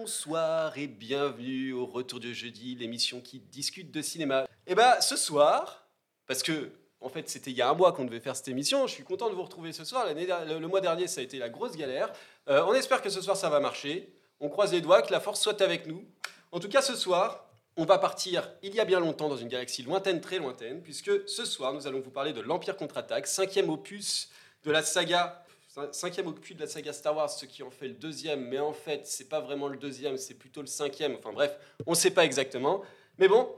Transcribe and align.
Bonsoir 0.00 0.78
et 0.78 0.86
bienvenue 0.86 1.74
au 1.74 1.84
Retour 1.84 2.20
du 2.20 2.34
jeudi, 2.34 2.74
l'émission 2.74 3.20
qui 3.20 3.38
discute 3.38 3.90
de 3.90 4.00
cinéma. 4.00 4.46
Et 4.66 4.74
bah 4.74 4.98
ce 5.02 5.14
soir, 5.14 5.84
parce 6.26 6.42
que 6.42 6.70
en 7.02 7.10
fait 7.10 7.28
c'était 7.28 7.50
il 7.50 7.58
y 7.58 7.60
a 7.60 7.68
un 7.68 7.74
mois 7.74 7.92
qu'on 7.92 8.06
devait 8.06 8.18
faire 8.20 8.34
cette 8.34 8.48
émission, 8.48 8.86
je 8.86 8.94
suis 8.94 9.04
content 9.04 9.28
de 9.28 9.34
vous 9.34 9.42
retrouver 9.42 9.74
ce 9.74 9.84
soir. 9.84 10.06
Le, 10.06 10.58
le 10.58 10.68
mois 10.68 10.80
dernier 10.80 11.06
ça 11.06 11.20
a 11.20 11.24
été 11.24 11.38
la 11.38 11.50
grosse 11.50 11.76
galère. 11.76 12.10
Euh, 12.48 12.64
on 12.66 12.72
espère 12.72 13.02
que 13.02 13.10
ce 13.10 13.20
soir 13.20 13.36
ça 13.36 13.50
va 13.50 13.60
marcher. 13.60 14.10
On 14.40 14.48
croise 14.48 14.72
les 14.72 14.80
doigts, 14.80 15.02
que 15.02 15.12
la 15.12 15.20
force 15.20 15.38
soit 15.38 15.60
avec 15.60 15.86
nous. 15.86 16.02
En 16.50 16.60
tout 16.60 16.70
cas 16.70 16.80
ce 16.80 16.96
soir, 16.96 17.44
on 17.76 17.84
va 17.84 17.98
partir 17.98 18.50
il 18.62 18.74
y 18.74 18.80
a 18.80 18.86
bien 18.86 19.00
longtemps 19.00 19.28
dans 19.28 19.36
une 19.36 19.48
galaxie 19.48 19.82
lointaine, 19.82 20.22
très 20.22 20.38
lointaine, 20.38 20.80
puisque 20.80 21.28
ce 21.28 21.44
soir 21.44 21.74
nous 21.74 21.86
allons 21.86 22.00
vous 22.00 22.10
parler 22.10 22.32
de 22.32 22.40
l'Empire 22.40 22.78
contre-attaque, 22.78 23.26
cinquième 23.26 23.68
opus 23.68 24.30
de 24.64 24.70
la 24.70 24.82
saga 24.82 25.44
Cinquième 25.92 26.26
opus 26.26 26.56
de 26.56 26.60
la 26.60 26.66
saga 26.66 26.92
Star 26.92 27.16
Wars, 27.16 27.30
ce 27.30 27.46
qui 27.46 27.62
en 27.62 27.70
fait 27.70 27.88
le 27.88 27.94
deuxième, 27.94 28.48
mais 28.48 28.58
en 28.58 28.72
fait, 28.72 29.06
c'est 29.06 29.28
pas 29.28 29.40
vraiment 29.40 29.68
le 29.68 29.76
deuxième, 29.76 30.16
c'est 30.16 30.34
plutôt 30.34 30.60
le 30.60 30.66
cinquième. 30.66 31.16
Enfin 31.18 31.32
bref, 31.32 31.56
on 31.86 31.94
sait 31.94 32.10
pas 32.10 32.24
exactement. 32.24 32.82
Mais 33.18 33.28
bon, 33.28 33.48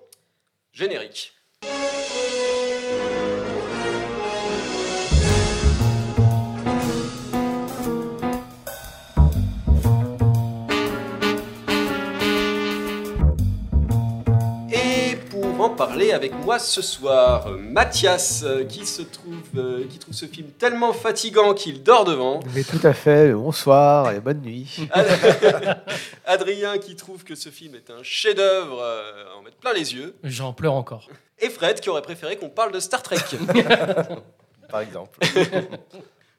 générique. 0.72 1.34
Parler 15.70 16.12
avec 16.12 16.32
moi 16.34 16.58
ce 16.58 16.82
soir, 16.82 17.46
euh, 17.48 17.56
Mathias, 17.56 18.42
euh, 18.44 18.64
qui 18.64 18.86
se 18.86 19.02
trouve, 19.02 19.34
euh, 19.56 19.84
qui 19.88 19.98
trouve 19.98 20.14
ce 20.14 20.26
film 20.26 20.48
tellement 20.50 20.92
fatigant 20.92 21.54
qu'il 21.54 21.82
dort 21.82 22.04
devant. 22.04 22.40
Mais 22.54 22.62
tout 22.64 22.80
à 22.82 22.92
fait, 22.92 23.32
bonsoir 23.32 24.12
et 24.12 24.20
bonne 24.20 24.40
nuit. 24.40 24.76
Ad- 24.92 25.82
Adrien 26.26 26.78
qui 26.78 26.94
trouve 26.96 27.24
que 27.24 27.34
ce 27.34 27.48
film 27.48 27.74
est 27.74 27.90
un 27.90 28.02
chef-d'œuvre 28.02 28.80
euh, 28.80 29.24
à 29.34 29.38
en 29.38 29.42
mettre 29.42 29.56
plein 29.56 29.72
les 29.72 29.94
yeux. 29.94 30.14
J'en 30.24 30.52
pleure 30.52 30.74
encore. 30.74 31.08
Et 31.38 31.48
Fred 31.50 31.80
qui 31.80 31.90
aurait 31.90 32.02
préféré 32.02 32.36
qu'on 32.36 32.50
parle 32.50 32.72
de 32.72 32.80
Star 32.80 33.02
Trek. 33.02 33.16
par 34.68 34.80
exemple. 34.80 35.18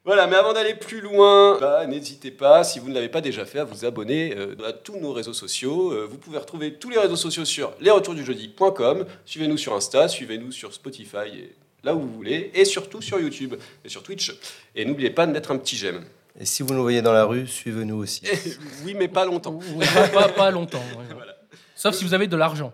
voilà, 0.06 0.28
mais 0.28 0.36
avant 0.36 0.52
d'aller 0.54 0.74
plus 0.74 1.00
loin, 1.00 1.58
bah, 1.60 1.86
n'hésitez 1.88 2.30
pas, 2.32 2.64
si 2.64 2.80
vous 2.80 2.90
ne 2.90 2.94
l'avez 2.94 3.08
pas 3.10 3.22
déjà 3.22 3.46
fait, 3.46 3.60
à 3.60 3.64
vous 3.64 3.86
abonner 3.86 4.36
euh, 4.38 4.56
à 4.68 4.74
tous 4.74 4.98
nos 5.00 5.14
réseaux 5.14 5.34
sociaux. 5.34 5.92
Euh, 5.94 6.06
vous 6.10 6.18
pouvez 6.18 6.38
retrouver 6.38 6.74
tous 6.74 6.90
les 6.90 6.98
réseaux 7.00 7.16
sociaux 7.16 7.46
sur 7.46 7.74
lesretourdujedi.com. 7.80 9.06
Suivez-nous 9.26 9.58
sur 9.58 9.74
Insta, 9.74 10.08
suivez-nous 10.08 10.52
sur 10.52 10.74
Spotify 10.74 11.28
et 11.34 11.56
là 11.84 11.96
où 11.96 12.02
vous 12.02 12.14
voulez, 12.14 12.52
et 12.54 12.66
surtout 12.66 13.02
sur 13.02 13.20
YouTube 13.20 13.56
et 13.86 13.90
sur 13.90 14.04
Twitch. 14.04 14.36
Et 14.76 14.84
n'oubliez 14.86 15.10
pas 15.10 15.26
de 15.26 15.32
mettre 15.32 15.52
un 15.52 15.58
petit 15.58 15.76
j'aime. 15.78 16.04
Et 16.40 16.46
si 16.46 16.64
vous 16.64 16.74
nous 16.74 16.82
voyez 16.82 17.02
dans 17.02 17.14
la 17.14 17.26
rue, 17.26 17.48
suivez-nous 17.48 17.98
aussi. 17.98 18.24
oui, 18.86 18.96
mais 18.98 19.08
pas 19.08 19.26
longtemps. 19.26 19.60
Pas, 19.94 20.08
pas- 20.08 20.30
pas 20.30 20.52
longtemps. 20.52 20.84
ouais. 20.98 21.06
Voilà. 21.16 21.36
Sauf 21.76 21.96
si 21.96 22.04
vous 22.04 22.14
avez 22.14 22.28
de 22.28 22.36
l'argent. 22.38 22.74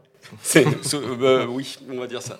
Euh, 0.55 1.45
oui, 1.45 1.77
on 1.91 2.00
va 2.00 2.07
dire 2.07 2.22
ça. 2.22 2.38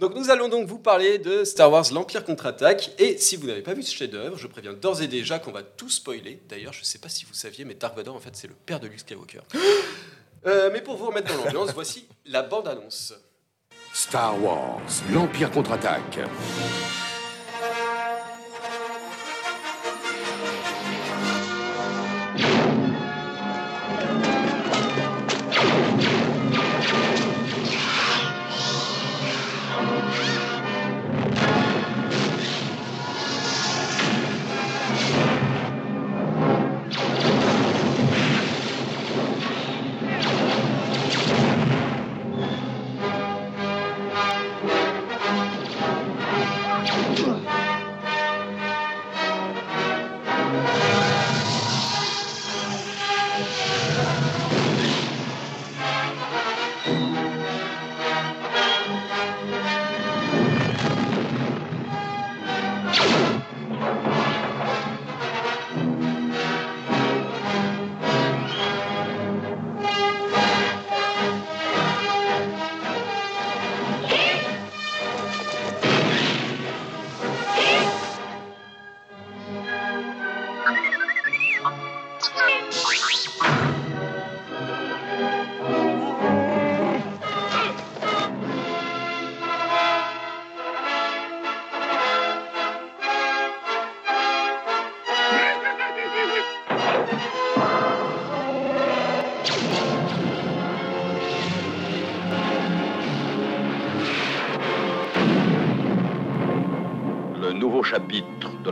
Donc 0.00 0.14
nous 0.14 0.30
allons 0.30 0.48
donc 0.48 0.66
vous 0.66 0.78
parler 0.78 1.18
de 1.18 1.44
Star 1.44 1.70
Wars 1.70 1.84
l'Empire 1.92 2.24
contre-attaque. 2.24 2.92
Et 2.98 3.18
si 3.18 3.36
vous 3.36 3.46
n'avez 3.46 3.60
pas 3.60 3.74
vu 3.74 3.82
ce 3.82 3.94
chef-d'œuvre, 3.94 4.38
je 4.38 4.46
préviens 4.46 4.72
d'ores 4.72 5.02
et 5.02 5.08
déjà 5.08 5.38
qu'on 5.38 5.52
va 5.52 5.62
tout 5.62 5.90
spoiler. 5.90 6.40
D'ailleurs, 6.48 6.72
je 6.72 6.80
ne 6.80 6.84
sais 6.86 6.98
pas 6.98 7.10
si 7.10 7.26
vous 7.26 7.34
saviez, 7.34 7.66
mais 7.66 7.74
Dark 7.74 7.94
Vador, 7.94 8.16
en 8.16 8.18
fait, 8.18 8.34
c'est 8.34 8.48
le 8.48 8.54
père 8.54 8.80
de 8.80 8.88
Luke 8.88 9.00
Skywalker. 9.00 9.42
Euh, 10.46 10.70
mais 10.72 10.80
pour 10.80 10.96
vous 10.96 11.08
remettre 11.08 11.36
dans 11.36 11.44
l'ambiance, 11.44 11.74
voici 11.74 12.08
la 12.24 12.40
bande-annonce. 12.40 13.12
Star 13.92 14.42
Wars, 14.42 14.80
l'Empire 15.12 15.50
contre-attaque. 15.50 16.18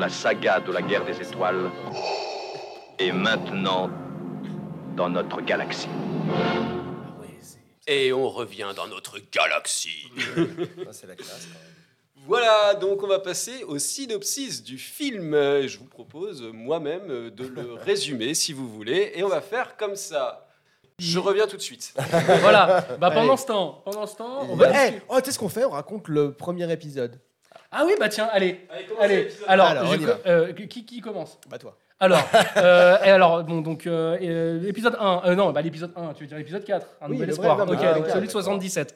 La 0.08 0.14
saga 0.14 0.58
de 0.60 0.72
la 0.72 0.80
guerre 0.80 1.04
des 1.04 1.20
étoiles 1.20 1.70
est 2.98 3.12
maintenant 3.12 3.90
dans 4.96 5.10
notre 5.10 5.42
galaxie. 5.42 5.86
Et 7.86 8.10
on 8.14 8.26
revient 8.30 8.70
dans 8.74 8.86
notre 8.86 9.18
galaxie. 9.30 10.08
Ça, 10.86 10.92
c'est 10.92 11.06
la 11.08 11.14
classe. 11.14 11.46
quand 11.52 11.58
même. 11.58 12.24
Voilà, 12.26 12.74
donc 12.74 13.02
on 13.02 13.06
va 13.06 13.18
passer 13.18 13.64
au 13.64 13.78
synopsis 13.78 14.62
du 14.62 14.78
film. 14.78 15.32
Je 15.34 15.78
vous 15.78 15.84
propose 15.84 16.42
moi-même 16.54 17.28
de 17.28 17.46
le 17.46 17.74
résumer 17.84 18.32
si 18.32 18.54
vous 18.54 18.66
voulez. 18.68 19.12
Et 19.14 19.22
on 19.24 19.28
va 19.28 19.42
faire 19.42 19.76
comme 19.76 19.94
ça. 19.94 20.48
Je 20.98 21.18
reviens 21.18 21.46
tout 21.46 21.56
de 21.58 21.62
suite. 21.62 21.92
Voilà. 22.40 22.86
Bah, 22.98 23.10
pendant 23.10 23.34
Allez. 23.34 23.42
ce 23.42 23.46
temps, 23.46 23.82
pendant 23.84 24.06
ce 24.06 24.16
temps, 24.16 24.46
on 24.50 24.54
Eh, 24.56 24.58
va. 24.58 24.72
oh, 25.10 25.16
tu 25.18 25.26
sais 25.26 25.32
ce 25.32 25.38
qu'on 25.38 25.48
fait? 25.50 25.64
On 25.66 25.70
raconte 25.70 26.08
le 26.08 26.32
premier 26.32 26.70
épisode. 26.72 27.20
Ah 27.70 27.84
oui, 27.86 27.92
bah 27.98 28.08
tiens, 28.08 28.28
allez. 28.32 28.66
Allez. 29.00 29.28
Alors, 29.46 29.86
je 29.92 30.06
euh, 30.26 30.52
qui, 30.52 30.84
qui 30.86 31.00
commence? 31.00 31.38
Bah 31.50 31.58
toi. 31.58 31.76
Alors, 32.00 32.26
euh, 32.56 32.96
et 33.04 33.10
alors, 33.10 33.42
bon, 33.44 33.60
donc, 33.60 33.86
euh, 33.86 34.58
l'épisode 34.60 34.96
1, 34.98 35.22
euh, 35.26 35.34
non, 35.34 35.50
bah, 35.52 35.60
l'épisode 35.62 35.92
1, 35.96 36.14
tu 36.14 36.22
veux 36.24 36.28
dire 36.28 36.38
l'épisode 36.38 36.64
4, 36.64 36.86
un 37.00 37.06
Oui, 37.06 37.12
nouvel 37.12 37.26
le 37.28 37.32
espoir. 37.32 37.56
vrai, 37.56 37.66
non, 37.66 37.72
ok, 37.72 37.78
ah, 37.82 37.94
donc 37.94 38.04
ouais, 38.04 38.10
celui 38.10 38.26
de 38.28 38.32
d'accord. 38.32 38.42
77. 38.42 38.94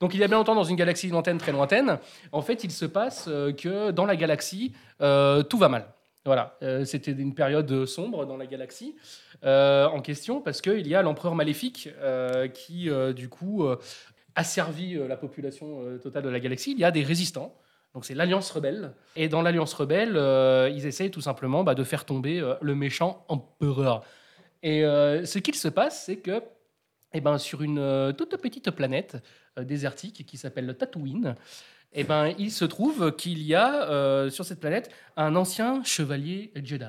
Donc, 0.00 0.14
il 0.14 0.20
y 0.20 0.24
a 0.24 0.28
bien 0.28 0.36
longtemps, 0.36 0.54
dans 0.54 0.64
une 0.64 0.76
galaxie 0.76 1.08
lointaine, 1.08 1.38
très 1.38 1.52
lointaine, 1.52 1.98
en 2.32 2.42
fait, 2.42 2.62
il 2.64 2.70
se 2.70 2.84
passe 2.84 3.26
euh, 3.28 3.52
que 3.52 3.90
dans 3.90 4.04
la 4.06 4.16
galaxie, 4.16 4.72
euh, 5.00 5.42
tout 5.42 5.58
va 5.58 5.68
mal. 5.68 5.86
Voilà, 6.24 6.56
Euh, 6.62 6.84
c'était 6.84 7.10
une 7.10 7.34
période 7.34 7.84
sombre 7.86 8.24
dans 8.26 8.36
la 8.36 8.46
galaxie 8.46 8.94
euh, 9.44 9.86
en 9.86 10.00
question 10.00 10.40
parce 10.40 10.60
qu'il 10.60 10.86
y 10.86 10.94
a 10.94 11.02
l'empereur 11.02 11.34
maléfique 11.34 11.88
euh, 12.00 12.46
qui, 12.46 12.88
euh, 12.88 13.12
du 13.12 13.28
coup, 13.28 13.64
euh, 13.64 13.76
asservit 14.36 14.94
la 15.08 15.16
population 15.16 15.80
euh, 15.82 15.98
totale 15.98 16.22
de 16.22 16.28
la 16.28 16.38
galaxie. 16.38 16.72
Il 16.72 16.78
y 16.78 16.84
a 16.84 16.92
des 16.92 17.02
résistants. 17.02 17.52
Donc 17.94 18.06
c'est 18.06 18.14
l'Alliance 18.14 18.50
rebelle. 18.50 18.92
Et 19.16 19.28
dans 19.28 19.42
l'Alliance 19.42 19.74
rebelle, 19.74 20.16
euh, 20.16 20.70
ils 20.74 20.86
essayent 20.86 21.10
tout 21.10 21.20
simplement 21.20 21.62
bah, 21.62 21.74
de 21.74 21.84
faire 21.84 22.04
tomber 22.04 22.40
euh, 22.40 22.54
le 22.62 22.74
méchant 22.74 23.24
empereur. 23.28 24.02
Et 24.62 24.84
euh, 24.84 25.26
ce 25.26 25.38
qu'il 25.38 25.54
se 25.54 25.68
passe, 25.68 26.04
c'est 26.06 26.16
que 26.16 26.42
eh 27.14 27.20
ben, 27.20 27.36
sur 27.36 27.62
une 27.62 28.14
toute 28.16 28.38
petite 28.38 28.70
planète 28.70 29.18
désertique 29.58 30.24
qui 30.24 30.38
s'appelle 30.38 30.74
Tatooine, 30.78 31.34
eh 31.92 32.04
ben, 32.04 32.32
il 32.38 32.50
se 32.50 32.64
trouve 32.64 33.14
qu'il 33.16 33.42
y 33.42 33.54
a 33.54 34.30
sur 34.30 34.46
cette 34.46 34.60
planète 34.60 34.90
un 35.18 35.36
ancien 35.36 35.84
chevalier 35.84 36.52
Jedi. 36.56 36.86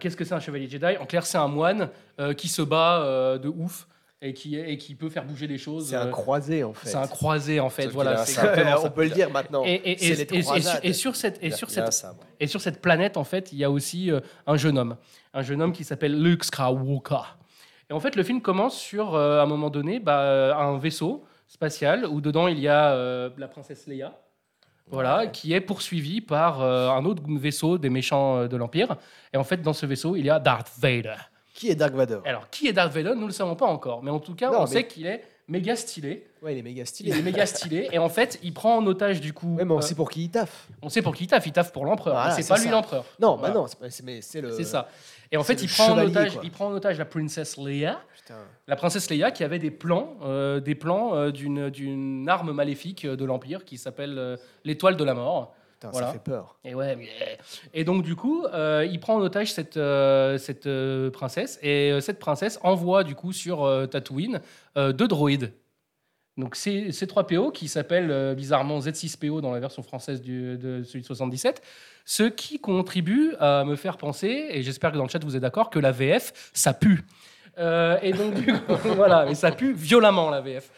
Qu'est-ce 0.00 0.16
que 0.16 0.24
c'est 0.24 0.34
un 0.34 0.40
chevalier 0.40 0.68
Jedi? 0.68 0.96
En 0.98 1.06
clair, 1.06 1.24
c'est 1.24 1.38
un 1.38 1.46
moine 1.46 1.88
qui 2.36 2.48
se 2.48 2.62
bat 2.62 3.38
de 3.38 3.46
ouf 3.48 3.86
et 4.22 4.32
qui, 4.32 4.56
et 4.56 4.78
qui 4.78 4.94
peut 4.94 5.10
faire 5.10 5.24
bouger 5.24 5.46
les 5.46 5.58
choses. 5.58 5.88
C'est 5.88 5.96
un 5.96 6.06
euh, 6.06 6.10
croisé 6.10 6.64
en 6.64 6.72
fait. 6.72 6.88
c'est 6.88 6.96
un 6.96 7.06
croisé 7.06 7.60
en 7.60 7.68
fait. 7.68 7.88
Voilà, 7.88 8.24
on 8.82 8.90
peut 8.90 9.04
le 9.04 9.10
dire 9.10 9.28
maintenant. 9.30 9.62
Et, 9.66 9.96
sur 10.94 11.16
cette 11.16 11.42
et 11.42 11.50
sur 11.50 11.68
et 12.40 12.46
sur 12.46 12.60
planète 12.80 13.16
en 13.18 13.24
fait, 13.24 13.52
il 13.52 13.58
y 13.58 13.64
a 13.64 13.70
aussi 13.70 14.10
euh, 14.10 14.20
un 14.46 14.56
jeune 14.56 14.78
homme, 14.78 14.96
un 15.34 15.42
jeune 15.42 15.60
homme 15.60 15.72
qui 15.72 15.84
s'appelle 15.84 16.18
Luke 16.22 16.44
Skywalker. 16.44 17.36
Et 17.92 17.94
en 17.94 18.00
fait, 18.00 18.16
le 18.16 18.22
film 18.22 18.40
commence 18.40 18.78
sur, 18.78 19.14
euh, 19.14 19.40
à 19.40 19.42
un 19.42 19.46
moment 19.46 19.68
donné, 19.68 20.00
bah, 20.00 20.56
un 20.56 20.78
vaisseau 20.78 21.26
spatial 21.46 22.06
où 22.06 22.22
dedans 22.22 22.48
il 22.48 22.58
y 22.58 22.66
a 22.66 22.92
euh, 22.92 23.28
la 23.36 23.48
princesse 23.48 23.86
Leia, 23.86 24.18
voilà, 24.86 25.26
qui 25.26 25.52
est 25.52 25.60
poursuivie 25.60 26.22
par 26.22 26.62
euh, 26.62 26.88
un 26.88 27.04
autre 27.04 27.22
vaisseau 27.38 27.76
des 27.76 27.90
méchants 27.90 28.46
de 28.46 28.56
l'Empire. 28.56 28.96
Et 29.34 29.36
en 29.36 29.44
fait, 29.44 29.60
dans 29.60 29.74
ce 29.74 29.84
vaisseau, 29.84 30.16
il 30.16 30.24
y 30.24 30.30
a 30.30 30.40
Darth 30.40 30.72
Vader. 30.78 31.16
Qui 31.54 31.70
est 31.70 31.74
Dark 31.74 31.94
Vador? 31.94 32.22
Alors, 32.24 32.48
qui 32.50 32.68
est 32.68 32.72
Darth 32.72 32.92
Vader 32.92 33.12
Nous 33.14 33.22
ne 33.22 33.26
le 33.26 33.32
savons 33.32 33.56
pas 33.56 33.66
encore. 33.66 34.02
Mais 34.02 34.10
en 34.10 34.20
tout 34.20 34.34
cas, 34.34 34.50
Non, 34.50 34.58
on 34.60 34.60
mais- 34.62 34.66
sait 34.66 34.86
qu'il 34.86 35.06
est 35.06 35.22
méga 35.48 35.76
stylé. 35.76 36.26
Ouais, 36.40 36.54
il 36.54 36.58
est 36.58 36.62
méga 36.62 36.82
Il 36.82 36.86
stylé. 36.86 37.10
est 37.18 37.22
méga 37.22 37.44
stylé. 37.46 37.88
Et 37.92 37.98
en 37.98 38.08
fait, 38.08 38.38
il 38.42 38.52
prend 38.54 38.76
en 38.78 38.86
otage, 38.86 39.20
du 39.20 39.32
coup. 39.32 39.56
Ouais, 39.56 39.64
mais 39.64 39.72
on 39.72 39.78
euh, 39.78 39.80
sait 39.82 39.94
pour 39.94 40.10
qui 40.10 40.24
il 40.24 40.30
taffe. 40.30 40.68
on 40.80 40.88
sait 40.88 41.02
pour 41.02 41.14
qui 41.14 41.24
il 41.24 41.26
taffe. 41.26 41.46
Il 41.46 41.52
taffe 41.52 41.70
pour 41.72 41.84
l'empereur. 41.84 42.14
Voilà, 42.14 42.30
c'est 42.30 42.48
pas 42.48 42.56
ça. 42.56 42.64
lui 42.64 42.70
l'empereur. 42.70 43.04
Non, 43.20 43.36
Voilà. 43.36 43.52
bah 43.54 43.60
non, 43.60 43.66
c'est 43.90 44.40
le. 44.40 44.50
C'est 44.52 44.64
ça. 44.64 44.88
Et 45.30 45.36
en 45.36 45.44
fait, 45.44 45.62
il 45.62 45.68
prend, 45.68 45.90
en 45.92 45.98
otage, 45.98 46.32
quoi. 46.34 46.40
il 46.44 46.50
prend 46.50 46.66
en 46.66 46.72
otage 46.72 46.98
la 46.98 47.04
princesse 47.04 47.56
Leia. 47.56 48.00
Putain. 48.16 48.38
La 48.68 48.76
princesse 48.76 49.08
Leia 49.10 49.30
qui 49.30 49.44
avait 49.44 49.58
des 49.58 49.70
plans, 49.70 50.16
euh, 50.22 50.60
des 50.60 50.74
plans 50.74 51.14
euh, 51.14 51.30
d'une 51.30 52.28
arme 52.28 52.52
maléfique 52.52 53.04
euh, 53.04 53.16
de 53.16 53.24
l'Empire 53.24 53.64
qui 53.64 53.78
s'appelle 53.78 54.38
l'étoile 54.64 54.96
de 54.96 55.04
la 55.04 55.14
mort. 55.14 55.54
Putain, 55.82 55.90
Voilà. 55.92 56.06
ça 56.08 56.12
fait 56.12 56.22
peur. 56.22 56.56
Et 56.64 56.74
ouais, 56.74 56.96
et 57.74 57.84
donc 57.84 58.02
du 58.04 58.14
coup, 58.16 58.44
euh, 58.44 58.86
il 58.90 59.00
prend 59.00 59.16
en 59.16 59.20
otage 59.20 59.52
cette 59.52 59.74
cette 59.74 60.66
euh, 60.66 61.10
princesse 61.10 61.58
et 61.62 61.90
euh, 61.92 62.00
cette 62.00 62.18
princesse 62.18 62.58
envoie 62.62 63.02
du 63.04 63.14
coup 63.14 63.32
sur 63.32 63.64
euh, 63.64 63.86
Tatooine 63.86 64.40
euh, 64.76 64.92
deux 64.92 65.08
droïdes. 65.08 65.52
Donc 66.38 66.54
c'est 66.56 66.88
C3PO 66.88 67.52
qui 67.52 67.68
s'appelle 67.68 68.10
euh, 68.10 68.34
bizarrement 68.34 68.78
Z6PO 68.78 69.40
dans 69.42 69.52
la 69.52 69.60
version 69.60 69.82
française 69.82 70.22
du, 70.22 70.56
de 70.56 70.82
celui 70.82 71.02
de 71.02 71.06
77, 71.06 71.60
ce 72.06 72.22
qui 72.22 72.58
contribue 72.58 73.34
à 73.38 73.64
me 73.64 73.76
faire 73.76 73.98
penser, 73.98 74.46
et 74.50 74.62
j'espère 74.62 74.92
que 74.92 74.96
dans 74.96 75.02
le 75.04 75.10
chat 75.10 75.22
vous 75.22 75.36
êtes 75.36 75.42
d'accord, 75.42 75.68
que 75.68 75.78
la 75.78 75.92
VF, 75.92 76.32
ça 76.54 76.72
pue. 76.72 77.02
Euh, 77.58 77.98
et 78.00 78.12
donc 78.12 78.32
du 78.32 78.46
coup, 78.50 78.72
voilà, 78.96 79.26
mais 79.26 79.34
ça 79.34 79.52
pue 79.52 79.74
violemment 79.74 80.30
la 80.30 80.40
VF. 80.40 80.70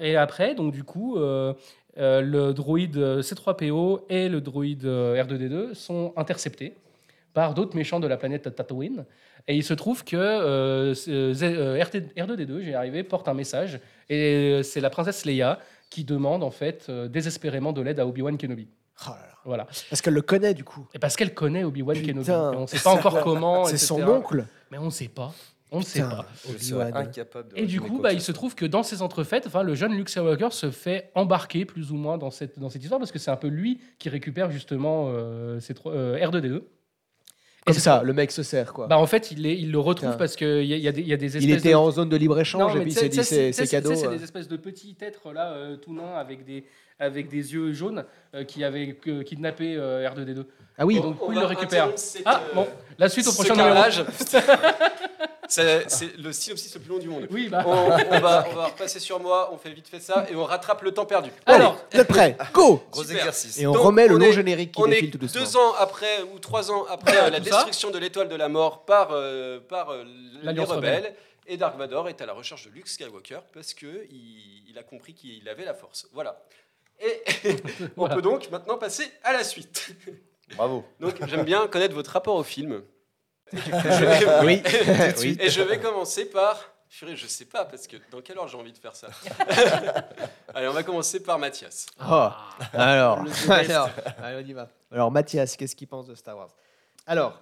Et 0.00 0.16
après, 0.16 0.54
donc 0.54 0.72
du 0.72 0.82
coup, 0.82 1.18
euh, 1.18 1.52
euh, 1.98 2.20
le 2.20 2.52
droïde 2.54 2.96
euh, 2.96 3.20
C3PO 3.22 4.02
et 4.08 4.28
le 4.28 4.40
droïde 4.40 4.84
euh, 4.86 5.22
R2D2 5.22 5.74
sont 5.74 6.12
interceptés 6.16 6.74
par 7.34 7.54
d'autres 7.54 7.76
méchants 7.76 8.00
de 8.00 8.06
la 8.06 8.16
planète 8.16 8.54
Tatooine. 8.54 9.04
Et 9.48 9.56
il 9.56 9.64
se 9.64 9.74
trouve 9.74 10.04
que 10.04 10.16
euh, 10.16 10.94
ce- 10.94 11.32
Z- 11.32 11.42
euh, 11.44 11.82
RT 11.82 12.14
R2D2, 12.16 12.60
j'ai 12.60 12.74
arrivé, 12.74 13.02
porte 13.02 13.26
un 13.28 13.34
message. 13.34 13.80
Et 14.08 14.60
c'est 14.62 14.80
la 14.80 14.90
princesse 14.90 15.24
Leia 15.24 15.58
qui 15.90 16.04
demande 16.04 16.42
en 16.42 16.50
fait 16.50 16.86
euh, 16.88 17.08
désespérément 17.08 17.72
de 17.72 17.80
l'aide 17.82 18.00
à 18.00 18.06
Obi-Wan 18.06 18.36
Kenobi. 18.38 18.68
Oh 19.06 19.10
là 19.10 19.16
là. 19.16 19.28
Voilà. 19.44 19.64
Parce 19.90 20.00
qu'elle 20.00 20.14
le 20.14 20.22
connaît 20.22 20.54
du 20.54 20.62
coup. 20.62 20.86
Et 20.94 20.98
parce 21.00 21.16
qu'elle 21.16 21.34
connaît 21.34 21.64
Obi-Wan. 21.64 22.00
Kenobi. 22.00 22.30
Et 22.30 22.32
on 22.34 22.60
ne 22.62 22.66
sait 22.66 22.78
pas 22.78 22.90
encore 22.90 23.20
comment. 23.24 23.64
C'est 23.64 23.76
son 23.78 24.00
oncle. 24.02 24.44
Mais 24.70 24.78
on 24.78 24.84
ne 24.86 24.90
sait 24.90 25.08
pas. 25.08 25.34
On 25.74 25.78
ne 25.78 25.84
sait 25.84 26.00
pas. 26.02 26.26
Incapable 26.94 27.48
Et 27.56 27.64
du 27.66 27.80
coup, 27.80 27.98
bah, 27.98 28.12
il 28.12 28.20
se 28.20 28.30
trouve 28.30 28.54
que 28.54 28.66
dans 28.66 28.82
ces 28.82 29.00
entrefaites, 29.02 29.46
enfin, 29.46 29.62
le 29.62 29.74
jeune 29.74 29.94
Luke 29.94 30.10
Skywalker 30.10 30.48
se 30.50 30.70
fait 30.70 31.10
embarquer 31.14 31.64
plus 31.64 31.90
ou 31.92 31.96
moins 31.96 32.18
dans 32.18 32.30
cette, 32.30 32.58
dans 32.58 32.68
cette 32.68 32.82
histoire 32.82 33.00
parce 33.00 33.10
que 33.10 33.18
c'est 33.18 33.30
un 33.30 33.36
peu 33.36 33.48
lui 33.48 33.80
qui 33.98 34.08
récupère 34.10 34.50
justement 34.50 35.06
euh, 35.08 35.58
ces 35.60 35.72
trois- 35.74 35.92
euh, 35.94 36.18
R2D2. 36.18 36.56
Et 37.64 37.66
Comme 37.66 37.74
c'est- 37.74 37.80
ça, 37.80 38.02
le 38.02 38.12
mec 38.12 38.32
se 38.32 38.42
sert 38.42 38.72
quoi. 38.72 38.86
Bah, 38.88 38.98
en 38.98 39.06
fait, 39.06 39.30
il, 39.30 39.46
est- 39.46 39.56
il 39.56 39.70
le 39.72 39.78
retrouve 39.78 40.08
Putain. 40.10 40.18
parce 40.18 40.34
qu'il 40.36 40.64
y, 40.64 40.74
a- 40.74 40.76
il 40.76 40.82
y, 40.82 40.88
a 40.88 40.92
des- 40.92 41.00
il 41.00 41.06
y 41.08 41.12
a 41.12 41.16
des 41.16 41.26
espèces 41.26 41.44
il 41.44 41.52
était 41.52 41.70
de... 41.70 41.74
en 41.76 41.90
zone 41.92 42.08
de 42.08 42.16
libre 42.16 42.38
échange 42.38 42.74
Non, 42.74 42.80
et 42.80 42.82
puis 42.82 42.90
il 42.90 42.94
s'est 42.94 43.08
dit 43.08 43.22
c'est 43.24 43.52
c'est 43.52 43.68
cadeau. 43.68 43.92
euh. 43.92 44.08
des 44.16 44.22
espèces 44.24 44.48
de 44.48 44.56
petits 44.56 44.96
êtres 45.00 45.32
là, 45.32 45.52
euh, 45.52 45.76
tout 45.76 45.94
nains 45.94 46.16
avec 46.16 46.44
des, 46.44 46.64
avec 46.98 47.28
des 47.28 47.54
yeux 47.54 47.72
jaunes 47.72 48.04
euh, 48.34 48.42
qui 48.44 48.64
avaient 48.64 48.98
kidnappé 49.24 49.76
euh, 49.76 50.06
R2D2. 50.08 50.44
Ah 50.76 50.84
oui. 50.86 50.96
Et 50.96 51.00
donc, 51.00 51.16
On 51.22 51.30
il 51.32 51.38
le 51.38 51.44
récupère. 51.46 51.88
Ah, 52.24 52.42
euh, 52.50 52.54
bon, 52.54 52.66
la 52.98 53.08
suite 53.08 53.28
au 53.28 53.32
prochain 53.32 53.54
numéro. 53.54 53.76
C'est 55.54 55.90
c'est 55.90 56.16
le 56.16 56.32
synopsis 56.32 56.72
le 56.74 56.80
plus 56.80 56.90
long 56.90 56.98
du 56.98 57.08
monde. 57.08 57.26
Oui, 57.30 57.48
bah. 57.48 57.62
On, 57.66 57.70
on 57.70 58.20
va, 58.20 58.46
on 58.50 58.54
va 58.54 58.66
repasser 58.66 58.98
sur 59.00 59.20
moi, 59.20 59.50
on 59.52 59.58
fait 59.58 59.70
vite 59.72 59.86
fait 59.86 60.00
ça 60.00 60.26
et 60.30 60.34
on 60.34 60.44
rattrape 60.44 60.80
le 60.82 60.92
temps 60.92 61.04
perdu. 61.04 61.30
Alors, 61.44 61.76
Vous 61.92 62.00
êtes 62.00 62.08
prêts 62.08 62.36
Go 62.54 62.82
Gros 62.90 63.02
Super. 63.02 63.18
exercice. 63.18 63.58
Et 63.58 63.66
on 63.66 63.72
Donc, 63.72 63.82
remet 63.82 64.08
le 64.08 64.14
on 64.14 64.18
long 64.18 64.26
est- 64.26 64.32
générique 64.32 64.72
qui 64.72 64.80
On 64.80 64.86
est 64.86 64.90
défile 64.92 65.10
tout 65.10 65.18
doucement. 65.18 65.42
deux 65.42 65.56
ans 65.58 65.74
après 65.78 66.22
ou 66.34 66.38
trois 66.38 66.70
ans 66.72 66.86
après 66.88 67.18
euh, 67.18 67.28
la 67.30 67.40
destruction 67.40 67.90
de 67.90 67.98
l'étoile 67.98 68.28
de 68.30 68.36
la 68.36 68.48
mort 68.48 68.84
par, 68.86 69.08
euh, 69.12 69.60
par 69.60 69.90
euh, 69.92 70.04
les 70.42 70.64
rebelles. 70.64 71.14
Et 71.46 71.56
Dark 71.58 71.76
Vador 71.76 72.08
est 72.08 72.22
à 72.22 72.26
la 72.26 72.32
recherche 72.32 72.66
de 72.66 72.70
Luke 72.70 72.88
Skywalker 72.88 73.40
parce 73.52 73.74
que 73.74 74.06
il, 74.10 74.62
il 74.70 74.78
a 74.78 74.82
compris 74.82 75.12
qu'il 75.12 75.46
avait 75.48 75.64
la 75.64 75.74
force. 75.74 76.08
Voilà. 76.12 76.40
Et 77.00 77.20
on 77.84 77.88
Voilà. 77.96 78.14
peut 78.14 78.22
donc 78.22 78.48
maintenant 78.50 78.78
passer 78.78 79.04
à 79.24 79.32
la 79.32 79.44
suite. 79.44 79.88
Bravo. 80.56 80.84
Donc 81.00 81.16
j'aime 81.26 81.42
bien 81.44 81.66
connaître 81.66 81.94
votre 81.94 82.12
rapport 82.12 82.36
au 82.36 82.42
film. 82.44 82.82
Oui. 83.52 84.62
oui. 85.20 85.36
Et 85.40 85.50
je 85.50 85.62
vais 85.62 85.78
commencer 85.78 86.24
par. 86.26 86.60
Purée, 86.88 87.16
je 87.16 87.26
sais 87.26 87.46
pas, 87.46 87.64
parce 87.64 87.86
que 87.86 87.96
dans 88.10 88.20
quelle 88.20 88.36
ordre 88.36 88.50
j'ai 88.50 88.58
envie 88.58 88.72
de 88.72 88.76
faire 88.76 88.94
ça? 88.94 89.08
Allez, 90.54 90.68
on 90.68 90.72
va 90.74 90.82
commencer 90.82 91.22
par 91.22 91.38
Mathias. 91.38 91.86
Oh, 91.98 92.28
alors, 92.74 93.24
alors, 93.48 93.88
allez, 94.22 94.44
on 94.44 94.46
y 94.46 94.52
va. 94.52 94.68
Alors, 94.90 95.10
Mathias, 95.10 95.56
qu'est-ce 95.56 95.74
qu'il 95.74 95.88
pense 95.88 96.06
de 96.06 96.14
Star 96.14 96.36
Wars? 96.36 96.50
Alors, 97.06 97.40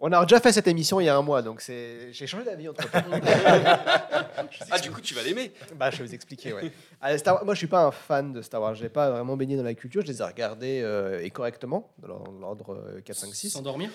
on 0.00 0.10
a 0.10 0.22
déjà 0.24 0.40
fait 0.40 0.52
cette 0.52 0.66
émission 0.68 1.00
il 1.00 1.04
y 1.04 1.08
a 1.10 1.14
un 1.16 1.20
mois, 1.20 1.42
donc 1.42 1.60
c'est... 1.60 2.12
j'ai 2.14 2.26
changé 2.26 2.44
d'avis 2.44 2.68
entre 2.70 2.90
temps. 2.90 2.98
Ah, 4.70 4.78
du 4.78 4.90
coup, 4.90 5.00
tu 5.00 5.14
vas 5.14 5.22
l'aimer. 5.22 5.52
bah, 5.76 5.90
je 5.90 5.98
vais 5.98 6.04
vous 6.06 6.14
expliquer, 6.14 6.52
ouais. 6.54 6.72
Allez, 7.00 7.18
Star 7.18 7.34
Wars- 7.34 7.44
moi, 7.44 7.54
je 7.54 7.58
suis 7.58 7.66
pas 7.66 7.82
un 7.84 7.90
fan 7.90 8.32
de 8.32 8.40
Star 8.42 8.60
Wars. 8.60 8.74
Je 8.74 8.82
n'ai 8.82 8.88
pas 8.88 9.10
vraiment 9.10 9.36
baigné 9.36 9.56
dans 9.56 9.62
la 9.62 9.74
culture. 9.74 10.00
Je 10.02 10.06
les 10.06 10.20
ai 10.20 10.24
regardés 10.24 10.80
euh, 10.82 11.22
et 11.22 11.30
correctement, 11.30 11.92
dans 11.98 12.24
l'ordre 12.40 12.74
euh, 12.74 13.00
4, 13.02 13.16
5, 13.16 13.34
6. 13.34 13.50
S'endormir 13.50 13.90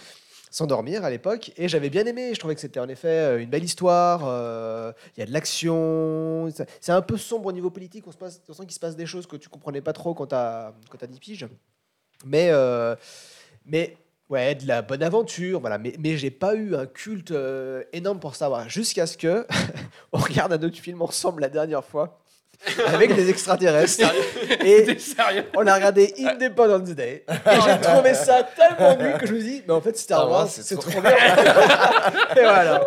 S'endormir 0.49 1.03
à 1.03 1.09
l'époque. 1.09 1.51
Et 1.57 1.67
j'avais 1.67 1.89
bien 1.89 2.05
aimé. 2.05 2.31
Je 2.33 2.39
trouvais 2.39 2.55
que 2.55 2.61
c'était 2.61 2.79
en 2.79 2.87
effet 2.87 3.07
euh, 3.07 3.39
une 3.41 3.49
belle 3.49 3.63
histoire. 3.63 4.21
euh, 4.25 4.91
Il 5.15 5.19
y 5.19 5.23
a 5.23 5.25
de 5.25 5.31
l'action. 5.33 6.49
C'est- 6.81 6.91
un 6.91 7.01
peu 7.01 7.17
sombre 7.17 7.47
au 7.47 7.51
niveau 7.51 7.69
politique. 7.69 8.05
On, 8.07 8.11
se 8.11 8.17
passe, 8.17 8.41
on 8.47 8.53
sent 8.53 8.63
qu'il 8.63 8.73
se 8.73 8.79
passe 8.79 8.95
des 8.95 9.05
choses 9.05 9.27
que 9.27 9.35
tu 9.35 9.49
comprenais 9.49 9.81
pas 9.81 9.93
trop 9.93 10.13
quand 10.13 10.27
tu 10.27 10.35
as, 10.35 10.73
quand 10.89 11.01
as 11.03 11.07
10 11.07 11.19
piges. 11.19 11.47
Mais, 12.25 12.49
euh, 12.51 12.95
mais 13.65 13.97
ouais, 14.29 14.55
de 14.55 14.67
la 14.67 14.81
bonne 14.81 15.03
aventure. 15.03 15.59
Voilà. 15.59 15.77
Mais, 15.77 15.93
mais 15.99 16.17
j'ai 16.17 16.31
pas 16.31 16.55
eu 16.55 16.75
un 16.75 16.85
culte 16.85 17.33
énorme 17.93 18.19
pour 18.19 18.35
savoir. 18.35 18.69
Jusqu'à 18.69 19.05
ce 19.05 19.17
que 19.17 19.45
on 20.13 20.17
regarde 20.17 20.53
un 20.53 20.63
autre 20.63 20.77
film 20.77 21.01
ensemble 21.01 21.41
la 21.41 21.49
dernière 21.49 21.83
fois. 21.83 22.19
Avec 22.87 23.15
des 23.15 23.29
extraterrestres. 23.29 24.11
et 24.63 24.97
sérieux 24.99 25.45
on 25.55 25.65
a 25.65 25.75
regardé 25.75 26.13
Independence 26.17 26.89
Day. 26.89 27.23
Et 27.29 27.61
j'ai 27.65 27.81
trouvé 27.81 28.13
ça 28.13 28.43
tellement 28.43 28.95
nul 28.97 29.17
que 29.17 29.27
je 29.27 29.33
me 29.33 29.39
dis, 29.39 29.63
mais 29.67 29.73
en 29.73 29.81
fait, 29.81 29.97
Star 29.97 30.19
Star 30.19 30.29
Wars, 30.29 30.39
Wars, 30.41 30.49
c'est 30.49 30.75
trop 30.75 31.01
bien. 31.01 31.11
et 32.35 32.41
voilà. 32.41 32.81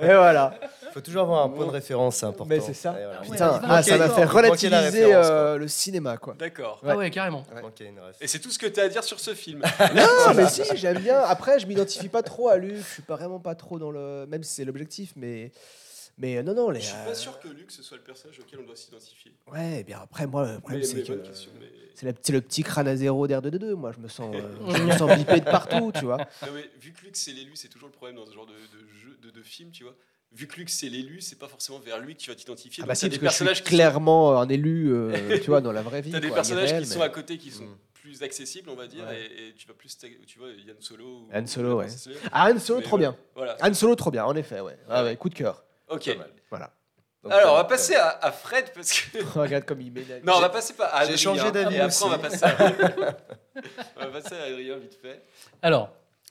Et 0.00 0.06
voilà. 0.06 0.54
Il 0.90 0.94
faut 0.94 1.00
toujours 1.00 1.22
avoir 1.22 1.44
un 1.44 1.48
point 1.48 1.66
de 1.66 1.70
référence, 1.70 2.16
c'est 2.16 2.26
important. 2.26 2.46
Mais 2.48 2.58
c'est 2.58 2.74
ça. 2.74 2.96
Et 2.98 3.04
voilà. 3.04 3.20
Putain, 3.20 3.60
ah, 3.62 3.82
ça 3.82 3.96
m'a 3.96 4.08
fait 4.08 4.24
relativiser 4.24 5.14
euh, 5.14 5.56
le 5.56 5.68
cinéma, 5.68 6.16
quoi. 6.16 6.34
D'accord. 6.36 6.80
Ah 6.84 6.96
ouais, 6.96 7.10
carrément. 7.10 7.44
Et 8.20 8.26
c'est 8.26 8.40
tout 8.40 8.50
ce 8.50 8.58
que 8.58 8.66
tu 8.66 8.80
as 8.80 8.84
à 8.84 8.88
dire 8.88 9.04
sur 9.04 9.20
ce 9.20 9.34
film. 9.34 9.62
Non, 9.94 10.34
mais 10.34 10.48
si, 10.48 10.62
j'aime 10.74 10.98
bien. 10.98 11.20
Après, 11.20 11.60
je 11.60 11.66
m'identifie 11.66 12.08
pas 12.08 12.22
trop 12.22 12.48
à 12.48 12.56
Luke. 12.56 12.78
Je 12.78 12.94
suis 12.94 13.02
pas 13.02 13.16
vraiment 13.16 13.38
pas 13.38 13.54
trop 13.54 13.78
dans 13.78 13.90
le. 13.90 14.26
Même 14.26 14.42
si 14.42 14.54
c'est 14.54 14.64
l'objectif, 14.64 15.12
mais. 15.16 15.52
Mais 16.20 16.36
euh, 16.36 16.42
non, 16.42 16.54
non, 16.54 16.70
les. 16.70 16.80
Je 16.80 16.86
suis 16.86 16.94
euh, 16.96 17.04
pas 17.06 17.14
sûr 17.14 17.40
que 17.40 17.48
Luke 17.48 17.70
ce 17.70 17.82
soit 17.82 17.96
le 17.96 18.02
personnage 18.02 18.38
auquel 18.40 18.60
on 18.60 18.64
doit 18.64 18.76
s'identifier. 18.76 19.32
Ouais, 19.50 19.82
bien 19.84 20.00
après, 20.02 20.26
moi, 20.26 20.52
le 20.52 20.60
problème, 20.60 20.82
c'est 20.82 21.02
que. 21.02 21.12
Mais... 21.12 21.72
C'est 21.94 22.32
le, 22.32 22.40
petit 22.40 22.62
crâne 22.62 22.88
à 22.88 22.96
zéro 22.96 23.26
d'R2D2. 23.26 23.72
Moi, 23.74 23.92
je 23.94 24.00
me 24.00 24.08
sens, 24.08 24.34
euh, 24.34 24.40
je 24.76 24.82
me 24.82 24.92
sens 24.92 25.16
bipé 25.18 25.40
de 25.40 25.44
partout, 25.44 25.92
tu 25.94 26.04
vois. 26.04 26.18
Non, 26.18 26.52
mais 26.54 26.70
vu 26.80 26.92
que 26.92 27.04
Luke 27.04 27.16
c'est 27.16 27.32
l'élu, 27.32 27.52
c'est 27.56 27.68
toujours 27.68 27.88
le 27.88 27.92
problème 27.94 28.16
dans 28.16 28.26
ce 28.26 28.32
genre 28.32 28.46
de, 28.46 28.52
de 28.52 28.86
jeu, 29.02 29.18
de, 29.22 29.30
de 29.30 29.42
film, 29.42 29.70
tu 29.70 29.84
vois. 29.84 29.94
Vu 30.32 30.46
que 30.46 30.56
Luke 30.56 30.70
c'est 30.70 30.88
l'élu, 30.88 31.20
c'est 31.20 31.38
pas 31.38 31.48
forcément 31.48 31.78
vers 31.78 31.98
lui 31.98 32.14
que 32.14 32.20
tu 32.20 32.30
vas 32.30 32.36
t'identifier. 32.36 32.82
Ah 32.84 32.86
bah 32.86 32.94
si, 32.94 33.08
des 33.08 33.16
je 33.16 33.20
personnages 33.20 33.56
suis 33.56 33.64
qui 33.64 33.70
sont- 33.70 33.76
clairement 33.76 34.38
un 34.40 34.48
élu, 34.48 34.92
euh, 34.92 35.38
tu 35.40 35.46
vois, 35.50 35.60
dans 35.60 35.72
la 35.72 35.82
vraie 35.82 36.00
vie. 36.02 36.10
T'as 36.12 36.20
des 36.20 36.28
quoi, 36.28 36.36
personnages 36.36 36.68
qui 36.72 36.74
mais- 36.80 36.84
sont 36.84 37.00
à 37.02 37.08
côté 37.08 37.36
qui 37.38 37.50
sont 37.50 37.64
Mm. 37.64 37.76
plus 37.94 38.22
accessibles, 38.22 38.70
on 38.70 38.76
va 38.76 38.86
dire, 38.86 39.04
Ouais. 39.04 39.20
et, 39.20 39.48
et 39.48 39.54
tu 39.54 39.66
vas 39.66 39.74
plus, 39.74 39.98
tu 40.26 40.38
vois, 40.38 40.48
Yann 40.66 40.76
Solo. 40.80 41.04
Ou, 41.04 41.28
Han 41.34 41.46
Solo, 41.46 41.72
ou- 41.74 41.78
ouais. 41.78 41.86
Ah, 42.32 42.50
Han 42.50 42.58
Solo, 42.58 42.78
Mais 42.78 42.84
trop 42.84 42.96
voilà. 42.96 43.10
bien. 43.12 43.18
Voilà. 43.34 43.56
Han 43.60 43.74
Solo, 43.74 43.94
trop 43.96 44.10
bien, 44.10 44.24
en 44.24 44.36
effet, 44.36 44.60
ouais. 44.60 44.78
Ah, 44.88 45.04
ouais, 45.04 45.16
coup 45.16 45.28
de 45.28 45.34
cœur. 45.34 45.64
Ok. 45.90 46.16
Voilà. 46.50 46.72
Donc, 47.22 47.32
Alors, 47.32 47.52
on 47.52 47.56
va 47.56 47.64
passer 47.64 47.96
à, 47.96 48.18
à 48.22 48.32
Fred 48.32 48.72
parce 48.74 48.92
que. 49.02 49.18
Regarde 49.38 49.64
comme 49.64 49.80
il 49.82 49.92
m'énerve. 49.92 50.24
Non, 50.24 50.34
on 50.36 50.40
va 50.40 50.48
passer 50.48 50.72
pas 50.72 50.86
à 50.86 51.04
J'ai 51.04 51.18
changé 51.18 51.50
d'avis 51.52 51.74
Et 51.76 51.80
après, 51.80 51.86
aussi. 51.88 52.04
on 52.04 52.08
va 52.08 52.18
passer 52.18 52.44
à 52.44 52.56
on 53.96 54.00
va 54.00 54.20
passer 54.20 54.34
à 54.36 54.44
Adrien 54.44 54.78
vite 54.78 54.94
fait. 55.00 55.22
Alors, 55.60 55.90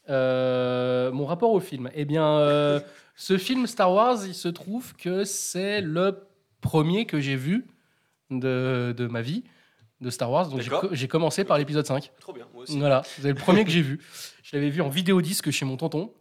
euh, 0.09 1.11
mon 1.11 1.25
rapport 1.25 1.51
au 1.51 1.59
film. 1.59 1.91
Eh 1.93 2.05
bien, 2.05 2.39
euh, 2.39 2.79
ce 3.15 3.37
film 3.37 3.67
Star 3.67 3.91
Wars, 3.91 4.17
il 4.25 4.33
se 4.33 4.47
trouve 4.47 4.95
que 4.95 5.25
c'est 5.25 5.81
le 5.81 6.27
premier 6.61 7.05
que 7.05 7.19
j'ai 7.19 7.35
vu 7.35 7.67
de, 8.31 8.93
de 8.97 9.07
ma 9.07 9.21
vie 9.21 9.43
de 10.01 10.09
Star 10.09 10.31
Wars. 10.31 10.47
Donc, 10.47 10.61
j'ai 10.91 11.07
commencé 11.07 11.43
par 11.43 11.57
l'épisode 11.59 11.85
5. 11.85 12.11
Trop 12.19 12.33
bien, 12.33 12.47
moi 12.53 12.63
aussi. 12.63 12.79
Voilà, 12.79 13.03
c'est 13.05 13.27
le 13.27 13.35
premier 13.35 13.63
que 13.63 13.69
j'ai 13.69 13.81
vu. 13.81 13.99
Je 14.41 14.55
l'avais 14.55 14.69
vu 14.69 14.81
en 14.81 14.89
vidéodisque 14.89 15.51
chez 15.51 15.65
mon 15.65 15.77
tonton. 15.77 16.11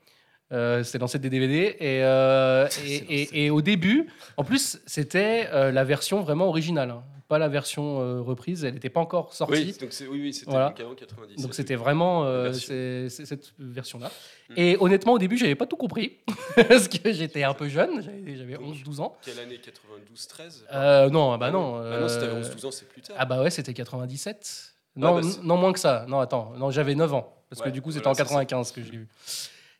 Euh, 0.52 0.82
c'était 0.82 0.98
l'ancêtre 0.98 1.22
des 1.22 1.30
DVD. 1.30 1.76
Et, 1.78 2.02
euh, 2.04 2.66
et, 2.86 2.94
et- 2.94 3.44
et 3.44 3.50
au 3.50 3.60
début, 3.62 4.08
en 4.36 4.44
plus, 4.44 4.80
c'était 4.86 5.48
euh, 5.52 5.70
la 5.70 5.84
version 5.84 6.20
vraiment 6.22 6.46
originale. 6.48 6.90
hein. 6.90 7.02
pas 7.28 7.38
la 7.38 7.48
version 7.48 8.00
euh, 8.00 8.22
reprise. 8.22 8.64
Elle 8.64 8.72
n'était 8.72 8.88
pas 8.88 9.00
encore 9.00 9.34
sortie. 9.34 9.52
Oui, 9.52 9.76
donc 9.78 9.92
c'est- 9.92 10.06
oui, 10.06 10.18
oui, 10.22 10.32
c'était 10.32 10.50
Voilà. 10.50 10.70
donc 10.70 10.80
avant 10.80 10.94
97. 10.94 11.42
Donc 11.42 11.52
c'était 11.54 11.74
vraiment 11.74 12.24
euh, 12.24 12.44
version. 12.44 12.66
c'est- 12.68 13.08
c'est 13.10 13.26
cette 13.26 13.52
version-là. 13.58 14.10
Mm. 14.48 14.54
Et 14.56 14.76
honnêtement, 14.80 15.12
au 15.12 15.18
début, 15.18 15.36
j'avais 15.36 15.54
pas 15.54 15.66
tout 15.66 15.76
compris 15.76 16.16
parce 16.70 16.88
que 16.88 17.12
j'étais 17.12 17.42
un 17.42 17.52
peu 17.52 17.68
jeune, 17.68 18.00
j'avais 18.02 18.34
j'avais 18.34 18.54
11-12 18.56 19.00
ans. 19.02 19.14
Quelle 19.22 19.38
année? 19.40 19.58
92, 19.62 20.26
13 20.26 20.64
Euh, 20.72 21.10
non, 21.10 21.36
bah 21.36 21.50
non. 21.50 21.76
Ah 21.84 22.00
non, 22.00 22.08
si 22.08 22.14
t'avais 22.18 22.32
euh, 22.32 22.38
11, 22.40 22.50
12 22.52 22.64
ans, 22.64 22.70
c'est 22.70 22.88
plus 22.88 23.02
tard. 23.02 23.16
Ah 23.18 23.26
bah 23.26 23.42
ouais, 23.42 23.50
c'était 23.50 23.74
97. 23.74 24.72
Non, 24.96 25.12
bah, 25.16 25.20
n- 25.20 25.30
c'est- 25.30 25.42
non 25.42 25.58
moins 25.58 25.74
que 25.74 25.80
ça. 25.80 26.06
Non, 26.08 26.20
attends, 26.20 26.54
non, 26.56 26.70
j'avais 26.70 26.94
9 26.94 27.12
ans 27.12 27.36
parce 27.50 27.60
que 27.60 27.66
Ouais, 27.66 27.72
du 27.72 27.82
coup, 27.82 27.90
c'était 27.90 28.04
voilà, 28.04 28.12
en 28.12 28.14
c'est 28.14 28.22
ça. 28.22 28.44
95 28.44 28.72
que 28.72 28.82
je 28.82 28.90
l'ai 28.90 28.98
vu. 28.98 29.08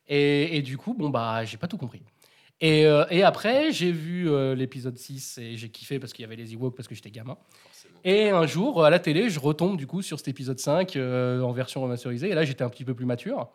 Et, 0.09 0.57
et 0.57 0.61
du 0.61 0.77
coup, 0.77 0.93
bon 0.93 1.09
bah, 1.09 1.45
j'ai 1.45 1.57
pas 1.57 1.67
tout 1.67 1.77
compris. 1.77 2.01
Et, 2.61 2.85
euh, 2.85 3.05
et 3.09 3.23
après, 3.23 3.71
j'ai 3.71 3.91
vu 3.91 4.29
euh, 4.29 4.53
l'épisode 4.53 4.97
6 4.97 5.37
et 5.37 5.55
j'ai 5.55 5.69
kiffé 5.69 5.97
parce 5.97 6.11
qu'il 6.11 6.23
y 6.23 6.25
avait 6.25 6.35
les 6.35 6.53
Ewoks 6.53 6.75
parce 6.75 6.89
que 6.89 6.95
j'étais 6.95 7.11
gamin. 7.11 7.37
forcément. 7.63 7.99
Et 8.03 8.29
un 8.31 8.45
jour, 8.47 8.83
à 8.83 8.89
la 8.89 8.99
télé, 8.99 9.29
je 9.29 9.39
retombe 9.39 9.77
du 9.77 9.87
coup 9.87 10.01
sur 10.01 10.17
cet 10.17 10.27
épisode 10.27 10.59
5 10.59 10.95
euh, 10.95 11.41
en 11.41 11.51
version 11.53 11.81
remasterisée. 11.81 12.29
Et 12.29 12.33
là, 12.33 12.43
j'étais 12.43 12.63
un 12.63 12.69
petit 12.69 12.83
peu 12.83 12.93
plus 12.93 13.05
mature, 13.05 13.47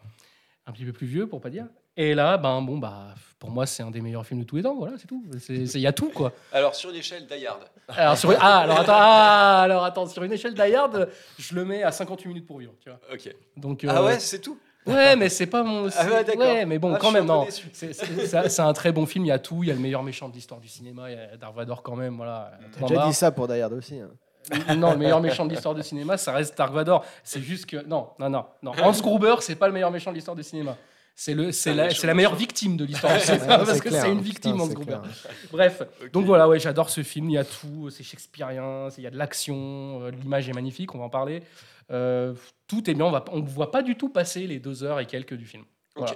un 0.66 0.72
petit 0.72 0.84
peu 0.86 0.92
plus 0.92 1.06
vieux 1.06 1.26
pour 1.26 1.40
pas 1.42 1.50
dire. 1.50 1.66
Et 1.96 2.14
là, 2.14 2.38
ben 2.38 2.62
bon 2.62 2.78
bah, 2.78 3.14
pour 3.38 3.50
moi, 3.50 3.66
c'est 3.66 3.82
un 3.82 3.90
des 3.90 4.00
meilleurs 4.00 4.26
films 4.26 4.40
de 4.40 4.44
tous 4.44 4.56
les 4.56 4.62
temps. 4.62 4.74
Voilà, 4.74 4.96
c'est 4.96 5.06
tout. 5.06 5.22
Il 5.50 5.80
y 5.80 5.86
a 5.86 5.92
tout 5.92 6.08
quoi. 6.08 6.32
Alors, 6.50 6.74
sur 6.74 6.90
l'échelle 6.90 7.26
d'Ayard. 7.26 7.60
Alors 7.88 8.16
sur, 8.16 8.30
ah, 8.40 8.60
alors 8.60 8.80
attends, 8.80 8.92
ah, 8.96 9.60
alors 9.62 9.84
attends, 9.84 10.06
sur 10.06 10.22
une 10.24 10.32
échelle 10.32 10.54
d'Ayard, 10.54 10.90
je 11.38 11.54
le 11.54 11.64
mets 11.66 11.82
à 11.82 11.92
58 11.92 12.26
minutes 12.28 12.46
pour 12.46 12.58
vivre. 12.58 12.72
Tu 12.80 12.88
vois. 12.88 12.98
Ok. 13.12 13.32
Donc, 13.56 13.84
Ah 13.86 14.02
ouais, 14.02 14.18
c'est 14.18 14.40
tout? 14.40 14.58
Ouais, 14.86 15.16
mais 15.16 15.28
c'est 15.28 15.46
pas 15.46 15.62
mon. 15.62 15.88
Ah 15.96 16.04
ouais, 16.06 16.24
d'accord. 16.24 16.42
Ouais, 16.42 16.66
mais 16.66 16.78
bon, 16.78 16.92
Ah, 16.94 16.98
quand 17.00 17.10
même, 17.10 17.26
non. 17.26 17.46
C'est- 17.72 18.60
un 18.60 18.72
très 18.72 18.92
bon 18.92 19.06
film. 19.06 19.24
Il 19.24 19.28
y 19.28 19.32
a 19.32 19.38
tout. 19.38 19.62
Il 19.62 19.68
y 19.68 19.70
a 19.72 19.74
le 19.74 19.80
meilleur 19.80 20.02
méchant 20.02 20.28
de 20.28 20.34
l'histoire 20.34 20.60
du 20.60 20.68
cinéma. 20.68 21.10
Il 21.10 21.16
y 21.16 21.20
a 21.20 21.36
Dark 21.36 21.54
Vador 21.54 21.82
quand 21.82 21.96
même. 21.96 22.16
Voilà. 22.16 22.52
T'as 22.78 22.86
déjà 22.86 23.06
dit 23.06 23.14
ça 23.14 23.30
pour 23.32 23.48
Die 23.48 23.60
Hard 23.60 23.72
aussi. 23.72 23.98
hein. 23.98 24.10
Non, 24.76 24.90
le 24.92 24.98
meilleur 24.98 25.20
méchant 25.22 25.46
de 25.46 25.50
l'histoire 25.50 25.74
du 25.74 25.82
cinéma, 25.82 26.18
ça 26.18 26.32
reste 26.32 26.56
Dark 26.58 26.72
Vador. 26.72 27.04
C'est 27.22 27.40
juste 27.40 27.64
que 27.66 27.78
non, 27.86 28.08
non, 28.18 28.28
non, 28.28 28.44
non. 28.62 28.72
Hans 28.82 28.92
Gruber, 29.00 29.36
c'est 29.40 29.54
pas 29.54 29.66
le 29.68 29.72
meilleur 29.72 29.90
méchant 29.90 30.10
de 30.10 30.16
l'histoire 30.16 30.36
du 30.36 30.42
cinéma. 30.42 30.76
C'est 31.16 31.34
le, 31.34 31.52
c'est 31.52 31.70
un 31.70 31.74
la, 31.74 31.88
la 31.90 32.14
meilleure 32.14 32.34
victime 32.34 32.76
de 32.76 32.84
l'histoire 32.84 33.12
parce 33.26 33.72
c'est 33.72 33.80
que 33.80 33.88
clair, 33.88 34.02
c'est 34.02 34.10
une 34.10 34.20
victime, 34.20 34.52
Putain, 34.52 34.64
Hans 34.64 34.68
c'est 34.68 34.74
Gruber. 34.74 34.98
clair. 35.00 35.34
Bref, 35.52 35.82
donc 36.12 36.26
voilà, 36.26 36.48
ouais, 36.48 36.58
j'adore 36.58 36.90
ce 36.90 37.04
film. 37.04 37.30
Il 37.30 37.34
y 37.34 37.38
a 37.38 37.44
tout, 37.44 37.88
c'est 37.90 38.02
shakespearien, 38.02 38.88
il 38.98 39.04
y 39.04 39.06
a 39.06 39.10
de 39.10 39.16
l'action, 39.16 40.02
euh, 40.02 40.10
l'image 40.10 40.48
est 40.48 40.52
magnifique, 40.52 40.92
on 40.94 40.98
va 40.98 41.04
en 41.04 41.10
parler. 41.10 41.42
Euh, 41.90 42.34
tout 42.66 42.90
est 42.90 42.94
bien, 42.94 43.04
on 43.30 43.38
ne 43.40 43.48
voit 43.48 43.70
pas 43.70 43.82
du 43.82 43.96
tout 43.96 44.08
passer 44.08 44.46
les 44.48 44.58
deux 44.58 44.82
heures 44.82 44.98
et 44.98 45.06
quelques 45.06 45.34
du 45.34 45.46
film. 45.46 45.64
Voilà. 45.94 46.14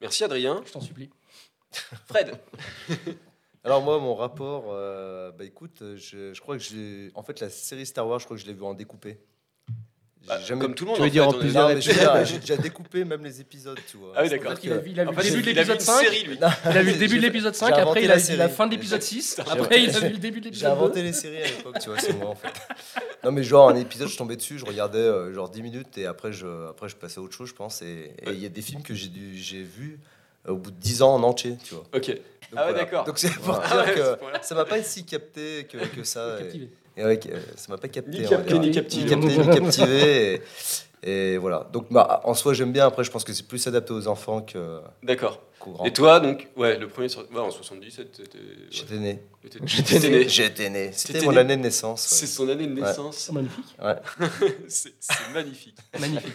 Merci 0.00 0.24
Adrien. 0.24 0.62
je 0.64 0.72
t'en 0.72 0.80
supplie. 0.80 1.10
Fred. 2.06 2.38
Alors 3.64 3.82
moi, 3.82 3.98
mon 3.98 4.14
rapport, 4.14 4.66
euh, 4.70 5.30
bah 5.32 5.44
écoute, 5.44 5.82
je, 5.96 6.32
je 6.32 6.40
crois 6.40 6.56
que 6.56 6.62
j'ai, 6.62 7.10
en 7.14 7.22
fait, 7.22 7.40
la 7.40 7.50
série 7.50 7.84
Star 7.84 8.06
Wars, 8.08 8.18
je 8.20 8.24
crois 8.24 8.36
que 8.36 8.42
je 8.42 8.46
l'ai 8.46 8.54
vu 8.54 8.62
en 8.62 8.72
découpé. 8.74 9.18
J'ai 10.28 10.34
Bah, 10.34 10.40
jamais- 10.44 10.60
Comme 10.62 10.74
tout 10.74 10.84
le 10.84 10.88
monde. 10.90 10.96
Tu 10.96 11.02
veux 11.02 11.08
en 11.08 11.10
dire 11.12 11.22
fait, 11.30 11.36
en 11.36 11.38
plusieurs 11.40 11.68
dire, 11.74 12.24
j'ai 12.26 12.38
déjà 12.38 12.56
découpé 12.56 13.04
même 13.04 13.22
les 13.22 13.40
épisodes, 13.40 13.78
tu 13.88 13.96
vois. 13.96 14.12
Ah 14.16 14.22
oui, 14.24 14.28
d'accord. 14.28 14.50
A 14.52 14.54
vu, 14.56 14.62
il 14.90 14.98
a 15.00 15.04
vu 15.04 15.14
le 15.16 15.22
début 15.22 15.42
de 15.42 15.46
l'épisode 15.52 15.74
une 15.76 15.80
5, 15.80 16.02
série, 16.02 16.24
lui. 16.24 16.36
il 16.36 16.44
a 16.44 16.82
vu 16.82 16.90
le 16.90 16.98
début 16.98 17.06
de 17.06 17.08
J'ai- 17.08 17.18
l'épisode 17.20 17.54
5, 17.54 17.74
j'ai 17.74 17.80
après 17.80 18.02
il 18.04 18.10
a 18.10 18.16
vu 18.16 18.36
la 18.36 18.48
fin 18.48 18.66
de 18.66 18.72
l'épisode 18.72 19.02
6, 19.02 19.36
J'ai- 19.38 19.52
après 19.52 19.82
il 19.84 19.96
a 19.96 20.00
vu 20.00 20.08
le 20.10 20.18
début 20.18 20.40
de 20.40 20.44
J'ai 20.46 20.50
l'épisode 20.50 20.70
2. 20.70 20.76
inventé 20.76 21.02
les 21.02 21.12
séries 21.12 21.42
à 21.42 21.46
l'époque, 21.46 21.78
tu 21.80 21.88
vois, 21.90 21.98
c'est 22.00 22.12
moi 22.18 22.28
en 22.30 22.34
fait. 22.34 22.48
Non 23.24 23.32
mais 23.32 23.42
genre 23.42 23.68
un 23.68 23.74
épisode, 23.76 24.08
je 24.08 24.16
tombais 24.16 24.36
dessus, 24.36 24.58
je 24.58 24.64
regardais 24.64 24.98
euh, 24.98 25.32
genre 25.34 25.48
10 25.48 25.60
minutes 25.62 25.98
et 25.98 26.06
après 26.06 26.32
je, 26.32 26.68
après 26.70 26.88
je 26.88 26.94
passais 26.96 27.18
à 27.18 27.22
autre 27.22 27.34
chose, 27.34 27.48
je 27.48 27.54
pense. 27.54 27.82
Et 27.82 28.12
il 28.26 28.38
y 28.40 28.46
a 28.46 28.48
des 28.48 28.62
films 28.62 28.82
que 28.82 28.94
j'ai 28.94 29.10
j'ai 29.34 29.62
vus 29.62 29.98
euh, 30.48 30.52
au 30.52 30.56
bout 30.56 30.70
de 30.70 30.76
10 30.76 31.02
ans 31.02 31.14
en 31.14 31.22
entier, 31.24 31.56
tu 31.64 31.74
vois. 31.74 31.84
Ok. 31.94 32.06
Donc, 32.08 32.18
Ah 32.54 32.66
ouais, 32.66 32.72
voilà. 32.72 32.72
d'accord. 32.74 33.04
Donc 33.04 33.18
c'est 33.18 33.32
pour 33.34 33.60
Ah 33.60 33.66
dire 33.68 33.76
ouais, 33.84 33.94
que 33.94 34.04
c'est 34.04 34.16
pour 34.18 34.30
là. 34.30 34.42
ça 34.42 34.54
m'a 34.54 34.64
pas 34.64 34.80
si 34.82 35.04
capté 35.04 35.66
que, 35.68 35.78
que 35.78 36.04
ça. 36.04 36.36
Et, 36.38 36.42
Captivé. 36.42 36.68
Et 36.96 37.18
que, 37.18 37.28
euh, 37.28 37.40
ça 37.56 37.66
m'a 37.72 37.78
pas 37.78 37.88
capté. 37.88 38.18
Ni 38.20 38.28
capté, 38.28 38.58
ni 38.58 38.68
Ni 38.68 38.70
captivé. 38.74 39.08
capté, 39.10 39.26
ni 39.26 39.44
captivé. 39.46 40.42
Et, 41.02 41.32
et 41.34 41.36
voilà. 41.38 41.68
Donc 41.72 41.92
bah, 41.92 42.20
en 42.24 42.34
soi 42.34 42.54
j'aime 42.54 42.72
bien. 42.72 42.86
Après 42.86 43.04
je 43.04 43.10
pense 43.10 43.22
que 43.24 43.32
c'est 43.32 43.46
plus 43.46 43.66
adapté 43.66 43.92
aux 43.92 44.08
enfants 44.08 44.42
que 44.42 44.80
D'accord. 45.02 45.42
Et 45.84 45.92
toi, 45.92 46.20
donc, 46.20 46.46
ouais, 46.56 46.78
le 46.78 46.86
premier 46.86 47.08
sur... 47.08 47.22
ouais, 47.28 47.40
en 47.40 47.50
77, 47.50 48.12
t'étais- 48.12 48.38
ouais, 48.38 48.44
J'étais 48.70 48.98
né. 48.98 49.20
J'étais 49.64 49.98
né. 49.98 50.08
né. 50.20 50.28
J'étais 50.28 50.70
né. 50.70 50.90
C'était 50.92 51.14
T'étais 51.14 51.26
mon 51.26 51.32
né. 51.32 51.38
année 51.38 51.56
de 51.56 51.62
naissance. 51.62 52.02
ouais. 52.12 52.18
C'est 52.18 52.26
son 52.28 52.48
année 52.48 52.68
de 52.68 52.72
naissance. 52.80 53.16
C'est 53.16 53.32
magnifique. 53.32 53.76
c'est 54.68 54.94
c'est 55.00 55.32
magnifique. 55.34 55.76
Magnifique. 55.98 56.34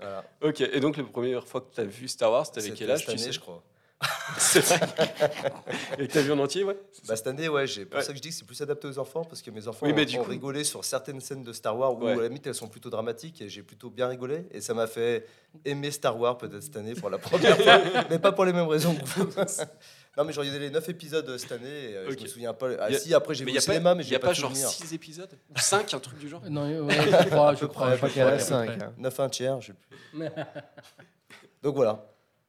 Voilà. 0.00 0.24
Ok, 0.42 0.60
et 0.60 0.80
donc 0.80 0.96
la 0.96 1.04
première 1.04 1.46
fois 1.46 1.60
que 1.60 1.72
tu 1.72 1.80
as 1.80 1.84
vu 1.84 2.08
Star 2.08 2.32
Wars, 2.32 2.50
t'avais 2.50 2.66
C'était 2.66 2.78
quel 2.78 2.90
âge 2.90 2.98
cette 3.00 3.06
tu 3.06 3.12
année, 3.12 3.22
sais? 3.22 3.32
je 3.32 3.38
crois. 3.38 3.62
C'est 4.38 4.60
vrai. 4.60 4.80
Et 5.98 6.08
t'as 6.08 6.20
vu 6.22 6.32
en 6.32 6.38
entier, 6.40 6.64
ouais 6.64 6.76
Bah, 7.06 7.14
cette 7.16 7.26
année, 7.28 7.48
ouais, 7.48 7.66
j'ai 7.66 7.84
pour 7.84 7.98
Ouais. 7.98 8.02
ça 8.04 8.12
que 8.12 8.16
je 8.18 8.22
dis 8.22 8.30
que 8.30 8.34
c'est 8.34 8.44
plus 8.46 8.60
adapté 8.60 8.88
aux 8.88 8.98
enfants 8.98 9.24
parce 9.24 9.40
que 9.42 9.50
mes 9.50 9.66
enfants 9.68 9.86
Oui, 9.86 9.92
mais 9.92 10.02
ont, 10.02 10.04
du 10.06 10.18
ont 10.18 10.24
coup- 10.24 10.30
rigolé 10.30 10.64
sur 10.64 10.84
certaines 10.84 11.20
scènes 11.20 11.44
de 11.44 11.52
Star 11.52 11.76
Wars 11.78 11.94
où 11.96 12.04
Ouais. 12.04 12.12
à 12.12 12.16
la 12.16 12.22
limite 12.28 12.46
elles 12.46 12.54
sont 12.54 12.68
plutôt 12.68 12.90
dramatiques 12.90 13.40
et 13.42 13.48
j'ai 13.48 13.62
plutôt 13.62 13.90
bien 13.90 14.08
rigolé 14.08 14.46
et 14.50 14.60
ça 14.60 14.74
m'a 14.74 14.86
fait 14.86 15.26
aimer 15.64 15.90
Star 15.90 16.18
Wars 16.18 16.36
peut-être 16.36 16.62
cette 16.62 16.76
année 16.76 16.94
pour 16.94 17.10
la 17.10 17.18
première 17.18 17.56
fois, 17.56 17.80
mais 18.10 18.18
pas 18.18 18.32
pour 18.32 18.44
les 18.44 18.52
mêmes 18.52 18.66
raisons 18.66 18.94
que 18.94 19.04
vous. 19.04 19.24
non, 20.16 20.24
mais 20.24 20.32
j'ai 20.32 20.40
regardé 20.40 20.58
les 20.58 20.70
9 20.70 20.88
épisodes 20.88 21.36
cette 21.38 21.52
année 21.52 21.90
et 21.90 21.96
euh, 21.96 22.10
je 22.10 22.20
me 22.20 22.26
souviens 22.26 22.54
pas. 22.54 22.68
Ah, 22.80 22.90
Y 22.90 22.96
a- 22.96 22.98
si, 22.98 23.14
après 23.14 23.34
j'ai 23.34 23.44
vu 23.44 23.50
il 23.50 23.52
n'y 23.52 23.58
a, 23.58 23.60
cinéma, 23.60 23.90
pas, 23.90 23.94
mais 23.94 24.02
y 24.02 24.06
j'ai 24.08 24.16
a 24.16 24.18
pas, 24.18 24.28
pas 24.28 24.32
genre 24.32 24.50
souvenir. 24.50 24.68
6 24.68 24.92
épisodes 24.94 25.30
5, 25.56 25.94
un 25.94 25.98
truc 26.00 26.18
du 26.18 26.28
genre 26.28 26.42
Non, 26.50 26.62
ouais, 26.86 26.94
je 26.94 27.28
crois, 27.28 27.54
je 27.54 27.60
je 27.60 27.66
crois, 27.66 27.96
près, 27.96 28.20
à 28.20 28.32
peu 28.32 28.38
5. 28.40 28.66
près. 28.78 28.88
9 28.98 29.20
un 29.20 29.28
tiers, 29.28 29.60
je 29.60 29.66
sais 29.68 29.72
plus. 29.74 30.26
hein. 30.26 30.46
Donc 31.62 31.76
voilà, 31.76 32.04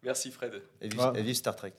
Merci 0.05 0.31
Fred. 0.31 0.61
et 0.81 0.87
vive, 0.87 0.99
Ah. 1.01 1.13
et 1.15 1.21
vive 1.21 1.35
Star 1.35 1.55
Trek. 1.55 1.73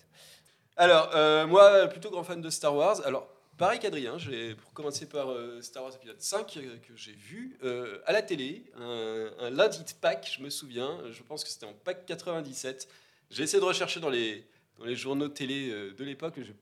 Alors, 0.77 1.11
euh, 1.15 1.47
moi, 1.47 1.87
plutôt 1.89 2.11
grand 2.11 2.25
fan 2.25 2.41
de 2.43 2.51
Star 2.51 2.75
Wars. 2.75 3.01
Alors, 3.07 3.27
pareil 3.57 3.79
qu'Adrien, 3.79 4.19
j'ai 4.19 4.55
pour 4.55 4.73
commencer 4.75 5.07
par 5.09 5.31
euh, 5.31 5.63
Star 5.63 5.83
Wars 5.85 5.95
épisode 5.95 6.21
5 6.21 6.57
euh, 6.59 6.77
que 6.87 6.95
j'ai 6.97 7.13
vu 7.13 7.57
euh, 7.63 7.99
à 8.05 8.13
la 8.13 8.21
télé, 8.23 8.65
un, 8.77 9.31
un 9.41 9.51
lundi 9.51 9.79
de 9.85 9.93
Pâques, 10.01 10.35
je 10.39 10.43
me 10.43 10.51
souviens. 10.51 11.01
Je 11.11 11.23
pense 11.23 11.45
que 11.45 11.51
c'était 11.51 11.67
en 11.67 11.73
Pâques 11.73 12.05
97. 12.05 12.89
J'ai 13.31 13.45
essayé 13.45 13.61
de 13.61 13.65
rechercher 13.65 14.01
dans 14.01 14.11
les, 14.11 14.45
dans 14.79 14.85
les 14.85 14.97
journaux 14.97 15.29
télé 15.29 15.71
euh, 15.71 15.95
de 15.95 16.05
l'époque. 16.05 16.35
Je 16.37 16.43
n'ai 16.43 16.57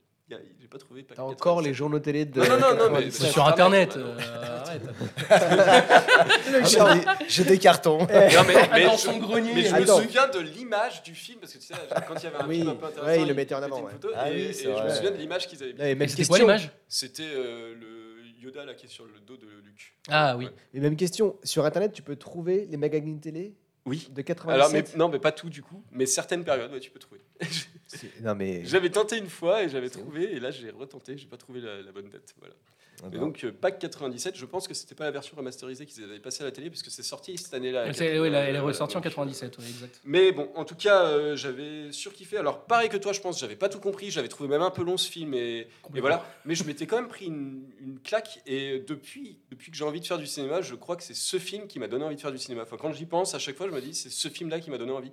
pas 0.71 0.79
trouvé 0.79 1.05
T'as 1.05 1.23
encore 1.23 1.57
97. 1.59 1.67
les 1.67 1.75
journaux 1.75 1.99
télé 2.01 2.25
de. 2.25 2.41
Non, 2.41 2.47
non, 2.49 2.59
non, 2.59 2.77
non, 2.77 2.91
mais- 2.91 3.05
97. 3.05 3.31
Sur 3.33 3.47
internet, 3.47 3.97
euh, 3.97 4.19
arrête. 4.65 4.83
J'ai 6.65 6.79
des- 6.79 7.29
J'ai 7.29 7.45
des 7.45 7.59
cartons. 7.59 7.99
Non, 8.07 8.07
mais, 8.09 8.55
mais 8.73 8.85
Dans 8.87 8.93
je, 8.97 9.03
son 9.03 9.19
grenier. 9.19 9.53
mais 9.55 9.63
je 9.65 9.75
Attends. 9.75 9.99
me 9.99 10.03
souviens 10.05 10.29
de 10.29 10.39
l'image 10.41 11.03
du 11.03 11.15
film, 11.15 11.39
parce 11.41 11.53
que 11.53 11.59
tu 11.59 11.67
sais, 11.67 11.75
quand 12.09 12.15
il 12.17 12.25
y 12.25 12.27
avait 12.27 12.37
un 12.39 12.49
Oui, 12.49 12.57
film 12.57 12.69
un 12.69 12.75
peu 12.75 12.87
intéressant, 12.87 13.07
ouais, 13.07 13.23
il 13.23 13.29
le 13.29 13.35
mettait 13.35 13.55
en 13.55 13.63
avant, 13.63 13.79
une 13.79 13.85
ouais. 13.85 13.93
photo, 13.93 14.09
Ah 14.17 14.31
et, 14.31 14.35
oui, 14.35 14.41
et 14.43 14.53
c'est 14.53 14.65
je 14.65 14.83
me 14.83 14.89
souviens 14.91 15.11
de 15.11 15.17
l'image 15.17 15.47
qu'ils 15.47 15.63
avaient 15.63 15.75
mais 15.77 15.95
même 15.95 16.09
C'était 16.09 16.25
quoi 16.25 16.39
question. 16.39 16.47
l'image 16.55 16.71
C'était 16.89 17.23
euh, 17.25 17.75
le 17.75 18.43
Yoda 18.43 18.65
là 18.65 18.75
qui 18.75 18.87
est 18.87 18.89
sur 18.89 19.05
le 19.05 19.21
dos 19.21 19.37
de 19.37 19.47
Luke. 19.65 19.95
Ah 20.09 20.37
oui. 20.37 20.47
Ouais. 20.47 20.51
Mais 20.73 20.81
même 20.81 20.97
question. 20.97 21.37
Sur 21.45 21.65
internet, 21.67 21.93
tu 21.93 22.03
peux 22.03 22.17
trouver 22.17 22.67
les 22.71 22.77
magazines 22.77 23.21
télé 23.21 23.55
Oui. 23.87 24.09
de 24.11 24.23
97. 24.23 24.55
Alors, 24.61 24.73
mais, 24.73 24.85
non, 24.99 25.09
mais 25.09 25.19
pas 25.19 25.33
tout 25.33 25.51
du 25.51 25.63
coup, 25.63 25.83
mais 25.93 26.07
certaines 26.07 26.45
périodes, 26.45 26.73
ouais, 26.73 26.81
tu 26.81 26.91
peux 26.91 26.99
trouver. 26.99 27.21
C'est- 27.95 28.21
Non, 28.23 28.35
mais. 28.35 28.65
J'avais 28.65 28.91
tenté 28.91 29.17
une 29.19 29.29
fois 29.29 29.63
et 29.63 29.69
j'avais 29.69 29.91
trouvé, 29.91 30.33
et 30.35 30.41
là 30.41 30.51
j'ai 30.51 30.71
retenté, 30.71 31.17
j'ai 31.17 31.27
pas 31.27 31.37
trouvé 31.37 31.61
la, 31.61 31.83
la 31.83 31.93
bonne 31.93 32.09
date. 32.11 32.35
Voilà. 32.39 32.55
Ah 33.03 33.09
Et 33.09 33.11
bah. 33.17 33.19
donc, 33.19 33.43
euh, 33.43 33.51
Pâques 33.51 33.81
97, 33.81 34.37
je 34.37 34.45
pense 34.47 34.69
que 34.69 34.73
c'était 34.73 34.95
pas 34.95 35.03
la 35.05 35.11
version 35.11 35.37
remasterisée 35.37 35.85
qu'ils 35.85 36.05
avaient 36.05 36.21
passée 36.21 36.43
à 36.43 36.47
la 36.47 36.53
télé, 36.53 36.71
puisque 36.71 36.91
c'est 36.93 37.03
sorti 37.03 37.37
cette 37.37 37.53
année-là. 37.53 37.87
Oui, 37.89 37.91
elle, 37.99 38.35
est 38.35 38.57
Euh, 38.57 38.63
ressortie 38.63 38.95
en 38.97 39.01
donc, 39.01 39.05
97, 39.05 39.59
oui, 39.59 39.65
exact. 39.69 40.01
Mais 40.05 40.31
bon, 40.31 40.49
en 40.55 40.65
tout 40.65 40.77
cas, 40.77 41.03
euh, 41.07 41.35
j'avais 41.35 41.91
surkiffé. 41.91 42.37
Alors, 42.37 42.65
pareil 42.67 42.89
que 42.89 42.97
toi, 42.97 43.13
je 43.13 43.21
pense, 43.21 43.41
j'avais 43.41 43.57
pas 43.57 43.69
tout 43.69 43.81
compris. 43.81 44.13
J'avais 44.13 44.29
trouvé 44.29 44.49
même 44.49 44.63
un 44.63 44.71
peu 44.71 44.85
long 44.85 44.97
ce 44.97 45.11
film. 45.11 45.35
Et, 45.35 45.67
et 45.97 46.01
voilà. 46.01 46.25
Mais 46.45 46.55
je 46.55 46.63
m'étais 46.63 46.87
quand 46.87 46.97
même 46.97 47.09
pris 47.09 47.27
une, 47.27 47.65
une 47.81 47.99
claque. 47.99 48.41
Et 48.47 48.79
depuis, 48.87 49.41
depuis 49.51 49.73
que 49.73 49.77
j'ai 49.77 49.85
envie 49.85 50.01
de 50.01 50.07
faire 50.07 50.19
du 50.19 50.29
cinéma, 50.29 50.63
je 50.63 50.77
crois 50.77 50.95
que 50.95 51.03
c'est 51.03 51.15
ce 51.17 51.39
film 51.41 51.67
qui 51.67 51.81
m'a 51.81 51.89
donné 51.89 52.05
envie 52.05 52.17
de 52.17 52.21
faire 52.21 52.33
du 52.33 52.39
cinéma. 52.39 52.63
Enfin, 52.63 52.77
quand 52.79 52.93
j'y 52.93 53.07
pense, 53.07 53.35
à 53.35 53.41
chaque 53.41 53.57
fois, 53.57 53.67
je 53.67 53.73
me 53.73 53.81
dis, 53.81 53.93
c'est 53.93 54.09
ce 54.11 54.29
film-là 54.29 54.61
qui 54.61 54.71
m'a 54.71 54.79
donné 54.79 54.93
envie. 54.93 55.11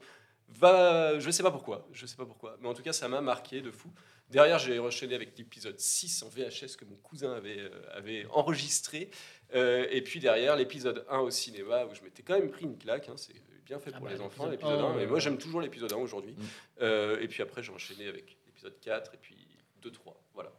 Va, 0.61 1.19
je 1.19 1.31
sais 1.31 1.41
pas 1.43 1.51
pourquoi. 1.51 1.87
Je 1.91 2.05
sais 2.05 2.15
pas 2.15 2.25
pourquoi. 2.25 2.55
Mais 2.61 2.67
en 2.67 2.73
tout 2.73 2.83
cas, 2.83 2.93
ça 2.93 3.07
m'a 3.07 3.19
marqué 3.19 3.61
de 3.61 3.71
fou. 3.71 3.89
Derrière, 4.29 4.59
j'ai 4.59 4.77
enchaîné 4.79 5.15
avec 5.15 5.37
l'épisode 5.37 5.79
6 5.79 6.23
en 6.23 6.29
VHS 6.29 6.77
que 6.77 6.85
mon 6.85 6.95
cousin 6.97 7.33
avait, 7.33 7.59
euh, 7.59 7.69
avait 7.93 8.25
enregistré. 8.31 9.09
Euh, 9.55 9.87
et 9.89 10.01
puis 10.01 10.19
derrière, 10.19 10.55
l'épisode 10.55 11.05
1 11.09 11.17
au 11.19 11.31
cinéma, 11.31 11.85
où 11.85 11.95
je 11.95 12.01
m'étais 12.01 12.21
quand 12.23 12.35
même 12.39 12.49
pris 12.49 12.63
une 12.65 12.77
claque. 12.77 13.09
hein. 13.09 13.15
c'est 13.17 13.33
bien 13.65 13.79
fait 13.79 13.91
Ah 13.93 13.97
pour 13.97 14.05
bah, 14.07 14.13
les 14.13 14.21
enfants, 14.21 14.47
l'épisode 14.47 14.71
l'épisode 14.73 14.91
1. 14.95 14.99
1, 14.99 15.01
Et 15.01 15.07
moi, 15.07 15.19
j'aime 15.19 15.37
toujours 15.37 15.61
l'épisode 15.61 15.91
1 15.91 15.97
aujourd'hui. 15.97 16.33
Mm. 16.33 16.43
Euh, 16.81 17.19
et 17.19 17.27
puis 17.27 17.41
après, 17.41 17.63
j'ai 17.63 17.71
enchaîné 17.73 18.07
avec 18.07 18.37
l'épisode 18.45 18.79
4 18.79 19.15
et 19.15 19.17
puis 19.17 19.35
2, 19.81 19.91
3. 19.91 20.21
Voilà. 20.35 20.51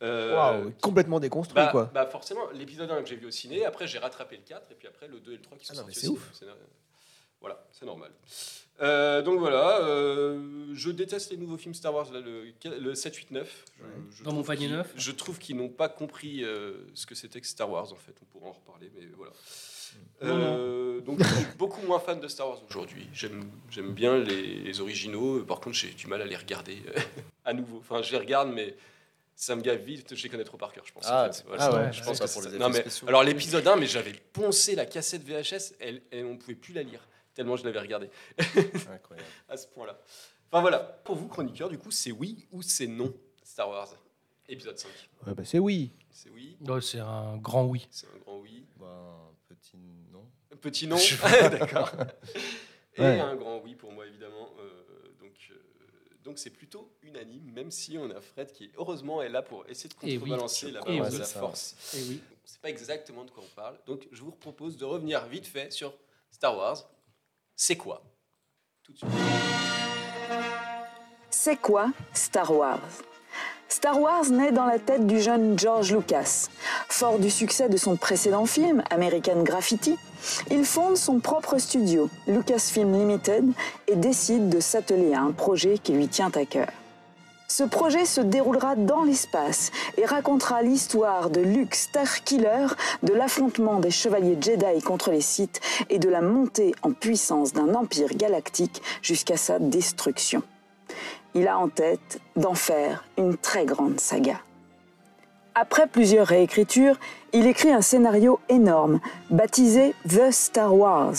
Waouh, 0.00 0.72
complètement 0.80 1.18
déconstruit, 1.18 1.56
bah, 1.56 1.70
quoi. 1.72 1.90
bah 1.92 2.06
forcément, 2.06 2.48
l'épisode 2.52 2.90
1 2.90 3.02
que 3.02 3.08
j'ai 3.08 3.16
vu 3.16 3.26
au 3.26 3.30
ciné, 3.32 3.64
après 3.64 3.88
j'ai 3.88 3.98
rattrapé 3.98 4.36
le 4.36 4.42
4, 4.44 4.70
et 4.70 4.74
puis 4.76 4.86
après 4.86 5.08
le 5.08 5.18
2 5.18 5.32
et 5.32 5.36
le 5.36 5.42
3 5.42 5.56
qui 5.58 5.66
sont 5.66 5.72
Ah 5.74 5.80
non, 5.80 5.86
mais 5.88 5.92
sortis 5.94 6.20
c'est. 6.34 6.44
C'est- 6.44 6.52
Voilà, 7.40 7.66
c'est 7.72 7.84
normal. 7.86 8.12
Euh, 8.80 9.22
donc 9.22 9.40
voilà, 9.40 9.80
euh, 9.80 10.68
je 10.72 10.90
déteste 10.90 11.30
les 11.32 11.36
nouveaux 11.36 11.56
films 11.56 11.74
Star 11.74 11.92
Wars, 11.94 12.12
là, 12.12 12.20
le, 12.20 12.44
le 12.78 12.94
7, 12.94 13.14
8, 13.16 13.30
9. 13.32 13.64
Je- 14.12 14.16
je 14.18 14.22
Dans 14.24 14.32
mon 14.32 14.42
panier 14.44 14.68
neuf. 14.68 14.92
Je 14.96 15.10
trouve 15.10 15.38
qu'ils 15.38 15.56
n'ont 15.56 15.68
pas 15.68 15.88
compris 15.88 16.44
euh, 16.44 16.74
ce 16.94 17.04
que 17.06 17.14
c'était 17.16 17.40
que 17.40 17.46
Star 17.46 17.68
Wars, 17.70 17.92
en 17.92 17.96
fait. 17.96 18.14
On 18.22 18.24
pourra 18.26 18.50
en 18.50 18.52
reparler, 18.52 18.90
mais 18.94 19.06
voilà. 19.16 19.32
Non, 20.22 20.36
Euh, 20.38 21.00
donc 21.00 21.18
je 21.22 21.24
suis 21.34 21.46
beaucoup 21.56 21.84
moins 21.86 21.98
fan 21.98 22.20
de 22.20 22.28
Star 22.28 22.48
Wars 22.48 22.60
aujourd'hui. 22.68 23.08
J'aime 23.12 23.50
bien 23.94 24.18
les, 24.18 24.60
les 24.60 24.80
originaux. 24.80 25.42
Par 25.44 25.60
contre, 25.60 25.76
j'ai 25.76 25.88
du 25.90 26.06
mal 26.06 26.22
à 26.22 26.26
les 26.26 26.36
regarder 26.36 26.78
à 27.44 27.52
nouveau. 27.54 27.78
Enfin, 27.78 28.02
je 28.02 28.12
les 28.12 28.18
regarde, 28.18 28.50
mais 28.54 28.76
Ça 29.34 29.54
me 29.56 29.62
gave 29.62 29.80
vite, 29.80 30.14
je 30.16 30.22
les 30.24 30.28
connais 30.28 30.42
trop 30.44 30.56
par 30.58 30.72
cœur, 30.72 30.84
je 30.84 30.92
pense. 30.92 31.04
Ah, 31.06 31.28
en 31.28 31.32
fait. 31.32 31.44
ah 31.58 31.72
ouais, 31.72 31.92
je 31.92 32.00
ouais, 32.00 32.04
pense 32.06 32.18
que 32.20 32.32
pour 32.32 32.42
les. 32.50 32.58
Non, 32.58 32.68
mais, 32.70 32.84
alors 33.06 33.22
l'épisode 33.22 33.66
1, 33.68 33.76
mais 33.76 33.86
j'avais 33.86 34.12
poncé 34.32 34.74
la 34.74 34.84
cassette 34.84 35.22
VHS, 35.24 35.74
elle, 35.78 36.02
elle- 36.10 36.26
on 36.26 36.36
pouvait 36.36 36.56
plus 36.56 36.74
la 36.74 36.82
lire, 36.82 37.06
tellement 37.38 37.54
je 37.54 37.62
l'avais 37.64 37.78
regardée 37.78 38.10
Incroyable. 38.92 39.28
à 39.48 39.56
ce 39.56 39.68
point-là. 39.68 39.96
Enfin 40.50 40.60
voilà, 40.60 40.80
pour 40.80 41.14
vous, 41.14 41.28
chroniqueurs, 41.28 41.68
du 41.68 41.78
coup, 41.78 41.92
c'est 41.92 42.10
oui 42.10 42.48
ou 42.50 42.62
c'est 42.62 42.88
non 42.88 43.14
Star 43.44 43.68
Wars, 43.68 43.94
épisode 44.48 44.76
5. 44.76 44.88
Ouais, 45.24 45.34
bah, 45.34 45.44
c'est 45.44 45.60
oui. 45.60 45.92
C'est 46.10 46.30
oui, 46.30 46.56
Ouais, 46.66 46.80
c'est 46.80 46.98
un 46.98 47.36
grand 47.36 47.64
oui. 47.66 47.86
c'est 47.92 48.08
un 48.08 48.18
grand 48.18 48.38
oui. 48.40 48.64
Bah, 48.76 48.86
un 48.88 49.54
petit 49.54 49.76
non. 50.12 50.26
Petit 50.60 50.86
non, 50.88 50.96
d'accord. 51.52 51.92
Et 52.96 53.00
Ouais. 53.02 53.20
un 53.20 53.36
grand 53.36 53.60
oui 53.60 53.76
pour 53.76 53.92
moi, 53.92 54.04
évidemment. 54.04 54.50
Euh, 54.58 55.08
donc, 55.20 55.30
euh, 55.52 55.54
donc 56.24 56.38
c'est 56.40 56.50
plutôt 56.50 56.90
unanime, 57.02 57.52
même 57.52 57.70
si 57.70 57.96
on 57.98 58.10
a 58.10 58.20
Fred 58.20 58.50
qui, 58.50 58.72
heureusement, 58.76 59.22
est 59.22 59.28
là 59.28 59.42
pour 59.42 59.64
essayer 59.68 59.88
de 59.90 59.94
oui. 60.02 60.14
contrebalancer 60.18 60.72
la 60.72 60.80
Et 60.80 60.98
balance 60.98 61.06
oui. 61.10 61.14
de 61.14 61.18
la 61.20 61.24
ça. 61.24 61.38
force. 61.38 61.94
Et 61.96 62.02
oui. 62.08 62.20
On 62.30 62.34
ne 62.44 62.48
sait 62.48 62.58
pas 62.60 62.70
exactement 62.70 63.24
de 63.24 63.30
quoi 63.30 63.44
on 63.46 63.54
parle, 63.54 63.78
donc 63.86 64.08
je 64.10 64.22
vous 64.22 64.32
propose 64.32 64.76
de 64.76 64.84
revenir 64.86 65.24
vite 65.28 65.46
fait 65.46 65.70
sur 65.72 65.94
Star 66.32 66.56
Wars. 66.56 66.88
C'est 67.60 67.74
quoi? 67.74 68.00
C'est 71.28 71.56
quoi 71.56 71.88
Star 72.14 72.56
Wars? 72.56 72.78
Star 73.68 74.00
Wars 74.00 74.30
naît 74.30 74.52
dans 74.52 74.64
la 74.64 74.78
tête 74.78 75.08
du 75.08 75.20
jeune 75.20 75.58
George 75.58 75.92
Lucas. 75.92 76.46
Fort 76.88 77.18
du 77.18 77.30
succès 77.30 77.68
de 77.68 77.76
son 77.76 77.96
précédent 77.96 78.46
film, 78.46 78.84
American 78.90 79.42
Graffiti, 79.42 79.96
il 80.52 80.64
fonde 80.64 80.96
son 80.96 81.18
propre 81.18 81.58
studio, 81.58 82.08
Lucasfilm 82.28 82.92
Limited, 82.92 83.46
et 83.88 83.96
décide 83.96 84.48
de 84.48 84.60
s'atteler 84.60 85.12
à 85.14 85.22
un 85.22 85.32
projet 85.32 85.78
qui 85.78 85.94
lui 85.94 86.06
tient 86.06 86.30
à 86.36 86.44
cœur. 86.44 86.68
Ce 87.50 87.64
projet 87.64 88.04
se 88.04 88.20
déroulera 88.20 88.76
dans 88.76 89.04
l'espace 89.04 89.72
et 89.96 90.04
racontera 90.04 90.60
l'histoire 90.60 91.30
de 91.30 91.40
Luke 91.40 91.74
Starkiller, 91.74 92.66
de 93.02 93.14
l'affrontement 93.14 93.80
des 93.80 93.90
chevaliers 93.90 94.36
Jedi 94.38 94.82
contre 94.84 95.10
les 95.10 95.22
Sith 95.22 95.58
et 95.88 95.98
de 95.98 96.10
la 96.10 96.20
montée 96.20 96.74
en 96.82 96.92
puissance 96.92 97.54
d'un 97.54 97.74
empire 97.74 98.10
galactique 98.14 98.82
jusqu'à 99.00 99.38
sa 99.38 99.58
destruction. 99.58 100.42
Il 101.34 101.48
a 101.48 101.58
en 101.58 101.70
tête 101.70 102.20
d'en 102.36 102.54
faire 102.54 103.04
une 103.16 103.38
très 103.38 103.64
grande 103.64 103.98
saga. 103.98 104.40
Après 105.54 105.86
plusieurs 105.86 106.26
réécritures, 106.26 106.96
il 107.32 107.46
écrit 107.46 107.72
un 107.72 107.80
scénario 107.80 108.40
énorme, 108.50 109.00
baptisé 109.30 109.94
The 110.06 110.30
Star 110.30 110.76
Wars. 110.76 111.14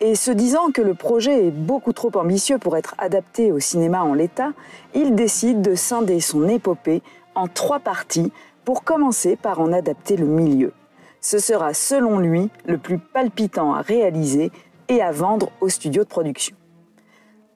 Et 0.00 0.14
se 0.14 0.30
disant 0.30 0.70
que 0.72 0.82
le 0.82 0.94
projet 0.94 1.46
est 1.46 1.50
beaucoup 1.50 1.92
trop 1.92 2.10
ambitieux 2.16 2.58
pour 2.58 2.76
être 2.76 2.94
adapté 2.98 3.50
au 3.50 3.60
cinéma 3.60 4.02
en 4.02 4.12
l'état, 4.12 4.52
il 4.94 5.14
décide 5.14 5.62
de 5.62 5.74
scinder 5.74 6.20
son 6.20 6.48
épopée 6.48 7.02
en 7.34 7.48
trois 7.48 7.78
parties 7.78 8.32
pour 8.64 8.84
commencer 8.84 9.36
par 9.36 9.60
en 9.60 9.72
adapter 9.72 10.16
le 10.16 10.26
milieu. 10.26 10.72
Ce 11.20 11.38
sera, 11.38 11.72
selon 11.72 12.18
lui, 12.18 12.50
le 12.66 12.78
plus 12.78 12.98
palpitant 12.98 13.74
à 13.74 13.80
réaliser 13.80 14.50
et 14.88 15.00
à 15.00 15.12
vendre 15.12 15.50
au 15.60 15.68
studio 15.68 16.04
de 16.04 16.08
production. 16.08 16.56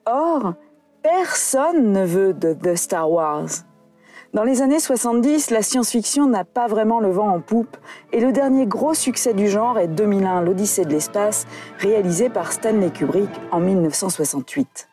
Or, 0.05 0.53
personne 1.03 1.91
ne 1.91 2.05
veut 2.05 2.33
de 2.33 2.53
The 2.53 2.75
Star 2.75 3.11
Wars. 3.11 3.49
Dans 4.33 4.45
les 4.45 4.61
années 4.61 4.79
70, 4.79 5.51
la 5.51 5.61
science-fiction 5.61 6.25
n'a 6.25 6.45
pas 6.45 6.67
vraiment 6.67 7.01
le 7.01 7.11
vent 7.11 7.27
en 7.27 7.41
poupe 7.41 7.75
et 8.13 8.21
le 8.21 8.31
dernier 8.31 8.65
gros 8.65 8.93
succès 8.93 9.33
du 9.33 9.49
genre 9.49 9.77
est 9.77 9.89
2001 9.89 10.39
l'Odyssée 10.41 10.85
de 10.85 10.91
l'espace, 10.91 11.45
réalisé 11.79 12.29
par 12.29 12.53
Stanley 12.53 12.91
Kubrick 12.91 13.29
en 13.51 13.59
1968. 13.59 14.87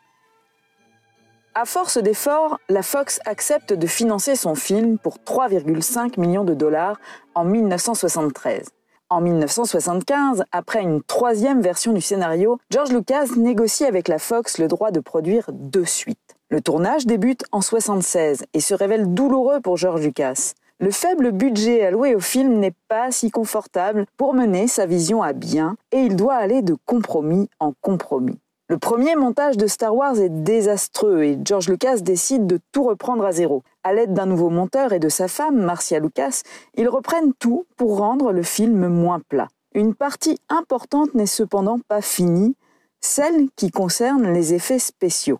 À 1.55 1.63
force 1.63 1.97
d'efforts, 1.97 2.59
la 2.67 2.83
Fox 2.83 3.21
accepte 3.25 3.71
de 3.71 3.87
financer 3.87 4.35
son 4.35 4.55
film 4.55 4.97
pour 4.97 5.19
3,5 5.19 6.19
millions 6.19 6.43
de 6.43 6.53
dollars 6.53 6.99
en 7.33 7.45
1973. 7.45 8.67
En 9.07 9.21
1975, 9.21 10.43
après 10.51 10.81
une 10.81 11.01
troisième 11.01 11.61
version 11.61 11.93
du 11.93 12.01
scénario, 12.01 12.59
George 12.71 12.91
Lucas 12.91 13.27
négocie 13.37 13.85
avec 13.85 14.09
la 14.09 14.19
Fox 14.19 14.57
le 14.57 14.67
droit 14.67 14.91
de 14.91 14.99
produire 14.99 15.49
deux 15.53 15.85
suites. 15.85 16.28
Le 16.51 16.61
tournage 16.61 17.05
débute 17.05 17.43
en 17.51 17.61
76 17.61 18.43
et 18.55 18.59
se 18.59 18.73
révèle 18.73 19.13
douloureux 19.13 19.59
pour 19.59 19.77
George 19.77 20.01
Lucas. 20.01 20.53
Le 20.79 20.89
faible 20.89 21.31
budget 21.31 21.85
alloué 21.85 22.15
au 22.15 22.19
film 22.19 22.57
n'est 22.57 22.73
pas 22.87 23.11
si 23.11 23.29
confortable 23.29 24.07
pour 24.17 24.33
mener 24.33 24.67
sa 24.67 24.87
vision 24.87 25.21
à 25.21 25.33
bien 25.33 25.75
et 25.91 25.99
il 25.99 26.15
doit 26.15 26.33
aller 26.33 26.63
de 26.63 26.75
compromis 26.87 27.49
en 27.59 27.73
compromis. 27.81 28.39
Le 28.67 28.79
premier 28.79 29.15
montage 29.15 29.57
de 29.57 29.67
Star 29.67 29.95
Wars 29.95 30.19
est 30.19 30.29
désastreux 30.29 31.21
et 31.21 31.37
George 31.45 31.69
Lucas 31.69 31.97
décide 31.97 32.47
de 32.47 32.59
tout 32.71 32.83
reprendre 32.83 33.25
à 33.25 33.31
zéro. 33.31 33.61
À 33.83 33.93
l'aide 33.93 34.15
d'un 34.15 34.25
nouveau 34.25 34.49
monteur 34.49 34.91
et 34.91 34.99
de 34.99 35.09
sa 35.09 35.27
femme, 35.27 35.61
Marcia 35.61 35.99
Lucas, 35.99 36.41
ils 36.73 36.89
reprennent 36.89 37.33
tout 37.37 37.65
pour 37.77 37.99
rendre 37.99 38.31
le 38.31 38.41
film 38.41 38.87
moins 38.87 39.19
plat. 39.19 39.49
Une 39.75 39.93
partie 39.93 40.39
importante 40.49 41.13
n'est 41.13 41.27
cependant 41.27 41.79
pas 41.87 42.01
finie, 42.01 42.55
celle 43.01 43.49
qui 43.55 43.69
concerne 43.69 44.33
les 44.33 44.55
effets 44.55 44.79
spéciaux. 44.79 45.37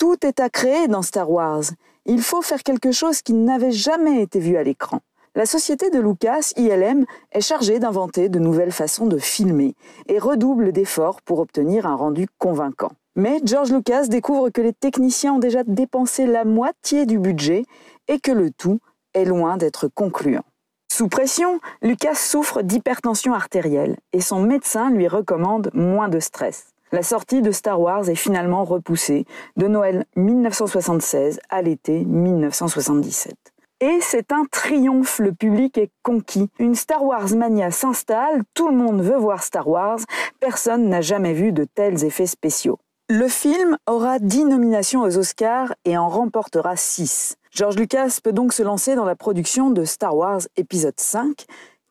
Tout 0.00 0.16
est 0.24 0.40
à 0.40 0.48
créer 0.48 0.88
dans 0.88 1.02
Star 1.02 1.30
Wars. 1.30 1.64
Il 2.06 2.22
faut 2.22 2.40
faire 2.40 2.62
quelque 2.62 2.90
chose 2.90 3.20
qui 3.20 3.34
n'avait 3.34 3.70
jamais 3.70 4.22
été 4.22 4.40
vu 4.40 4.56
à 4.56 4.62
l'écran. 4.62 5.00
La 5.34 5.44
société 5.44 5.90
de 5.90 6.00
Lucas, 6.00 6.54
ILM, 6.56 7.04
est 7.32 7.42
chargée 7.42 7.78
d'inventer 7.78 8.30
de 8.30 8.38
nouvelles 8.38 8.72
façons 8.72 9.06
de 9.06 9.18
filmer 9.18 9.74
et 10.08 10.18
redouble 10.18 10.72
d'efforts 10.72 11.20
pour 11.20 11.38
obtenir 11.38 11.84
un 11.84 11.96
rendu 11.96 12.28
convaincant. 12.38 12.92
Mais 13.14 13.40
George 13.44 13.72
Lucas 13.72 14.06
découvre 14.06 14.48
que 14.48 14.62
les 14.62 14.72
techniciens 14.72 15.34
ont 15.34 15.38
déjà 15.38 15.64
dépensé 15.64 16.24
la 16.24 16.46
moitié 16.46 17.04
du 17.04 17.18
budget 17.18 17.66
et 18.08 18.20
que 18.20 18.32
le 18.32 18.50
tout 18.50 18.80
est 19.12 19.26
loin 19.26 19.58
d'être 19.58 19.86
concluant. 19.88 20.44
Sous 20.90 21.08
pression, 21.08 21.60
Lucas 21.82 22.14
souffre 22.14 22.62
d'hypertension 22.62 23.34
artérielle 23.34 23.98
et 24.14 24.22
son 24.22 24.40
médecin 24.40 24.90
lui 24.90 25.08
recommande 25.08 25.70
moins 25.74 26.08
de 26.08 26.20
stress. 26.20 26.72
La 26.92 27.04
sortie 27.04 27.40
de 27.40 27.52
Star 27.52 27.80
Wars 27.80 28.08
est 28.08 28.16
finalement 28.16 28.64
repoussée 28.64 29.24
de 29.56 29.68
Noël 29.68 30.06
1976 30.16 31.38
à 31.48 31.62
l'été 31.62 32.04
1977. 32.04 33.34
Et 33.80 33.98
c'est 34.00 34.32
un 34.32 34.44
triomphe, 34.50 35.20
le 35.20 35.32
public 35.32 35.78
est 35.78 35.92
conquis. 36.02 36.50
Une 36.58 36.74
Star 36.74 37.04
Wars 37.04 37.32
mania 37.36 37.70
s'installe, 37.70 38.42
tout 38.54 38.68
le 38.68 38.76
monde 38.76 39.02
veut 39.02 39.16
voir 39.16 39.44
Star 39.44 39.68
Wars, 39.68 40.00
personne 40.40 40.88
n'a 40.88 41.00
jamais 41.00 41.32
vu 41.32 41.52
de 41.52 41.64
tels 41.64 42.04
effets 42.04 42.26
spéciaux. 42.26 42.78
Le 43.08 43.28
film 43.28 43.78
aura 43.86 44.18
10 44.18 44.46
nominations 44.46 45.02
aux 45.02 45.16
Oscars 45.16 45.72
et 45.84 45.96
en 45.96 46.08
remportera 46.08 46.76
6. 46.76 47.36
George 47.52 47.76
Lucas 47.76 48.18
peut 48.22 48.32
donc 48.32 48.52
se 48.52 48.62
lancer 48.62 48.96
dans 48.96 49.04
la 49.04 49.16
production 49.16 49.70
de 49.70 49.84
Star 49.84 50.16
Wars 50.16 50.42
épisode 50.56 50.98
5, 50.98 51.46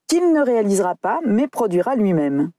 qu'il 0.08 0.34
ne 0.34 0.42
réalisera 0.42 0.96
pas 0.96 1.22
mais 1.26 1.48
produira 1.48 1.96
lui-même. 1.96 2.52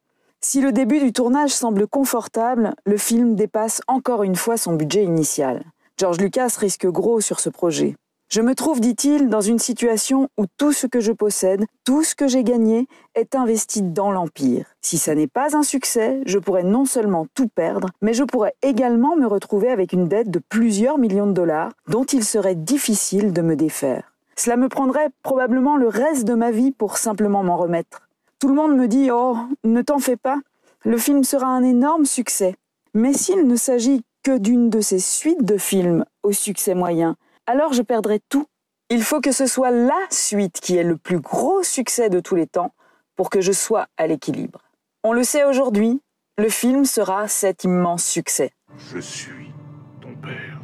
Si 0.43 0.63
le 0.63 0.73
début 0.73 1.01
du 1.01 1.13
tournage 1.13 1.51
semble 1.51 1.87
confortable, 1.87 2.75
le 2.87 2.97
film 2.97 3.35
dépasse 3.35 3.83
encore 3.87 4.23
une 4.23 4.37
fois 4.37 4.57
son 4.57 4.73
budget 4.73 5.05
initial. 5.05 5.63
George 5.99 6.19
Lucas 6.19 6.57
risque 6.57 6.87
gros 6.87 7.21
sur 7.21 7.41
ce 7.41 7.51
projet. 7.51 7.95
Je 8.31 8.41
me 8.41 8.55
trouve, 8.55 8.81
dit-il, 8.81 9.29
dans 9.29 9.43
une 9.43 9.59
situation 9.59 10.31
où 10.39 10.47
tout 10.57 10.73
ce 10.73 10.87
que 10.87 11.01
je 11.01 11.13
possède, 11.13 11.67
tout 11.85 12.05
ce 12.05 12.15
que 12.15 12.27
j'ai 12.27 12.43
gagné, 12.43 12.89
est 13.15 13.35
investi 13.35 13.83
dans 13.83 14.13
l'Empire. 14.13 14.65
Si 14.81 14.97
ça 14.97 15.15
n'est 15.15 15.27
pas 15.27 15.59
un 15.59 15.63
succès, 15.63 16.23
je 16.25 16.39
pourrais 16.39 16.63
non 16.63 16.87
seulement 16.87 17.27
tout 17.35 17.49
perdre, 17.49 17.91
mais 18.01 18.15
je 18.15 18.25
pourrais 18.25 18.55
également 18.63 19.17
me 19.17 19.27
retrouver 19.27 19.69
avec 19.69 19.93
une 19.93 20.09
dette 20.09 20.31
de 20.31 20.41
plusieurs 20.49 20.97
millions 20.97 21.27
de 21.27 21.33
dollars 21.33 21.73
dont 21.87 22.05
il 22.05 22.25
serait 22.25 22.55
difficile 22.55 23.35
de 23.35 23.43
me 23.43 23.57
défaire. 23.57 24.15
Cela 24.37 24.57
me 24.57 24.71
prendrait 24.71 25.11
probablement 25.23 25.77
le 25.77 25.89
reste 25.89 26.25
de 26.25 26.35
ma 26.35 26.51
vie 26.51 26.71
pour 26.71 26.97
simplement 26.97 27.43
m'en 27.43 27.59
remettre. 27.59 28.09
Tout 28.41 28.49
le 28.49 28.55
monde 28.55 28.75
me 28.75 28.89
dit 28.89 29.11
Oh, 29.13 29.37
ne 29.65 29.83
t'en 29.83 29.99
fais 29.99 30.17
pas, 30.17 30.41
le 30.85 30.97
film 30.97 31.25
sera 31.25 31.47
un 31.47 31.63
énorme 31.63 32.07
succès. 32.07 32.57
Mais 32.95 33.13
s'il 33.13 33.47
ne 33.47 33.55
s'agit 33.55 34.03
que 34.23 34.39
d'une 34.39 34.71
de 34.71 34.81
ces 34.81 34.99
suites 34.99 35.45
de 35.45 35.59
films 35.59 36.07
au 36.23 36.33
succès 36.33 36.75
moyen, 36.75 37.17
alors 37.47 37.75
je 37.75 37.83
perdrai 37.83 38.19
tout. 38.31 38.47
Il 38.89 39.03
faut 39.03 39.21
que 39.21 39.31
ce 39.31 39.47
soit 39.47 39.71
la 39.71 40.01
suite 40.09 40.59
qui 40.61 40.79
ait 40.79 40.85
le 40.85 40.97
plus 40.97 41.21
gros 41.21 41.63
succès 41.63 42.09
de 42.09 42.19
tous 42.19 42.35
les 42.35 42.47
temps 42.47 42.73
pour 43.15 43.29
que 43.29 43.43
je 43.43 43.53
sois 43.53 43.89
à 43.99 44.07
l'équilibre. 44.07 44.63
On 45.05 45.13
le 45.13 45.23
sait 45.23 45.45
aujourd'hui, 45.45 46.01
le 46.39 46.49
film 46.49 46.87
sera 46.87 47.29
cet 47.29 47.65
immense 47.65 48.05
succès. 48.05 48.53
Je 48.79 49.01
suis 49.01 49.53
ton 50.01 50.15
père. 50.15 50.59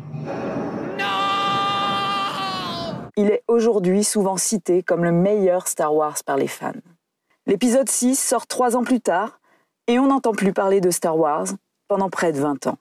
Il 3.18 3.30
est 3.30 3.44
aujourd'hui 3.48 4.02
souvent 4.02 4.38
cité 4.38 4.82
comme 4.82 5.04
le 5.04 5.12
meilleur 5.12 5.68
Star 5.68 5.94
Wars 5.94 6.16
par 6.24 6.38
les 6.38 6.48
fans. 6.48 6.72
L'épisode 7.48 7.88
6 7.88 8.18
sort 8.18 8.48
trois 8.48 8.74
ans 8.74 8.82
plus 8.82 9.00
tard 9.00 9.38
et 9.86 10.00
on 10.00 10.08
n'entend 10.08 10.32
plus 10.32 10.52
parler 10.52 10.80
de 10.80 10.90
Star 10.90 11.16
Wars 11.16 11.46
pendant 11.86 12.10
près 12.10 12.32
de 12.32 12.40
20 12.40 12.66
ans. 12.66 12.78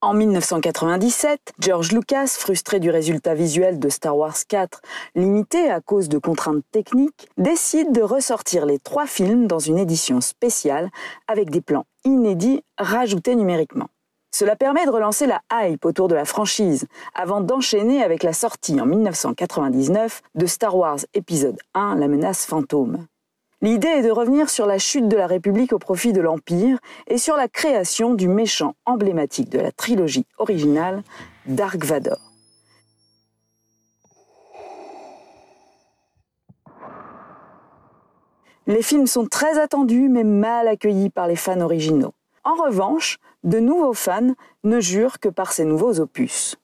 En 0.00 0.14
1997, 0.14 1.52
George 1.60 1.92
Lucas, 1.92 2.26
frustré 2.26 2.80
du 2.80 2.90
résultat 2.90 3.34
visuel 3.34 3.78
de 3.78 3.88
Star 3.88 4.16
Wars 4.16 4.36
4, 4.48 4.82
limité 5.14 5.70
à 5.70 5.80
cause 5.80 6.08
de 6.08 6.18
contraintes 6.18 6.64
techniques, 6.72 7.28
décide 7.38 7.92
de 7.92 8.02
ressortir 8.02 8.66
les 8.66 8.80
trois 8.80 9.06
films 9.06 9.46
dans 9.46 9.60
une 9.60 9.78
édition 9.78 10.20
spéciale 10.20 10.90
avec 11.28 11.50
des 11.50 11.60
plans 11.60 11.86
inédits 12.04 12.64
rajoutés 12.76 13.36
numériquement. 13.36 13.86
Cela 14.34 14.56
permet 14.56 14.86
de 14.86 14.90
relancer 14.90 15.26
la 15.26 15.40
hype 15.52 15.84
autour 15.84 16.08
de 16.08 16.16
la 16.16 16.24
franchise, 16.24 16.88
avant 17.14 17.40
d'enchaîner 17.40 18.02
avec 18.02 18.24
la 18.24 18.32
sortie 18.32 18.80
en 18.80 18.86
1999 18.86 20.20
de 20.34 20.46
Star 20.46 20.76
Wars 20.76 20.98
épisode 21.14 21.60
1, 21.74 21.94
La 21.94 22.08
menace 22.08 22.44
fantôme. 22.44 23.06
L'idée 23.64 23.88
est 23.88 24.02
de 24.02 24.10
revenir 24.10 24.50
sur 24.50 24.66
la 24.66 24.76
chute 24.76 25.08
de 25.08 25.16
la 25.16 25.26
République 25.26 25.72
au 25.72 25.78
profit 25.78 26.12
de 26.12 26.20
l'Empire 26.20 26.76
et 27.06 27.16
sur 27.16 27.34
la 27.34 27.48
création 27.48 28.12
du 28.12 28.28
méchant 28.28 28.74
emblématique 28.84 29.48
de 29.48 29.58
la 29.58 29.72
trilogie 29.72 30.26
originale, 30.36 31.02
Dark 31.46 31.82
Vador. 31.82 32.18
Les 38.66 38.82
films 38.82 39.06
sont 39.06 39.24
très 39.24 39.58
attendus 39.58 40.10
mais 40.10 40.24
mal 40.24 40.68
accueillis 40.68 41.08
par 41.08 41.26
les 41.26 41.34
fans 41.34 41.62
originaux. 41.62 42.12
En 42.44 42.56
revanche, 42.56 43.16
de 43.44 43.60
nouveaux 43.60 43.94
fans 43.94 44.34
ne 44.64 44.78
jurent 44.78 45.20
que 45.20 45.30
par 45.30 45.54
ces 45.54 45.64
nouveaux 45.64 46.00
opus. 46.00 46.56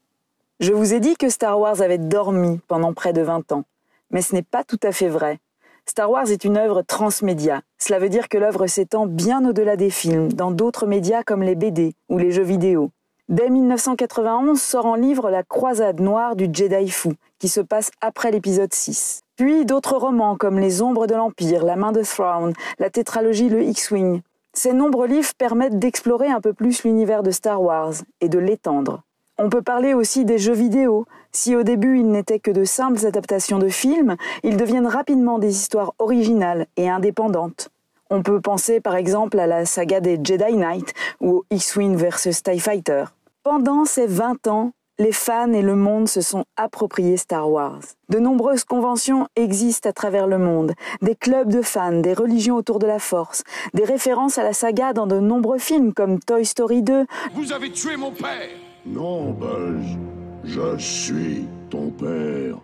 Je 0.59 0.75
vous 0.75 0.93
ai 0.93 1.01
dit 1.01 1.17
que 1.17 1.31
Star 1.31 1.59
Wars 1.59 1.81
avait 1.81 1.97
dormi 1.97 2.61
pendant 2.69 2.93
près 2.93 3.15
de 3.15 3.23
20 3.23 3.53
ans, 3.53 3.65
mais 4.11 4.21
ce 4.21 4.35
n'est 4.35 4.43
pas 4.43 4.65
tout 4.65 4.81
à 4.83 4.93
fait 4.93 5.09
vrai. 5.09 5.41
Star 5.90 6.09
Wars 6.09 6.31
est 6.31 6.44
une 6.44 6.57
œuvre 6.57 6.83
transmédia. 6.83 7.62
Cela 7.76 7.98
veut 7.98 8.09
dire 8.09 8.29
que 8.29 8.38
l'œuvre 8.38 8.68
s'étend 8.68 9.07
bien 9.07 9.44
au-delà 9.44 9.74
des 9.74 9.90
films, 9.90 10.33
dans 10.33 10.53
d'autres 10.53 10.87
médias 10.87 11.24
comme 11.24 11.42
les 11.42 11.57
BD 11.57 11.94
ou 12.09 12.16
les 12.16 12.31
jeux 12.31 12.44
vidéo. 12.44 12.92
Dès 13.29 13.50
1991 13.50 14.62
sort 14.62 14.87
en 14.87 14.94
livre 14.94 15.31
La 15.31 15.42
croisade 15.42 15.98
noire 15.98 16.37
du 16.37 16.48
Jedi 16.53 16.90
fou, 16.90 17.14
qui 17.40 17.48
se 17.48 17.61
passe 17.61 17.90
après 18.00 18.31
l'épisode 18.31 18.72
6. 18.72 19.22
Puis 19.35 19.64
d'autres 19.64 19.96
romans 19.96 20.37
comme 20.37 20.61
Les 20.61 20.81
ombres 20.81 21.09
de 21.09 21.16
l'Empire, 21.16 21.64
La 21.64 21.74
main 21.74 21.90
de 21.90 22.05
Thrawn, 22.05 22.53
la 22.79 22.90
tétralogie 22.90 23.48
Le 23.48 23.64
X-Wing. 23.64 24.20
Ces 24.53 24.72
nombreux 24.72 25.09
livres 25.09 25.35
permettent 25.38 25.81
d'explorer 25.81 26.29
un 26.29 26.40
peu 26.40 26.53
plus 26.53 26.85
l'univers 26.85 27.24
de 27.24 27.33
Star 27.33 27.61
Wars 27.61 27.94
et 28.20 28.29
de 28.29 28.38
l'étendre. 28.38 29.03
On 29.42 29.48
peut 29.48 29.62
parler 29.62 29.94
aussi 29.94 30.26
des 30.26 30.37
jeux 30.37 30.53
vidéo. 30.53 31.07
Si 31.33 31.57
au 31.57 31.62
début 31.62 31.98
ils 31.98 32.11
n'étaient 32.11 32.40
que 32.40 32.50
de 32.50 32.64
simples 32.64 33.07
adaptations 33.07 33.59
de 33.59 33.70
films, 33.70 34.16
ils 34.42 34.59
deviennent 34.59 34.87
rapidement 34.87 35.38
des 35.38 35.57
histoires 35.57 35.94
originales 35.98 36.66
et 36.76 36.90
indépendantes. 36.90 37.70
On 38.11 38.22
peut 38.22 38.42
penser 38.42 38.81
par 38.81 38.96
exemple 38.96 39.38
à 39.38 39.46
la 39.46 39.64
saga 39.64 40.00
des 40.00 40.20
Jedi 40.22 40.59
Knight 40.59 40.92
ou 41.22 41.44
X-Wing 41.50 41.96
vs 41.96 42.42
TIE 42.42 42.61
Fighter. 42.61 43.05
Pendant 43.42 43.87
ces 43.87 44.07
20 44.07 44.46
ans, 44.46 44.72
les 44.98 45.12
fans 45.12 45.55
et 45.55 45.62
le 45.62 45.74
monde 45.74 46.07
se 46.07 46.20
sont 46.20 46.44
appropriés 46.59 47.16
Star 47.16 47.50
Wars. 47.50 47.81
De 48.11 48.18
nombreuses 48.18 48.64
conventions 48.64 49.26
existent 49.37 49.88
à 49.88 49.94
travers 49.94 50.26
le 50.26 50.37
monde, 50.37 50.74
des 51.00 51.14
clubs 51.14 51.48
de 51.48 51.62
fans, 51.62 52.03
des 52.03 52.12
religions 52.12 52.57
autour 52.57 52.79
de 52.79 52.87
la 52.87 52.98
force, 52.98 53.42
des 53.72 53.85
références 53.85 54.37
à 54.37 54.42
la 54.42 54.53
saga 54.53 54.92
dans 54.92 55.07
de 55.07 55.18
nombreux 55.18 55.59
films 55.59 55.94
comme 55.94 56.20
Toy 56.20 56.44
Story 56.44 56.83
2. 56.83 57.07
Vous 57.33 57.53
avez 57.55 57.70
tué 57.72 57.96
mon 57.96 58.11
père 58.11 58.50
Non, 58.87 59.33
Buzz. 59.33 59.99
Je 60.45 60.79
suis 60.79 61.47
ton 61.69 61.90
père. 61.90 62.57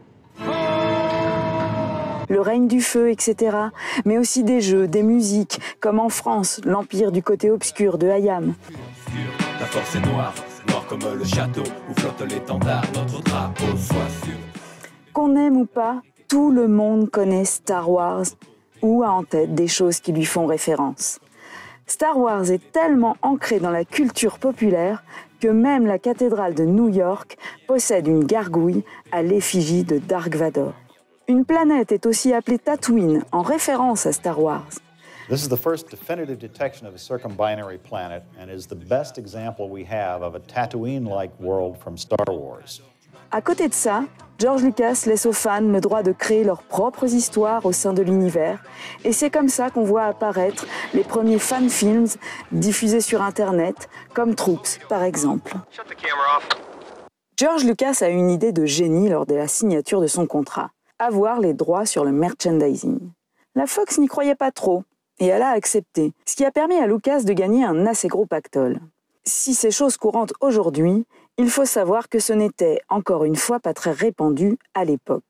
Le 2.28 2.40
règne 2.40 2.66
du 2.66 2.80
feu, 2.80 3.10
etc. 3.10 3.56
Mais 4.04 4.18
aussi 4.18 4.42
des 4.42 4.60
jeux, 4.60 4.88
des 4.88 5.02
musiques, 5.02 5.60
comme 5.78 6.00
en 6.00 6.08
France, 6.08 6.60
l'Empire 6.64 7.12
du 7.12 7.22
côté 7.22 7.50
obscur 7.50 7.98
de 7.98 8.08
Hayam. 8.08 8.54
La 9.60 9.66
force 9.66 9.94
est 9.94 10.00
noire, 10.00 10.34
noire 10.68 10.86
comme 10.86 11.00
le 11.16 11.24
château 11.24 11.62
où 11.88 12.00
flotte 12.00 12.22
l'étendard, 12.28 12.84
notre 12.94 13.22
drapeau 13.22 13.76
soit 13.76 14.08
sûr. 14.24 14.34
Qu'on 15.12 15.36
aime 15.36 15.56
ou 15.56 15.66
pas, 15.66 16.02
tout 16.28 16.50
le 16.50 16.66
monde 16.66 17.10
connaît 17.10 17.44
Star 17.44 17.90
Wars 17.90 18.24
ou 18.82 19.02
a 19.02 19.10
en 19.10 19.22
tête 19.22 19.54
des 19.54 19.68
choses 19.68 20.00
qui 20.00 20.12
lui 20.12 20.24
font 20.24 20.46
référence. 20.46 21.20
Star 21.86 22.18
Wars 22.18 22.50
est 22.50 22.72
tellement 22.72 23.16
ancré 23.22 23.60
dans 23.60 23.70
la 23.70 23.84
culture 23.84 24.38
populaire 24.40 25.04
que 25.40 25.48
même 25.48 25.86
la 25.86 25.98
cathédrale 25.98 26.54
de 26.54 26.64
New 26.64 26.88
York 26.88 27.36
possède 27.66 28.06
une 28.06 28.24
gargouille 28.24 28.84
à 29.12 29.22
l'effigie 29.22 29.84
de 29.84 29.98
Dark 29.98 30.34
Vador. 30.34 30.74
Une 31.28 31.44
planète 31.44 31.92
est 31.92 32.06
aussi 32.06 32.32
appelée 32.32 32.58
Tatooine 32.58 33.24
en 33.32 33.42
référence 33.42 34.06
à 34.06 34.12
Star 34.12 34.40
Wars. 34.40 34.68
This 35.28 35.42
is 35.42 35.48
the 35.48 35.56
first 35.56 35.90
definitive 35.90 36.38
detection 36.38 36.86
of 36.86 36.94
a 36.94 36.98
circumbinary 36.98 37.78
planet 37.78 38.22
and 38.38 38.48
is 38.48 38.68
the 38.68 38.76
best 38.76 39.18
example 39.18 39.68
we 39.68 39.84
have 39.84 40.22
of 40.22 40.36
a 40.36 40.40
Tatooine-like 40.40 41.32
world 41.40 41.76
from 41.78 41.96
Star 41.96 42.26
Wars. 42.28 42.80
À 43.30 43.40
côté 43.42 43.68
de 43.68 43.74
ça, 43.74 44.04
George 44.38 44.62
Lucas 44.62 45.04
laisse 45.06 45.26
aux 45.26 45.32
fans 45.32 45.60
le 45.60 45.80
droit 45.80 46.02
de 46.02 46.12
créer 46.12 46.44
leurs 46.44 46.62
propres 46.62 47.12
histoires 47.12 47.64
au 47.64 47.72
sein 47.72 47.92
de 47.92 48.02
l'univers, 48.02 48.62
et 49.04 49.12
c'est 49.12 49.30
comme 49.30 49.48
ça 49.48 49.70
qu'on 49.70 49.84
voit 49.84 50.04
apparaître 50.04 50.66
les 50.94 51.04
premiers 51.04 51.38
fan 51.38 51.70
films 51.70 52.06
diffusés 52.52 53.00
sur 53.00 53.22
Internet, 53.22 53.88
comme 54.14 54.34
Troops 54.34 54.78
par 54.88 55.02
exemple. 55.02 55.54
George 57.38 57.64
Lucas 57.64 57.98
a 58.00 58.08
eu 58.08 58.16
une 58.16 58.30
idée 58.30 58.52
de 58.52 58.64
génie 58.64 59.08
lors 59.08 59.26
de 59.26 59.34
la 59.34 59.48
signature 59.48 60.00
de 60.00 60.06
son 60.06 60.26
contrat 60.26 60.70
avoir 60.98 61.40
les 61.40 61.54
droits 61.54 61.86
sur 61.86 62.04
le 62.04 62.12
merchandising. 62.12 62.98
La 63.54 63.66
Fox 63.66 63.98
n'y 63.98 64.06
croyait 64.06 64.34
pas 64.34 64.50
trop, 64.50 64.84
et 65.18 65.26
elle 65.26 65.42
a 65.42 65.50
accepté, 65.50 66.12
ce 66.26 66.36
qui 66.36 66.44
a 66.44 66.50
permis 66.50 66.76
à 66.76 66.86
Lucas 66.86 67.22
de 67.22 67.32
gagner 67.32 67.64
un 67.64 67.86
assez 67.86 68.08
gros 68.08 68.26
pactole. 68.26 68.80
Si 69.24 69.54
c'est 69.54 69.70
chose 69.70 69.96
courante 69.96 70.32
aujourd'hui, 70.40 71.06
il 71.38 71.50
faut 71.50 71.64
savoir 71.64 72.08
que 72.08 72.18
ce 72.18 72.32
n'était, 72.32 72.80
encore 72.88 73.24
une 73.24 73.36
fois, 73.36 73.60
pas 73.60 73.74
très 73.74 73.92
répandu 73.92 74.58
à 74.74 74.84
l'époque. 74.84 75.24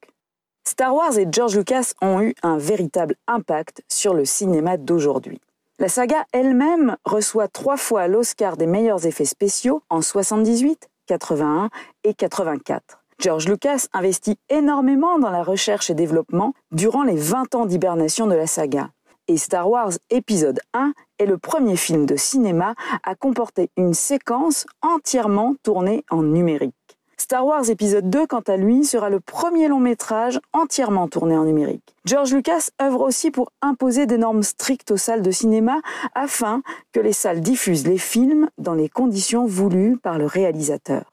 Star 0.67 0.95
Wars 0.95 1.19
et 1.19 1.27
George 1.31 1.57
Lucas 1.57 1.93
ont 2.03 2.21
eu 2.21 2.35
un 2.43 2.59
véritable 2.59 3.17
impact 3.27 3.83
sur 3.89 4.15
le 4.15 4.25
cinéma 4.25 4.77
d'aujourd'hui. 4.77 5.41
La 5.79 5.89
saga 5.89 6.25
elle-même 6.33 6.97
reçoit 7.05 7.49
trois 7.49 7.77
fois 7.77 8.09
l'Oscar 8.09 8.57
des 8.57 8.67
meilleurs 8.67 9.07
effets 9.07 9.25
spéciaux 9.25 9.83
en 9.91 10.01
78, 10.01 10.89
81 11.07 11.71
et 12.05 12.15
84. 12.15 13.01
George 13.19 13.49
Lucas 13.49 13.87
investit 13.93 14.39
énormément 14.49 15.19
dans 15.19 15.31
la 15.31 15.43
recherche 15.43 15.91
et 15.91 15.95
développement 15.95 16.55
durant 16.73 17.03
les 17.03 17.17
20 17.17 17.55
ans 17.55 17.67
d'hibernation 17.67 18.27
de 18.27 18.35
la 18.35 18.47
saga. 18.47 18.91
Et 19.29 19.39
Star 19.39 19.69
Wars 19.69 19.91
épisode 20.11 20.61
1 20.73 20.93
est 21.19 21.27
le 21.27 21.37
premier 21.37 21.77
film 21.77 22.07
de 22.07 22.15
cinéma 22.15 22.75
à 23.03 23.17
comporter 23.17 23.71
une 23.77 23.93
séquence 23.93 24.67
entièrement 24.83 25.57
tournée 25.65 26.05
en 26.11 26.23
numérique. 26.23 26.75
Star 27.19 27.45
Wars 27.45 27.69
épisode 27.69 28.09
2, 28.09 28.29
quant 28.29 28.43
à 28.47 28.57
lui, 28.57 28.85
sera 28.85 29.11
le 29.11 29.19
premier 29.19 29.67
long 29.67 29.81
métrage 29.81 30.39
entièrement 30.53 31.09
tourné 31.09 31.37
en 31.37 31.45
numérique. 31.45 31.97
George 32.05 32.33
Lucas 32.33 32.69
œuvre 32.81 33.01
aussi 33.01 33.33
pour 33.33 33.51
imposer 33.63 34.07
des 34.07 34.19
normes 34.19 34.45
strictes 34.45 34.93
aux 34.93 34.97
salles 34.97 35.23
de 35.23 35.33
cinéma 35.33 35.81
afin 36.15 36.63
que 36.93 37.01
les 37.01 37.13
salles 37.13 37.41
diffusent 37.41 37.87
les 37.89 37.99
films 37.99 38.49
dans 38.59 38.75
les 38.75 38.89
conditions 38.89 39.45
voulues 39.45 39.97
par 39.97 40.19
le 40.19 40.27
réalisateur. 40.27 41.13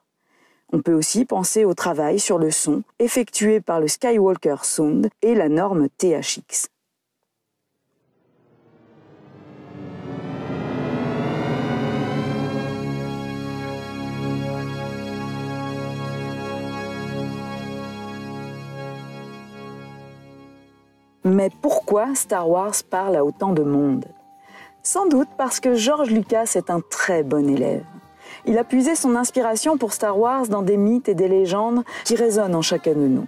On 0.71 0.81
peut 0.81 0.93
aussi 0.93 1.25
penser 1.25 1.65
au 1.65 1.73
travail 1.73 2.19
sur 2.19 2.37
le 2.37 2.51
son 2.51 2.83
effectué 2.99 3.59
par 3.59 3.79
le 3.79 3.87
Skywalker 3.87 4.57
Sound 4.63 5.09
et 5.23 5.33
la 5.33 5.49
norme 5.49 5.87
THX. 5.97 6.72
Mais 21.23 21.49
pourquoi 21.61 22.15
Star 22.15 22.49
Wars 22.49 22.75
parle 22.89 23.15
à 23.15 23.23
autant 23.23 23.53
de 23.53 23.63
monde? 23.63 24.05
Sans 24.81 25.07
doute 25.07 25.29
parce 25.37 25.59
que 25.59 25.75
George 25.75 26.09
Lucas 26.09 26.51
est 26.55 26.69
un 26.69 26.81
très 26.81 27.23
bon 27.23 27.49
élève 27.49 27.83
il 28.45 28.57
a 28.57 28.63
puisé 28.63 28.95
son 28.95 29.15
inspiration 29.15 29.77
pour 29.77 29.93
Star 29.93 30.17
Wars 30.17 30.47
dans 30.47 30.61
des 30.61 30.77
mythes 30.77 31.09
et 31.09 31.15
des 31.15 31.27
légendes 31.27 31.83
qui 32.03 32.15
résonnent 32.15 32.55
en 32.55 32.61
chacun 32.61 32.93
de 32.93 33.07
nous. 33.07 33.27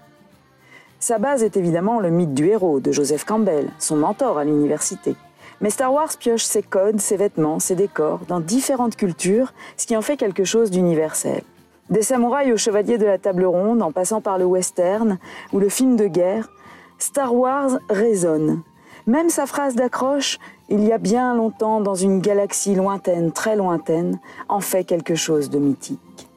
Sa 1.00 1.20
base 1.20 1.44
est 1.44 1.58
évidemment 1.58 2.00
le 2.00 2.10
mythe 2.10 2.34
du 2.34 2.48
héros 2.48 2.80
de 2.80 2.92
Joseph 2.92 3.26
Campbell, 3.26 3.70
son 3.80 3.98
mentor 3.98 4.38
à 4.38 4.44
l'université. 4.44 5.16
Mais 5.62 5.70
Star 5.70 5.94
Wars 5.94 6.18
pioche 6.20 6.44
ses 6.44 6.64
codes, 6.64 7.00
ses 7.00 7.16
vêtements, 7.16 7.60
ses 7.60 7.76
décors 7.76 8.22
dans 8.28 8.40
différentes 8.40 8.96
cultures, 8.96 9.54
ce 9.78 9.86
qui 9.86 9.96
en 9.96 10.02
fait 10.02 10.18
quelque 10.18 10.44
chose 10.44 10.72
d'universel. 10.72 11.44
Des 11.90 12.02
samouraïs 12.02 12.52
aux 12.52 12.58
chevaliers 12.58 12.98
de 12.98 13.06
la 13.06 13.20
table 13.20 13.46
ronde, 13.46 13.82
en 13.82 13.92
passant 13.92 14.20
par 14.20 14.38
le 14.38 14.46
western 14.46 15.20
ou 15.54 15.60
le 15.60 15.70
film 15.70 15.96
de 15.96 16.08
guerre, 16.08 16.50
Star 16.98 17.34
Wars 17.36 17.80
résonne. 17.90 18.62
Même 19.08 19.30
sa 19.30 19.46
phrase 19.46 19.76
d'accroche 19.76 20.40
il 20.70 20.84
y 20.84 20.92
a 20.92 20.98
bien 20.98 21.36
longtemps 21.36 21.80
dans 21.80 21.96
une 21.96 22.20
galaxie 22.20 22.76
lointaine, 22.76 23.32
très 23.32 23.56
lointaine, 23.56 24.20
en 24.50 24.62
fait 24.62 24.84
quelque 24.84 25.16
chose 25.16 25.50
de 25.50 25.60
mythique. 25.60 26.28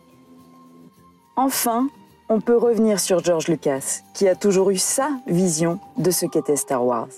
Enfin, 1.36 1.88
on 2.28 2.40
peut 2.40 2.56
revenir 2.56 3.00
sur 3.00 3.24
George 3.24 3.48
Lucas, 3.48 4.00
qui 4.12 4.28
a 4.28 4.34
toujours 4.34 4.70
eu 4.70 4.76
sa 4.76 5.08
vision 5.26 5.78
de 5.96 6.10
ce 6.10 6.26
qu'était 6.26 6.56
Star 6.56 6.84
Wars. 6.84 7.08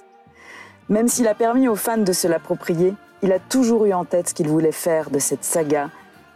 Même 0.88 1.09
s'il 1.09 1.26
a 1.26 1.35
permis 1.35 1.66
aux 1.66 1.76
fans 1.76 1.98
de 1.98 2.12
se 2.12 2.29
l'approprier, 2.29 2.94
il 3.22 3.33
a 3.33 3.38
toujours 3.40 3.87
eu 3.87 3.92
en 3.92 4.05
tête 4.05 4.29
ce 4.29 4.35
qu'il 4.35 4.48
voulait 4.48 4.72
faire 4.72 5.11
de 5.11 5.18
cette 5.18 5.44
saga, 5.44 5.90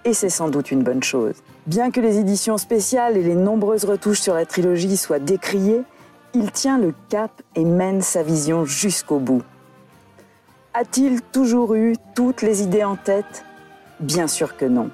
et 0.04 0.12
c'est 0.12 0.28
sans 0.28 0.48
doute 0.48 0.70
une 0.72 0.82
bonne 0.82 1.02
chose. 1.02 1.36
Bien 1.66 1.90
que 1.90 2.00
les 2.00 2.18
éditions 2.18 2.58
spéciales 2.58 3.16
et 3.16 3.22
les 3.22 3.36
nombreuses 3.36 3.84
retouches 3.84 4.20
sur 4.20 4.34
la 4.34 4.44
trilogie 4.44 4.96
soient 4.96 5.18
décriées, 5.18 5.82
il 6.34 6.50
tient 6.50 6.78
le 6.78 6.92
cap 7.08 7.30
et 7.54 7.64
mène 7.64 8.02
sa 8.02 8.22
vision 8.22 8.64
jusqu'au 8.64 9.18
bout. 9.18 9.42
A-t-il 10.74 11.22
toujours 11.22 11.74
eu 11.74 11.94
toutes 12.16 12.42
les 12.42 12.62
idées 12.62 12.82
en 12.82 12.96
tête? 12.96 13.44
Bien 14.00 14.26
sûr 14.26 14.56
que 14.56 14.64
non. 14.64 14.90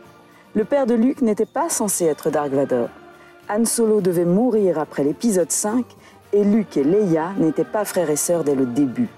Le 0.55 0.64
père 0.64 0.87
de 0.87 0.94
Luke 0.94 1.22
n'était 1.22 1.46
pas 1.46 1.70
censé 1.70 2.05
être 2.05 2.31
Dark 2.31 2.50
Vador. 2.50 2.88
Han 3.48 3.64
Solo 3.64 4.00
devait 4.00 4.26
mourir 4.26 4.79
après 4.79 5.03
l'épisode 5.03 5.50
5 5.50 5.85
et 6.33 6.44
Luke 6.44 6.76
et 6.76 6.85
Leia 6.85 7.33
n'étaient 7.38 7.64
pas 7.64 7.85
frères 7.85 8.11
et 8.11 8.16
sœurs 8.16 8.44
dès 8.44 8.55
le 8.55 8.66
début. 8.66 9.09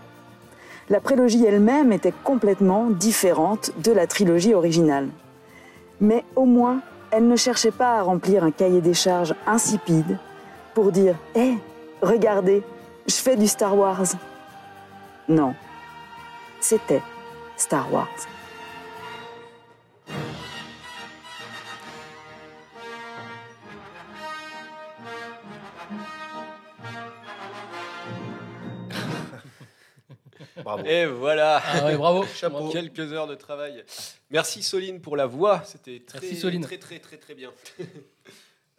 La 0.89 1.01
prélogie 1.01 1.45
elle-même 1.45 1.93
était 1.93 2.15
complètement 2.23 2.91
différente 2.91 3.73
de 3.83 3.93
la 3.93 4.07
trilogie 4.07 4.55
originale. 4.55 5.09
Mais 6.01 6.25
au 6.37 6.45
moins, 6.45 6.81
elle 7.11 7.27
ne 7.27 7.37
cherchait 7.37 7.71
pas 7.73 7.99
à 7.99 8.03
remplir 8.03 8.45
un 8.45 8.51
cahier 8.51 8.81
des 8.81 8.95
charges 8.95 9.35
insipide 9.47 10.19
pour 10.75 10.93
dire 10.93 11.17
Hé, 11.35 11.59
regardez, 12.03 12.63
je 13.07 13.15
fais 13.15 13.37
du 13.37 13.47
Star 13.47 13.77
Wars. 13.77 14.07
Non, 15.29 15.55
c'était 16.61 17.03
Star 17.57 17.93
Wars. 17.93 18.09
Bravo. 30.65 30.85
Et 30.85 31.07
voilà. 31.07 31.63
Ah 31.65 31.87
ouais, 31.87 31.97
bravo. 31.97 32.25
Chapeau. 32.35 32.69
Quelques 32.69 33.13
heures 33.13 33.27
de 33.27 33.35
travail. 33.35 33.85
Merci 34.31 34.63
Soline 34.63 35.01
pour 35.01 35.17
la 35.17 35.27
voix. 35.27 35.63
C'était 35.65 36.01
très, 36.07 36.21
très, 36.21 36.79
très, 36.79 36.99
très, 36.99 37.17
très 37.17 37.35
bien. 37.35 37.51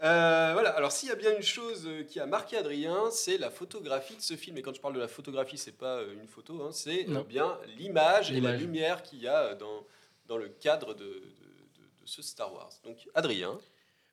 Euh, 0.02 0.50
voilà. 0.54 0.72
Alors, 0.72 0.92
s'il 0.92 1.10
y 1.10 1.12
a 1.12 1.16
bien 1.16 1.36
une 1.36 1.44
chose 1.44 1.84
euh, 1.86 2.04
qui 2.04 2.20
a 2.20 2.26
marqué 2.26 2.58
Adrien, 2.58 3.10
c'est 3.12 3.38
la 3.38 3.50
photographie 3.50 4.16
de 4.16 4.22
ce 4.22 4.36
film. 4.36 4.58
Et 4.58 4.62
quand 4.62 4.74
je 4.76 4.82
parle 4.82 4.96
de 4.96 5.00
la 5.00 5.08
photographie, 5.08 5.58
c'est 5.58 5.78
pas 5.78 5.98
euh, 5.98 6.14
une 6.20 6.28
photo, 6.28 6.62
hein, 6.64 6.70
c'est 6.72 7.06
bien 7.30 7.58
l'image 7.78 8.32
et 8.32 8.42
la 8.42 8.56
lumière 8.56 9.02
qu'il 9.04 9.20
y 9.22 9.28
a 9.28 9.54
dans, 9.56 9.86
dans 10.28 10.38
le 10.38 10.50
cadre 10.50 10.94
de, 10.94 11.04
de- 11.06 11.10
de- 11.12 11.22
de 11.22 12.06
ce 12.06 12.22
Star 12.22 12.54
Wars. 12.54 12.72
Donc, 12.84 12.98
Adrien, 13.16 13.58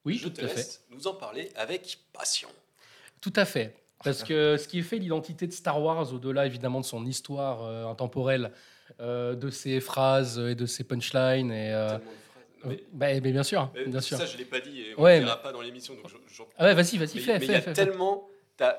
Oui, 0.05 0.17
je 0.19 0.29
tout 0.29 0.35
te 0.35 0.45
à 0.45 0.49
fait. 0.49 0.57
laisse 0.57 0.85
nous 0.91 1.07
en 1.09 1.15
parler 1.15 1.51
avec 1.57 1.99
passion. 2.13 2.49
Tout 3.21 3.33
à 3.35 3.45
fait. 3.45 3.75
Parce 4.05 4.23
que 4.23 4.57
ce 4.57 4.67
qui 4.69 4.81
fait 4.83 4.97
l'identité 4.99 5.47
de 5.47 5.53
Star 5.53 5.83
Wars, 5.83 6.11
au-delà 6.15 6.47
évidemment 6.47 6.81
de 6.81 6.87
son 6.87 7.05
histoire 7.05 7.65
euh, 7.65 7.85
intemporelle, 7.87 8.53
euh, 9.01 9.35
de 9.35 9.51
ses 9.51 9.79
phrases 9.81 10.39
et 10.39 10.55
de 10.55 10.65
ses 10.67 10.85
punchlines, 10.85 11.51
et, 11.53 11.73
euh, 11.75 11.99
Mais- 12.65 12.85
bah, 12.93 13.07
mais 13.21 13.33
bien 13.33 13.43
sûr, 13.43 13.71
mais 13.75 13.87
bien 13.87 14.01
sûr. 14.01 14.17
Ça, 14.19 14.27
je 14.27 14.37
l'ai 14.37 14.45
pas 14.45 14.61
dit 14.61 14.81
et 14.81 14.95
on 14.97 15.03
Ouais, 15.03 15.19
ne 15.21 15.25
dira 15.25 15.37
mais- 15.37 15.43
pas 15.43 15.53
dans 15.53 15.61
l'émission. 15.63 15.95
Donc, 15.95 16.05
je- 16.09 16.43
Ah 16.59 16.65
ouais, 16.65 16.75
vas-y, 16.75 16.97
vas-y, 16.99 17.19
fais, 17.21 17.39
mais 17.39 17.47
il 17.47 17.53
y 17.53 17.55
a 17.55 17.61
tellement. 17.61 18.27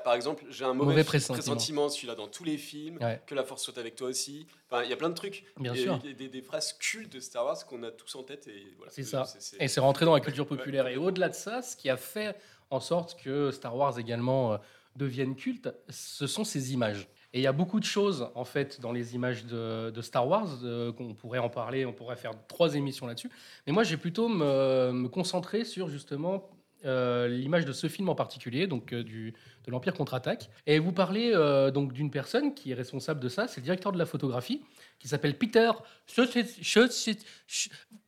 par 0.04 0.14
exemple, 0.14 0.44
j'ai 0.48 0.64
un 0.64 0.74
mauvais, 0.74 0.90
Mauvais 0.90 1.02
pressentiment, 1.04 1.88
celui-là 1.88 2.14
dans 2.14 2.28
tous 2.28 2.44
les 2.44 2.56
films, 2.56 2.98
Ouais. 3.00 3.20
que 3.26 3.34
la 3.34 3.42
force 3.42 3.64
soit 3.64 3.78
avec 3.78 3.96
toi 3.96 4.06
aussi. 4.06 4.46
Enfin, 4.70 4.84
il 4.84 4.90
y 4.90 4.92
a 4.92 4.96
plein 4.96 5.08
de 5.08 5.14
trucs. 5.14 5.44
Bien 5.58 5.74
sûr. 5.74 5.98
Des, 5.98 6.14
des 6.28 6.42
phrases 6.42 6.72
cultes 6.74 7.12
de 7.12 7.18
Star 7.18 7.44
Wars 7.44 7.66
qu'on 7.66 7.82
a 7.82 7.90
tous 7.90 8.14
en 8.14 8.22
tête. 8.22 8.46
Et 8.46 8.74
voilà. 8.76 8.92
C'est 8.94 9.02
ça. 9.02 9.24
Et 9.58 9.66
c'est 9.66 9.80
rentré 9.80 10.04
dans 10.04 10.14
la 10.14 10.20
culture 10.20 10.46
populaire. 10.46 10.86
Et 10.86 10.96
au-delà 10.96 11.28
de 11.30 11.34
ça, 11.34 11.62
ce 11.62 11.76
qui 11.76 11.90
a 11.90 11.96
fait 11.96 12.36
en 12.70 12.78
sorte 12.78 13.20
que 13.20 13.50
Star 13.50 13.76
Wars 13.76 13.98
également 13.98 14.52
euh, 14.52 14.56
devienne 14.94 15.34
culte, 15.34 15.68
ce 15.88 16.28
sont 16.28 16.44
ces 16.44 16.72
images. 16.72 17.08
Et 17.34 17.40
il 17.40 17.42
y 17.42 17.46
a 17.46 17.52
beaucoup 17.52 17.80
de 17.80 17.84
choses, 17.84 18.28
en 18.34 18.44
fait, 18.44 18.80
dans 18.80 18.92
les 18.92 19.14
images 19.14 19.46
de, 19.46 19.90
de 19.90 20.02
Star 20.02 20.28
Wars, 20.28 20.48
euh, 20.64 20.92
qu'on 20.92 21.14
pourrait 21.14 21.38
en 21.38 21.48
parler, 21.48 21.86
on 21.86 21.92
pourrait 21.92 22.16
faire 22.16 22.32
trois 22.46 22.74
émissions 22.74 23.06
là-dessus. 23.06 23.30
Mais 23.66 23.72
moi, 23.72 23.84
j'ai 23.84 23.96
plutôt 23.96 24.28
me, 24.28 24.92
me 24.92 25.08
concentrer 25.08 25.64
sur, 25.64 25.88
justement, 25.88 26.50
euh, 26.84 27.28
l'image 27.28 27.64
de 27.64 27.72
ce 27.72 27.86
film 27.86 28.08
en 28.08 28.16
particulier, 28.16 28.66
donc 28.66 28.92
euh, 28.92 29.04
du, 29.04 29.34
de 29.64 29.70
l'Empire 29.70 29.94
contre-attaque. 29.94 30.50
Et 30.66 30.80
vous 30.80 30.90
parlez 30.90 31.30
euh, 31.32 31.70
donc 31.70 31.92
d'une 31.92 32.10
personne 32.10 32.54
qui 32.54 32.72
est 32.72 32.74
responsable 32.74 33.20
de 33.20 33.28
ça, 33.28 33.46
c'est 33.46 33.60
le 33.60 33.64
directeur 33.64 33.92
de 33.92 33.98
la 33.98 34.06
photographie, 34.06 34.62
qui 34.98 35.06
s'appelle 35.06 35.38
Peter 35.38 35.70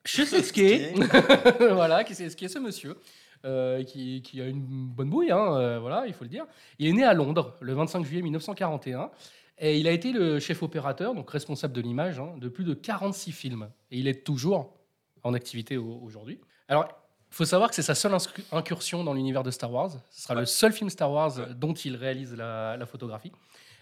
Chusetsky. 0.04 0.88
voilà, 1.70 2.02
qui 2.02 2.16
c'est 2.16 2.34
qui 2.34 2.46
est 2.46 2.48
ce 2.48 2.58
monsieur. 2.58 2.96
Euh, 3.44 3.82
qui, 3.84 4.22
qui 4.22 4.40
a 4.40 4.46
une 4.46 4.62
bonne 4.64 5.10
bouille, 5.10 5.30
hein, 5.30 5.56
euh, 5.56 5.78
voilà, 5.78 6.04
il 6.06 6.12
faut 6.14 6.24
le 6.24 6.30
dire. 6.30 6.44
Il 6.78 6.86
est 6.88 6.92
né 6.92 7.04
à 7.04 7.12
Londres 7.14 7.56
le 7.60 7.72
25 7.74 8.04
juillet 8.04 8.22
1941 8.22 9.10
et 9.58 9.78
il 9.78 9.86
a 9.86 9.92
été 9.92 10.12
le 10.12 10.40
chef 10.40 10.62
opérateur, 10.62 11.14
donc 11.14 11.30
responsable 11.30 11.72
de 11.74 11.80
l'image, 11.80 12.18
hein, 12.18 12.34
de 12.38 12.48
plus 12.48 12.64
de 12.64 12.74
46 12.74 13.32
films. 13.32 13.68
Et 13.90 13.98
il 13.98 14.08
est 14.08 14.24
toujours 14.24 14.74
en 15.22 15.34
activité 15.34 15.76
au- 15.76 16.00
aujourd'hui. 16.02 16.40
Alors, 16.68 16.88
il 17.30 17.36
faut 17.36 17.44
savoir 17.44 17.68
que 17.70 17.74
c'est 17.74 17.82
sa 17.82 17.94
seule 17.94 18.16
incursion 18.52 19.02
dans 19.04 19.12
l'univers 19.14 19.42
de 19.42 19.50
Star 19.50 19.72
Wars. 19.72 19.90
Ce 20.10 20.22
sera 20.22 20.34
le 20.34 20.46
seul 20.46 20.72
film 20.72 20.88
Star 20.90 21.10
Wars 21.10 21.36
Ouais. 21.38 21.46
dont 21.56 21.72
il 21.72 21.96
réalise 21.96 22.34
la, 22.34 22.76
la 22.76 22.86
photographie. 22.86 23.32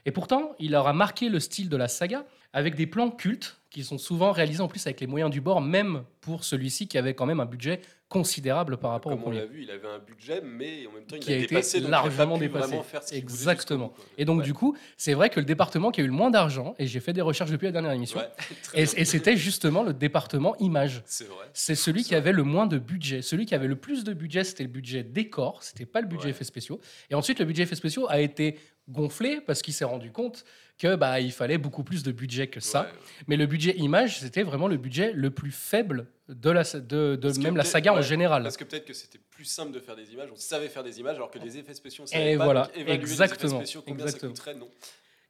Et 0.05 0.11
pourtant, 0.11 0.55
il 0.59 0.75
aura 0.75 0.93
marqué 0.93 1.29
le 1.29 1.39
style 1.39 1.69
de 1.69 1.77
la 1.77 1.87
saga 1.89 2.25
avec 2.53 2.75
des 2.75 2.87
plans 2.87 3.11
cultes 3.11 3.59
qui 3.71 3.85
sont 3.85 3.97
souvent 3.99 4.33
réalisés 4.33 4.61
en 4.61 4.69
plus 4.69 4.87
avec 4.87 5.01
les 5.01 5.07
moyens 5.07 5.31
du 5.31 5.41
bord, 5.41 5.63
même 5.63 6.05
pour 6.21 6.45
celui-ci 6.45 6.89
qui 6.89 6.99
avait 6.99 7.15
quand 7.15 7.25
même 7.25 7.41
un 7.41 7.47
budget 7.47 7.81
considérable 8.11 8.77
par 8.77 8.91
rapport 8.91 9.11
au 9.13 9.17
Comme 9.17 9.25
on 9.29 9.31
l'a 9.31 9.41
premier. 9.41 9.57
vu, 9.57 9.63
il 9.63 9.71
avait 9.71 9.89
un 9.89 9.99
budget, 9.99 10.43
mais 10.45 10.87
en 10.87 10.93
même 10.93 11.05
temps, 11.07 11.17
il 11.17 11.21
Qui 11.23 11.33
a 11.33 11.37
été 11.39 11.47
dépassé, 11.47 11.81
donc 11.81 11.89
il 11.89 11.95
a 11.95 11.97
pas 12.03 12.03
largement 12.09 12.35
pu 12.37 12.41
dépassé. 12.45 12.79
faire 12.83 13.03
ce 13.03 13.15
Exactement. 13.15 13.95
Et 14.19 14.27
donc, 14.27 14.41
Ouais. 14.41 14.45
du 14.45 14.53
coup, 14.53 14.77
c'est 14.99 15.15
vrai 15.15 15.31
que 15.31 15.41
le 15.41 15.47
département 15.47 15.91
qui 15.91 16.03
a 16.03 16.05
eu 16.05 16.09
le 16.09 16.13
moins 16.13 16.31
d'argent, 16.31 16.75
et 16.79 16.87
j'ai 16.87 17.01
fait 17.01 17.15
des 17.15 17.23
recherches 17.23 17.51
depuis 17.51 17.65
la 17.65 17.73
dernière 17.73 17.93
émission, 17.93 18.19
Ouais, 18.21 18.29
et 18.75 19.05
c'était 19.07 19.39
justement 19.39 19.83
le 19.83 19.95
département 19.95 20.55
image. 20.59 21.03
C'est 21.07 21.25
vrai. 21.27 21.47
C'est 21.55 21.75
celui 21.75 22.05
qui 22.05 22.15
avait 22.15 22.33
le 22.33 22.43
moins 22.43 22.67
de 22.67 22.77
budget. 22.77 23.23
Celui 23.23 23.47
qui 23.47 23.55
avait 23.55 23.67
le 23.69 23.77
plus 23.77 24.05
de 24.05 24.13
budget, 24.13 24.45
c'était 24.45 24.65
le 24.65 24.69
budget 24.69 25.03
décor, 25.03 25.63
c'était 25.63 25.87
pas 25.87 26.03
le 26.03 26.07
budget 26.07 26.25
Ouais. 26.25 26.31
effets 26.33 26.45
spéciaux. 26.45 26.79
Et 27.09 27.15
ensuite, 27.15 27.39
le 27.39 27.47
budget 27.47 27.63
effets 27.63 27.77
spéciaux 27.77 28.07
a 28.11 28.21
été 28.21 28.59
gonflé 28.91 29.41
parce 29.41 29.63
qu'il 29.63 29.73
s'est 29.73 29.85
rendu 29.87 30.13
compte 30.13 30.45
que 30.83 30.97
bah 30.97 31.21
il 31.21 31.33
fallait 31.33 31.59
beaucoup 31.59 31.85
plus 31.85 32.03
de 32.03 32.11
budget 32.13 32.49
que 32.49 32.61
ça. 32.61 32.81
Ouais, 32.83 32.87
ouais. 32.87 32.93
Mais 33.29 33.37
le 33.37 33.47
budget 33.47 33.75
image, 33.77 34.19
c'était 34.19 34.43
vraiment 34.43 34.67
le 34.69 34.77
budget 34.77 35.13
le 35.15 35.31
plus 35.31 35.53
faible 35.53 36.07
de 36.29 36.51
la 36.51 36.63
de, 36.63 37.19
même 37.43 37.57
la 37.57 37.65
saga 37.65 37.93
en 37.95 38.03
général. 38.03 38.43
Parce 38.43 38.57
que 38.57 38.65
peut-être 38.65 38.85
que 38.87 38.93
c'était 38.93 39.21
plus 39.31 39.45
simple 39.45 39.71
de 39.73 39.79
faire 39.81 39.95
des 39.97 40.13
images, 40.13 40.29
on 40.33 40.37
savait 40.37 40.69
faire 40.69 40.83
des 40.83 40.99
images, 40.99 41.15
alors 41.17 41.31
que 41.31 41.39
les 41.39 41.57
effets 41.59 41.75
spéciaux, 41.75 42.05
on 42.13 42.19
Et 42.19 42.37
pas. 42.37 42.45
voilà, 42.45 42.63
donc 42.77 42.89
exactement, 42.89 43.61
Les 43.61 43.67
spéciaux, 43.67 43.83
combien 43.87 44.05
exactement. 44.07 44.35
ça 44.35 44.43
coûterait, 44.43 44.59
non. 44.59 44.69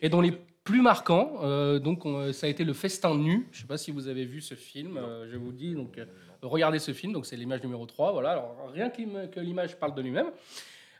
Et 0.00 0.08
dont 0.08 0.20
les 0.20 0.36
plus 0.64 0.80
marquants, 0.82 1.32
euh, 1.42 1.78
donc, 1.78 2.04
on- 2.06 2.32
ça 2.32 2.46
a 2.46 2.50
été 2.50 2.64
Le 2.64 2.72
Festin 2.72 3.14
nu. 3.16 3.48
Je 3.52 3.58
ne 3.58 3.60
sais 3.62 3.66
pas 3.68 3.78
si 3.78 3.90
vous 3.90 4.08
avez 4.08 4.24
vu 4.24 4.40
ce 4.40 4.54
film, 4.54 4.96
euh, 4.96 5.26
je 5.30 5.36
vous 5.36 5.52
dis, 5.52 5.74
donc 5.74 5.98
euh, 5.98 6.04
regardez 6.42 6.78
ce 6.78 6.92
film, 6.92 7.12
donc 7.12 7.26
c'est 7.26 7.36
l'image 7.36 7.62
numéro 7.62 7.84
3, 7.86 8.12
voilà, 8.12 8.32
alors 8.32 8.56
rien 8.72 8.88
que 8.90 9.00
l'im- 9.00 9.26
que 9.26 9.40
l'image 9.40 9.76
parle 9.76 9.94
de 9.94 10.02
lui-même. 10.02 10.30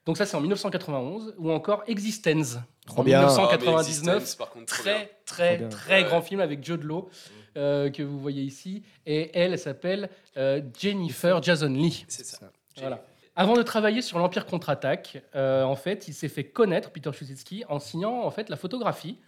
Donc 0.04 0.16
ça 0.16 0.26
c'est 0.26 0.36
en 0.36 0.40
1991, 0.40 1.32
ou 1.38 1.52
encore 1.52 1.84
Existence, 1.86 2.58
Trop 2.86 3.02
en 3.02 3.04
bien. 3.04 3.20
Ah, 3.20 3.26
mais 3.26 3.28
1999, 3.28 3.86
Existence, 4.16 4.34
par 4.34 4.50
contre, 4.50 4.66
trop 4.74 4.82
bien. 4.82 4.94
très 4.94 5.10
très 5.24 5.48
Trop 5.50 5.58
bien. 5.58 5.68
très 5.68 6.02
Ouais. 6.02 6.08
grand 6.08 6.22
film 6.22 6.40
avec 6.40 6.64
Jude 6.64 6.82
Law 6.82 7.08
euh, 7.56 7.88
que 7.90 8.02
vous 8.02 8.18
voyez 8.18 8.42
ici 8.42 8.82
et 9.06 9.30
elle, 9.38 9.52
elle 9.52 9.58
s'appelle 9.60 10.10
euh, 10.36 10.60
Jennifer 10.76 11.40
Jason 11.40 11.68
Lee. 11.72 12.04
C'est 12.08 12.24
ça. 12.26 12.50
Voilà. 12.78 13.04
Avant 13.36 13.54
de 13.54 13.62
travailler 13.62 14.02
sur 14.02 14.18
l'Empire 14.18 14.44
contre-attaque, 14.44 15.22
euh, 15.36 15.62
en 15.62 15.76
fait, 15.76 16.08
il 16.08 16.14
s'est 16.14 16.28
fait 16.28 16.44
connaître 16.44 16.90
Peter 16.90 17.12
Chusitsky 17.12 17.62
en 17.68 17.78
signant 17.78 18.24
en 18.24 18.30
fait 18.32 18.48
la 18.50 18.56
photographie 18.56 19.18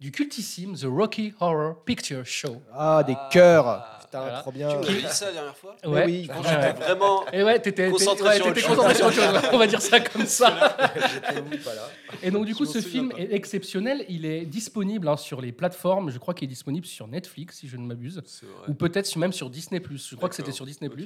du 0.00 0.10
cultissime 0.10 0.74
The 0.76 0.84
Rocky 0.86 1.34
Horror 1.40 1.76
Picture 1.84 2.24
Show. 2.24 2.62
Ah, 2.74 3.02
des 3.06 3.16
cœurs. 3.30 3.66
Ah, 3.68 3.98
Putain, 4.00 4.20
voilà. 4.22 4.40
trop 4.40 4.50
Tu 4.50 4.56
bien. 4.58 4.68
nous 4.76 4.88
as 4.88 4.92
dit 4.92 5.06
ça 5.08 5.26
la 5.26 5.32
dernière 5.32 5.56
fois 5.56 5.76
Ouais. 5.84 6.04
oui. 6.06 6.22
Je 6.26 6.32
pense 6.32 6.44
Ouais, 6.46 6.50
que 6.52 6.56
ouais. 6.56 6.66
j'étais 6.68 6.82
vraiment. 6.84 7.24
Et 7.32 7.42
ouais, 7.44 7.60
t'étais 7.60 7.90
Concentré 7.90 8.28
ouais, 8.28 8.36
sur 8.36 8.46
autre 8.46 8.54
t'étais 8.54 8.66
chose. 8.66 8.76
concentré 8.76 8.94
sur 8.96 9.06
autre 9.06 9.14
chose. 9.14 9.50
On 9.52 9.58
va 9.58 9.66
dire 9.68 9.80
ça 9.82 10.00
comme 10.00 10.26
ça. 10.26 10.76
Et 12.22 12.30
donc, 12.30 12.46
du 12.46 12.54
coup, 12.54 12.64
Je 12.64 12.68
m'en 12.70 12.74
ce 12.74 12.80
souviens 12.80 13.00
film 13.02 13.12
pas. 13.12 13.18
est 13.18 13.32
exceptionnel. 13.32 14.04
Il 14.08 14.24
est 14.24 14.46
disponible 14.46 15.08
hein, 15.08 15.16
sur 15.16 15.40
les 15.40 15.52
plateformes. 15.52 16.10
Je 16.10 16.18
crois 16.18 16.34
qu'il 16.34 16.46
est 16.46 16.48
disponible 16.48 16.86
sur 16.86 17.06
Netflix, 17.06 17.58
si 17.58 17.68
je 17.68 17.76
ne 17.76 17.84
m'abuse. 17.86 18.20
C'est 18.26 18.46
vrai. 18.46 18.68
Ou 18.68 18.74
peut-être 18.74 19.06
sur- 19.06 19.20
même 19.20 19.32
sur 19.32 19.48
Disney+. 19.50 19.80
Je 19.80 20.16
crois 20.16 20.28
que 20.28 20.34
c'était 20.34 20.46
D'accord. 20.46 20.56
sur 20.56 20.66
Disney+. 20.66 20.88
Ok. 20.90 20.98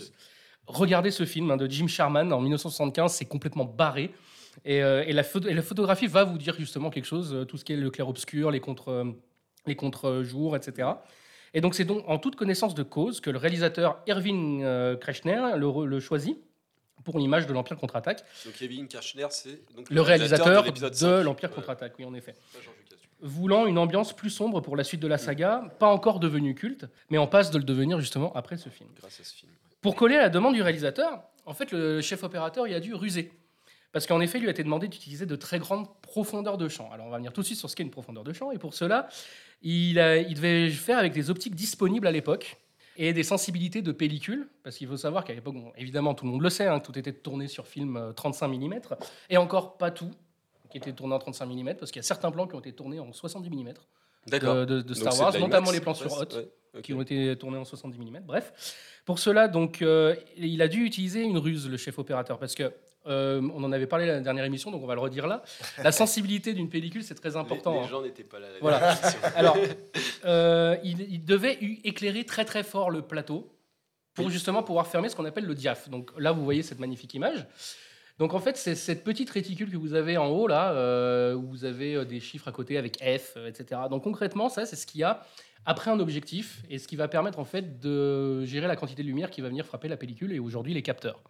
Regardez 0.66 1.10
ce 1.10 1.26
film 1.26 1.50
hein, 1.50 1.56
de 1.58 1.66
Jim 1.70 1.88
Sherman 1.88 2.32
en 2.32 2.40
1975. 2.40 3.12
C'est 3.12 3.26
complètement 3.26 3.64
barré. 3.66 4.14
Et, 4.64 4.82
euh, 4.82 5.04
et 5.06 5.12
la 5.12 5.22
photo- 5.22 5.48
et 5.48 5.54
la 5.54 5.62
photographie 5.62 6.06
va 6.06 6.24
vous 6.24 6.38
dire 6.38 6.54
justement 6.58 6.90
quelque 6.90 7.04
chose. 7.06 7.34
euh, 7.34 7.44
tout 7.44 7.56
ce 7.56 7.64
qui 7.64 7.72
est 7.72 7.76
le 7.76 7.90
clair-obscur, 7.90 8.50
les 8.50 8.60
contre... 8.60 8.88
euh, 8.88 9.04
les 9.66 9.76
contre-jours, 9.76 10.56
etc. 10.56 10.88
Et 11.54 11.60
donc 11.62 11.74
c'est 11.74 11.84
donc 11.84 12.04
en 12.06 12.18
toute 12.18 12.36
connaissance 12.36 12.74
de 12.74 12.82
cause 12.82 13.20
que 13.20 13.30
le 13.30 13.38
réalisateur 13.38 13.98
Irving 14.06 14.62
Kreshner 15.00 15.52
le, 15.56 16.00
choisit 16.00 16.36
pour 17.02 17.18
l'image 17.18 17.46
de 17.46 17.52
l'Empire 17.54 17.78
contre-attaque. 17.78 18.24
Donc 18.44 18.54
Kevin 18.54 18.88
Kirchner, 18.88 19.26
c'est 19.30 19.62
Le 19.90 20.00
réalisateur 20.02 20.62
de, 20.62 20.66
l'épisode 20.66 20.94
5. 20.94 21.22
l'Empire 21.22 21.48
Ouais. 21.48 21.54
contre-attaque, 21.54 21.94
oui, 21.98 22.04
en 22.04 22.12
effet. 22.14 22.34
Voulant 23.22 23.64
une 23.66 23.78
ambiance 23.78 24.14
plus 24.14 24.28
sombre 24.28 24.60
pour 24.60 24.76
la 24.76 24.84
suite 24.84 25.00
de 25.00 25.06
la 25.08 25.16
saga, 25.16 25.62
pas 25.78 25.86
encore 25.88 26.20
devenue 26.20 26.54
culte, 26.54 26.86
mais 27.08 27.16
en 27.16 27.26
passe 27.26 27.50
de 27.50 27.56
le 27.56 27.64
devenir 27.64 27.98
justement 28.00 28.32
après 28.34 28.58
ce 28.58 28.68
film. 28.68 28.90
Grâce 29.00 29.18
à 29.20 29.24
ce 29.24 29.34
film. 29.34 29.50
Pour 29.80 29.94
coller 29.96 30.16
à 30.16 30.22
la 30.22 30.28
demande 30.28 30.52
du 30.54 30.60
réalisateur, 30.62 31.22
en 31.46 31.54
fait, 31.54 31.72
le 31.72 32.02
chef 32.02 32.22
opérateur 32.22 32.66
il 32.68 32.74
a 32.74 32.80
dû 32.80 32.92
ruser. 32.94 33.32
Parce 33.94 34.08
qu'en 34.08 34.20
effet, 34.20 34.38
il 34.38 34.40
lui 34.40 34.48
a 34.48 34.50
été 34.50 34.64
demandé 34.64 34.88
d'utiliser 34.88 35.24
de 35.24 35.36
très 35.36 35.60
grandes 35.60 35.86
profondeurs 36.02 36.58
de 36.58 36.68
champ. 36.68 36.90
Alors, 36.92 37.06
on 37.06 37.10
va 37.10 37.18
venir 37.18 37.32
tout 37.32 37.42
de 37.42 37.46
suite 37.46 37.58
sur 37.60 37.70
ce 37.70 37.76
qu'est 37.76 37.84
une 37.84 37.92
profondeur 37.92 38.24
de 38.24 38.32
champ. 38.32 38.50
Et 38.50 38.58
pour 38.58 38.74
cela, 38.74 39.08
il, 39.62 40.00
a- 40.00 40.16
il 40.18 40.34
devait 40.34 40.68
faire 40.70 40.98
avec 40.98 41.12
des 41.12 41.30
optiques 41.30 41.54
disponibles 41.54 42.08
à 42.08 42.10
l'époque 42.10 42.56
et 42.96 43.12
des 43.12 43.22
sensibilités 43.22 43.82
de 43.82 43.92
pellicule. 43.92 44.48
Parce 44.64 44.76
qu'il 44.76 44.88
faut 44.88 44.96
savoir 44.96 45.22
qu'à 45.24 45.32
l'époque, 45.32 45.54
bon, 45.54 45.72
évidemment, 45.76 46.12
tout 46.14 46.24
le 46.24 46.32
monde 46.32 46.42
le 46.42 46.50
sait, 46.50 46.66
hein, 46.66 46.80
tout 46.80 46.98
était 46.98 47.12
tourné 47.12 47.46
sur 47.46 47.68
film 47.68 47.96
euh, 47.96 48.12
35 48.12 48.48
mm. 48.48 48.80
Et 49.30 49.36
encore 49.36 49.76
pas 49.76 49.92
tout 49.92 50.10
qui 50.72 50.78
était 50.78 50.92
tourné 50.92 51.14
en 51.14 51.20
35 51.20 51.46
mm, 51.46 51.74
parce 51.78 51.92
qu'il 51.92 52.00
y 52.00 52.04
a 52.04 52.08
certains 52.08 52.32
plans 52.32 52.48
qui 52.48 52.56
ont 52.56 52.60
été 52.60 52.72
tournés 52.72 52.98
en 52.98 53.12
70 53.12 53.48
mm 53.48 53.74
D'accord. 54.26 54.66
de, 54.66 54.80
de 54.80 54.94
Star 54.94 55.16
Wars, 55.20 55.32
de 55.32 55.38
notamment 55.38 55.70
les 55.70 55.80
plans 55.80 55.94
sur 55.94 56.12
Hot 56.12 56.24
ouais, 56.34 56.82
qui 56.82 56.92
ont 56.94 57.00
été 57.00 57.36
tournés 57.36 57.58
en 57.58 57.64
70 57.64 57.96
mm. 57.96 58.20
Bref, 58.26 58.74
pour 59.04 59.20
cela, 59.20 59.46
donc, 59.46 59.82
euh, 59.82 60.16
il 60.36 60.60
a 60.62 60.66
dû 60.66 60.84
utiliser 60.84 61.22
une 61.22 61.38
ruse, 61.38 61.68
le 61.68 61.76
chef 61.76 61.96
opérateur, 62.00 62.40
parce 62.40 62.56
que 62.56 62.72
euh, 63.06 63.42
on 63.54 63.62
en 63.62 63.72
avait 63.72 63.86
parlé 63.86 64.06
la 64.06 64.20
dernière 64.20 64.44
émission, 64.44 64.70
donc 64.70 64.82
on 64.82 64.86
va 64.86 64.94
le 64.94 65.00
redire 65.00 65.26
là. 65.26 65.42
La 65.82 65.92
sensibilité 66.02 66.54
d'une 66.54 66.68
pellicule, 66.68 67.02
c'est 67.02 67.14
très 67.14 67.36
important. 67.36 67.72
Les, 67.72 67.78
hein. 67.78 67.82
les 67.82 67.88
gens 67.88 68.02
n'étaient 68.02 68.24
pas 68.24 68.38
là. 68.38 68.48
la 68.52 68.58
Voilà. 68.60 68.94
Alors, 69.36 69.56
euh, 70.24 70.76
il, 70.82 71.00
il 71.00 71.24
devait 71.24 71.58
éclairer 71.84 72.24
très 72.24 72.44
très 72.44 72.62
fort 72.62 72.90
le 72.90 73.02
plateau 73.02 73.50
pour 74.14 74.30
justement 74.30 74.62
pouvoir 74.62 74.86
fermer 74.86 75.08
ce 75.08 75.16
qu'on 75.16 75.24
appelle 75.24 75.44
le 75.44 75.54
diaph. 75.54 75.88
Donc 75.88 76.12
là, 76.18 76.32
vous 76.32 76.44
voyez 76.44 76.62
cette 76.62 76.78
magnifique 76.78 77.12
image. 77.14 77.46
Donc 78.18 78.32
en 78.32 78.38
fait, 78.38 78.56
c'est 78.56 78.76
cette 78.76 79.02
petite 79.02 79.28
réticule 79.30 79.70
que 79.70 79.76
vous 79.76 79.94
avez 79.94 80.16
en 80.16 80.28
haut 80.28 80.46
là, 80.46 80.72
euh, 80.72 81.34
où 81.34 81.48
vous 81.48 81.64
avez 81.64 82.04
des 82.04 82.20
chiffres 82.20 82.46
à 82.46 82.52
côté 82.52 82.78
avec 82.78 82.98
F, 82.98 83.36
etc. 83.44 83.82
Donc 83.90 84.04
concrètement, 84.04 84.48
ça, 84.48 84.66
c'est 84.66 84.76
ce 84.76 84.86
qu'il 84.86 85.00
y 85.00 85.04
a 85.04 85.26
après 85.66 85.90
un 85.90 85.98
objectif 85.98 86.62
et 86.70 86.78
ce 86.78 86.86
qui 86.86 86.96
va 86.96 87.08
permettre 87.08 87.38
en 87.38 87.44
fait 87.44 87.80
de 87.80 88.44
gérer 88.44 88.68
la 88.68 88.76
quantité 88.76 89.02
de 89.02 89.08
lumière 89.08 89.30
qui 89.30 89.40
va 89.40 89.48
venir 89.48 89.66
frapper 89.66 89.88
la 89.88 89.96
pellicule 89.96 90.32
et 90.32 90.38
aujourd'hui 90.38 90.74
les 90.74 90.82
capteurs. 90.82 91.20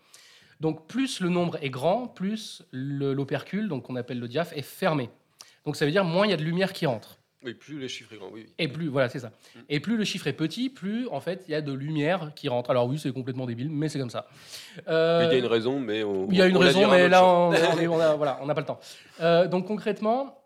Donc 0.61 0.87
plus 0.87 1.21
le 1.21 1.29
nombre 1.29 1.59
est 1.63 1.71
grand, 1.71 2.07
plus 2.07 2.63
le- 2.71 3.13
l'opercule, 3.13 3.69
donc 3.69 3.85
qu'on 3.85 3.97
appelle 3.97 4.19
le 4.21 4.29
diaph, 4.29 4.53
est 4.57 4.63
fermé. 4.63 5.11
Donc 5.67 5.77
ça 5.77 5.85
veut 5.85 5.91
dire 5.93 6.05
moins 6.05 6.27
il 6.27 6.31
y 6.31 6.35
a 6.35 6.37
de 6.37 6.43
lumière 6.45 6.73
qui 6.73 6.87
rentre. 6.87 7.19
Oui, 7.45 7.53
plus 7.53 7.79
les 7.79 7.89
chiffres 7.89 8.11
sont 8.15 8.17
grands. 8.21 8.31
Oui, 8.33 8.45
oui. 8.47 8.53
Et 8.59 8.69
plus, 8.69 8.89
voilà, 8.89 9.11
c'est 9.11 9.19
ça. 9.19 9.29
Mm. 9.29 9.59
Et 9.69 9.81
plus 9.81 9.97
le 9.99 10.05
chiffre 10.05 10.27
est 10.29 10.33
petit, 10.33 10.71
plus 10.71 11.07
en 11.09 11.21
fait 11.21 11.45
il 11.47 11.51
y 11.53 11.55
a 11.55 11.61
de 11.61 11.73
lumière 11.75 12.33
qui 12.35 12.49
rentre. 12.49 12.71
Alors 12.71 12.87
oui, 12.87 12.99
c'est 12.99 13.13
complètement 13.13 13.45
débile, 13.45 13.69
mais 13.71 13.91
c'est 13.91 13.99
comme 13.99 14.09
ça. 14.09 14.27
Euh, 14.89 15.21
Il 15.25 15.33
y 15.33 15.35
a 15.37 15.39
une 15.39 15.47
raison, 15.47 15.79
mais 15.79 16.03
on. 16.05 16.27
il 16.31 16.39
y 16.39 16.43
a 16.43 16.47
une 16.47 16.57
on 16.57 16.61
raison, 16.61 16.89
mais 16.91 17.09
là, 17.09 17.23
on, 17.27 17.49
on 17.49 17.53
est- 17.53 17.87
on 17.87 18.01
a, 18.01 18.15
voilà, 18.15 18.39
on 18.41 18.47
n'a 18.47 18.55
pas 18.55 18.61
le 18.63 18.67
temps. 18.67 18.81
Euh, 19.21 19.47
donc 19.47 19.67
concrètement, 19.67 20.39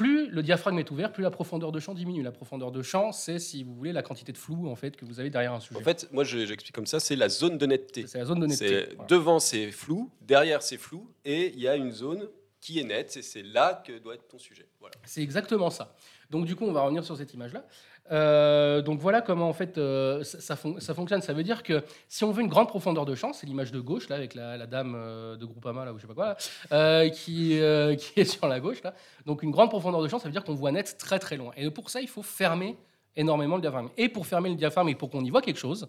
plus 0.00 0.30
le 0.30 0.42
diaphragme 0.42 0.78
est 0.78 0.90
ouvert, 0.90 1.12
plus 1.12 1.22
la 1.22 1.30
profondeur 1.30 1.72
de 1.72 1.78
champ 1.78 1.92
diminue. 1.92 2.22
La 2.22 2.32
profondeur 2.32 2.72
de 2.72 2.80
champ, 2.82 3.12
c'est, 3.12 3.38
si 3.38 3.62
vous 3.64 3.74
voulez, 3.74 3.92
la 3.92 4.02
quantité 4.02 4.32
de 4.32 4.38
flou 4.38 4.66
en 4.70 4.74
fait 4.74 4.96
que 4.96 5.04
vous 5.04 5.20
avez 5.20 5.28
derrière 5.28 5.52
un 5.52 5.60
sujet. 5.60 5.78
En 5.78 5.82
fait, 5.82 6.08
moi, 6.10 6.24
je- 6.24 6.46
j'explique 6.46 6.74
comme 6.74 6.86
ça 6.86 7.00
c'est 7.00 7.16
la 7.16 7.28
zone 7.28 7.58
de 7.58 7.66
netteté. 7.66 8.06
c'est 8.06 8.18
la 8.18 8.24
zone 8.24 8.40
de 8.40 8.46
netteté. 8.46 8.86
Voilà. 8.96 9.06
devant 9.08 9.38
c'est 9.38 9.70
flou, 9.70 10.10
derrière 10.22 10.62
c'est 10.62 10.78
flou, 10.78 11.10
et 11.26 11.48
il 11.54 11.60
y 11.60 11.68
a 11.68 11.76
une 11.76 11.92
zone 11.92 12.28
qui 12.62 12.78
est 12.78 12.84
nette, 12.84 13.16
et 13.16 13.22
c'est 13.22 13.42
là 13.42 13.82
que 13.86 13.98
doit 13.98 14.14
être 14.14 14.26
ton 14.28 14.38
sujet. 14.38 14.66
Voilà. 14.80 14.94
C'est 15.04 15.22
exactement 15.22 15.68
ça. 15.70 15.94
Donc 16.30 16.46
du 16.46 16.56
coup, 16.56 16.64
on 16.64 16.72
va 16.72 16.82
revenir 16.82 17.04
sur 17.04 17.16
cette 17.16 17.34
image-là. 17.34 17.66
Euh, 18.10 18.82
donc 18.82 18.98
voilà 18.98 19.20
comment 19.20 19.48
en 19.48 19.52
fait 19.52 19.78
euh, 19.78 20.24
ça, 20.24 20.40
ça 20.40 20.56
fon- 20.56 20.80
ça 20.80 20.94
fonctionne. 20.94 21.22
Ça 21.22 21.32
veut 21.32 21.44
dire 21.44 21.62
que 21.62 21.84
si 22.08 22.24
on 22.24 22.32
veut 22.32 22.42
une 22.42 22.48
grande 22.48 22.68
profondeur 22.68 23.04
de 23.04 23.14
champ, 23.14 23.32
c'est 23.32 23.46
l'image 23.46 23.70
de 23.70 23.80
gauche 23.80 24.08
là 24.08 24.16
avec 24.16 24.34
la, 24.34 24.66
dame 24.66 24.94
euh, 24.96 25.36
de 25.36 25.44
Groupama 25.44 25.84
là 25.84 25.92
ou 25.92 25.98
je 25.98 26.02
sais 26.02 26.12
pas 26.12 26.14
quoi 26.14 26.34
qui, 27.10 27.54
est 27.54 28.24
sur 28.24 28.48
la 28.48 28.58
gauche 28.60 28.82
là. 28.82 28.94
Donc 29.26 29.42
une 29.42 29.50
grande 29.50 29.70
profondeur 29.70 30.02
de 30.02 30.08
champ, 30.08 30.18
ça 30.18 30.24
veut 30.26 30.32
dire 30.32 30.44
qu'on 30.44 30.54
voit 30.54 30.72
net 30.72 30.96
très 30.98 31.18
très 31.18 31.36
loin. 31.36 31.52
Et 31.56 31.70
pour 31.70 31.90
ça, 31.90 32.00
il 32.00 32.08
faut 32.08 32.22
fermer 32.22 32.76
énormément 33.16 33.56
le 33.56 33.62
diaphragme. 33.62 33.88
Et 33.96 34.08
pour 34.08 34.26
fermer 34.26 34.48
le 34.48 34.56
diaphragme 34.56 34.88
et 34.88 34.94
pour 34.94 35.10
qu'on 35.10 35.24
y 35.24 35.30
voit 35.30 35.42
quelque 35.42 35.58
chose, 35.58 35.88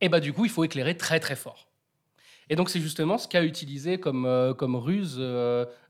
et 0.00 0.08
bah 0.08 0.20
du 0.20 0.32
coup, 0.32 0.44
il 0.44 0.50
faut 0.50 0.64
éclairer 0.64 0.96
très 0.96 1.20
très 1.20 1.36
fort. 1.36 1.68
Et 2.50 2.56
donc 2.56 2.68
c'est 2.68 2.80
justement 2.80 3.16
ce 3.16 3.26
qu'a 3.26 3.42
utilisé 3.42 3.98
comme, 3.98 4.54
comme 4.58 4.76
ruse 4.76 5.16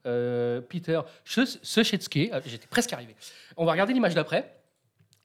Peter 0.04 1.00
Suchetsky. 1.24 2.30
Ah, 2.32 2.40
J'étais 2.46 2.68
presque 2.68 2.92
arrivé. 2.92 3.16
On 3.56 3.64
va 3.64 3.72
regarder 3.72 3.92
l'image 3.92 4.14
d'après, 4.14 4.54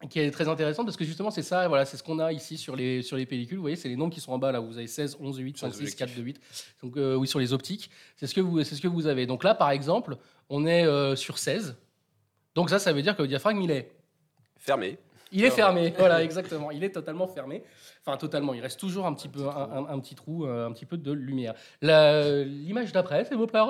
qui 0.09 0.19
est 0.19 0.31
très 0.31 0.47
intéressante 0.47 0.85
parce 0.85 0.95
que 0.95 1.03
justement 1.03 1.29
c'est 1.29 1.41
ça, 1.41 1.67
voilà, 1.67 1.83
c'est 1.83 1.97
ce 1.97 2.03
qu'on 2.03 2.19
a 2.19 2.31
ici 2.31 2.57
sur 2.57 2.75
les, 2.75 3.01
sur 3.01 3.17
les 3.17 3.25
pellicules. 3.25 3.57
Vous 3.57 3.63
voyez, 3.63 3.75
c'est 3.75 3.89
les 3.89 3.97
nombres 3.97 4.13
qui 4.13 4.21
sont 4.21 4.31
en 4.31 4.37
bas 4.37 4.51
là. 4.53 4.59
Vous 4.61 4.77
avez 4.77 4.87
16, 4.87 5.17
11, 5.19 5.37
8, 5.37 5.57
Sur 5.57 5.67
les 5.67 5.73
5, 5.73 5.79
6, 5.87 5.95
4, 5.95 6.09
objectifs. 6.09 6.17
2, 6.17 6.23
8. 6.23 6.41
Donc 6.83 6.97
euh, 6.97 7.15
oui, 7.15 7.27
sur 7.27 7.39
les 7.39 7.51
optiques, 7.51 7.89
c'est 8.15 8.25
ce 8.27 8.33
que 8.33 8.39
vous, 8.41 8.63
c'est 8.63 8.75
ce 8.75 8.81
que 8.81 8.87
vous 8.87 9.07
avez. 9.07 9.25
Donc 9.25 9.43
là, 9.43 9.55
par 9.55 9.71
exemple, 9.71 10.15
on 10.49 10.65
est 10.65 10.85
euh, 10.85 11.15
sur 11.17 11.37
16. 11.37 11.75
Donc 12.55 12.69
ça, 12.69 12.79
ça 12.79 12.93
veut 12.93 13.01
dire 13.01 13.15
que 13.17 13.21
le 13.23 13.27
diaphragme 13.27 13.61
il 13.61 13.71
est 13.71 13.91
Fermé. 14.57 14.97
il 15.31 15.43
est 15.45 15.51
fermé, 15.51 15.93
voilà, 15.97 16.23
exactement. 16.23 16.71
Il 16.71 16.83
est 16.83 16.89
totalement 16.91 17.27
fermé. 17.27 17.63
Enfin, 18.05 18.17
totalement. 18.17 18.53
Il 18.53 18.61
reste 18.61 18.79
toujours 18.79 19.05
un 19.05 19.13
petit 19.13 19.27
peu, 19.29 19.47
un, 19.47 19.69
un- 19.71 19.85
un 19.89 19.99
petit 19.99 20.15
trou, 20.15 20.45
euh, 20.45 20.67
un 20.67 20.71
petit 20.71 20.85
peu 20.85 20.97
de 20.97 21.11
lumière. 21.11 21.53
L'image 21.81 22.91
d'après, 22.91 23.25
c'est 23.25 23.35
vos 23.35 23.47
plats. 23.47 23.67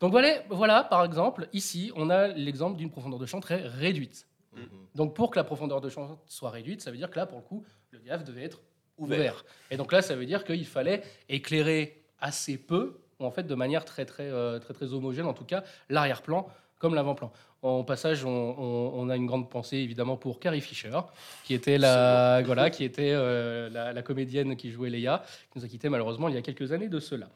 Donc 0.00 0.10
voilà, 0.10 0.42
voilà, 0.50 0.82
par 0.84 1.04
exemple, 1.04 1.48
ici, 1.52 1.92
on 1.94 2.10
a 2.10 2.28
l'exemple 2.28 2.76
d'une 2.76 2.90
profondeur 2.90 3.18
de 3.18 3.26
champ 3.26 3.40
très 3.40 3.56
réduite. 3.56 4.26
Mhm. 4.54 4.68
Donc 4.94 5.14
pour 5.14 5.30
que 5.30 5.38
la 5.38 5.44
profondeur 5.44 5.80
de 5.80 5.88
champ 5.88 6.20
soit 6.26 6.50
réduite, 6.50 6.80
ça 6.82 6.90
veut 6.90 6.96
dire 6.96 7.10
que 7.10 7.18
là, 7.18 7.26
pour 7.26 7.38
le 7.38 7.44
coup, 7.44 7.64
le 7.90 7.98
diaph 7.98 8.24
devait 8.24 8.44
être 8.44 8.60
ouvert. 8.98 9.18
Ouvert. 9.18 9.44
Et 9.70 9.76
donc 9.76 9.92
là, 9.92 10.02
ça 10.02 10.14
veut 10.14 10.26
dire 10.26 10.44
qu'il 10.44 10.66
fallait 10.66 11.02
éclairer 11.28 12.02
assez 12.20 12.58
peu, 12.58 13.00
ou 13.18 13.24
en 13.24 13.30
fait 13.30 13.44
de 13.44 13.54
manière 13.54 13.84
très 13.84 14.04
très 14.04 14.30
euh, 14.30 14.58
très 14.58 14.74
très 14.74 14.92
homogène, 14.92 15.26
en 15.26 15.32
tout 15.34 15.44
cas 15.44 15.64
l'arrière-plan 15.88 16.48
comme 16.78 16.94
l'avant-plan. 16.94 17.32
En 17.62 17.84
passage, 17.84 18.24
on, 18.24 18.28
on- 18.58 18.92
on 19.00 19.08
a 19.08 19.14
une 19.16 19.26
grande 19.26 19.48
pensée 19.48 19.76
évidemment 19.76 20.16
pour 20.16 20.40
Carrie 20.40 20.60
Fisher, 20.60 20.98
qui 21.44 21.54
était 21.54 21.78
la 21.78 22.42
voilà, 22.46 22.70
qui 22.70 22.82
était 22.84 23.12
euh, 23.12 23.70
la, 23.70 23.92
la 23.92 24.02
comédienne 24.02 24.56
qui 24.56 24.70
jouait 24.72 24.90
Leia, 24.90 25.22
qui 25.52 25.58
nous 25.60 25.64
a 25.64 25.68
quitté 25.68 25.88
malheureusement 25.88 26.28
il 26.28 26.34
y 26.34 26.38
a 26.38 26.42
quelques 26.42 26.72
années 26.72 26.88
de 26.88 26.98
cela. 27.00 27.28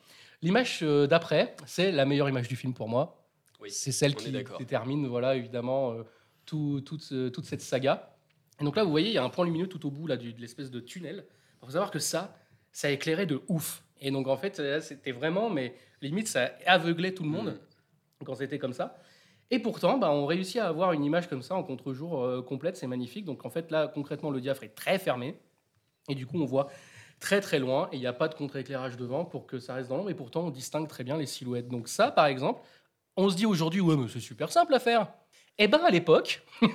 L'image 0.42 0.80
euh, 0.82 1.06
d'après, 1.06 1.54
c'est 1.64 1.92
la 1.92 2.04
meilleure 2.04 2.28
image 2.28 2.48
du 2.48 2.56
film 2.56 2.74
pour 2.74 2.88
moi. 2.88 3.22
Oui, 3.60 3.70
C'est 3.70 3.92
celle 3.92 4.14
qui 4.16 4.30
détermine, 4.58 5.06
voilà, 5.06 5.34
évidemment, 5.36 5.92
euh, 5.92 6.02
tout- 6.46 6.80
toute, 6.80 7.02
ce- 7.02 7.28
toute 7.28 7.44
cette 7.44 7.60
saga. 7.60 8.16
Et 8.60 8.64
donc 8.64 8.76
là, 8.76 8.84
vous 8.84 8.90
voyez, 8.90 9.08
il 9.08 9.14
y 9.14 9.18
a 9.18 9.24
un 9.24 9.28
point 9.28 9.44
lumineux 9.44 9.66
tout 9.66 9.84
au 9.86 9.90
bout 9.90 10.06
là, 10.06 10.16
de 10.16 10.24
l'espèce 10.38 10.70
de 10.70 10.80
tunnel. 10.80 11.26
Il 11.62 11.66
faut 11.66 11.72
savoir 11.72 11.90
que 11.90 11.98
ça, 11.98 12.34
ça 12.72 12.90
éclairait 12.90 13.26
de 13.26 13.42
ouf. 13.48 13.82
Et 14.00 14.10
donc, 14.10 14.28
en 14.28 14.36
fait, 14.36 14.62
c'était 14.80 15.12
vraiment, 15.12 15.50
mais 15.50 15.74
limite, 16.02 16.28
ça 16.28 16.50
aveuglait 16.66 17.12
tout 17.12 17.22
le 17.24 17.30
monde 17.30 17.58
Mm. 18.20 18.24
quand 18.24 18.34
c'était 18.34 18.58
comme 18.58 18.72
ça. 18.72 18.96
Et 19.50 19.58
pourtant, 19.58 19.96
bah, 19.98 20.10
on 20.10 20.26
réussit 20.26 20.56
à 20.56 20.66
avoir 20.68 20.92
une 20.92 21.04
image 21.04 21.28
comme 21.28 21.42
ça 21.42 21.54
en 21.54 21.62
contre-jour 21.62 22.22
euh, 22.24 22.42
complète, 22.42 22.76
c'est 22.76 22.86
magnifique. 22.86 23.24
Donc 23.24 23.44
en 23.46 23.50
fait, 23.50 23.70
là, 23.70 23.88
concrètement, 23.88 24.30
le 24.30 24.40
diaphragme 24.40 24.70
est 24.72 24.74
très 24.74 24.98
fermé. 24.98 25.38
Et 26.08 26.14
du 26.14 26.26
coup, 26.26 26.40
on 26.40 26.44
voit 26.44 26.68
très 27.20 27.40
très 27.40 27.58
loin 27.58 27.88
et 27.92 27.96
il 27.96 28.00
n'y 28.00 28.06
a 28.06 28.12
pas 28.12 28.28
de 28.28 28.34
contre-éclairage 28.34 28.96
devant 28.96 29.24
pour 29.24 29.46
que 29.46 29.58
ça 29.58 29.74
reste 29.74 29.88
dans 29.88 29.96
l'ombre. 29.96 30.10
Et 30.10 30.14
pourtant, 30.14 30.46
on 30.46 30.50
distingue 30.50 30.88
très 30.88 31.04
bien 31.04 31.16
les 31.16 31.26
silhouettes. 31.26 31.68
Donc 31.68 31.88
ça, 31.88 32.10
par 32.10 32.26
exemple, 32.26 32.60
on 33.16 33.28
se 33.30 33.36
dit 33.36 33.46
aujourd'hui, 33.46 33.80
ouais, 33.80 33.96
mais 33.96 34.08
c'est 34.08 34.20
super 34.20 34.50
simple 34.52 34.74
à 34.74 34.78
faire. 34.80 35.12
Eh 35.58 35.68
ben 35.68 35.78
à 35.84 35.90
l'époque, 35.90 36.42
La 36.62 36.68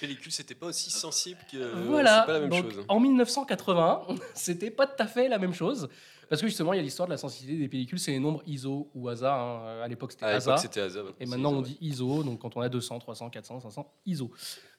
pellicule, 0.00 0.30
c'était 0.30 0.54
pas 0.54 0.66
aussi 0.66 0.90
sensible 0.90 1.40
que. 1.50 1.58
voilà, 1.88 2.22
pas 2.22 2.34
la 2.34 2.40
même 2.40 2.50
donc, 2.50 2.70
chose. 2.72 2.84
en 2.88 3.00
1980, 3.00 4.02
c'était 4.34 4.70
pas 4.70 4.86
tout 4.86 5.02
à 5.02 5.06
fait 5.06 5.28
la 5.28 5.38
même 5.38 5.54
chose. 5.54 5.88
Parce 6.28 6.40
que 6.40 6.48
justement, 6.48 6.72
il 6.72 6.76
y 6.76 6.80
a 6.80 6.82
l'histoire 6.82 7.06
de 7.08 7.12
la 7.12 7.18
sensibilité 7.18 7.60
des 7.64 7.68
pellicules, 7.68 7.98
c'est 7.98 8.12
les 8.12 8.18
nombres 8.20 8.42
ISO 8.46 8.90
ou 8.94 9.08
ASA. 9.08 9.34
hein. 9.34 9.82
À 9.82 9.88
l'époque, 9.88 10.12
c'était 10.12 10.24
ASA. 10.24 10.54
Asa. 10.54 11.00
Et 11.20 11.26
maintenant, 11.26 11.52
on 11.52 11.60
dit 11.60 11.76
ISO, 11.82 12.22
donc 12.22 12.38
quand 12.40 12.56
on 12.56 12.60
a 12.62 12.68
200, 12.70 13.00
300, 13.00 13.28
400, 13.28 13.60
500, 13.60 13.92
ISO. 14.06 14.30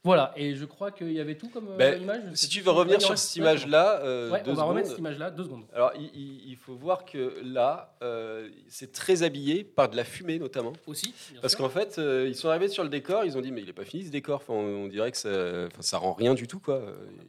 Voilà, 0.06 0.34
et 0.36 0.54
je 0.56 0.66
crois 0.66 0.92
qu'il 0.92 1.14
y 1.14 1.20
avait 1.22 1.36
tout 1.36 1.48
comme 1.48 1.70
euh, 1.70 1.78
Ben, 1.78 2.02
image. 2.02 2.22
Si 2.34 2.50
tu 2.50 2.60
veux 2.60 2.72
revenir 2.72 3.02
sur 3.02 3.18
cette 3.18 3.38
image-là, 3.38 4.02
euh, 4.02 4.32
Ouais, 4.32 4.44
on 4.48 4.54
va 4.54 4.64
remettre 4.64 4.90
cette 4.90 4.98
image-là, 4.98 5.32
deux 5.32 5.46
secondes. 5.46 5.64
Alors, 5.74 5.94
il, 5.96 6.58
faut 6.58 6.76
voir 6.76 7.06
que 7.06 7.40
là, 7.42 7.96
euh, 8.02 8.50
c'est 8.68 8.92
très 8.92 9.24
habillé 9.24 9.64
par 9.64 9.88
de 9.90 9.96
la 9.96 10.04
fumée, 10.04 10.40
notamment. 10.40 10.74
Aussi, 10.88 11.14
Parce 11.42 11.56
qu'en 11.56 11.70
fait, 11.70 12.00
euh, 12.00 12.28
ils 12.28 12.36
sont 12.36 12.50
arrivés 12.50 12.68
sur 12.68 12.84
le 12.84 12.90
décor, 12.90 13.24
ils 13.24 13.38
ont 13.38 13.42
dit, 13.42 13.54
mais 13.54 13.62
il 13.62 13.68
n'est 13.68 13.72
pas 13.74 13.86
fini 13.86 14.04
ce 14.04 14.10
décor. 14.12 14.42
Enfin, 14.42 14.54
on, 14.54 14.84
on 14.84 14.88
dirait 14.88 15.10
que 15.12 15.18
ça, 15.18 15.30
enfin, 15.68 15.82
ça 15.82 15.98
rend 16.00 16.12
rien 16.12 16.34
du 16.34 16.48
tout, 16.48 16.60
quoi. 16.60 16.82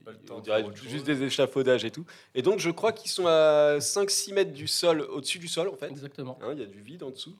pas 0.05 0.11
le 0.11 0.19
temps 0.19 0.39
On 0.39 0.41
dirait 0.41 0.65
juste 0.75 0.91
chose. 0.91 1.05
des 1.05 1.23
échafaudages 1.23 1.85
et 1.85 1.93
tout. 1.93 2.05
Et 2.35 2.43
donc, 2.43 2.59
je 2.59 2.71
crois 2.71 2.91
qu'ils 2.93 3.11
sont 3.11 3.27
à 3.29 3.79
5-6 3.79 4.35
mètres 4.35 4.53
du 4.53 4.67
sol, 4.67 5.03
au-dessus 5.03 5.39
du 5.39 5.47
sol, 5.49 5.69
en 5.69 5.77
fait. 5.77 5.91
Exactement. 5.91 6.39
Hein, 6.43 6.51
Il 6.55 6.59
y 6.59 6.65
a 6.65 6.67
du 6.67 6.81
vide 6.81 7.05
en 7.05 7.11
dessous. 7.11 7.37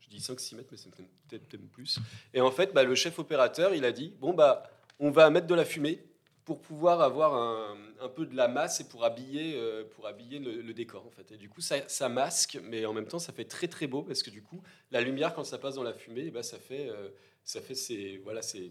Je 0.00 0.08
dis 0.10 0.18
5-6 0.18 0.56
mètres, 0.56 0.68
mais 0.70 0.76
c'est 0.76 0.90
peut-être- 0.90 1.08
peut-être 1.48 1.70
plus. 1.72 1.98
Et 2.34 2.40
en 2.42 2.50
fait, 2.50 2.72
bah, 2.74 2.84
le 2.84 2.94
chef 2.94 3.18
opérateur, 3.18 3.74
il 3.74 3.84
a 3.86 3.90
dit 3.92 4.12
bon, 4.20 4.34
bah, 4.34 4.62
on 5.00 5.10
va 5.10 5.30
mettre 5.30 5.46
de 5.46 5.54
la 5.54 5.64
fumée 5.64 6.04
pour 6.44 6.60
pouvoir 6.60 7.00
avoir 7.00 7.34
un, 7.34 7.74
un 8.00 8.08
peu 8.08 8.26
de 8.26 8.36
la 8.36 8.48
masse 8.48 8.80
et 8.80 8.84
pour 8.88 9.04
habiller, 9.04 9.54
euh, 9.56 9.84
pour 9.94 10.06
habiller 10.06 10.38
le, 10.38 10.60
le 10.60 10.74
décor. 10.74 11.06
En 11.06 11.10
fait. 11.10 11.32
Et 11.32 11.36
du 11.38 11.48
coup, 11.48 11.60
ça, 11.62 11.76
ça 11.88 12.08
masque, 12.08 12.58
mais 12.62 12.84
en 12.84 12.92
même 12.92 13.06
temps, 13.06 13.18
ça 13.18 13.32
fait 13.32 13.46
très 13.46 13.66
très 13.68 13.86
beau 13.86 14.02
parce 14.02 14.22
que 14.22 14.30
du 14.30 14.42
coup, 14.42 14.60
la 14.90 15.00
lumière, 15.00 15.34
quand 15.34 15.44
ça 15.44 15.56
passe 15.58 15.76
dans 15.76 15.82
la 15.82 15.94
fumée, 15.94 16.24
eh 16.26 16.30
ben, 16.30 16.42
ça 16.42 16.58
fait. 16.58 16.88
euh, 16.88 17.08
ça 17.46 17.60
fait 17.60 17.74
ces, 17.74 18.18
voilà, 18.24 18.40
c'est, 18.40 18.70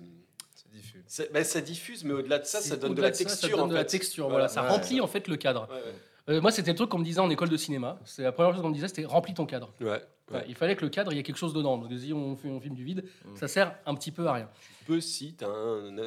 C'est 0.56 0.72
diffus. 0.72 1.04
ça, 1.08 1.24
ben, 1.32 1.44
ça 1.44 1.62
diffuse, 1.62 2.04
mais 2.04 2.14
au-delà 2.14 2.40
de 2.40 2.46
ça, 2.46 2.60
ça 2.62 2.76
donne 2.76 2.96
de 2.96 3.02
la 3.04 3.14
ça, 3.14 3.24
texture. 3.24 3.50
ça 3.50 3.56
donne 3.56 3.60
en 3.66 3.68
de 3.68 3.76
la 3.76 3.86
texture, 3.86 4.26
Voilà, 4.30 4.48
voilà, 4.48 4.50
ça 4.50 4.64
ouais, 4.64 4.70
remplit 4.70 5.00
en 5.02 5.06
fait 5.08 5.28
le 5.28 5.36
cadre. 5.36 5.68
Ouais, 5.70 5.76
ouais. 5.76 6.36
Euh, 6.38 6.42
moi, 6.42 6.52
c'était 6.52 6.72
le 6.72 6.76
truc 6.78 6.90
qu'on 6.90 6.98
me 7.00 7.04
disait 7.04 7.20
en 7.20 7.30
école 7.30 7.50
de 7.50 7.58
cinéma. 7.58 8.00
C'est 8.06 8.24
la 8.24 8.32
première 8.32 8.54
chose 8.54 8.62
qu'on 8.64 8.70
me 8.70 8.74
disait, 8.74 8.88
c'était 8.88 9.06
remplis 9.06 9.34
ton 9.36 9.46
cadre. 9.46 9.74
Ouais. 9.82 10.02
Ouais, 10.32 10.46
il 10.48 10.56
fallait 10.56 10.76
que 10.76 10.84
le 10.86 10.90
cadre, 10.90 11.12
il 11.12 11.18
y 11.18 11.20
ait 11.20 11.24
quelque 11.24 11.38
chose 11.38 11.54
dedans. 11.54 11.78
Donc, 11.78 11.92
si 12.00 12.14
on, 12.14 12.36
fait, 12.38 12.48
on 12.50 12.60
filme 12.62 12.76
du 12.76 12.84
vide, 12.84 13.04
ça 13.36 13.48
sert 13.48 13.76
un 13.86 13.94
petit 13.94 14.12
peu 14.12 14.26
à 14.28 14.34
rien. 14.34 14.50
Peu 14.88 15.02
si 15.02 15.36
tu 15.36 15.44
as 15.44 15.48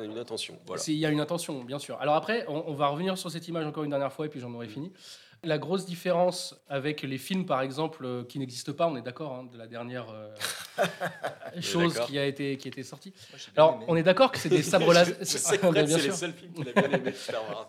une 0.05 0.19
intention. 0.19 0.59
Voilà. 0.67 0.81
S'il 0.83 0.97
y 0.97 1.05
a 1.05 1.11
une 1.11 1.21
intention, 1.21 1.62
bien 1.64 1.79
sûr. 1.79 1.97
Alors 2.01 2.14
après, 2.14 2.45
on, 2.49 2.64
on 2.67 2.75
va 2.75 2.89
revenir 2.89 3.19
sur 3.19 3.31
cette 3.31 3.47
image 3.47 3.67
encore 3.67 3.85
une 3.85 3.91
dernière 3.91 4.12
fois 4.12 4.27
et 4.27 4.29
puis 4.29 4.41
j'en 4.41 4.49
Mm. 4.51 4.55
aurai 4.57 4.69
fini. 4.69 4.91
La 5.47 5.59
grosse 5.59 5.86
différence 5.86 6.57
avec 6.68 7.03
les 7.03 7.18
films, 7.18 7.47
par 7.47 7.61
exemple, 7.61 8.05
euh, 8.05 8.24
qui 8.24 8.40
n'existent 8.40 8.72
pas, 8.72 8.88
on 8.88 8.97
est 8.97 9.03
d'accord, 9.03 9.32
hein, 9.32 9.49
de 9.51 9.57
la 9.57 9.68
dernière 9.68 10.07
euh, 10.11 10.34
chose 11.61 12.01
qui 12.01 12.18
a 12.18 12.26
été, 12.26 12.57
qui 12.57 12.66
a 12.66 12.70
été 12.70 12.82
sortie. 12.82 13.14
Moi, 13.30 13.40
Alors, 13.57 13.76
aimé. 13.76 13.84
on 13.86 13.97
est 13.97 14.03
d'accord 14.03 14.32
que 14.32 14.38
c'est 14.38 14.49
des 14.49 14.62
sabres 14.64 14.92
laser. 14.92 15.16
C'est 15.22 15.62
les 15.62 16.11
seuls 16.11 16.32
films 16.32 16.53
qu'il 16.53 16.68
a 16.68 16.72
bien 16.72 16.99
aimé. 16.99 17.12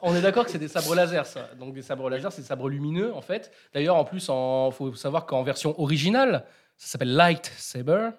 On 0.01 0.15
est 0.15 0.21
d'accord 0.21 0.45
que 0.45 0.51
c'est 0.51 0.57
des 0.57 0.67
sabres 0.67 0.95
laser, 0.95 1.25
ça. 1.25 1.49
Donc 1.59 1.73
des 1.73 1.83
sabres 1.83 2.09
laser, 2.09 2.31
c'est 2.31 2.41
des 2.41 2.47
sabres 2.47 2.67
lumineux, 2.67 3.13
en 3.13 3.21
fait. 3.21 3.51
D'ailleurs, 3.73 3.95
en 3.95 4.05
plus, 4.05 4.23
il 4.23 4.73
faut 4.73 4.95
savoir 4.95 5.27
qu'en 5.27 5.43
version 5.43 5.79
originale, 5.79 6.45
ça 6.77 6.87
s'appelle 6.87 7.15
lightsaber 7.15 8.09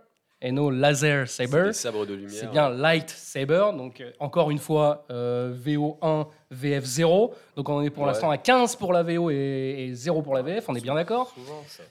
et 0.41 0.53
non 0.53 0.71
laser 0.71 1.29
C'est 1.29 1.47
saber. 1.47 1.67
des 1.69 1.73
sabres 1.73 2.07
de 2.07 2.15
lumière. 2.15 2.31
C'est 2.41 2.51
bien 2.51 2.71
lightsaber. 2.71 3.71
Donc 3.77 4.01
euh, 4.01 4.13
encore 4.21 4.51
une 4.51 4.59
fois, 4.59 5.05
euh, 5.11 5.53
VO1, 5.55 6.27
VF0. 6.55 7.33
Donc 7.57 7.69
on 7.69 7.83
est 7.83 7.91
pour 7.91 8.05
Ouais. 8.05 8.11
l'instant 8.11 8.31
à 8.31 8.39
15 8.39 8.77
pour 8.77 8.93
la 8.93 9.03
VO 9.03 9.31
et, 9.31 9.35
et 9.89 9.95
0 9.95 10.23
pour 10.23 10.35
la 10.35 10.43
VF. 10.43 10.69
On 10.69 10.75
est 10.75 10.81
bien 10.81 10.95
d'accord. 10.95 11.35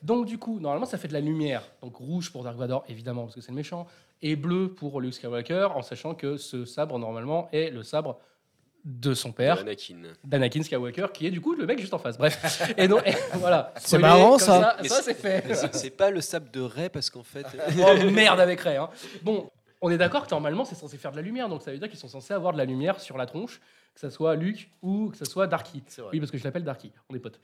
Donc 0.03 0.25
du 0.25 0.37
coup, 0.37 0.59
normalement, 0.59 0.85
ça 0.85 0.97
fait 0.97 1.07
de 1.07 1.13
la 1.13 1.19
lumière. 1.21 1.63
Donc 1.81 1.95
rouge 1.97 2.31
pour 2.31 2.43
Dark 2.43 2.57
Vador, 2.57 2.83
évidemment, 2.87 3.23
parce 3.23 3.35
que 3.35 3.41
c'est 3.41 3.51
le 3.51 3.55
méchant, 3.57 3.85
et 4.21 4.35
bleu 4.35 4.69
pour 4.69 4.99
Luke 5.01 5.13
Skywalker, 5.13 5.67
en 5.75 5.81
sachant 5.81 6.13
que 6.15 6.37
ce 6.37 6.65
sabre, 6.65 6.97
normalement, 6.99 7.49
est 7.51 7.69
le 7.69 7.83
sabre 7.83 8.17
de 8.85 9.13
son 9.13 9.31
père, 9.31 9.59
Anakin. 9.59 10.01
d'Anakin 10.23 10.63
Skywalker, 10.63 11.07
qui 11.13 11.27
est 11.27 11.31
du 11.31 11.41
coup 11.41 11.53
le 11.53 11.65
mec 11.65 11.79
juste 11.79 11.93
en 11.93 11.99
face. 11.99 12.17
Bref. 12.17 12.61
Et 12.77 12.87
donc, 12.87 13.01
et 13.05 13.13
voilà. 13.33 13.73
C'est 13.77 13.97
marrant, 13.97 14.37
ça. 14.37 14.77
Mais 14.81 14.87
Ça, 14.89 15.01
c'est 15.01 15.13
fait. 15.13 15.43
C'est- 15.73 15.89
pas 15.91 16.09
le 16.11 16.21
sable 16.21 16.49
de 16.51 16.61
Ray 16.61 16.89
parce 16.89 17.09
qu'en 17.09 17.23
fait. 17.23 17.45
oh 17.79 18.09
merde 18.11 18.39
avec 18.39 18.61
Ray. 18.61 18.77
hein. 18.77 18.89
Bon, 19.23 19.49
on 19.81 19.89
est 19.89 19.97
d'accord 19.97 20.25
que 20.25 20.31
normalement 20.31 20.65
c'est 20.65 20.75
censé 20.75 20.97
faire 20.97 21.11
de 21.11 21.17
la 21.17 21.21
lumière, 21.21 21.49
donc 21.49 21.61
ça 21.61 21.71
veut 21.71 21.77
dire 21.77 21.89
qu'ils 21.89 21.99
sont 21.99 22.07
censés 22.07 22.33
avoir 22.33 22.53
de 22.53 22.57
la 22.57 22.65
lumière 22.65 22.99
sur 22.99 23.17
la 23.17 23.25
tronche, 23.25 23.59
que 23.93 23.99
ça 23.99 24.09
soit 24.09 24.35
Luke 24.35 24.69
ou 24.81 25.09
que 25.09 25.17
ça 25.17 25.25
soit 25.25 25.47
Darky. 25.47 25.83
Oui, 26.11 26.19
parce 26.19 26.31
que 26.31 26.37
je 26.37 26.43
l'appelle 26.43 26.63
Darky, 26.63 26.91
on 27.09 27.15
est 27.15 27.19
potes. 27.19 27.39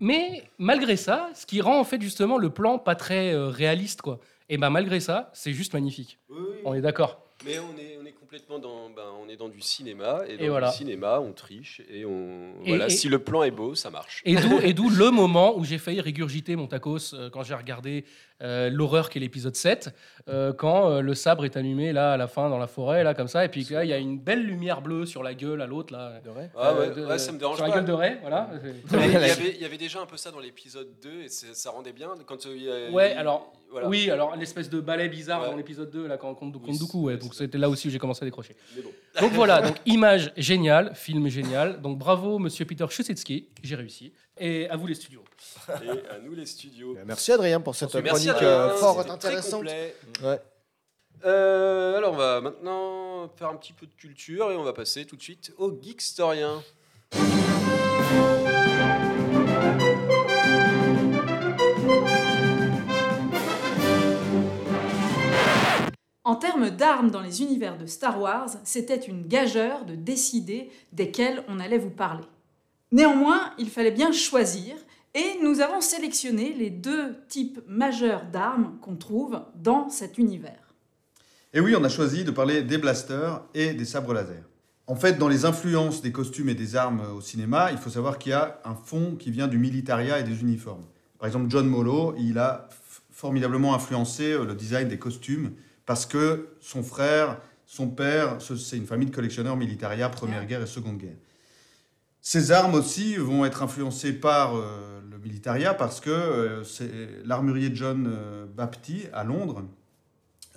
Mais 0.00 0.44
malgré 0.58 0.96
ça, 0.96 1.30
ce 1.34 1.46
qui 1.46 1.60
rend 1.60 1.78
en 1.78 1.84
fait 1.84 2.00
justement 2.00 2.38
le 2.38 2.50
plan 2.50 2.78
pas 2.78 2.94
très 2.96 3.32
euh, 3.34 3.48
réaliste, 3.48 4.02
quoi. 4.02 4.18
Et 4.48 4.58
ben 4.58 4.70
malgré 4.70 5.00
ça, 5.00 5.30
c'est 5.32 5.52
juste 5.52 5.74
magnifique. 5.74 6.18
Oui, 6.28 6.36
oui, 6.40 6.56
On 6.64 6.74
est 6.74 6.80
d'accord. 6.80 7.20
Mais 7.44 7.58
on 7.58 7.76
est, 7.78 7.98
on 8.00 8.06
est 8.06 8.12
complètement 8.26 8.58
dans, 8.58 8.90
ben, 8.90 9.04
on 9.24 9.28
est 9.28 9.36
dans 9.36 9.48
du 9.48 9.60
cinéma 9.60 10.22
et 10.26 10.36
dans 10.36 10.42
Et 10.44 10.48
voilà. 10.48 10.66
le 10.66 10.72
cinéma 10.72 11.20
on 11.20 11.32
triche 11.32 11.80
et 11.88 12.04
on 12.04 12.54
Et- 12.64 12.70
voilà 12.70 12.86
et- 12.86 12.90
si 12.90 13.08
le 13.08 13.20
plan 13.20 13.44
est 13.44 13.52
beau 13.52 13.76
ça 13.76 13.88
marche. 13.88 14.20
Et 14.24 14.34
d'où, 14.34 14.58
et 14.60 14.72
d'où 14.72 14.90
le 14.90 15.12
moment 15.12 15.56
où 15.56 15.64
j'ai 15.64 15.78
failli 15.78 16.00
régurgiter 16.00 16.56
mon 16.56 16.66
tacos 16.66 17.14
euh, 17.14 17.30
quand 17.30 17.44
j'ai 17.44 17.54
regardé 17.54 18.04
euh, 18.42 18.68
l'horreur 18.70 19.08
qui 19.10 19.18
est 19.18 19.20
l'épisode 19.20 19.56
7, 19.56 19.94
euh, 20.28 20.52
quand 20.52 20.90
euh, 20.90 21.00
le 21.00 21.14
sabre 21.14 21.44
est 21.44 21.56
allumé 21.56 21.92
là 21.92 22.12
à 22.12 22.16
la 22.16 22.26
fin 22.28 22.50
dans 22.50 22.58
la 22.58 22.66
forêt, 22.66 23.02
là 23.04 23.14
comme 23.14 23.28
ça, 23.28 23.44
et 23.44 23.48
puis 23.48 23.66
là 23.70 23.84
il 23.84 23.88
y 23.88 23.92
a 23.92 23.98
une 23.98 24.18
belle 24.18 24.42
lumière 24.44 24.82
bleue 24.82 25.06
sur 25.06 25.22
la 25.22 25.34
gueule 25.34 25.62
à 25.62 25.66
l'autre 25.66 25.92
là. 25.92 26.20
Ah 26.56 26.74
ouais, 26.74 26.88
Euh, 26.88 26.94
de- 26.94 27.06
ouais, 27.06 27.18
ça 27.18 27.32
me 27.32 27.38
dérange 27.38 27.56
Sur 27.56 27.64
la 27.66 27.70
pas. 27.72 27.76
gueule 27.78 27.86
de 27.86 27.92
Ray, 27.92 28.18
voilà. 28.20 28.50
Mais 28.92 29.06
il, 29.06 29.12
y 29.12 29.16
avait, 29.16 29.50
il 29.56 29.60
y 29.62 29.64
avait 29.64 29.78
déjà 29.78 30.00
un 30.00 30.06
peu 30.06 30.16
ça 30.16 30.30
dans 30.30 30.40
l'épisode 30.40 30.88
2 31.02 31.22
et 31.22 31.28
ça 31.28 31.70
rendait 31.70 31.92
bien 31.92 32.08
quand 32.26 32.44
euh, 32.46 32.90
Ouais, 32.90 33.12
il- 33.12 33.18
alors, 33.18 33.52
voilà. 33.70 33.88
Oui, 33.88 34.10
alors 34.10 34.36
l'espèce 34.36 34.68
de 34.70 34.80
ballet 34.80 35.08
bizarre 35.08 35.42
Ouais. 35.42 35.50
dans 35.50 35.56
l'épisode 35.56 35.90
2, 35.90 36.06
là, 36.06 36.16
quand 36.18 36.34
contre, 36.34 36.58
contre 36.58 36.70
Oui, 36.70 36.78
Dooku, 36.78 37.04
ouais, 37.04 37.16
donc 37.16 37.34
c'était 37.34 37.58
là 37.58 37.68
aussi 37.68 37.88
où 37.88 37.90
j'ai 37.90 37.98
commencé 37.98 38.22
à 38.22 38.26
décrocher. 38.26 38.54
Mais 38.76 38.82
bon. 38.82 38.90
Donc 39.20 39.32
voilà, 39.32 39.62
donc 39.62 39.76
image 39.86 40.32
géniale, 40.36 40.92
film 40.94 41.28
génial. 41.28 41.80
Donc 41.80 41.98
bravo, 41.98 42.38
monsieur 42.38 42.64
Peter 42.66 42.86
Chusetsky, 42.90 43.48
j'ai 43.62 43.74
réussi. 43.76 44.12
Et 44.38 44.68
à 44.68 44.76
vous 44.76 44.86
les 44.86 44.94
studios. 44.94 45.24
Et 45.68 46.08
à 46.10 46.18
nous 46.18 46.34
les 46.34 46.46
studios. 46.46 46.96
Merci 47.06 47.32
Adrien 47.32 47.60
pour 47.60 47.74
cette 47.74 47.94
Merci 47.94 48.26
chronique 48.26 48.28
Adrien, 48.28 48.48
euh, 48.48 48.76
fort 48.76 49.10
intéressante. 49.10 49.64
Ouais. 49.64 50.40
Euh, 51.24 51.96
alors 51.96 52.12
on 52.12 52.16
va 52.16 52.40
maintenant 52.42 53.28
faire 53.36 53.48
un 53.48 53.56
petit 53.56 53.72
peu 53.72 53.86
de 53.86 53.94
culture 53.94 54.52
et 54.52 54.56
on 54.56 54.62
va 54.62 54.74
passer 54.74 55.06
tout 55.06 55.16
de 55.16 55.22
suite 55.22 55.52
au 55.56 55.72
Geekstorien. 55.80 56.62
En 66.24 66.36
termes 66.36 66.70
d'armes 66.70 67.10
dans 67.10 67.22
les 67.22 67.40
univers 67.40 67.78
de 67.78 67.86
Star 67.86 68.20
Wars, 68.20 68.50
c'était 68.64 68.96
une 68.96 69.26
gageure 69.26 69.84
de 69.86 69.94
décider 69.94 70.70
desquelles 70.92 71.42
on 71.48 71.58
allait 71.60 71.78
vous 71.78 71.90
parler. 71.90 72.24
Néanmoins, 72.92 73.52
il 73.58 73.68
fallait 73.68 73.90
bien 73.90 74.12
choisir, 74.12 74.74
et 75.14 75.38
nous 75.42 75.60
avons 75.60 75.80
sélectionné 75.80 76.52
les 76.52 76.70
deux 76.70 77.16
types 77.28 77.60
majeurs 77.66 78.26
d'armes 78.26 78.78
qu'on 78.80 78.96
trouve 78.96 79.40
dans 79.54 79.88
cet 79.88 80.18
univers. 80.18 80.74
Et 81.54 81.60
oui, 81.60 81.74
on 81.76 81.82
a 81.84 81.88
choisi 81.88 82.22
de 82.24 82.30
parler 82.30 82.62
des 82.62 82.78
blasters 82.78 83.42
et 83.54 83.72
des 83.72 83.84
sabres 83.86 84.12
laser. 84.12 84.42
En 84.86 84.94
fait, 84.94 85.14
dans 85.14 85.28
les 85.28 85.44
influences 85.46 86.00
des 86.02 86.12
costumes 86.12 86.48
et 86.50 86.54
des 86.54 86.76
armes 86.76 87.02
au 87.16 87.20
cinéma, 87.20 87.72
il 87.72 87.78
faut 87.78 87.90
savoir 87.90 88.18
qu'il 88.18 88.30
y 88.30 88.34
a 88.34 88.60
un 88.64 88.74
fond 88.74 89.16
qui 89.18 89.30
vient 89.30 89.48
du 89.48 89.58
militaria 89.58 90.20
et 90.20 90.22
des 90.22 90.40
uniformes. 90.42 90.84
Par 91.18 91.26
exemple, 91.26 91.46
John 91.48 91.66
Molo, 91.66 92.14
il 92.18 92.38
a 92.38 92.68
formidablement 93.10 93.74
influencé 93.74 94.32
euh, 94.32 94.44
le 94.44 94.54
design 94.54 94.86
des 94.88 94.98
costumes 94.98 95.52
parce 95.86 96.04
que 96.06 96.48
son 96.60 96.82
frère, 96.82 97.40
son 97.64 97.88
père, 97.88 98.40
ce- 98.40 98.54
c'est 98.56 98.76
une 98.76 98.86
famille 98.86 99.08
de 99.08 99.14
collectionneurs 99.14 99.56
militaria, 99.56 100.08
Première 100.10 100.44
Guerre 100.46 100.62
et 100.62 100.66
Seconde 100.66 100.98
Guerre. 100.98 101.16
Ces 102.28 102.50
armes 102.50 102.74
aussi 102.74 103.14
vont 103.14 103.44
être 103.44 103.62
influencées 103.62 104.12
par 104.12 104.56
euh, 104.56 105.00
le 105.08 105.16
militaria 105.18 105.74
parce 105.74 106.00
que 106.00 106.10
euh, 106.10 106.64
c'est 106.64 106.90
l'armurier 107.24 107.70
John 107.72 108.12
euh, 108.12 108.46
à 109.12 109.22
Londres 109.22 109.62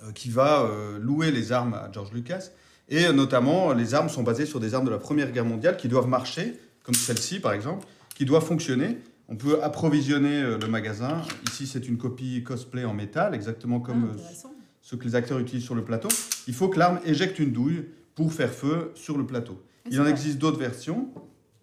euh, 0.02 0.10
qui 0.10 0.30
va 0.30 0.68
louer 0.98 1.30
les 1.30 1.52
armes 1.52 1.74
à 1.74 1.88
George 1.92 2.10
Lucas. 2.12 2.48
Et 2.88 3.12
notamment, 3.12 3.72
les 3.72 3.94
armes 3.94 4.08
sont 4.08 4.24
basées 4.24 4.46
sur 4.46 4.58
des 4.58 4.74
armes 4.74 4.84
de 4.84 4.90
la 4.90 4.98
Première 4.98 5.30
Guerre 5.30 5.44
mondiale 5.44 5.76
qui 5.76 5.86
doivent 5.86 6.08
marcher, 6.08 6.58
comme 6.82 6.96
celle-ci 6.96 7.38
par 7.38 7.52
exemple, 7.52 7.86
qui 8.16 8.24
doivent 8.24 8.44
fonctionner. 8.44 8.98
On 9.28 9.36
peut 9.36 9.62
approvisionner 9.62 10.42
le 10.42 10.66
magasin. 10.66 11.22
Ici, 11.52 11.68
c'est 11.68 11.86
une 11.86 11.98
copie 11.98 12.42
cosplay 12.42 12.84
en 12.84 12.94
métal, 12.94 13.32
exactement 13.32 13.78
comme 13.78 14.10
Ah, 14.18 14.48
ce 14.82 14.96
que 14.96 15.04
les 15.04 15.14
acteurs 15.14 15.38
utilisent 15.38 15.66
sur 15.66 15.76
le 15.76 15.84
plateau. 15.84 16.08
Il 16.48 16.54
faut 16.54 16.68
que 16.68 16.80
l'arme 16.80 16.98
éjecte 17.06 17.38
une 17.38 17.52
douille 17.52 17.84
pour 18.16 18.32
faire 18.32 18.52
feu 18.52 18.90
sur 18.96 19.16
le 19.16 19.24
plateau. 19.24 19.62
c'est 19.84 19.92
Il 19.92 20.00
en 20.00 20.06
existe 20.06 20.38
d'autres 20.38 20.58
versions, 20.58 21.10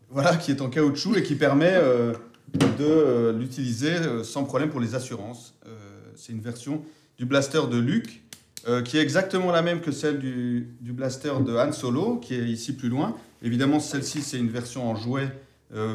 voilà, 0.09 0.35
qui 0.37 0.51
est 0.51 0.61
en 0.61 0.69
caoutchouc 0.69 1.17
et 1.17 1.23
qui 1.23 1.35
permet 1.35 1.73
euh, 1.73 2.13
de 2.53 2.85
euh, 2.85 3.33
l'utiliser 3.33 3.91
euh, 3.91 4.23
sans 4.23 4.43
problème 4.43 4.69
pour 4.69 4.79
les 4.79 4.95
assurances. 4.95 5.53
C'est 6.15 6.33
une 6.33 6.41
version 6.41 6.81
du 7.19 7.25
blaster 7.25 7.61
de 7.69 7.77
Luke, 7.77 8.23
qui 8.85 8.97
est 8.97 9.01
exactement 9.01 9.51
la 9.51 9.61
même 9.61 9.81
que 9.81 9.91
celle 9.91 10.17
du, 10.17 10.67
du 10.81 10.91
blaster 10.91 11.31
de 11.45 11.55
Han 11.55 11.71
Solo, 11.71 12.17
qui 12.17 12.33
est 12.33 12.43
ici 12.43 12.73
plus 12.73 12.89
loin. 12.89 13.15
Évidemment, 13.43 13.79
celle-ci, 13.79 14.23
c'est 14.23 14.39
une 14.39 14.49
version 14.49 14.89
en 14.89 14.95
jouet 14.95 15.29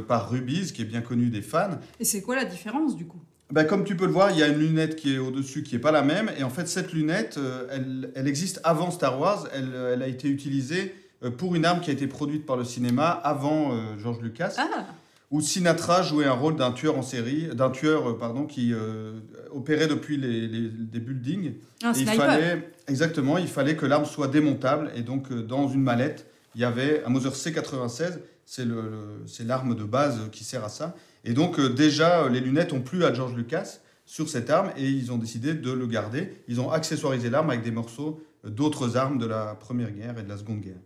par 0.06 0.30
Rubies, 0.30 0.72
qui 0.72 0.82
est 0.82 0.84
bien 0.84 1.00
connue 1.00 1.28
des 1.28 1.42
fans. 1.42 1.76
Et 1.98 2.04
c'est 2.04 2.22
quoi 2.22 2.36
la 2.36 2.44
différence 2.44 2.96
du 2.96 3.04
coup? 3.04 3.20
Ben, 3.50 3.64
comme 3.64 3.82
tu 3.82 3.96
peux 3.96 4.06
le 4.06 4.12
voir, 4.12 4.30
il 4.30 4.38
y 4.38 4.44
a 4.44 4.46
une 4.46 4.60
lunette 4.60 4.94
qui 4.94 5.14
est 5.14 5.18
au-dessus 5.18 5.64
qui 5.64 5.74
n'est 5.74 5.80
pas 5.80 5.90
la 5.90 6.02
même. 6.02 6.30
Et 6.38 6.44
en 6.44 6.50
fait, 6.50 6.68
cette 6.68 6.92
lunette, 6.92 7.36
elle, 7.72 8.12
elle 8.14 8.28
existe 8.28 8.60
avant 8.62 8.92
Star 8.92 9.18
Wars. 9.18 9.48
Elle, 9.52 9.74
elle 9.74 10.02
a 10.02 10.06
été 10.06 10.28
utilisée 10.28 10.94
pour 11.30 11.54
une 11.54 11.64
arme 11.64 11.80
qui 11.80 11.90
a 11.90 11.92
été 11.92 12.06
produite 12.06 12.44
par 12.46 12.56
le 12.56 12.64
cinéma 12.64 13.08
avant 13.10 13.72
euh, 13.74 13.98
George 13.98 14.20
Lucas, 14.20 14.54
Ah, 14.58 14.86
où 15.30 15.40
Sinatra 15.40 16.02
jouait 16.02 16.26
un 16.26 16.32
rôle 16.32 16.56
d'un 16.56 16.72
tueur 16.72 16.98
en 16.98 17.02
série, 17.02 17.48
d'un 17.54 17.70
tueur 17.70 18.10
euh, 18.10 18.18
pardon, 18.18 18.44
qui 18.44 18.72
euh, 18.74 19.12
opérait 19.52 19.86
depuis 19.86 20.16
les, 20.16 20.46
les- 20.48 21.00
buildings. 21.00 21.54
un 21.82 21.92
il 21.92 22.06
fallait, 22.18 22.72
exactement, 22.88 23.38
il 23.38 23.46
fallait 23.48 23.76
que 23.76 23.86
l'arme 23.86 24.04
soit 24.04 24.28
démontable. 24.28 24.90
Et 24.94 25.02
donc, 25.02 25.30
euh, 25.32 25.42
dans 25.42 25.68
une 25.68 25.82
mallette, 25.82 26.26
il 26.54 26.60
y 26.60 26.64
avait 26.64 27.02
un 27.04 27.08
Mauser 27.08 27.30
C96. 27.30 28.18
C'est 28.44 28.64
le- 28.64 28.74
le- 28.82 29.22
c'est 29.26 29.44
l'arme 29.44 29.74
de 29.74 29.84
base 29.84 30.18
euh, 30.18 30.28
qui 30.30 30.44
sert 30.44 30.64
à 30.64 30.68
ça. 30.68 30.94
Et 31.24 31.32
donc, 31.32 31.58
euh, 31.58 31.68
déjà, 31.70 32.24
euh, 32.24 32.28
les 32.28 32.40
lunettes 32.40 32.72
ont 32.72 32.80
plu 32.82 33.04
à 33.04 33.14
George 33.14 33.34
Lucas 33.34 33.78
sur 34.04 34.28
cette 34.28 34.50
arme 34.50 34.70
et 34.76 34.90
ils 34.90 35.12
ont 35.12 35.16
décidé 35.18 35.54
de 35.54 35.70
le 35.70 35.86
garder. 35.86 36.34
Ils 36.48 36.60
ont 36.60 36.70
accessoirisé 36.70 37.30
l'arme 37.30 37.48
avec 37.50 37.62
des 37.62 37.70
morceaux 37.70 38.20
euh, 38.44 38.50
d'autres 38.50 38.96
armes 38.98 39.16
de 39.18 39.26
la 39.26 39.54
Première 39.54 39.92
Guerre 39.92 40.18
et 40.18 40.24
de 40.24 40.28
la 40.28 40.36
Seconde 40.36 40.60
Guerre. 40.60 40.80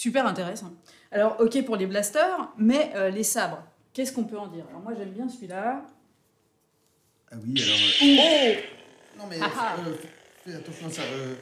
Super 0.00 0.26
intéressant. 0.26 0.72
Alors, 1.12 1.36
ok 1.40 1.62
pour 1.66 1.76
les 1.76 1.84
blasters, 1.86 2.48
mais 2.56 2.90
euh, 2.94 3.10
les 3.10 3.22
sabres, 3.22 3.62
qu'est-ce 3.92 4.14
qu'on 4.14 4.24
peut 4.24 4.38
en 4.38 4.46
dire? 4.46 4.64
Alors, 4.70 4.80
moi, 4.80 4.94
j'aime 4.96 5.10
bien 5.10 5.28
celui-là. 5.28 5.84
Ah 7.30 7.34
oui, 7.44 7.62
alors. 7.62 7.76
Oh 8.02 9.18
Non, 9.18 9.24
mais 9.28 9.36
Ah 9.42 9.50
ah. 9.54 9.76
euh, 9.86 9.92
fais 10.42 10.54
attention 10.54 10.86
à 10.86 10.90
ça. 10.90 11.02
euh, 11.02 11.34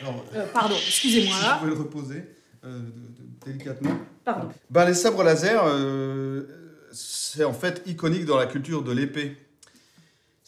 alors, 0.00 0.24
Euh, 0.34 0.46
Pardon, 0.50 0.76
excusez-moi. 0.76 1.36
si 1.36 1.44
je 1.44 1.58
pouvais 1.58 1.70
le 1.70 1.76
reposer 1.76 2.24
euh, 2.64 2.78
de- 2.78 2.84
de- 2.84 3.52
délicatement. 3.52 3.98
Pardon. 4.24 4.48
Ben, 4.70 4.86
les 4.86 4.94
sabres 4.94 5.22
laser, 5.22 5.62
euh, 5.66 6.46
c'est 6.92 7.44
en 7.44 7.52
fait 7.52 7.82
iconique 7.84 8.24
dans 8.24 8.38
la 8.38 8.46
culture 8.46 8.82
de 8.82 8.92
l'épée. 8.92 9.36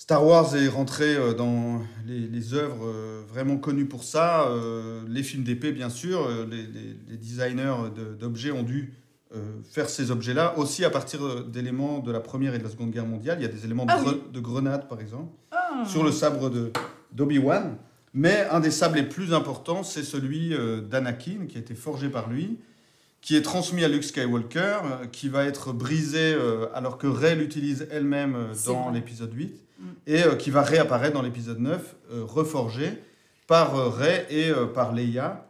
Star 0.01 0.24
Wars 0.24 0.55
est 0.55 0.68
rentré 0.68 1.16
euh, 1.16 1.34
dans 1.34 1.82
les, 2.07 2.20
les 2.28 2.55
œuvres 2.55 2.86
euh, 2.86 3.22
vraiment 3.28 3.57
connues 3.57 3.86
pour 3.86 4.05
ça. 4.05 4.46
euh, 4.46 5.01
les 5.09 5.24
films 5.24 5.42
d'épée, 5.42 5.72
bien 5.72 5.90
sûr. 5.90 6.28
les, 6.49 6.62
les- 6.62 6.96
les 7.09 7.16
designers 7.16 7.74
de- 7.96 8.14
d'objets 8.14 8.53
ont 8.53 8.62
dû 8.62 8.94
faire 9.70 9.90
ces 9.90 10.11
objets-là 10.12 10.57
aussi 10.57 10.84
à 10.86 10.90
partir 10.90 11.44
d'éléments 11.44 11.99
de 11.99 12.11
la 12.12 12.20
Première 12.20 12.55
et 12.55 12.59
de 12.59 12.62
la 12.64 12.70
Seconde 12.70 12.92
Guerre 12.92 13.05
mondiale. 13.07 13.38
Il 13.40 13.42
y 13.42 13.44
a 13.44 13.53
des 13.53 13.64
éléments 13.64 13.84
de, 13.86 13.90
Ah 13.92 14.01
oui. 14.07 14.12
gre- 14.12 14.32
de 14.32 14.40
grenades, 14.40 14.88
par 14.88 15.01
exemple, 15.01 15.32
Ah. 15.51 15.82
sur 15.84 16.03
le 16.05 16.12
sabre 16.12 16.49
de- 16.49 16.70
d'Obi-Wan. 17.12 17.76
Mais 18.14 18.46
un 18.53 18.61
des 18.61 18.70
sabres 18.70 18.94
les 18.94 19.03
plus 19.03 19.34
importants, 19.34 19.82
c'est 19.82 20.05
celui 20.05 20.55
d'Anakin, 20.88 21.46
qui 21.49 21.57
a 21.59 21.61
été 21.61 21.74
forgé 21.74 22.09
par 22.09 22.30
lui, 22.30 22.59
qui 23.21 23.37
est 23.37 23.43
transmis 23.43 23.85
à 23.85 23.89
Luke 23.89 24.05
Skywalker, 24.05 24.79
euh, 24.85 25.07
qui 25.11 25.29
va 25.29 25.45
être 25.45 25.73
brisé 25.73 26.33
euh, 26.35 26.66
alors 26.75 26.99
que 26.99 27.07
Rey 27.07 27.35
l'utilise 27.35 27.87
elle-même 27.91 28.35
euh, 28.37 28.55
dans 28.66 28.91
l'épisode 28.91 29.33
8, 29.35 29.55
Mm. 29.81 29.85
et 30.09 30.23
qui 30.39 30.51
va 30.51 30.62
réapparaître 30.62 31.14
dans 31.14 31.23
l'épisode 31.23 31.61
9, 31.61 31.95
euh, 32.12 32.25
reforgé 32.25 32.95
par 33.47 33.95
Rey 33.97 34.27
et 34.29 34.51
par 34.75 34.93
Leia, 34.93 35.47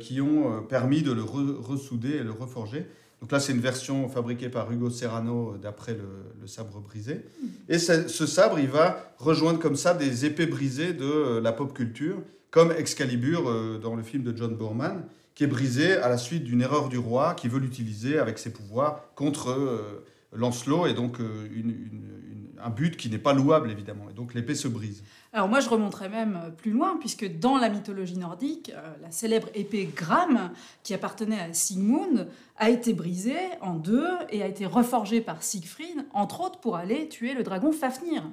qui 0.00 0.20
ont 0.20 0.62
permis 0.68 1.02
de 1.02 1.12
le 1.12 1.22
re- 1.22 1.54
ressouder 1.60 2.16
et 2.16 2.22
le 2.24 2.32
reforger. 2.32 2.86
Donc 3.20 3.30
là, 3.30 3.38
c'est 3.38 3.52
une 3.52 3.60
version 3.60 4.08
fabriquée 4.08 4.48
par 4.48 4.70
Hugo 4.72 4.90
Serrano 4.90 5.54
d'après 5.62 5.92
le, 5.94 6.02
le 6.40 6.46
sabre 6.48 6.80
brisé. 6.80 7.20
Et 7.68 7.78
ce, 7.78 8.08
sabre, 8.26 8.58
il 8.58 8.66
va 8.66 9.12
rejoindre 9.18 9.60
comme 9.60 9.76
ça 9.76 9.94
des 9.94 10.24
épées 10.26 10.46
brisées 10.46 10.92
de 10.92 11.38
la 11.38 11.52
pop 11.52 11.72
culture, 11.72 12.16
comme 12.50 12.72
Excalibur 12.72 13.78
dans 13.80 13.94
le 13.94 14.02
film 14.02 14.24
de 14.24 14.36
John 14.36 14.56
Borman, 14.56 15.04
qui 15.38 15.44
est 15.44 15.46
brisé 15.46 15.92
à 15.92 16.08
la 16.08 16.18
suite 16.18 16.42
d'une 16.42 16.60
erreur 16.62 16.88
du 16.88 16.98
roi 16.98 17.34
qui 17.34 17.46
veut 17.46 17.60
l'utiliser 17.60 18.18
avec 18.18 18.40
ses 18.40 18.52
pouvoirs 18.52 19.04
contre 19.14 19.50
euh, 19.50 20.04
Lancelot, 20.32 20.88
et 20.88 20.94
donc 20.94 21.20
euh, 21.20 21.46
une- 21.54 21.70
une- 21.70 22.10
une- 22.32 22.48
un 22.60 22.70
but 22.70 22.96
qui 22.96 23.08
n'est 23.08 23.18
pas 23.18 23.34
louable, 23.34 23.70
évidemment. 23.70 24.06
Et 24.10 24.14
donc 24.14 24.34
l'épée 24.34 24.56
se 24.56 24.66
brise. 24.66 25.04
Alors 25.32 25.46
moi, 25.46 25.60
je 25.60 25.68
remonterais 25.68 26.08
même 26.08 26.40
euh, 26.44 26.50
plus 26.50 26.72
loin, 26.72 26.96
puisque 26.98 27.38
dans 27.38 27.56
la 27.56 27.68
mythologie 27.68 28.18
nordique, 28.18 28.72
euh, 28.74 28.80
la 29.00 29.12
célèbre 29.12 29.46
épée 29.54 29.88
Gram, 29.94 30.50
qui 30.82 30.92
appartenait 30.92 31.38
à 31.38 31.52
Sigmund, 31.52 32.26
a 32.56 32.68
été 32.70 32.92
brisée 32.92 33.38
en 33.60 33.74
deux 33.74 34.08
et 34.30 34.42
a 34.42 34.48
été 34.48 34.66
reforgée 34.66 35.20
par 35.20 35.44
Siegfried, 35.44 36.04
entre 36.14 36.40
autres 36.40 36.58
pour 36.58 36.74
aller 36.74 37.08
tuer 37.08 37.34
le 37.34 37.44
dragon 37.44 37.70
Fafnir. 37.70 38.24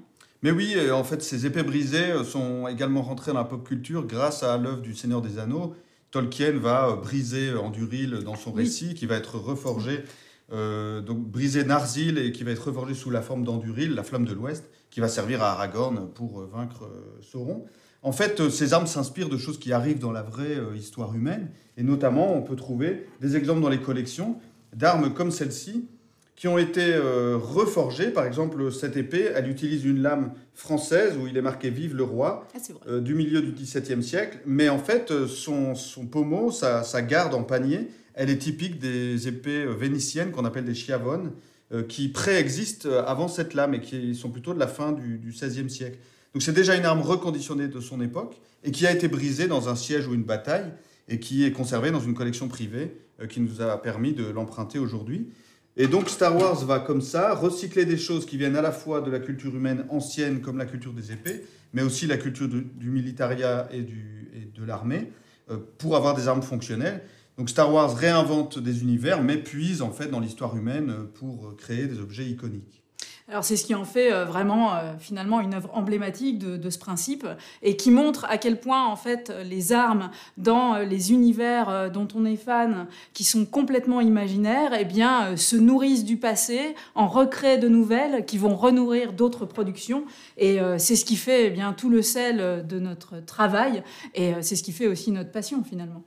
Mais 0.41 0.49
oui, 0.49 0.75
en 0.89 1.03
fait, 1.03 1.21
ces 1.21 1.45
épées 1.45 1.61
brisées 1.61 2.23
sont 2.23 2.67
également 2.67 3.03
rentrées 3.03 3.31
dans 3.31 3.37
la 3.37 3.45
pop 3.45 3.63
culture 3.67 4.07
grâce 4.07 4.41
à 4.41 4.57
l'œuvre 4.57 4.81
du 4.81 4.95
Seigneur 4.95 5.21
des 5.21 5.37
Anneaux. 5.37 5.75
Tolkien 6.15 6.53
va 6.53 6.87
euh, 6.87 6.95
briser 6.95 7.49
euh, 7.49 7.59
Anduril 7.59 8.21
dans 8.23 8.37
son 8.37 8.53
Oui. 8.53 8.63
récit, 8.63 8.93
qui 8.93 9.05
va 9.05 9.17
être 9.17 9.37
reforgé, 9.37 10.05
euh, 10.53 11.01
donc 11.01 11.19
briser 11.19 11.65
Narsil 11.65 12.17
et 12.17 12.31
qui 12.31 12.45
va 12.45 12.51
être 12.51 12.67
reforgé 12.67 12.93
sous 12.93 13.09
la 13.09 13.21
forme 13.21 13.43
d'Anduril, 13.43 13.93
la 13.93 14.03
flamme 14.03 14.23
de 14.23 14.31
l'Ouest, 14.31 14.63
qui 14.91 15.01
va 15.01 15.09
servir 15.09 15.43
à 15.43 15.51
Aragorn 15.51 16.07
pour 16.13 16.45
vaincre 16.45 16.89
Sauron. 17.21 17.65
En 18.01 18.13
fait, 18.13 18.49
ces 18.49 18.71
armes 18.73 18.87
s'inspirent 18.87 19.27
de 19.27 19.37
choses 19.37 19.59
qui 19.59 19.73
arrivent 19.73 19.99
dans 19.99 20.13
la 20.13 20.21
vraie 20.21 20.57
histoire 20.77 21.13
humaine, 21.13 21.49
et 21.75 21.83
notamment, 21.83 22.33
on 22.33 22.43
peut 22.43 22.55
trouver 22.55 23.09
des 23.19 23.35
exemples 23.35 23.59
dans 23.59 23.67
les 23.67 23.81
collections 23.81 24.37
d'armes 24.73 25.13
comme 25.13 25.31
celle-ci, 25.31 25.89
qui 26.35 26.47
ont 26.47 26.57
été 26.57 26.93
euh, 26.93 27.37
reforgées. 27.37 28.09
Par 28.09 28.25
exemple, 28.25 28.71
cette 28.71 28.97
épée, 28.97 29.31
elle 29.33 29.49
utilise 29.49 29.85
une 29.85 30.01
lame 30.01 30.33
française 30.53 31.15
où 31.17 31.27
il 31.27 31.37
est 31.37 31.41
marqué 31.41 31.69
Vive 31.69 31.95
le 31.95 32.03
roi 32.03 32.47
Ah, 32.53 32.59
euh, 32.87 32.99
du 32.99 33.13
milieu 33.13 33.41
du 33.41 33.51
XVIIe 33.51 34.03
siècle. 34.03 34.39
Mais 34.45 34.67
en 34.69 34.79
fait, 34.79 35.11
euh, 35.11 35.27
son, 35.27 35.75
son 35.75 36.05
pommeau, 36.05 36.51
sa, 36.51 36.83
sa 36.83 37.01
garde 37.01 37.33
en 37.33 37.43
panier, 37.43 37.87
elle 38.15 38.29
est 38.29 38.37
typique 38.37 38.79
des 38.79 39.27
épées 39.27 39.65
euh, 39.65 39.73
vénitiennes 39.73 40.31
qu'on 40.31 40.45
appelle 40.45 40.65
des 40.65 40.73
chiavones, 40.73 41.31
euh, 41.73 41.83
qui 41.83 42.07
préexistent 42.07 42.87
avant 43.05 43.27
cette 43.27 43.53
lame 43.53 43.73
et 43.73 43.81
qui 43.81 44.15
sont 44.15 44.29
plutôt 44.29 44.53
de 44.53 44.59
la 44.59 44.67
fin 44.67 44.91
du, 44.91 45.19
XVIe 45.25 45.69
siècle. 45.69 45.97
Donc 46.33 46.41
c'est 46.43 46.53
déjà 46.53 46.75
une 46.75 46.85
arme 46.85 47.01
reconditionnée 47.01 47.67
de 47.67 47.79
son 47.79 48.01
époque 48.01 48.39
et 48.63 48.71
qui 48.71 48.87
a 48.87 48.91
été 48.91 49.07
brisée 49.07 49.47
dans 49.47 49.69
un 49.69 49.75
siège 49.75 50.07
ou 50.07 50.13
une 50.13 50.23
bataille 50.23 50.71
et 51.07 51.19
qui 51.19 51.45
est 51.45 51.51
conservée 51.51 51.91
dans 51.91 51.99
une 51.99 52.13
collection 52.13 52.47
privée 52.47 52.97
qui 53.29 53.39
nous 53.39 53.61
a 53.61 53.81
permis 53.81 54.11
de 54.11 54.25
l'emprunter 54.25 54.79
aujourd'hui. 54.79 55.29
Et 55.77 55.87
donc 55.87 56.09
Star 56.09 56.35
Wars 56.37 56.63
va 56.65 56.79
comme 56.79 57.01
ça 57.01 57.33
recycler 57.33 57.85
des 57.85 57.97
choses 57.97 58.25
qui 58.25 58.37
viennent 58.37 58.55
à 58.55 58.61
la 58.61 58.71
fois 58.71 59.01
de 59.01 59.11
la 59.11 59.19
culture 59.19 59.53
humaine 59.53 59.85
ancienne 59.89 60.39
comme 60.39 60.57
la 60.57 60.65
culture 60.65 60.93
des 60.93 61.11
épées, 61.11 61.43
mais 61.73 61.81
aussi 61.81 62.07
la 62.07 62.17
culture 62.17 62.47
du, 62.47 62.89
militaria 62.89 63.67
et, 63.71 63.81
du, 63.81 64.31
et 64.33 64.45
de 64.45 64.65
l'armée, 64.65 65.11
euh, 65.51 65.57
pour 65.77 65.97
avoir 65.97 66.15
des 66.15 66.29
armes 66.29 66.43
fonctionnelles. 66.43 67.03
Donc 67.37 67.49
Star 67.49 67.73
Wars 67.73 67.93
réinvente 67.93 68.57
des 68.57 68.83
univers, 68.83 69.21
mais 69.21 69.35
puise 69.37 69.81
en 69.81 69.91
fait 69.91 70.07
dans 70.07 70.21
l'histoire 70.21 70.55
humaine 70.55 70.89
euh, 70.91 71.03
pour 71.03 71.47
euh, 71.47 71.55
créer 71.57 71.87
des 71.87 71.99
objets 71.99 72.25
iconiques. 72.25 72.84
Alors 73.27 73.43
c'est 73.43 73.57
ce 73.57 73.65
qui 73.65 73.73
en 73.73 73.85
fait 73.85 74.13
euh, 74.13 74.23
vraiment 74.23 74.75
euh, 74.75 74.93
finalement 74.99 75.41
une 75.41 75.55
œuvre 75.55 75.71
emblématique 75.73 76.37
de, 76.37 76.69
ce 76.69 76.77
principe 76.77 77.27
et 77.63 77.75
qui 77.75 77.89
montre 77.89 78.25
à 78.25 78.37
quel 78.37 78.59
point 78.59 78.85
en 78.85 78.95
fait 78.95 79.33
les 79.43 79.73
armes 79.73 80.11
dans 80.37 80.75
euh, 80.75 80.83
les 80.83 81.11
univers 81.11 81.89
dont 81.91 82.07
on 82.13 82.23
est 82.25 82.35
fan, 82.35 82.85
qui 83.13 83.23
sont 83.23 83.45
complètement 83.45 83.99
imaginaires, 83.99 84.73
eh 84.79 84.85
bien 84.85 85.35
se 85.37 85.55
nourrissent 85.55 86.05
du 86.05 86.17
passé, 86.17 86.75
en 86.93 87.07
recréent 87.07 87.59
de 87.59 87.67
nouvelles 87.67 88.25
qui 88.25 88.37
vont 88.37 88.55
renourrir 88.55 89.13
d'autres 89.13 89.45
productions 89.45 90.05
et 90.37 90.59
c'est 90.77 90.95
ce 90.95 91.05
qui 91.05 91.15
fait 91.15 91.47
eh 91.47 91.49
bien 91.49 91.73
tout 91.73 91.89
le 91.89 92.01
sel 92.01 92.65
de 92.67 92.79
notre 92.79 93.19
travail 93.25 93.83
et 94.13 94.33
c'est 94.41 94.55
ce 94.55 94.63
qui 94.63 94.71
fait 94.71 94.87
aussi 94.87 95.11
notre 95.11 95.31
passion 95.31 95.63
finalement. 95.63 96.03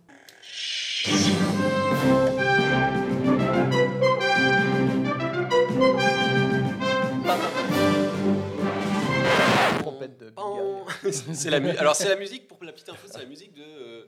C'est 11.13 11.51
la 11.51 11.57
Alors 11.79 11.97
c'est 11.97 12.09
la 12.09 12.17
musique 12.17 12.49
pour 12.49 12.63
la 12.65 12.73
petite 12.73 12.89
info, 12.89 13.07
c'est 13.11 13.19
la 13.19 13.27
musique 13.27 13.53
de 13.55 13.63
euh, 13.63 14.05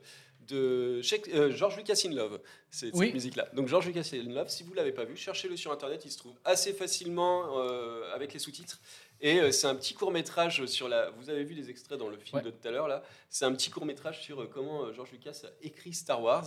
de 0.49 1.01
euh, 1.35 1.51
George 1.53 1.77
Lucas 1.77 2.03
in 2.07 2.11
Love. 2.15 2.41
Oui. 2.43 2.43
cette 2.71 2.95
musique-là. 3.15 3.49
Donc 3.53 3.69
George 3.69 3.87
Lucas 3.87 4.11
in 4.13 4.33
Love, 4.33 4.49
si 4.49 4.65
vous 4.65 4.75
l'avez 4.75 4.91
pas 4.93 5.05
vu, 5.05 5.17
cherchez-le 5.17 5.57
sur 5.57 5.71
internet, 5.71 6.03
il 6.05 6.11
se 6.11 6.19
trouve 6.19 6.35
assez 6.45 6.73
facilement 6.73 7.59
euh, 7.61 8.13
avec 8.15 8.33
les 8.33 8.39
sous-titres. 8.41 8.81
Et 9.21 9.53
c'est 9.53 9.67
un 9.67 9.75
petit 9.75 9.93
court 9.95 10.11
métrage 10.11 10.65
sur 10.67 10.89
la. 10.89 11.11
Vous 11.11 11.29
avez 11.29 11.45
vu 11.45 11.55
les 11.55 11.69
extraits 11.69 11.99
dans 11.99 12.09
le 12.09 12.17
film 12.17 12.39
Ouais. 12.39 12.45
de 12.45 12.51
tout 12.51 12.67
à 12.67 12.71
l'heure 12.71 12.89
là. 12.89 13.03
C'est 13.29 13.45
un 13.45 13.53
petit 13.53 13.71
court 13.71 13.85
métrage 13.85 14.23
sur 14.23 14.49
comment 14.49 14.93
George 14.95 15.13
Lucas 15.13 15.43
a 15.45 15.49
écrit 15.63 15.93
Star 15.93 16.23
Wars, 16.23 16.47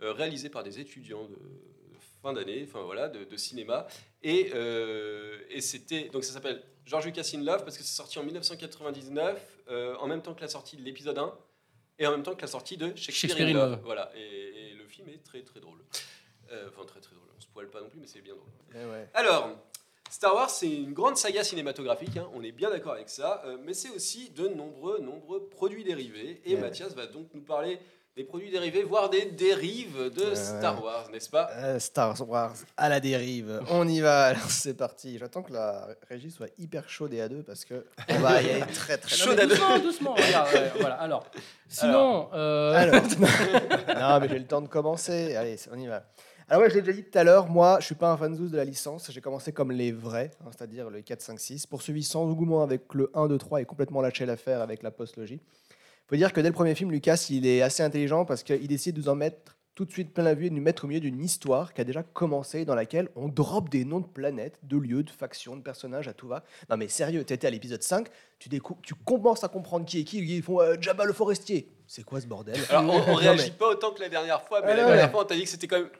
réalisé 0.00 0.48
par 0.48 0.62
des 0.62 0.80
étudiants 0.80 1.24
de 1.24 1.36
fin 2.24 2.32
d'année, 2.32 2.64
enfin 2.66 2.82
voilà, 2.82 3.08
de, 3.08 3.24
de 3.24 3.36
cinéma. 3.36 3.86
Et, 4.22 4.50
euh, 4.54 5.38
et 5.50 5.60
c'était 5.60 6.08
donc 6.08 6.24
ça 6.24 6.32
s'appelle 6.32 6.62
George 6.86 7.06
Lucas 7.06 7.30
in 7.34 7.42
Love 7.42 7.64
parce 7.64 7.76
que 7.78 7.82
c'est 7.82 7.94
sorti 7.96 8.18
en 8.18 8.24
1999, 8.24 9.40
euh, 9.68 9.96
en 9.96 10.06
même 10.06 10.22
temps 10.22 10.34
que 10.34 10.40
la 10.42 10.48
sortie 10.48 10.76
de 10.76 10.82
l'épisode 10.82 11.18
1 11.18 11.32
et 11.98 12.06
en 12.06 12.10
même 12.10 12.22
temps 12.22 12.34
que 12.34 12.42
la 12.42 12.46
sortie 12.48 12.76
de 12.76 12.88
Shakespeare, 12.96 13.30
Shakespeare 13.30 13.48
in 13.48 13.52
Love. 13.52 13.70
Love. 13.72 13.80
Voilà. 13.84 14.10
Et, 14.16 14.70
et 14.70 14.74
le 14.74 14.86
film 14.86 15.08
est 15.08 15.22
très 15.24 15.42
très 15.42 15.60
drôle. 15.60 15.78
Euh, 16.52 16.68
Enfin 16.68 16.84
très 16.86 17.00
très 17.00 17.14
drôle. 17.14 17.28
On 17.36 17.40
se 17.40 17.46
poile 17.48 17.70
pas 17.70 17.80
non 17.80 17.88
plus, 17.88 17.98
mais 18.00 18.06
c'est 18.06 18.20
bien 18.20 18.34
drôle. 18.34 18.48
Eh 18.74 18.84
ouais. 18.84 19.08
Alors, 19.14 19.50
Star 20.10 20.34
Wars, 20.34 20.50
c'est 20.50 20.70
une 20.70 20.92
grande 20.92 21.16
saga 21.16 21.42
cinématographique, 21.42 22.16
hein, 22.16 22.28
on 22.34 22.42
est 22.42 22.52
bien 22.52 22.70
d'accord 22.70 22.92
avec 22.92 23.08
ça, 23.08 23.42
euh, 23.46 23.56
mais 23.64 23.74
c'est 23.74 23.90
aussi 23.90 24.30
de 24.30 24.46
nombreux, 24.48 24.98
nombreux 25.00 25.48
produits 25.48 25.82
dérivés. 25.84 26.40
Et 26.44 26.54
Ouais. 26.54 26.60
Mathias 26.60 26.94
va 26.94 27.06
donc 27.06 27.28
nous 27.34 27.42
parler 27.42 27.78
des 28.16 28.22
produits 28.24 28.50
dérivés, 28.50 28.84
voire 28.84 29.10
des 29.10 29.24
dérives 29.26 30.10
de 30.14 30.22
Ouais. 30.24 30.34
Star 30.36 30.82
Wars, 30.84 31.08
n'est-ce 31.12 31.28
pas 31.28 31.48
Euh, 31.56 31.78
Star 31.80 32.14
Wars 32.28 32.54
à 32.76 32.88
la 32.88 33.00
dérive. 33.00 33.60
On 33.70 33.88
y 33.88 34.00
va. 34.00 34.26
Alors 34.26 34.48
c'est 34.50 34.74
parti. 34.74 35.18
J'attends 35.18 35.42
que 35.42 35.52
la 35.52 35.88
régie 36.08 36.30
soit 36.30 36.46
hyper 36.58 36.88
chaude 36.88 37.12
et 37.12 37.20
à 37.20 37.28
deux 37.28 37.42
parce 37.42 37.64
que 37.64 37.84
on 38.08 38.18
va 38.20 38.40
y 38.40 38.50
aller 38.50 38.72
très 38.72 38.98
très 38.98 39.16
Chaude 39.16 39.38
à 39.40 39.46
deux. 39.46 39.48
doucement, 39.56 39.78
doucement. 39.80 40.14
Regarde, 40.14 40.48
ouais, 40.54 40.72
voilà. 40.78 40.94
Alors, 40.94 41.26
sinon, 41.68 42.28
euh, 42.34 42.72
Alors, 42.74 43.02
non, 43.98 44.20
mais 44.20 44.28
j'ai 44.28 44.38
le 44.38 44.46
temps 44.46 44.62
de 44.62 44.68
commencer. 44.68 45.34
Allez, 45.34 45.56
on 45.72 45.78
y 45.78 45.86
va. 45.88 46.04
Alors, 46.48 46.62
ouais, 46.62 46.70
je 46.70 46.74
l'ai 46.76 46.82
déjà 46.82 46.92
dit 46.92 47.04
tout 47.04 47.18
à 47.18 47.24
l'heure, 47.24 47.48
moi, 47.48 47.78
je 47.80 47.86
suis 47.86 47.94
pas 47.94 48.10
un 48.10 48.16
fan 48.18 48.36
de 48.36 48.56
la 48.56 48.64
licence. 48.66 49.10
J'ai 49.10 49.22
commencé 49.22 49.50
comme 49.52 49.72
les 49.72 49.92
vrais, 49.92 50.30
hein, 50.42 50.50
c'est-à-dire 50.56 50.90
le 50.90 51.00
4, 51.00 51.20
5, 51.22 51.40
6. 51.40 51.66
Poursuivi 51.66 52.02
sans 52.04 52.22
engouement 52.24 52.62
avec 52.62 52.92
le 52.92 53.10
1, 53.14 53.28
2, 53.28 53.38
3 53.38 53.62
et 53.62 53.64
complètement 53.64 54.02
lâché 54.02 54.26
l'affaire 54.26 54.60
avec 54.60 54.82
la 54.82 54.90
post-logie. 54.90 55.40
Faut 56.08 56.16
dire 56.16 56.32
que 56.32 56.40
dès 56.40 56.48
le 56.48 56.54
premier 56.54 56.74
film, 56.74 56.90
Lucas, 56.90 57.26
il 57.30 57.46
est 57.46 57.62
assez 57.62 57.82
intelligent 57.82 58.24
parce 58.24 58.42
qu'il 58.42 58.66
décide 58.68 58.96
de 58.96 59.00
nous 59.00 59.08
en 59.08 59.14
mettre 59.14 59.56
tout 59.74 59.84
de 59.84 59.90
suite 59.90 60.14
plein 60.14 60.22
la 60.22 60.34
vue 60.34 60.46
et 60.46 60.50
de 60.50 60.54
nous 60.54 60.62
mettre 60.62 60.84
au 60.84 60.86
milieu 60.86 61.00
d'une 61.00 61.20
histoire 61.20 61.74
qui 61.74 61.80
a 61.80 61.84
déjà 61.84 62.04
commencé, 62.04 62.64
dans 62.64 62.76
laquelle 62.76 63.08
on 63.16 63.26
drop 63.26 63.68
des 63.70 63.84
noms 63.84 63.98
de 63.98 64.06
planètes, 64.06 64.58
de 64.62 64.76
lieux, 64.76 65.02
de 65.02 65.10
factions, 65.10 65.56
de 65.56 65.62
personnages 65.62 66.06
à 66.06 66.12
tout 66.12 66.28
va. 66.28 66.44
Non 66.70 66.76
mais 66.76 66.86
sérieux, 66.86 67.24
t'étais 67.24 67.48
à 67.48 67.50
l'épisode 67.50 67.82
5, 67.82 68.06
tu, 68.38 68.48
tu 68.48 68.94
commences 69.04 69.42
à 69.42 69.48
comprendre 69.48 69.84
qui 69.84 70.00
est 70.00 70.04
qui, 70.04 70.18
ils 70.18 70.42
font 70.42 70.60
euh, 70.60 70.76
Jabba 70.80 71.04
le 71.04 71.12
forestier. 71.12 71.68
C'est 71.88 72.04
quoi 72.04 72.20
ce 72.20 72.26
bordel? 72.28 72.56
Alors, 72.68 72.84
on, 72.84 73.12
on 73.12 73.14
réagit 73.14 73.50
mais 73.50 73.56
pas 73.56 73.70
autant 73.70 73.90
que 73.92 74.00
la 74.00 74.08
dernière 74.08 74.42
fois, 74.42 74.60
mais 74.62 74.68
Ah, 74.72 74.76
la 74.76 74.82
non, 74.82 74.88
dernière 74.90 75.10
fois, 75.10 75.22
on 75.22 75.26
t'a 75.26 75.34
dit 75.34 75.42
que 75.42 75.48
c'était 75.48 75.66
quand 75.66 75.78
même 75.80 75.90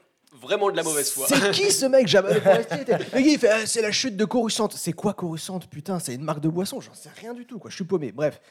vraiment 0.41 0.69
de 0.71 0.75
la 0.75 0.83
mauvaise 0.83 1.11
foi. 1.11 1.27
C'est 1.27 1.51
qui 1.51 1.71
ce 1.71 1.85
mec 1.85 2.11
le 2.11 2.39
forestier 2.41 2.77
Le 2.87 2.97
gars 2.97 3.19
il 3.19 3.39
fait 3.39 3.49
Ah, 3.49 3.65
c'est 3.65 3.81
la 3.81 3.91
chute 3.91 4.15
de 4.15 4.25
Coruscant. 4.25 4.69
C'est 4.71 4.93
quoi 4.93 5.13
Coruscant 5.13 5.59
Putain, 5.59 5.99
c'est 5.99 6.15
une 6.15 6.23
marque 6.23 6.41
de 6.41 6.49
boisson. 6.49 6.81
J'en 6.81 6.93
sais 6.93 7.09
rien 7.19 7.33
du 7.33 7.45
tout. 7.45 7.59
Quoi. 7.59 7.69
Je 7.69 7.75
suis 7.75 7.85
paumé. 7.85 8.11
Bref, 8.11 8.41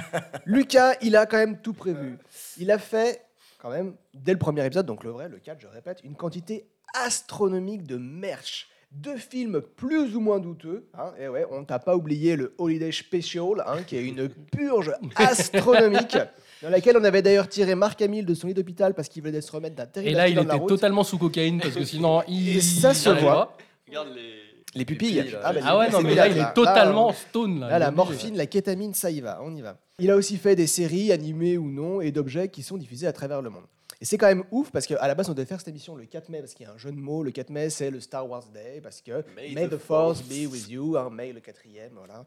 Lucas, 0.46 0.94
il 1.02 1.16
a 1.16 1.26
quand 1.26 1.38
même 1.38 1.60
tout 1.60 1.72
prévu. 1.72 2.18
Il 2.58 2.70
a 2.70 2.78
fait 2.78 3.24
quand 3.58 3.70
même 3.70 3.94
dès 4.12 4.32
le 4.32 4.38
premier 4.38 4.66
épisode, 4.66 4.86
donc 4.86 5.04
le 5.04 5.10
vrai, 5.10 5.28
le 5.28 5.38
4, 5.38 5.60
je 5.60 5.68
répète, 5.68 6.00
une 6.02 6.16
quantité 6.16 6.66
astronomique 6.94 7.84
de 7.86 7.96
merch, 7.96 8.68
deux 8.94 9.16
films 9.16 9.62
plus 9.76 10.16
ou 10.16 10.20
moins 10.20 10.38
douteux. 10.38 10.86
Hein, 10.94 11.12
et 11.18 11.28
ouais, 11.28 11.46
on 11.50 11.64
t'a 11.64 11.78
pas 11.78 11.96
oublié 11.96 12.36
le 12.36 12.54
Holiday 12.58 12.92
Special, 12.92 13.62
hein, 13.66 13.82
qui 13.86 13.96
est 13.96 14.04
une 14.04 14.28
purge 14.52 14.92
astronomique. 15.16 16.16
Dans 16.62 16.70
laquelle 16.70 16.96
on 16.96 17.04
avait 17.04 17.22
d'ailleurs 17.22 17.48
tiré 17.48 17.74
Marc 17.74 18.00
Hamill 18.02 18.24
de 18.24 18.34
son 18.34 18.46
lit 18.46 18.54
d'hôpital 18.54 18.94
parce 18.94 19.08
qu'il 19.08 19.22
venait 19.22 19.38
de 19.38 19.44
se 19.44 19.50
remettre 19.50 19.74
d'un 19.74 19.86
terrible 19.86 20.12
Et 20.12 20.14
là, 20.14 20.28
il 20.28 20.38
était 20.38 20.64
totalement 20.66 21.02
sous 21.02 21.18
cocaïne 21.18 21.60
parce 21.60 21.74
que 21.74 21.84
sinon, 21.84 22.22
il. 22.28 22.56
Et 22.56 22.60
ça 22.60 22.94
se 22.94 23.10
voit. 23.10 23.32
pas. 23.34 23.58
Regarde 23.88 24.08
les. 24.14 24.42
Les 24.74 24.86
pupilles. 24.86 25.16
pupilles, 25.16 25.32
là. 25.32 25.52
bah, 25.52 25.60
Ah 25.64 25.78
ouais, 25.78 25.90
non, 25.90 26.00
mais 26.00 26.14
là, 26.14 26.28
il 26.28 26.38
est 26.38 26.54
totalement 26.54 27.12
stone. 27.12 27.60
Là, 27.60 27.68
Là, 27.68 27.78
la 27.78 27.90
morphine, 27.90 28.38
la 28.38 28.46
kétamine, 28.46 28.94
ça 28.94 29.10
y 29.10 29.20
va, 29.20 29.40
on 29.42 29.54
y 29.54 29.60
va. 29.60 29.76
Il 29.98 30.10
a 30.10 30.16
aussi 30.16 30.38
fait 30.38 30.56
des 30.56 30.66
séries, 30.66 31.12
animées 31.12 31.58
ou 31.58 31.68
non, 31.68 32.00
et 32.00 32.10
d'objets 32.10 32.48
qui 32.48 32.62
sont 32.62 32.78
diffusés 32.78 33.06
à 33.06 33.12
travers 33.12 33.42
le 33.42 33.50
monde. 33.50 33.64
Et 34.02 34.04
c'est 34.04 34.18
quand 34.18 34.26
même 34.26 34.42
ouf 34.50 34.72
parce 34.72 34.84
qu'à 34.88 35.06
la 35.06 35.14
base, 35.14 35.30
on 35.30 35.32
devait 35.32 35.46
faire 35.46 35.60
cette 35.60 35.68
émission 35.68 35.94
le 35.94 36.06
4 36.06 36.28
mai 36.28 36.40
parce 36.40 36.54
qu'il 36.54 36.66
y 36.66 36.68
a 36.68 36.72
un 36.72 36.76
jeu 36.76 36.90
de 36.90 36.96
mots. 36.96 37.22
Le 37.22 37.30
4 37.30 37.50
mai, 37.50 37.70
c'est 37.70 37.88
le 37.88 38.00
Star 38.00 38.28
Wars 38.28 38.42
Day 38.52 38.80
parce 38.82 39.00
que 39.00 39.24
May 39.36 39.54
May, 39.54 39.68
the 39.68 39.74
the 39.74 39.78
Force 39.78 40.22
be 40.22 40.50
with 40.50 40.68
you, 40.68 40.96
hein, 40.96 41.08
May 41.08 41.32
le 41.32 41.38
quatrième, 41.38 41.92
voilà, 41.94 42.24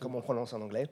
comme 0.00 0.16
on 0.16 0.20
prononce 0.20 0.52
en 0.52 0.60
anglais. 0.60 0.88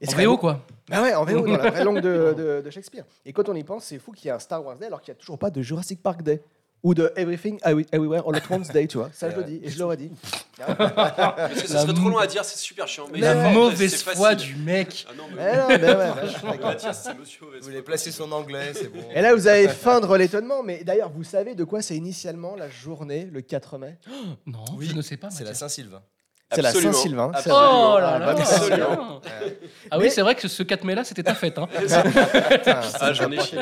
Et 0.00 0.08
En 0.08 0.10
VO, 0.12 0.16
même- 0.32 0.38
quoi. 0.38 0.60
Bah 0.88 1.00
ouais, 1.02 1.14
en 1.14 1.24
VO, 1.24 1.40
dans 1.46 1.56
la 1.56 1.70
vraie 1.70 1.84
langue 1.84 2.00
de, 2.00 2.34
de- 2.36 2.62
de 2.64 2.70
Shakespeare. 2.70 3.04
Et 3.24 3.32
quand 3.32 3.48
on 3.48 3.54
y 3.54 3.62
pense, 3.62 3.84
c'est 3.84 4.00
fou 4.00 4.10
qu'il 4.10 4.26
y 4.26 4.28
ait 4.28 4.32
un 4.34 4.38
Star 4.40 4.64
Wars 4.64 4.76
Day 4.76 4.86
alors 4.86 5.00
qu'il 5.00 5.12
n'y 5.14 5.18
a 5.18 5.20
toujours 5.20 5.38
pas 5.38 5.50
de 5.50 5.62
Jurassic 5.62 6.02
Park 6.02 6.22
Day. 6.22 6.42
Ou 6.82 6.94
de 6.94 7.12
Everything 7.16 7.58
Every- 7.62 7.86
Everywhere 7.92 8.22
All 8.26 8.34
at 8.36 8.42
Once 8.50 8.68
Day, 8.68 8.86
tu 8.86 8.96
vois. 8.98 9.10
Ça, 9.12 9.28
je 9.30 9.36
le 9.36 9.44
dis, 9.44 9.60
et 9.62 9.68
je 9.68 9.78
l'aurais 9.78 9.98
dit. 9.98 10.10
Parce 10.56 11.62
que 11.62 11.68
ça 11.68 11.82
serait 11.82 11.92
trop 11.94 12.08
long 12.08 12.18
à 12.18 12.26
dire, 12.26 12.44
c'est 12.44 12.58
super 12.58 12.88
chiant. 12.88 13.06
Mais 13.12 13.20
La 13.20 13.50
mauvaise 13.50 14.02
foi 14.02 14.30
facile. 14.30 14.36
du 14.54 14.56
mec. 14.56 15.06
Ah 15.08 15.12
non, 15.16 15.24
mais. 15.34 15.56
non, 15.56 15.68
mais 15.68 15.74
ouais, 15.76 15.94
ouais, 15.94 16.12
je 16.24 16.28
suis 16.38 16.42
d'accord. 16.48 16.66
Mathias, 16.70 17.02
c'est 17.04 17.18
monsieur 17.18 17.44
mauvaise 17.44 17.60
Vous 17.60 17.68
voulez 17.68 17.82
placer 17.82 18.10
son 18.10 18.32
anglais, 18.32 18.72
c'est 18.74 18.88
bon. 18.88 19.02
Et 19.14 19.20
là, 19.20 19.34
vous 19.34 19.46
allez 19.46 19.68
feindre 19.68 20.16
l'étonnement, 20.16 20.62
mais 20.62 20.82
d'ailleurs, 20.84 21.10
vous 21.10 21.24
savez 21.24 21.54
de 21.54 21.64
quoi 21.64 21.82
c'est 21.82 21.96
initialement 21.96 22.56
la 22.56 22.68
journée, 22.70 23.28
le 23.30 23.42
4 23.42 23.78
mai? 23.78 23.98
Non, 24.46 24.64
Oui, 24.76 24.86
je 24.90 24.94
ne 24.96 25.02
sais 25.02 25.16
pas. 25.16 25.30
C'est 25.30 25.44
la. 25.44 25.52
Saint-Sylvain. 25.54 26.02
C'est 26.52 26.62
la. 26.62 26.72
Saint-Sylvain. 26.72 27.30
Oh 27.34 27.48
là 27.48 28.12
Ah, 28.14 28.18
là. 28.18 28.26
bah, 28.26 28.34
Absolument. 28.38 29.20
Ah 29.90 29.98
oui, 29.98 30.10
c'est 30.10 30.22
vrai 30.22 30.34
que 30.34 30.46
ce 30.48 30.62
4 30.62 30.84
mai 30.84 30.94
là, 30.94 31.04
c'était 31.04 31.22
ta 31.22 31.34
fête. 31.34 31.58
Hein. 31.58 31.68
Ah, 33.00 33.12
j'en 33.12 33.30
ai 33.30 33.40
chié. 33.40 33.58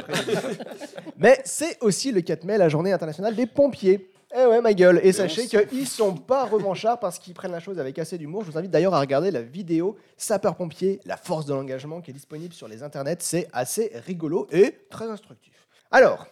Mais 1.16 1.41
c'est 1.45 1.76
aussi 1.80 2.12
le 2.12 2.20
4 2.20 2.45
mai, 2.45 2.59
la 2.59 2.68
journée 2.68 2.93
internationale 2.93 3.34
des 3.34 3.47
pompiers. 3.47 4.11
Eh 4.36 4.45
ouais, 4.45 4.61
ma 4.61 4.74
gueule. 4.74 5.01
Et 5.03 5.12
sachez 5.12 5.47
qu'ils 5.47 5.86
sont 5.89 6.14
pas 6.14 6.45
revanchards 6.45 7.01
parce 7.01 7.18
qu'ils 7.18 7.32
prennent 7.32 7.53
la 7.53 7.61
chose 7.61 7.78
avec 7.78 7.99
assez 7.99 8.18
d'humour. 8.18 8.45
Je 8.45 8.51
vous 8.51 8.59
invite 8.59 8.70
d'ailleurs 8.70 8.95
à 8.95 9.01
regarder 9.01 9.30
la 9.30 9.41
vidéo 9.41 9.97
Sapeur-pompier, 10.18 11.01
la 11.07 11.16
force 11.16 11.47
de 11.47 11.55
l'engagement 11.55 12.03
qui 12.03 12.11
est 12.11 12.14
disponible 12.14 12.53
sur 12.53 12.68
les 12.68 12.82
internets. 12.82 13.16
C'est 13.20 13.49
assez 13.55 13.91
rigolo 14.07 14.47
et 14.53 14.74
très 14.91 15.07
instructif. 15.09 15.55
Alors, 15.91 16.26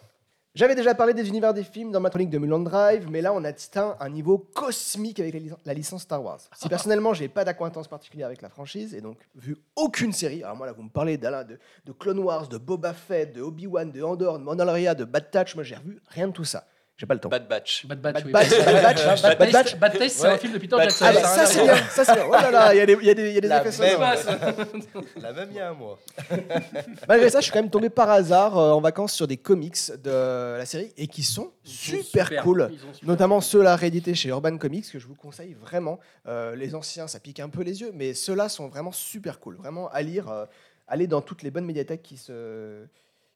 j'avais 0.57 0.75
déjà 0.75 0.95
parlé 0.95 1.13
des 1.13 1.27
univers 1.29 1.53
des 1.53 1.63
films 1.63 1.91
dans 1.91 1.99
ma 1.99 2.09
chronique 2.09 2.29
de 2.31 2.37
Mulholland 2.39 2.63
Drive, 2.65 3.07
mais 3.09 3.21
là 3.21 3.31
on 3.33 3.43
atteint 3.43 3.95
un 3.99 4.09
niveau 4.09 4.37
cosmique 4.39 5.19
avec 5.19 5.33
la, 5.35 5.39
lic- 5.39 5.53
la 5.65 5.73
licence 5.73 6.01
Star 6.01 6.23
Wars. 6.23 6.39
Si 6.55 6.67
personnellement 6.69 7.13
j'ai 7.13 7.27
pas 7.29 7.45
d'acquaintance 7.45 7.87
particulière 7.87 8.27
avec 8.27 8.41
la 8.41 8.49
franchise 8.49 8.93
et 8.95 9.01
donc 9.01 9.17
vu 9.35 9.55
aucune 9.75 10.11
série, 10.11 10.43
alors 10.43 10.55
moi 10.57 10.65
là 10.65 10.73
vous 10.73 10.83
me 10.83 10.89
parlez 10.89 11.17
d'Alain, 11.17 11.43
de, 11.43 11.59
de 11.85 11.91
Clone 11.91 12.19
Wars, 12.19 12.47
de 12.47 12.57
Boba 12.57 12.93
Fett, 12.93 13.33
de 13.33 13.41
Obi-Wan, 13.41 13.91
de 13.91 14.01
Andor, 14.01 14.39
de 14.39 14.43
Mandalorian, 14.43 14.95
de 14.95 15.03
Bad 15.05 15.29
Touch, 15.31 15.53
moi 15.55 15.63
j'ai 15.63 15.75
revu 15.75 15.99
rien 16.09 16.27
de 16.27 16.33
tout 16.33 16.43
ça. 16.45 16.65
J'ai 16.99 17.05
pas 17.05 17.13
le 17.13 17.19
temps. 17.19 17.29
Bad 17.29 17.47
Batch. 17.47 17.85
Bad 17.85 18.01
Batch. 18.01 18.13
Bad 18.15 18.25
oui. 18.25 18.31
Batch, 18.31 18.49
Bad 18.49 18.65
Batch, 18.65 19.03
Bad 19.05 19.21
Bad 19.21 19.37
Taste- 19.37 19.51
Batch. 19.53 19.75
Bad 19.77 19.97
Taste, 19.99 20.15
c'est 20.17 20.23
Ouais. 20.27 20.33
un 20.33 20.37
film 20.39 20.53
de 20.53 20.57
Peter 20.57 20.75
Jackson. 20.79 21.05
Ah 21.07 21.13
bah 21.13 21.21
ça 21.21 21.29
a 21.29 21.35
ça 21.35 21.45
c'est 21.45 21.63
bien, 21.63 21.75
ça 21.91 22.05
c'est 22.05 22.13
bien. 22.15 22.23
Oh 22.27 22.31
là 22.31 22.49
là, 22.51 22.73
il 22.73 22.77
y 22.77 22.81
a 22.81 22.85
des, 22.87 22.93
il 22.99 23.05
y 23.05 23.09
a 23.09 23.13
des, 23.13 23.29
il 23.29 23.33
y 23.35 23.37
a 23.37 23.41
des 23.41 23.47
La 23.47 23.63
effets 23.67 23.83
même. 23.83 24.17
sonores. 24.17 25.05
La 25.21 25.31
même 25.33 25.47
il 25.51 25.57
y 25.57 25.59
a 25.59 25.69
un 25.69 25.73
mois. 25.73 25.99
Malgré 27.07 27.29
ça, 27.29 27.39
je 27.39 27.43
suis 27.43 27.51
quand 27.51 27.61
même 27.61 27.69
tombé 27.69 27.89
par 27.91 28.09
hasard 28.09 28.57
euh, 28.57 28.71
en 28.71 28.81
vacances 28.81 29.13
sur 29.13 29.27
des 29.27 29.37
comics 29.37 29.77
de 30.03 30.57
la 30.57 30.65
série 30.65 30.91
et 30.97 31.05
qui 31.07 31.21
sont 31.21 31.51
super, 31.63 32.29
cool. 32.41 32.71
Super. 32.93 33.07
Notamment 33.07 33.41
ceux-là 33.41 33.75
réédités 33.75 34.15
chez 34.15 34.29
Urban 34.29 34.57
Comics 34.57 34.91
que 34.91 34.97
je 34.97 35.05
vous 35.05 35.13
conseille 35.15 35.53
vraiment. 35.53 35.99
Euh, 36.27 36.55
les 36.55 36.73
anciens, 36.73 37.07
ça 37.07 37.19
pique 37.19 37.39
un 37.39 37.49
peu 37.49 37.61
les 37.61 37.81
yeux, 37.81 37.91
mais 37.93 38.15
ceux-là 38.15 38.49
sont 38.49 38.69
vraiment 38.69 38.91
super 38.91 39.39
cool. 39.39 39.55
Vraiment 39.57 39.87
à 39.89 40.01
lire. 40.01 40.29
euh, 40.31 40.45
allez 40.87 41.05
dans 41.05 41.21
toutes 41.21 41.43
les 41.43 41.51
bonnes 41.51 41.65
médiathèques 41.65 42.01
qui 42.01 42.17
se 42.17 42.85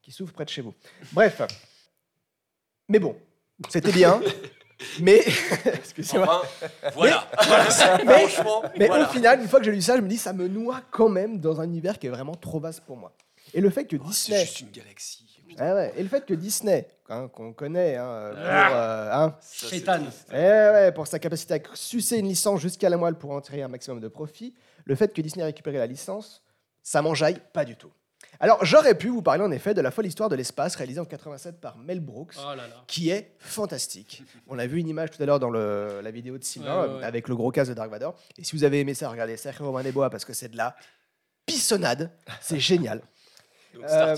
qui 0.02 0.12
s'ouvrent 0.12 0.34
près 0.34 0.46
de 0.46 0.50
chez 0.50 0.62
vous. 0.64 0.74
Bref. 1.12 1.42
Mais 2.90 2.98
bon, 2.98 3.16
c'était 3.70 3.92
bien. 3.92 4.22
mais 5.00 5.22
excusez-moi. 5.66 6.44
Enfin, 6.44 6.68
voilà. 6.96 7.28
Mais- 8.06 8.28
Franchement, 8.28 8.64
Mais 8.78 8.88
voilà. 8.88 9.06
au 9.06 9.12
final, 9.12 9.42
une 9.42 9.48
fois 9.48 9.60
que 9.60 9.66
j'ai 9.66 9.72
lu 9.72 9.82
ça, 9.82 9.96
je 9.96 10.02
me 10.02 10.08
dis 10.08 10.18
ça 10.18 10.34
me 10.34 10.48
noie 10.48 10.82
quand 10.92 11.10
même 11.10 11.40
dans 11.40 11.62
un 11.62 11.66
univers 11.66 12.00
qui 12.00 12.08
est 12.08 12.12
vraiment 12.12 12.36
trop 12.36 12.60
vaste 12.60 12.82
pour 12.82 12.98
moi. 12.98 13.14
Et 13.54 13.62
le 13.62 13.70
fait 13.70 13.86
que 13.86 13.98
Oh, 13.98 14.04
c'est 14.12 14.32
Disney, 14.32 14.40
juste 14.46 14.60
une 14.62 14.72
galaxie. 14.72 15.26
Ah 15.60 15.76
ouais, 15.76 15.94
et 15.98 16.02
le 16.04 16.08
fait 16.08 16.26
que 16.26 16.34
Disney, 16.34 16.88
hein, 17.10 17.28
qu'on 17.28 17.52
connaît, 17.52 17.98
hein, 17.98 18.30
pour, 18.32 18.40
Ah. 18.48 18.72
euh, 18.72 19.10
hein, 19.12 19.36
Ça, 19.42 19.68
c'est 19.70 19.84
eh 20.32 20.34
ouais, 20.34 20.92
pour 20.94 21.08
sa 21.08 21.20
capacité 21.20 21.56
à 21.56 21.60
sucer 21.74 22.18
une 22.20 22.28
licence 22.30 22.62
jusqu'à 22.62 22.88
la 22.90 22.96
moelle 22.96 23.16
pour 23.16 23.32
en 23.32 23.42
tirer 23.42 23.62
un 23.62 23.68
maximum 23.68 24.00
de 24.00 24.08
profit, 24.08 24.54
le 24.86 24.96
fait 24.96 25.14
que 25.14 25.22
Disney 25.22 25.42
ait 25.44 25.48
récupéré 25.48 25.78
la 25.78 25.88
licence, 25.88 26.42
ça 26.82 27.02
m'enjaille 27.02 27.42
pas 27.52 27.66
du 27.66 27.76
tout. 27.76 27.92
Alors 28.44 28.66
j'aurais 28.66 28.96
pu 28.96 29.08
vous 29.10 29.22
parler 29.22 29.44
en 29.44 29.52
effet 29.52 29.74
de 29.74 29.82
la 29.82 29.92
folle 29.92 30.08
histoire 30.08 30.28
de 30.28 30.36
l'espace 30.36 30.76
réalisée 30.76 31.00
en 31.00 31.06
87 31.06 31.62
par 31.62 31.78
Mel 31.78 32.00
Brooks. 32.00 32.34
Oh 32.40 32.50
là 32.50 32.56
là. 32.68 32.84
Qui 32.88 33.10
est 33.12 33.36
fantastique. 33.40 34.24
On 34.48 34.58
a 34.58 34.66
vu 34.68 34.80
une 34.80 34.88
image 34.90 35.12
tout 35.12 35.22
à 35.22 35.26
l'heure 35.28 35.40
dans 35.40 35.50
le- 35.52 36.02
la 36.02 36.12
vidéo 36.12 36.38
de 36.38 36.44
Sylvain 36.44 36.82
Ouais, 36.84 36.88
ouais, 36.90 36.96
ouais. 36.98 37.04
avec 37.04 37.28
le 37.28 37.36
gros 37.36 37.52
casque 37.52 37.70
de 37.70 37.76
Dark 37.76 37.92
Vador. 37.92 38.16
Et 38.38 38.44
si 38.44 38.56
vous 38.56 38.64
avez 38.64 38.80
aimé 38.80 38.94
ça, 38.96 39.10
regardez 39.10 39.38
Sacré 39.38 39.64
Romain 39.64 39.84
des 39.84 39.92
Bois 39.92 40.10
parce 40.10 40.26
que 40.26 40.34
c'est 40.34 40.50
de 40.50 40.58
la 40.58 40.76
pissonnade. 41.46 42.12
C'est 42.42 42.60
génial. 42.60 43.02
Donc, 43.74 43.86
Euh, 43.90 44.16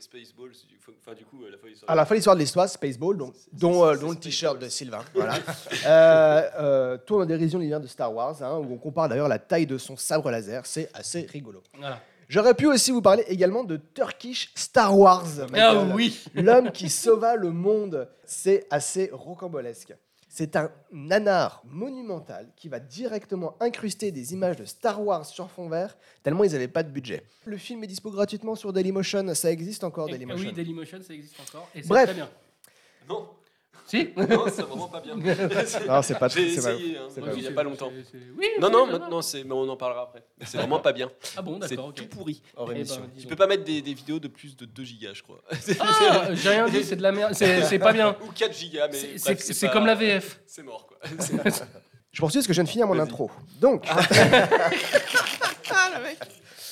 Spaceballs, 0.00 0.52
du- 0.68 0.78
enfin, 1.06 1.14
du 1.14 1.24
coup, 1.26 1.44
euh, 1.44 1.50
la 1.50 1.58
folie 1.58 1.76
sur 1.76 1.88
À 1.90 1.94
la 1.94 2.06
folle 2.06 2.16
histoire 2.18 2.34
de 2.36 2.40
l'histoire, 2.40 2.68
Spaceball, 2.68 3.18
donc, 3.18 3.34
dont, 3.52 3.84
euh, 3.84 3.96
dont 3.96 4.10
le 4.10 4.16
t-shirt 4.16 4.58
de 4.58 4.68
Sylvain, 4.68 5.04
voilà, 5.14 5.34
euh, 5.86 6.42
euh, 6.58 6.98
tourne 6.98 7.22
en 7.22 7.26
dérision 7.26 7.58
l'univers 7.58 7.80
de 7.80 7.86
Star 7.86 8.12
Wars, 8.14 8.42
hein, 8.42 8.56
où 8.56 8.72
on 8.72 8.78
compare 8.78 9.08
d'ailleurs 9.10 9.28
la 9.28 9.38
taille 9.38 9.66
de 9.66 9.76
son 9.78 9.96
sabre 9.96 10.30
laser, 10.30 10.64
c'est 10.64 10.90
assez 10.94 11.26
rigolo. 11.30 11.62
Voilà. 11.78 12.00
J'aurais 12.32 12.54
pu 12.54 12.66
aussi 12.66 12.92
vous 12.92 13.02
parler 13.02 13.24
également 13.28 13.62
de 13.62 13.76
Turkish 13.76 14.52
Star 14.54 14.98
Wars. 14.98 15.26
Ah 15.38 15.46
Michael. 15.50 15.92
oui. 15.94 16.18
L'homme 16.34 16.72
qui 16.72 16.88
sauva 16.88 17.36
le 17.36 17.50
monde, 17.50 18.08
c'est 18.24 18.66
assez 18.70 19.10
rocambolesque. 19.12 19.92
C'est 20.30 20.56
un 20.56 20.70
nanar 20.90 21.62
monumental 21.66 22.48
qui 22.56 22.70
va 22.70 22.80
directement 22.80 23.54
incruster 23.60 24.12
des 24.12 24.32
images 24.32 24.56
de 24.56 24.64
Star 24.64 25.02
Wars 25.04 25.26
sur 25.26 25.50
fond 25.50 25.68
vert, 25.68 25.94
tellement 26.22 26.44
ils 26.44 26.52
n'avaient 26.52 26.68
pas 26.68 26.82
de 26.82 26.88
budget. 26.88 27.22
Le 27.44 27.58
film 27.58 27.84
est 27.84 27.86
dispo 27.86 28.10
gratuitement 28.10 28.54
sur 28.54 28.72
Dailymotion, 28.72 29.34
ça 29.34 29.50
existe 29.52 29.84
encore 29.84 30.08
Et- 30.08 30.12
Dailymotion. 30.12 30.48
Oui, 30.48 30.54
Dailymotion, 30.54 31.00
ça 31.06 31.12
existe 31.12 31.34
encore. 31.38 31.68
Et 31.74 31.82
c'est 31.82 31.88
Bref. 31.88 32.04
très 32.06 32.14
bien. 32.14 32.30
Non, 33.10 33.28
Si 33.86 34.08
non, 34.16 34.44
c'est 34.46 34.62
vraiment 34.62 34.88
pas 34.88 35.00
bien. 35.00 35.16
Non, 35.88 36.02
c'est 36.02 36.18
pas 36.18 36.28
J'ai 36.28 36.48
c'est 36.50 36.54
essayé, 36.70 36.96
hein, 36.98 37.08
c'est 37.10 37.20
il 37.20 37.24
pas 37.24 37.30
a 37.30 37.34
c'est- 37.34 37.50
pas 37.50 37.62
longtemps. 37.62 37.90
c'est- 37.94 38.18
c'est- 38.18 38.24
Oui, 38.38 38.46
Non, 38.60 38.68
oui, 38.68 38.72
non, 38.72 38.86
maintenant, 38.86 39.22
c'est, 39.22 39.44
mais 39.44 39.52
on 39.52 39.68
en 39.68 39.76
parlera 39.76 40.02
après. 40.04 40.22
C'est 40.44 40.56
vraiment 40.58 40.78
pas 40.80 40.92
bien. 40.92 41.10
Ah 41.36 41.42
bon, 41.42 41.58
C'est 41.62 41.70
d'accord. 41.70 41.88
ok. 41.88 41.94
tout 41.96 42.06
pourri. 42.06 42.42
Hors 42.56 42.66
Eh 42.70 42.72
ben, 42.74 42.80
émission. 42.80 43.02
Tu 43.20 43.26
peux 43.26 43.36
pas 43.36 43.46
mettre 43.46 43.64
des, 43.64 43.82
des 43.82 43.92
vidéos 43.94 44.18
de 44.18 44.28
plus 44.28 44.56
de 44.56 44.64
2 44.64 44.84
gigas, 44.84 45.12
je 45.14 45.22
crois. 45.22 45.42
Ah, 45.80 46.28
j'ai 46.32 46.48
rien 46.50 46.68
dit, 46.68 46.84
c'est 46.84 46.96
de 46.96 47.02
la 47.02 47.12
merde. 47.12 47.34
C'est 47.34 47.62
c'est 47.64 47.78
pas 47.78 47.92
bien. 47.92 48.16
Ou 48.26 48.32
4 48.32 48.56
gigas, 48.56 48.88
mais 48.88 48.94
C'est- 48.98 49.22
bref, 49.24 49.38
C'est 49.40 49.52
c'est 49.52 49.66
pas- 49.66 49.72
comme 49.72 49.86
la 49.86 49.94
VF. 49.94 50.40
C'est 50.46 50.62
mort, 50.62 50.86
quoi. 50.86 50.98
Je 52.12 52.20
poursuis 52.20 52.38
parce 52.38 52.46
que 52.46 52.52
je 52.52 52.58
viens 52.58 52.64
de 52.64 52.68
finir 52.68 52.86
mon 52.86 52.94
Vas-y. 52.94 53.02
intro. 53.02 53.30
Donc. 53.60 53.84
Ah. 53.88 54.00
le 55.96 56.02
mec 56.02 56.18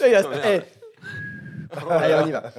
reste- 0.01 0.27
Oh, 0.27 0.31
merde. 0.31 0.43
eh. 0.47 0.61
Allez, 1.91 2.15
on 2.15 2.27
y 2.27 2.33
va. 2.33 2.53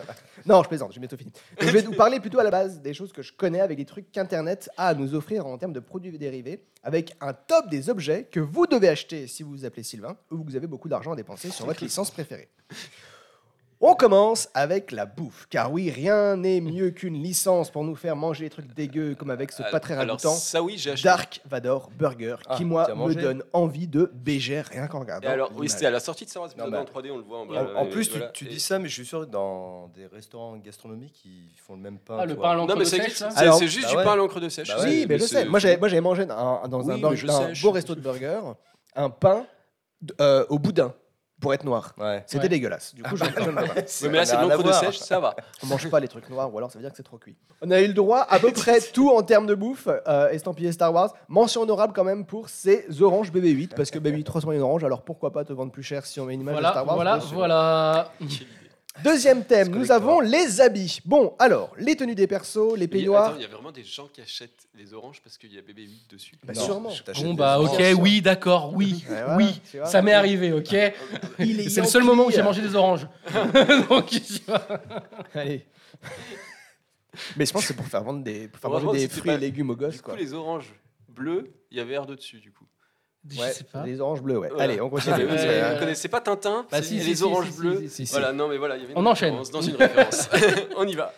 Non, 0.45 0.63
je 0.63 0.67
plaisante, 0.67 0.91
j'ai 0.93 0.99
bientôt 0.99 1.17
fini. 1.17 1.31
Donc, 1.31 1.69
je 1.69 1.73
vais 1.73 1.81
vous 1.81 1.93
parler 1.93 2.19
plutôt 2.19 2.39
à 2.39 2.43
la 2.43 2.51
base 2.51 2.81
des 2.81 2.93
choses 2.93 3.11
que 3.11 3.21
je 3.21 3.33
connais 3.33 3.61
avec 3.61 3.77
des 3.77 3.85
trucs 3.85 4.11
qu'Internet 4.11 4.69
a 4.77 4.87
à 4.87 4.93
nous 4.93 5.15
offrir 5.15 5.45
en 5.45 5.57
termes 5.57 5.73
de 5.73 5.79
produits 5.79 6.17
dérivés, 6.17 6.63
avec 6.83 7.15
un 7.21 7.33
top 7.33 7.69
des 7.69 7.89
objets 7.89 8.23
que 8.23 8.39
vous 8.39 8.67
devez 8.67 8.89
acheter 8.89 9.27
si 9.27 9.43
vous 9.43 9.51
vous 9.51 9.65
appelez 9.65 9.83
Sylvain 9.83 10.17
ou 10.31 10.39
que 10.39 10.45
vous 10.49 10.55
avez 10.55 10.67
beaucoup 10.67 10.89
d'argent 10.89 11.11
à 11.11 11.15
dépenser 11.15 11.49
sur 11.49 11.65
votre 11.65 11.83
licence 11.83 12.11
préférée. 12.11 12.49
On 13.83 13.95
commence 13.95 14.47
avec 14.53 14.91
la 14.91 15.07
bouffe, 15.07 15.47
car 15.49 15.71
oui, 15.71 15.89
rien 15.89 16.35
n'est 16.37 16.61
mieux 16.61 16.91
qu'une 16.91 17.15
licence 17.15 17.71
pour 17.71 17.83
nous 17.83 17.95
faire 17.95 18.15
manger 18.15 18.43
des 18.43 18.49
trucs 18.51 18.71
dégueux 18.75 19.15
comme 19.15 19.31
avec 19.31 19.51
ce 19.51 19.63
pas 19.71 19.79
très 19.79 19.95
Alors, 19.95 20.17
ragoûtant. 20.17 20.35
ça, 20.35 20.61
oui, 20.61 20.75
j'ai 20.77 20.91
acheté. 20.91 21.07
Dark 21.07 21.41
Vador 21.49 21.89
Burger, 21.97 22.35
Ah, 22.47 22.57
qui 22.57 22.63
moi 22.63 22.87
me 22.89 22.93
mangé 22.93 23.15
donne 23.15 23.43
envie 23.53 23.87
de 23.87 24.11
bégère 24.13 24.67
rien 24.67 24.85
qu'en 24.85 24.99
regardant. 24.99 25.27
Et 25.27 25.31
alors, 25.31 25.49
oui, 25.49 25.55
l'image. 25.61 25.69
c'était 25.71 25.87
à 25.87 25.89
la 25.89 25.99
sortie 25.99 26.25
de 26.25 26.29
Star 26.29 26.43
Wars, 26.43 26.51
Non, 26.59 26.65
en 26.65 26.69
mais- 26.69 26.85
3D, 26.85 27.09
on 27.09 27.17
le 27.17 27.23
voit 27.23 27.39
en 27.39 27.41
En, 27.41 27.45
bas. 27.47 27.71
en 27.77 27.85
plus, 27.87 28.05
tu, 28.07 28.17
voilà. 28.19 28.31
tu 28.31 28.45
Et- 28.45 28.49
dis 28.49 28.59
ça, 28.59 28.77
mais 28.77 28.87
je 28.87 28.93
suis 28.93 29.05
sûr 29.05 29.21
que 29.21 29.25
dans 29.31 29.87
des 29.95 30.05
restaurants 30.05 30.55
gastronomiques, 30.57 31.19
ils 31.25 31.49
font 31.65 31.73
le 31.73 31.81
même 31.81 31.97
pain. 31.97 32.17
Ah, 32.19 32.21
tu 32.23 32.27
le 32.29 32.33
vois. 32.35 32.43
pain 32.43 32.49
à 32.51 32.55
l'encre 32.55 32.67
Non, 32.73 32.75
mais 32.75 32.85
de 32.85 32.89
ça 32.89 32.97
sèche, 32.97 33.05
existe. 33.05 33.17
ça 33.19 33.31
C'est 33.31 33.39
Alors- 33.39 33.57
c'est 33.57 33.67
juste 33.67 33.85
Bah 33.85 33.89
du 33.89 33.97
ouais. 33.97 34.03
pain 34.03 34.13
à 34.13 34.15
l'encre 34.15 34.39
de 34.39 34.49
sèche. 34.49 34.67
Bah 34.67 34.75
Oui, 34.83 35.07
mais 35.09 35.17
je 35.17 35.25
sais. 35.25 35.45
Moi, 35.45 35.57
j'avais, 35.57 35.77
moi, 35.77 35.87
j'avais 35.87 36.01
mangé 36.01 36.27
dans, 36.27 36.67
dans 36.67 36.81
Oui, 36.83 36.91
un, 36.91 36.95
mais 36.97 37.01
burg- 37.01 37.15
je 37.15 37.25
dans 37.25 37.41
un 37.41 37.47
sais, 37.47 37.55
je- 37.55 37.63
beau 37.63 37.71
resto 37.71 37.95
de 37.95 38.01
burger 38.01 38.41
un 38.95 39.09
pain 39.09 39.47
d- 40.01 40.13
euh, 40.21 40.45
au 40.49 40.59
boudin 40.59 40.93
pour 41.41 41.53
être 41.53 41.65
noir. 41.65 41.93
Ouais. 41.97 42.23
C'était 42.27 42.43
Ouais. 42.43 42.49
dégueulasse. 42.49 42.95
Du 42.95 43.03
coup, 43.03 43.17
je 43.17 43.25
ne 43.25 43.29
pas. 43.29 43.41
Oui, 43.41 44.07
mais 44.09 44.17
là, 44.19 44.25
c'est 44.25 44.37
de 44.37 44.41
l'encre 44.43 44.63
de 44.63 44.71
sèche, 44.71 44.99
ça 44.99 45.19
va. 45.19 45.35
On 45.63 45.67
mange 45.67 45.89
pas 45.89 45.99
les 45.99 46.07
trucs 46.07 46.29
noirs, 46.29 46.53
ou 46.53 46.57
alors 46.57 46.71
ça 46.71 46.77
veut 46.77 46.83
dire 46.83 46.91
que 46.91 46.97
c'est 46.97 47.03
trop 47.03 47.17
cuit. 47.17 47.35
On 47.61 47.69
a 47.71 47.81
eu 47.81 47.87
le 47.87 47.93
droit 47.93 48.25
à 48.29 48.39
peu 48.39 48.51
près 48.53 48.79
tout 48.79 49.09
en 49.09 49.23
termes 49.23 49.47
de 49.47 49.55
bouffe, 49.55 49.87
euh, 50.07 50.29
estampillé 50.29 50.71
Star 50.71 50.93
Wars. 50.93 51.13
Mention 51.27 51.61
honorable 51.63 51.91
quand 51.93 52.03
même 52.05 52.25
pour 52.25 52.47
ces 52.47 52.85
oranges 53.01 53.31
BB8, 53.31 53.75
parce 53.75 53.91
que 53.91 53.99
BB8 53.99 54.23
300 54.23 54.51
une 54.53 54.61
orange, 54.61 54.83
alors 54.83 55.01
pourquoi 55.01 55.31
pas 55.33 55.43
te 55.43 55.51
vendre 55.51 55.71
plus 55.71 55.83
cher 55.83 56.05
si 56.05 56.19
on 56.19 56.25
met 56.25 56.35
une 56.35 56.41
image 56.41 56.55
de 56.55 56.61
Star 56.61 56.85
Wars 56.85 56.95
voilà, 56.95 57.17
voilà. 57.33 58.11
Deuxième 59.03 59.45
thème, 59.45 59.67
nous 59.69 59.73
collector. 59.87 59.95
avons 59.95 60.19
les 60.19 60.59
habits. 60.59 60.99
Bon, 61.05 61.33
alors, 61.39 61.73
les 61.77 61.95
tenues 61.95 62.13
des 62.13 62.27
persos, 62.27 62.75
les 62.75 62.87
peignoirs. 62.89 63.35
il 63.37 63.41
y 63.41 63.45
a 63.45 63.47
vraiment 63.47 63.71
des 63.71 63.85
gens 63.85 64.07
qui 64.11 64.19
achètent 64.21 64.67
les 64.75 64.93
oranges 64.93 65.21
parce 65.23 65.37
qu'il 65.37 65.53
y 65.53 65.57
a 65.57 65.61
bébé 65.61 65.83
8 65.83 66.07
dessus. 66.11 66.35
Bah, 66.43 66.51
Non, 66.53 66.61
sûrement. 66.61 66.93
Bon 67.21 67.33
bah 67.33 67.59
ok, 67.61 67.81
oui, 67.97 68.21
d'accord, 68.21 68.73
oui, 68.75 69.03
Ouais, 69.09 69.15
voilà, 69.21 69.37
oui, 69.37 69.61
vois. 69.75 69.85
ça 69.85 70.01
m'est 70.01 70.11
arrivé, 70.13 70.51
ok. 70.51 70.75
Il 71.39 71.61
est 71.61 71.69
C'est 71.69 71.81
le 71.81 71.87
seul 71.87 72.03
moment 72.03 72.25
où 72.25 72.31
j'ai 72.31 72.43
mangé 72.43 72.61
des 72.61 72.75
oranges. 72.75 73.07
Donc, 73.89 74.07
tu 74.07 74.21
vois. 74.45 74.61
Allez. 75.33 75.65
Mais 77.37 77.45
je 77.45 77.51
pense 77.53 77.61
que 77.63 77.67
c'est 77.69 77.73
pour 77.75 77.87
faire 77.87 78.03
vendre 78.03 78.23
des, 78.23 78.47
pour 78.49 78.59
faire 78.59 78.69
Vraiment, 78.71 78.87
manger 78.87 78.99
des 78.99 79.03
c'était 79.07 79.19
fruits 79.19 79.31
pas- 79.31 79.37
et 79.37 79.39
légumes 79.39 79.69
aux 79.69 79.75
Du 79.75 79.85
gosses. 79.85 79.97
coup, 80.01 80.11
Quoi. 80.11 80.17
les 80.17 80.33
oranges 80.33 80.73
bleues, 81.09 81.51
il 81.71 81.77
y 81.77 81.81
avait 81.81 81.95
R2 81.97 82.15
dessus, 82.17 82.39
du 82.39 82.51
coup. 82.51 82.65
Je 83.29 83.39
Ouais, 83.39 83.51
sais 83.51 83.63
pas. 83.65 83.85
Les 83.85 84.01
oranges 84.01 84.21
bleues, 84.21 84.37
ouais. 84.39 84.49
Voilà. 84.49 84.63
Allez, 84.63 84.81
on 84.81 84.89
continue. 84.91 85.25
Vous, 85.25 85.35
Euh, 85.37 85.79
connaissez 85.79 86.07
pas 86.07 86.21
Tintin 86.21 86.65
Bah, 86.71 86.81
si, 86.81 86.99
si, 86.99 87.07
Les 87.07 87.15
si, 87.15 87.23
oranges 87.23 87.51
bleues 87.55 87.81
si, 87.81 87.89
si, 87.89 88.05
si. 88.07 88.11
Voilà, 88.11 88.33
non 88.33 88.47
mais 88.47 88.57
voilà, 88.57 88.77
il 88.77 88.81
y 88.81 88.83
avait 88.85 88.93
une 88.93 88.99
On 88.99 89.05
enchaîne. 89.05 89.29
référence 89.29 89.51
dans 89.51 89.61
une 89.61 89.75
référence. 89.75 90.27
On 90.77 90.87
y 90.87 90.95
va. 90.95 91.13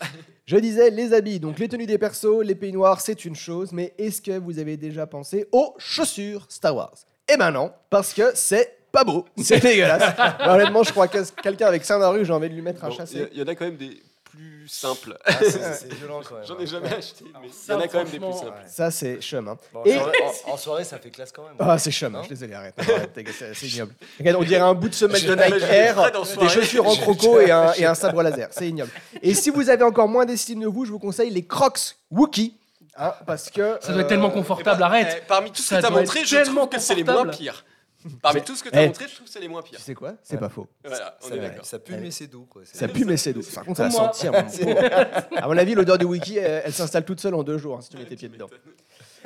Je 0.45 0.57
disais 0.57 0.89
les 0.89 1.13
habits, 1.13 1.39
donc 1.39 1.59
les 1.59 1.69
tenues 1.69 1.85
des 1.85 1.97
persos, 1.97 2.41
les 2.43 2.55
peignoirs, 2.55 2.99
c'est 2.99 3.23
une 3.23 3.35
chose, 3.35 3.71
mais 3.71 3.93
est-ce 3.97 4.21
que 4.21 4.37
vous 4.37 4.59
avez 4.59 4.75
déjà 4.75 5.07
pensé 5.07 5.47
aux 5.53 5.73
chaussures 5.77 6.45
Star 6.49 6.75
Wars? 6.75 6.93
Eh 7.31 7.37
ben 7.37 7.51
non, 7.51 7.71
parce 7.89 8.13
que 8.13 8.31
c'est 8.35 8.75
pas 8.91 9.05
beau, 9.05 9.23
c'est 9.37 9.61
dégueulasse. 9.61 10.13
Honnêtement, 10.45 10.83
je 10.83 10.91
crois 10.91 11.07
que 11.07 11.19
quelqu'un 11.41 11.67
avec 11.67 11.85
ça 11.85 11.93
dans 11.95 12.01
la 12.01 12.09
rue, 12.09 12.25
j'ai 12.25 12.33
envie 12.33 12.49
de 12.49 12.53
lui 12.53 12.61
mettre 12.61 12.83
un 12.83 12.89
Bon, 12.89 12.93
Il 12.93 12.95
y, 12.95 12.97
chassé. 12.97 13.27
il 13.31 13.39
y 13.39 13.41
en 13.41 13.47
a 13.47 13.55
quand 13.55 13.63
même 13.65 13.77
des 13.77 13.97
plus 14.35 14.67
simples. 14.67 15.17
Ah, 15.25 15.33
c'est- 15.41 15.73
c'est 15.73 15.93
violent 15.99 16.21
quand 16.27 16.35
même. 16.35 16.45
J'en 16.45 16.57
ai 16.59 16.65
jamais 16.67 16.93
acheté, 16.93 17.23
mais 17.41 17.47
il 17.47 17.49
y 17.49 17.53
ça, 17.53 17.77
en 17.77 17.79
a 17.79 17.87
quand 17.87 17.99
même 17.99 18.09
des 18.09 18.19
plus 18.19 18.33
simples. 18.33 18.61
Ça, 18.67 18.91
c'est 18.91 19.21
chum. 19.21 19.47
Hein. 19.47 19.57
Bon, 19.73 19.81
en, 19.81 19.83
Et- 19.85 19.93
soirée, 19.97 20.17
en- 20.47 20.51
en 20.51 20.57
soirée, 20.57 20.83
ça 20.83 20.97
fait 20.97 21.09
classe 21.11 21.31
quand 21.31 21.43
même. 21.43 21.53
Ah, 21.59 21.77
c'est 21.77 21.91
chum, 21.91 22.15
hein, 22.15 22.19
je 22.21 22.27
suis 22.27 22.35
désolé, 22.35 22.53
arrête. 22.53 22.73
arrête, 22.79 23.11
c'est 23.53 23.67
ignoble. 23.67 23.93
Regarde, 24.19 24.37
on 24.39 24.43
dirait 24.43 24.61
un 24.61 24.73
bout 24.73 24.89
de 24.89 24.93
semelle 24.95 25.25
de 25.25 25.35
Nike 25.35 25.63
Air, 25.69 26.11
des 26.39 26.49
chaussures 26.49 26.87
en 26.87 26.95
croco 26.95 27.39
et 27.39 27.51
un, 27.51 27.73
et 27.73 27.85
un 27.85 27.95
sabre 27.95 28.23
laser. 28.23 28.47
C'est 28.51 28.67
ignoble. 28.67 28.91
Et 29.21 29.33
si 29.33 29.49
vous 29.49 29.69
avez 29.69 29.83
encore 29.83 30.07
moins 30.07 30.25
d'estime 30.25 30.59
de 30.61 30.67
vous, 30.67 30.85
je 30.85 30.91
vous 30.91 30.99
conseille 30.99 31.29
les 31.29 31.45
Crocs 31.45 31.95
Wookie. 32.11 32.57
hein, 32.97 33.13
parce 33.25 33.49
que. 33.49 33.77
Ça 33.81 33.91
doit 33.91 34.01
être 34.01 34.05
euh, 34.05 34.09
tellement 34.09 34.29
confortable, 34.31 34.79
Eh, 34.81 34.83
arrête. 34.83 35.23
parmi 35.27 35.51
tout 35.51 35.61
ce 35.61 35.69
que 35.75 35.79
tu 35.79 35.85
as 35.85 35.89
doit 35.89 35.99
montré, 35.99 36.21
je 36.25 36.37
trouve 36.37 36.69
que 36.69 36.79
c'est 36.79 36.95
les 36.95 37.03
moins 37.03 37.27
pires. 37.27 37.63
Parmi 38.21 38.41
tout 38.41 38.55
ce 38.55 38.63
que 38.63 38.69
tu 38.69 38.75
as 38.77 38.83
Eh. 38.83 38.87
montré, 38.87 39.05
je 39.07 39.15
trouve 39.15 39.25
que 39.27 39.31
c'est 39.33 39.39
les 39.39 39.47
moins 39.47 39.61
pires. 39.61 39.77
Tu 39.77 39.83
sais 39.83 39.93
quoi 39.93 40.13
C'est 40.23 40.37
pas 40.37 40.49
faux. 40.49 40.67
Voilà, 40.83 41.17
on 41.23 41.27
Ça, 41.29 41.35
est 41.35 41.39
d'accord. 41.39 41.65
ça 41.65 41.79
pue, 41.79 41.95
mais 41.97 42.11
c'est 42.11 42.27
doux. 42.27 42.45
Quoi. 42.49 42.61
Ça 42.65 42.87
pue, 42.87 43.05
mais 43.05 43.17
c'est 43.17 43.33
doux. 43.33 43.41
Par 43.53 43.65
contre, 43.65 43.77
ça 43.77 43.89
sentir. 43.91 44.31
À 45.35 45.47
mon 45.47 45.57
avis, 45.57 45.73
l'odeur 45.75 45.97
du 45.97 46.05
wiki, 46.05 46.37
elle, 46.37 46.63
elle 46.65 46.73
s'installe 46.73 47.05
toute 47.05 47.19
seule 47.19 47.33
en 47.35 47.43
deux 47.43 47.57
jours 47.57 47.77
hein, 47.77 47.81
si 47.81 47.89
tu 47.89 47.97
mets 47.97 48.05
tes 48.05 48.15
pieds 48.15 48.29
dedans. 48.29 48.47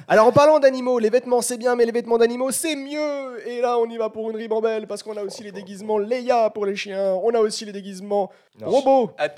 Alors, 0.07 0.28
en 0.28 0.32
parlant 0.32 0.59
d'animaux, 0.59 0.99
les 0.99 1.09
vêtements 1.09 1.41
c'est 1.41 1.57
bien, 1.57 1.75
mais 1.75 1.84
les 1.86 1.91
vêtements 1.91 2.17
d'animaux 2.19 2.51
c'est 2.51 2.75
mieux. 2.75 3.47
Et 3.47 3.61
là, 3.61 3.78
on 3.80 3.89
y 3.89 3.97
va 3.97 4.09
pour 4.09 4.30
une 4.30 4.38
ribambelle 4.38 4.86
parce 4.88 5.01
qu'on 5.03 5.17
a 5.17 5.23
aussi 5.23 5.43
les 5.43 5.51
déguisements 5.51 5.97
Leia 5.97 6.49
pour 6.51 6.65
les 6.65 6.75
chiens. 6.75 7.13
On 7.23 7.32
a 7.34 7.39
aussi 7.39 7.65
les 7.65 7.71
déguisements 7.71 8.32
robots. 8.61 9.11
AT, 9.17 9.36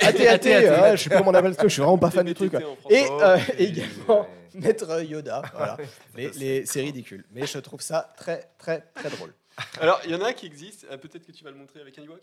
AT, 0.00 0.26
AT. 0.28 0.44
ouais, 0.44 0.96
je 0.96 1.02
sais 1.04 1.10
pas 1.10 1.18
comment 1.18 1.30
on 1.30 1.34
appelle 1.34 1.54
ça, 1.54 1.62
je 1.62 1.68
suis 1.68 1.80
vraiment 1.82 1.98
pas 1.98 2.10
fan 2.10 2.26
du 2.26 2.34
truc. 2.34 2.52
Et 2.90 3.04
euh, 3.10 3.38
également. 3.58 4.26
Maître 4.60 5.02
Yoda. 5.02 5.42
Voilà. 5.54 5.76
Les, 6.16 6.30
les- 6.30 6.66
c'est 6.66 6.80
ridicule. 6.80 7.24
Mais 7.32 7.46
je 7.46 7.58
trouve 7.58 7.80
ça 7.80 8.12
très, 8.16 8.50
très, 8.58 8.80
très 8.94 9.10
drôle. 9.10 9.32
Alors, 9.80 10.00
il 10.04 10.10
y 10.10 10.14
en 10.14 10.20
a 10.22 10.28
un 10.28 10.32
qui 10.32 10.46
existe, 10.46 10.86
euh, 10.90 10.96
peut-être 10.96 11.26
que 11.26 11.32
tu 11.32 11.44
vas 11.44 11.50
le 11.50 11.56
montrer 11.56 11.80
avec 11.80 11.98
un 11.98 12.02
Ewok. 12.02 12.20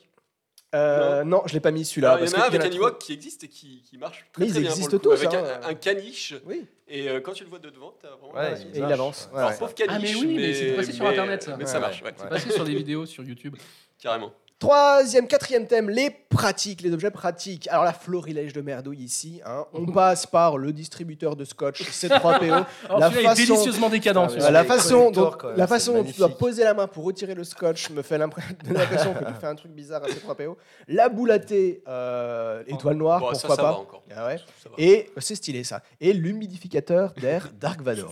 Euh, 0.76 1.24
non, 1.24 1.42
je 1.48 1.54
l'ai 1.54 1.60
pas 1.60 1.72
mis 1.72 1.84
celui-là. 1.84 2.20
Il 2.22 2.28
y 2.30 2.30
en 2.36 2.38
a 2.40 2.44
un 2.44 2.48
avec 2.48 2.62
un. 2.62 2.70
Ewok 2.72 3.00
qui 3.00 3.14
existe 3.14 3.44
et 3.44 3.48
qui, 3.48 3.82
qui 3.82 3.98
marche 3.98 4.26
très, 4.32 4.42
Mais 4.44 4.48
ils 4.48 4.52
très 4.52 4.60
bien. 4.62 4.70
pour 4.70 4.78
existent 4.78 4.98
coup, 4.98 5.04
tous, 5.04 5.12
Avec 5.14 5.34
hein. 5.34 5.60
un, 5.64 5.70
un 5.70 5.74
caniche, 5.74 6.36
Oui, 6.46 6.68
et 6.88 7.10
euh, 7.10 7.22
quand 7.22 7.34
tu 7.34 7.44
le 7.44 7.50
vois 7.50 7.58
de 7.60 7.70
devant, 7.72 7.96
t'as 8.00 8.10
vraiment. 8.10 8.34
Ouais, 8.34 8.54
il 8.76 8.84
avance. 8.84 9.30
Ouais, 9.34 9.40
Alors, 9.40 9.58
pauvre 9.58 9.74
caniche, 9.74 9.96
Ah, 9.96 10.00
mais 10.00 10.16
oui, 10.16 10.36
mais 10.36 10.54
c'est 10.54 10.74
passé 10.76 10.92
sur 10.92 11.08
Internet, 11.08 11.44
ça. 11.44 11.58
Mais 11.58 11.66
ça 11.66 11.80
marche. 11.80 12.04
C'est 12.18 12.30
passé 12.30 12.52
sur 12.52 12.66
des 12.66 12.76
vidéos 12.76 13.06
sur 13.08 13.24
YouTube. 13.24 13.56
carrément. 14.00 14.32
Troisième, 14.60 15.26
quatrième 15.28 15.68
thème, 15.68 15.89
les 15.89 16.10
pratiques, 16.10 16.82
les 16.82 16.91
objets 16.91 17.12
pratiques. 17.12 17.70
Alors 17.70 17.86
la 17.86 17.93
florilège 17.93 18.51
de 18.51 18.60
merdouille 18.60 18.97
ici, 19.03 19.39
hein. 19.45 19.66
on 19.74 19.86
passe 19.93 20.26
par 20.26 20.57
le 20.57 20.74
distributeur 20.74 21.38
de 21.38 21.45
scotch 21.45 21.82
C3PO, 21.84 22.51
Alors, 22.51 22.66
la 22.99 23.10
celui-là 23.10 23.32
est 23.32 23.36
façon, 23.38 23.53
délicieusement 23.53 23.89
décadent. 23.89 24.18
Ah, 24.41 24.51
la 24.51 24.66
façon, 24.66 25.12
dont, 25.12 25.32
la 25.55 25.66
façon 25.66 25.93
dont 25.93 26.03
tu 26.03 26.12
dois 26.18 26.28
poser 26.38 26.66
la 26.66 26.74
main 26.74 26.88
pour 26.88 27.05
retirer 27.05 27.36
le 27.36 27.45
scotch 27.45 27.89
me 27.91 28.01
fait 28.01 28.18
l'impression 28.18 29.14
que 29.14 29.24
tu 29.24 29.34
fais 29.39 29.47
un 29.47 29.55
truc 29.55 29.72
bizarre 29.72 30.03
à 30.03 30.07
C3PO. 30.07 30.55
La 30.89 31.07
boulatée, 31.07 31.82
euh, 31.88 32.62
étoile 32.68 32.97
noire, 32.97 33.22
Bon, 33.22 33.30
pourquoi 33.32 33.55
ça 33.55 33.55
pas. 33.55 33.72
va 33.72 33.78
encore. 33.78 34.03
Ah 34.14 34.26
ouais. 34.28 34.38
Ça 34.62 34.68
va. 34.68 34.76
Et 34.78 35.10
c'est 35.20 35.36
stylé 35.36 35.64
ça. 35.64 35.82
Et 36.01 36.12
l'humidificateur 36.12 37.14
d'air 37.14 37.49
Dark 37.57 37.82
Vador. 37.82 38.12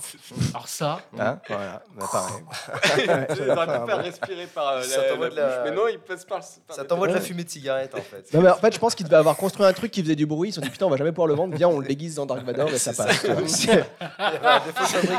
Alors 0.53 0.67
ça, 0.69 1.01
Hein 1.19 1.39
voilà, 1.49 1.83
bah, 1.97 2.05
pareil. 2.09 3.27
Pu 3.27 3.35
faire 3.35 3.97
respirer 4.03 4.45
par 4.47 4.69
euh, 4.69 4.81
la, 4.81 4.97
la 4.97 5.29
de 5.29 5.35
la- 5.35 5.47
bouche, 5.47 5.57
mais 5.65 5.71
non, 5.75 5.87
ils 5.89 5.99
passent 5.99 6.23
par. 6.23 6.36
Ça 6.69 6.83
t'envoie 6.85 7.07
de 7.07 7.13
la 7.13 7.21
fumée 7.21 7.43
de 7.43 7.49
cigarette 7.49 7.93
en 7.95 8.01
fait. 8.01 8.33
Non 8.33 8.41
mais 8.41 8.49
en 8.49 8.55
fait 8.55 8.73
je 8.73 8.79
pense 8.79 8.95
qu'il 8.95 9.05
devait 9.05 9.15
avoir 9.17 9.35
construit 9.37 9.65
un 9.65 9.73
truc 9.73 9.91
qui 9.91 10.01
faisait 10.01 10.15
du 10.15 10.25
bruit, 10.25 10.49
ils 10.49 10.51
se 10.51 10.59
sont 10.59 10.65
dit 10.65 10.69
putain 10.71 10.85
on 10.85 10.89
va 10.89 10.97
jamais 10.97 11.11
pouvoir 11.11 11.27
le 11.27 11.33
vendre, 11.35 11.55
viens 11.55 11.67
on 11.69 11.79
le 11.79 11.87
déguise 11.87 12.15
dans 12.15 12.25
Dark 12.25 12.43
Vador 12.45 12.69
et 12.69 12.77
ça 12.77 12.93
passe. 12.93 13.25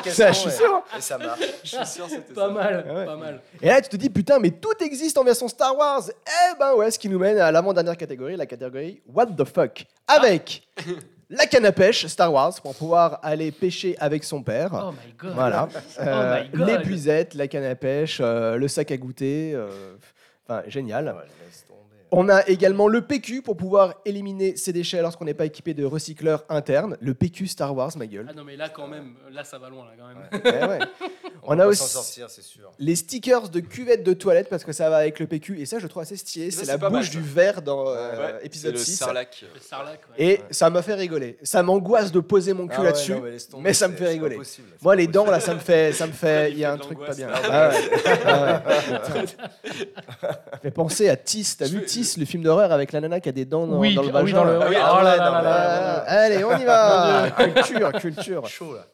Ça, 0.07 0.33
je 0.33 0.39
suis 0.39 0.49
et- 0.49 0.53
sûr. 0.53 0.83
et 0.97 1.01
ça 1.01 1.19
marche. 1.19 1.41
Je 1.63 1.69
suis 1.69 1.87
sûr 1.87 2.05
que 2.07 2.11
c'était 2.13 2.33
pas 2.35 2.49
ça. 2.49 2.53
mal, 2.53 2.85
Ah 2.89 2.95
ouais. 2.95 3.05
pas 3.07 3.17
mal. 3.17 3.41
Et 3.63 3.69
là 3.69 3.81
tu 3.81 3.89
te 3.89 3.97
dis 3.97 4.11
putain 4.11 4.39
mais 4.39 4.51
tout 4.51 4.73
existe 4.83 5.17
en 5.19 5.25
version 5.25 5.49
Star 5.49 5.77
Wars. 5.77 6.03
Eh 6.09 6.59
ben 6.59 6.75
ouais, 6.75 6.91
ce 6.91 6.99
qui 6.99 7.09
nous 7.09 7.19
mène 7.19 7.39
à 7.39 7.51
l'avant-dernière 7.51 7.97
catégorie, 7.97 8.37
la 8.37 8.47
catégorie 8.47 9.01
What 9.07 9.27
the 9.27 9.45
fuck. 9.45 9.85
Avec 10.07 10.63
la 11.31 11.47
canne 11.47 11.67
à 11.67 11.73
pêche 11.73 12.07
Star 12.07 12.33
Wars 12.33 12.55
pour 12.63 12.75
pouvoir 12.75 13.21
aller 13.23 13.51
pêcher 13.53 13.97
avec 14.01 14.25
son 14.25 14.43
père. 14.43 14.71
Oh 14.73 14.93
my 14.93 15.13
god. 15.19 15.33
Voilà. 15.35 15.69
Euh, 16.01 16.43
my 16.43 16.49
God. 16.59 16.67
L'épuisette, 16.69 17.35
la 17.35 17.47
canne 17.49 17.65
à 17.65 17.75
pêche, 17.75 18.19
euh, 18.23 18.57
le 18.57 18.67
sac 18.69 18.91
à 18.91 18.97
goûter. 18.97 19.53
euh, 19.55 19.69
Enfin, 20.49 20.63
génial. 20.71 21.15
On 22.11 22.29
a 22.29 22.47
également 22.49 22.89
le 22.89 23.03
PQ 23.03 23.43
pour 23.43 23.57
pouvoir 23.57 23.95
éliminer 24.05 24.57
ces 24.57 24.73
déchets 24.73 25.03
lorsqu'on 25.03 25.25
n'est 25.25 25.35
pas 25.35 25.45
équipé 25.45 25.75
de 25.75 25.85
recycleurs 25.85 26.45
internes. 26.49 26.97
Le 27.01 27.15
PQ 27.15 27.47
Star 27.47 27.75
Wars, 27.75 27.93
ma 27.97 28.07
gueule. 28.07 28.27
Ah 28.31 28.33
non, 28.35 28.45
mais 28.45 28.57
là, 28.57 28.69
quand 28.69 28.89
même, 28.89 29.15
là, 29.31 29.45
ça 29.45 29.59
va 29.59 29.69
loin, 29.69 29.85
là, 29.85 29.93
quand 29.99 30.69
même. 30.69 30.81
Eh 30.81 30.85
On, 31.43 31.59
a 31.59 31.67
aussi 31.67 32.21
les 32.79 32.97
stickers 32.97 33.49
de 33.49 33.61
cuvettes 33.61 34.05
de 34.05 34.13
toilette 34.15 34.49
parce 34.49 34.65
que 34.65 34.73
ça 34.73 34.89
va 34.89 34.99
avec 34.99 35.19
le 35.19 35.27
PQ. 35.27 35.61
Et 35.61 35.67
ça, 35.67 35.79
je 35.79 35.87
trouve 35.87 36.03
assez 36.03 36.17
stylé. 36.17 36.51
C'est 36.51 36.67
la 36.67 36.79
bouche 36.79 37.11
du 37.11 37.21
verre 37.21 37.63
dans 37.63 37.89
euh, 37.89 38.39
épisode 38.43 38.77
6. 38.77 38.91
Le 38.91 38.97
sarlac, 38.97 39.45
Et 40.17 40.41
ça 40.51 40.71
m'a 40.71 40.83
fait 40.83 40.95
rigoler. 40.95 41.39
Ça 41.43 41.63
m'angoisse 41.63 42.13
de 42.13 42.21
poser 42.21 42.53
mon 42.53 42.67
cul 42.69 42.83
là-dessus, 42.83 43.15
mais, 43.59 43.75
ça 43.75 43.89
me 43.89 43.97
fait 43.97 44.09
rigoler. 44.09 44.39
Moi, 44.83 44.97
les 44.97 45.07
dents, 45.07 45.31
là, 45.31 45.41
ça 45.41 45.55
me 45.55 45.61
fait. 45.61 45.93
Ça 45.93 46.07
me 46.07 46.13
fait 46.19 46.53
il 46.53 46.59
y 46.59 46.65
a 46.65 46.73
un 46.73 46.79
truc 46.79 46.99
pas 46.99 47.15
bien. 47.15 47.29
Ah 47.33 47.71
ah 48.27 48.63
ah 48.67 48.73
ça 50.21 50.59
fait 50.63 50.71
penser 50.71 51.09
à 51.09 51.17
Tis. 51.17 51.57
T'as 51.59 51.67
vu 51.67 51.85
Tis 51.85 51.98
le 52.17 52.25
film 52.25 52.43
d'horreur 52.43 52.73
avec 52.73 52.93
la 52.93 53.01
nana 53.01 53.21
qui 53.21 53.29
a 53.29 53.33
des 53.33 53.45
dents 53.45 53.67
dans, 53.67 53.77
dans 53.77 53.81
le 53.81 54.11
vagin. 54.11 54.23
Oui, 54.23 54.33
ah 54.35 55.17
dans 55.17 55.35
ah 55.35 55.43
le... 55.43 55.49
Euh, 55.49 56.03
Allez, 56.07 56.45
on 56.45 56.59
y 56.59 56.65
va 56.65 57.31
Culture, 57.39 57.93
culture. 57.93 58.47
Chaud, 58.47 58.75
là. 58.75 58.87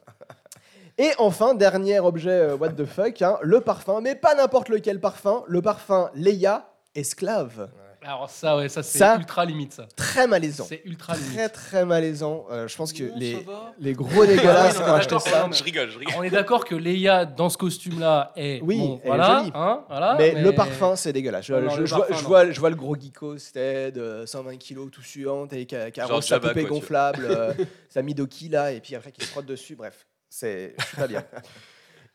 Et 0.97 1.11
enfin, 1.19 1.55
dernier 1.55 1.99
objet, 1.99 2.31
euh, 2.31 2.57
what 2.57 2.71
the 2.71 2.85
fuck, 2.85 3.21
hein, 3.23 3.39
le 3.43 3.61
parfum, 3.61 4.01
mais 4.01 4.15
pas 4.15 4.35
n'importe 4.37 4.69
lequel 4.69 5.01
parfum, 5.01 5.43
le 5.49 5.61
parfum 5.61 6.11
Leia, 6.15 6.69
esclave. 6.95 7.69
Alors 8.07 8.29
ça 8.29 8.57
ouais, 8.59 8.69
ça 8.69 8.83
c'est 8.83 8.99
Ça- 8.99 9.17
ultra 9.17 9.45
limite 9.47 9.73
ça. 9.73 9.87
Très 9.97 10.27
malaisant. 10.27 10.65
C'est 10.69 10.83
ultra 10.85 11.15
limite. 11.15 11.33
Très 11.33 11.49
très 11.49 11.85
malaisant. 11.87 12.45
Euh, 12.51 12.69
je 12.69 12.77
pense 12.77 12.93
que 12.93 13.05
Non, 13.05 13.15
les, 13.17 13.33
ça 13.33 13.39
va. 13.47 13.73
les 13.79 13.93
gros 13.95 14.27
dégueulasses 14.27 14.77
Ah 14.79 14.87
non, 14.87 14.93
ont 14.93 14.95
acheté 14.97 15.15
d'accord, 15.15 15.29
ça. 15.29 15.41
non, 15.43 15.49
mais- 15.49 15.57
Je 15.57 15.65
rigole, 15.65 15.91
je 15.91 15.99
rigole. 15.99 16.15
On 16.19 16.23
est 16.23 16.31
d'accord 16.31 16.65
que 16.67 16.75
Leia 16.75 17.25
dans 17.25 17.49
ce 17.49 17.57
costume 17.57 18.01
là 18.01 18.33
est 18.37 18.61
Oui, 18.63 18.79
bon, 18.79 19.01
elle 19.03 19.07
est 19.07 19.07
voilà, 19.17 19.39
jolie. 19.39 19.53
hein, 19.55 19.85
voilà, 19.89 20.15
mais, 20.19 20.33
le 20.43 20.53
parfum, 20.55 20.97
c'est 20.97 21.13
dégueulasse. 21.15 21.47
Je, 21.47 21.55
Non, 21.55 21.63
non, 21.63 21.71
je- 21.71 21.81
le 21.81 21.87
je 21.87 21.95
vois, 21.95 22.07
parfum, 22.07 22.19
je 22.19 22.23
non. 22.23 22.29
vois- 22.29 22.51
je 22.51 22.61
vois 22.61 22.71
le 22.71 22.77
gros 22.77 22.95
geeko, 22.95 23.39
c'était 23.39 23.91
de 23.91 24.25
120 24.27 24.59
kilos 24.59 24.91
tout 24.93 25.03
suant, 25.03 25.47
et 25.49 25.65
qui, 25.65 25.75
a- 25.75 25.91
qui 25.91 26.01
Genre 26.01 26.11
arrose 26.11 26.25
sa 26.27 26.35
Jabba, 26.37 26.49
poupée 26.49 26.61
quoi, 26.67 26.79
tu 26.81 26.87
vois. 26.87 27.13
gonflable, 27.13 27.27
euh, 27.31 27.53
sa 27.89 28.03
Midoki 28.03 28.49
là, 28.51 28.73
et 28.73 28.81
puis 28.81 28.95
après 28.95 29.13
qui 29.13 29.25
se 29.25 29.31
frotte 29.31 29.47
dessus. 29.47 29.77
Bref, 29.77 30.07
c'est, 30.29 30.75
je 30.79 30.85
suis 30.85 30.97
pas 30.97 31.07
bien. 31.09 31.25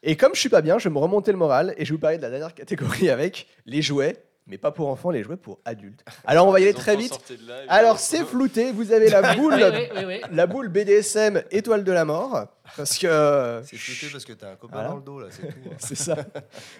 Et 0.03 0.15
comme 0.15 0.33
je 0.35 0.39
suis 0.39 0.49
pas 0.49 0.61
bien, 0.61 0.77
je 0.77 0.87
vais 0.87 0.93
me 0.93 0.99
remonter 0.99 1.31
le 1.31 1.37
moral 1.37 1.73
et 1.77 1.83
je 1.83 1.89
vais 1.89 1.95
vous 1.95 1.99
parler 2.01 2.17
de 2.17 2.21
la 2.21 2.29
dernière 2.29 2.53
catégorie 2.53 3.09
avec 3.09 3.47
les 3.65 3.81
jouets, 3.81 4.23
mais 4.49 4.57
pas 4.57 4.71
pour 4.71 4.87
enfants, 4.89 5.11
les 5.11 5.23
jouets 5.23 5.37
pour 5.37 5.59
adultes. 5.63 6.03
Alors 6.25 6.47
on 6.47 6.51
va 6.51 6.59
y 6.59 6.63
aller 6.63 6.71
Les 6.73 6.77
très 6.77 6.95
vite. 6.97 7.17
là, 7.47 7.55
Alors 7.69 7.99
c'est 7.99 8.25
flouté, 8.25 8.71
vous 8.71 8.91
avez 8.91 9.09
la 9.09 9.35
boule, 9.35 9.53
oui, 9.55 9.63
oui, 9.63 9.87
oui, 9.95 10.03
oui. 10.05 10.21
la 10.31 10.47
boule 10.47 10.67
BDSM 10.69 11.43
étoile 11.51 11.83
de 11.83 11.91
la 11.91 12.03
mort, 12.05 12.47
parce 12.75 12.97
que 12.97 13.61
C'est 13.65 13.77
flouté 13.77 14.11
parce 14.11 14.25
que 14.25 14.33
t'as 14.33 14.51
un 14.51 14.55
copain 14.55 14.73
Voilà. 14.73 14.89
dans 14.89 14.95
le 14.97 15.01
dos 15.01 15.19
là, 15.19 15.27
c'est 15.29 15.47
tout. 15.47 15.69
hein. 15.71 15.75
c'est 15.77 15.95
ça. 15.95 16.15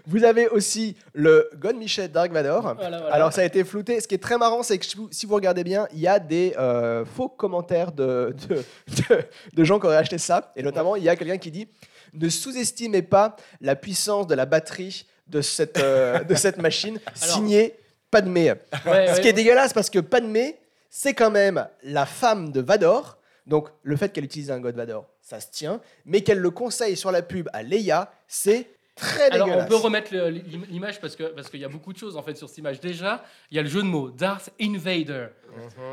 Vous 0.05 0.24
avez 0.24 0.47
aussi 0.49 0.95
le 1.13 1.49
Gon 1.57 1.76
Michel 1.78 2.11
Dark 2.11 2.32
Vador. 2.32 2.61
Voilà, 2.76 2.99
voilà. 2.99 3.13
Alors 3.13 3.34
ça 3.34 3.41
a 3.41 3.45
été 3.45 3.63
flouté. 3.63 3.99
Ce 4.01 4.07
qui 4.07 4.15
est 4.15 4.20
très 4.20 4.38
marrant, 4.38 4.63
c'est 4.63 4.78
que 4.78 4.86
si 4.86 4.95
vous- 4.97 5.09
si 5.11 5.26
vous 5.26 5.36
regardez 5.36 5.63
bien, 5.63 5.88
il 5.93 5.99
y 5.99 6.07
a 6.07 6.20
des 6.20 6.55
euh, 6.59 7.05
faux 7.05 7.30
commentaires 7.30 7.91
de, 7.91 8.36
de, 8.49 8.55
de- 8.55 9.24
de 9.53 9.63
gens 9.63 9.80
qui 9.80 9.86
auraient 9.88 9.97
acheté 9.97 10.17
ça. 10.17 10.51
Et 10.55 10.63
notamment, 10.63 10.95
il 10.95 11.03
y 11.03 11.09
a 11.09 11.15
quelqu'un 11.15 11.38
qui 11.38 11.51
dit 11.51 11.67
ne 12.13 12.28
sous-estimez 12.30 13.03
pas 13.03 13.36
la 13.61 13.76
puissance 13.76 14.26
de 14.28 14.34
la 14.36 14.45
batterie 14.47 15.07
de 15.30 15.41
cette, 15.41 15.77
euh, 15.80 16.23
de 16.23 16.36
cette 16.36 16.57
machine. 16.61 16.99
Alors- 17.21 17.36
signé 17.36 17.75
Padmé. 18.11 18.51
Ouais, 18.51 18.57
Ce 18.84 18.89
ouais. 19.15 19.21
qui 19.21 19.27
est 19.27 19.34
dégueulasse 19.34 19.71
parce 19.73 19.89
que 19.89 19.99
Padmé, 19.99 20.57
c'est 20.89 21.13
quand 21.13 21.32
même 21.32 21.67
la 21.84 22.05
femme 22.05 22.51
de 22.51 22.59
Vador. 22.61 23.17
Donc 23.45 23.69
le 23.84 23.95
fait 23.95 24.09
qu'elle 24.11 24.25
utilise 24.25 24.51
un 24.51 24.59
God 24.59 24.75
Vador, 24.75 25.05
ça 25.21 25.39
se 25.39 25.47
tient. 25.51 25.80
Mais 26.05 26.21
qu'elle 26.21 26.39
le 26.39 26.49
conseille 26.51 26.97
sur 26.97 27.11
la 27.11 27.21
pub 27.21 27.49
à 27.53 27.63
Leia, 27.63 28.11
c'est 28.27 28.67
Très 28.95 29.32
Alors, 29.32 29.47
on 29.55 29.65
peut 29.65 29.77
remettre 29.77 30.13
l'image 30.13 30.99
parce 30.99 31.15
que 31.15 31.23
parce 31.23 31.49
qu'il 31.49 31.61
y 31.61 31.63
a 31.63 31.69
beaucoup 31.69 31.93
de 31.93 31.97
choses 31.97 32.17
en 32.17 32.21
fait 32.21 32.36
sur 32.36 32.49
cette 32.49 32.57
image. 32.57 32.82
Déjà, 32.82 33.23
il 33.49 33.55
y 33.55 33.59
a 33.59 33.63
le 33.63 33.69
jeu 33.69 33.80
de 33.82 33.88
mots 33.88 34.09
Darth 34.09 34.49
Invader. 34.59 35.27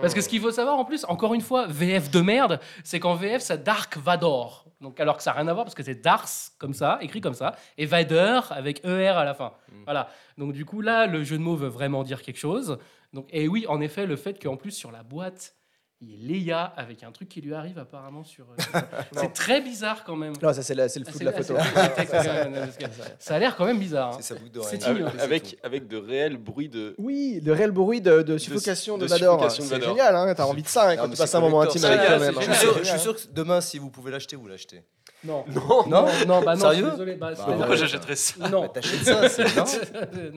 Parce 0.01 0.13
que 0.13 0.21
ce 0.21 0.29
qu'il 0.29 0.41
faut 0.41 0.51
savoir 0.51 0.77
en 0.77 0.85
plus, 0.85 1.05
encore 1.05 1.33
une 1.33 1.41
fois, 1.41 1.67
VF 1.69 2.11
de 2.11 2.21
merde, 2.21 2.59
c'est 2.83 2.99
qu'en 2.99 3.15
VF, 3.15 3.43
c'est 3.43 3.63
Dark 3.63 3.97
Vador. 3.97 4.66
Donc, 4.81 5.01
alors 5.01 5.17
que 5.17 5.23
ça 5.23 5.31
n'a 5.31 5.41
rien 5.41 5.49
à 5.49 5.53
voir 5.55 5.65
parce 5.65 5.75
que 5.75 5.83
c'est 5.83 6.03
Darth 6.03 6.53
comme 6.59 6.75
ça, 6.75 6.99
écrit 7.01 7.21
comme 7.21 7.35
ça, 7.35 7.57
et 7.79 7.87
Vader 7.87 8.41
avec 8.51 8.85
ER 8.85 9.09
à 9.09 9.25
la 9.25 9.35
fin. 9.35 9.55
Voilà. 9.85 10.09
Donc, 10.37 10.53
du 10.53 10.65
coup, 10.65 10.81
là, 10.81 11.07
le 11.07 11.23
jeu 11.25 11.39
de 11.39 11.43
mots 11.43 11.57
veut 11.57 11.69
vraiment 11.69 12.03
dire 12.03 12.23
quelque 12.23 12.39
chose. 12.39 12.79
Donc, 13.13 13.27
et 13.31 13.49
oui, 13.49 13.65
en 13.69 13.81
effet, 13.81 14.05
le 14.07 14.17
fait 14.17 14.43
qu'en 14.43 14.57
plus, 14.57 14.73
sur 14.73 14.91
la 14.91 15.03
boîte, 15.03 15.55
il 16.01 16.11
y 16.11 16.15
ait 16.15 16.41
Leia 16.41 16.63
avec 16.77 17.03
un 17.05 17.11
truc 17.11 17.29
qui 17.29 17.41
lui 17.41 17.55
arrive 17.55 17.79
apparemment 17.79 18.23
sur. 18.23 18.45
euh, 18.75 18.81
c'est 19.17 19.33
très 19.33 19.61
bizarre 19.63 20.05
quand 20.05 20.17
même. 20.17 20.35
Non, 20.43 20.53
ça 20.53 20.63
c'est 20.63 20.75
le 20.75 20.83
Ah, 20.85 20.89
flou 21.11 21.19
de 21.21 21.25
la 21.25 21.33
photo. 21.33 21.55
Ça 23.19 23.35
a 23.37 23.39
l'air 23.39 23.57
quand 23.57 23.65
même 23.65 23.79
bizarre. 23.79 24.15
hein. 24.15 24.19
C'est 24.21 24.39
boucle 24.41 24.61
C'est. 24.69 24.85
Avec, 24.85 25.05
avec, 25.21 25.59
avec 25.63 25.89
de 25.89 25.97
réels 25.97 26.37
bruits 26.37 26.69
de. 26.69 26.95
Oui, 26.99 27.41
le 27.45 27.53
réel 27.53 27.71
bruit 27.71 28.01
de, 28.01 28.23
de 28.23 28.39
suffocation 28.39 28.99
de, 28.99 29.05
de 29.07 29.09
Vador. 29.11 29.51
suffocation 29.51 29.65
de 29.65 29.69
C'est 29.83 29.89
génial, 29.89 30.15
hein, 30.17 30.35
t'as 30.35 30.45
envie 30.45 30.63
de 30.63 30.69
ça 30.69 30.89
hein, 30.91 30.97
Non, 30.97 31.03
quand 31.05 31.11
tu 31.11 31.17
passes 31.17 31.31
c'est 31.31 31.37
un 31.37 31.41
moment 31.41 31.61
intime 31.63 31.85
avec 31.85 32.07
toi-même. 32.07 32.37
hein. 32.37 32.41
Je 32.41 32.53
suis, 32.53 32.55
génial. 32.55 32.59
sûr, 32.75 32.79
je 32.85 32.89
suis 32.91 32.99
sûr 33.01 33.17
que 33.17 33.21
demain, 33.33 33.61
si 33.61 33.79
vous 33.79 33.91
pouvez 33.91 34.11
l'acheter, 34.11 34.37
vous 34.37 34.49
l'achetez. 34.49 34.83
Non. 35.27 35.45
Non, 35.49 35.87
Non, 35.89 36.07
non, 36.27 36.41
bah 36.43 36.55
non, 36.55 36.61
Sérieux 36.61 36.77
je 36.85 36.89
suis 36.89 36.91
désolé. 36.93 37.15
Bah, 37.17 37.31
Bah, 37.37 37.45
Pourquoi 37.57 37.77
j'achèterais 37.77 38.17
ça 38.17 38.49
Non. 38.51 38.69
T'achètes 38.69 39.05
ça, 39.05 39.29
c'est 39.29 39.57
non 39.57 39.65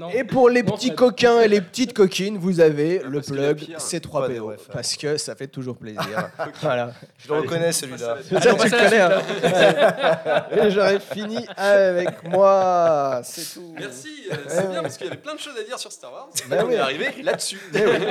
non. 0.07 0.09
Et 0.09 0.23
pour 0.23 0.49
les 0.49 0.63
Non, 0.63 0.73
petits 0.75 0.95
coquins 0.95 1.41
et 1.41 1.47
les 1.47 1.61
petites 1.61 1.93
coquines, 1.93 2.37
vous 2.37 2.59
avez 2.59 2.99
le 3.05 3.19
parce 3.19 3.27
qu'il 3.27 3.35
y 3.41 3.45
a 3.45 3.53
plug 3.53 3.65
pire. 3.67 3.77
Pas 3.77 3.83
C3PO. 3.83 4.33
de 4.35 4.39
ref. 4.39 4.67
Parce 4.73 4.95
que 4.97 5.17
ça 5.17 5.35
fait 5.35 5.47
toujours 5.47 5.77
plaisir. 5.77 6.01
voilà. 6.61 6.91
Je 7.17 7.27
le 7.33 7.39
reconnais 7.41 7.71
celui-là. 7.71 8.17
Ça, 8.21 8.39
tu 8.39 8.47
le 8.47 8.55
connais. 8.55 8.87
suite, 8.89 8.93
hein. 8.99 10.45
Et 10.65 10.71
j'aurais 10.71 10.99
fini 10.99 11.45
avec 11.55 12.23
moi. 12.23 13.21
C'est 13.23 13.53
tout. 13.59 13.73
Merci, 13.77 14.09
euh, 14.31 14.35
c'est 14.47 14.69
bien 14.71 14.81
parce 14.81 14.97
qu'il 14.97 15.07
y 15.07 15.09
avait 15.09 15.19
plein 15.19 15.35
de 15.35 15.39
choses 15.39 15.53
à 15.59 15.63
dire 15.63 15.77
sur 15.77 15.91
Star 15.91 16.11
Wars. 16.11 16.29
Bah 16.49 16.57
on 16.63 16.67
oui. 16.67 16.73
est 16.73 16.79
arrivé 16.79 17.07
là-dessus. 17.23 17.59
Mais 17.73 17.85
oui. 17.85 18.05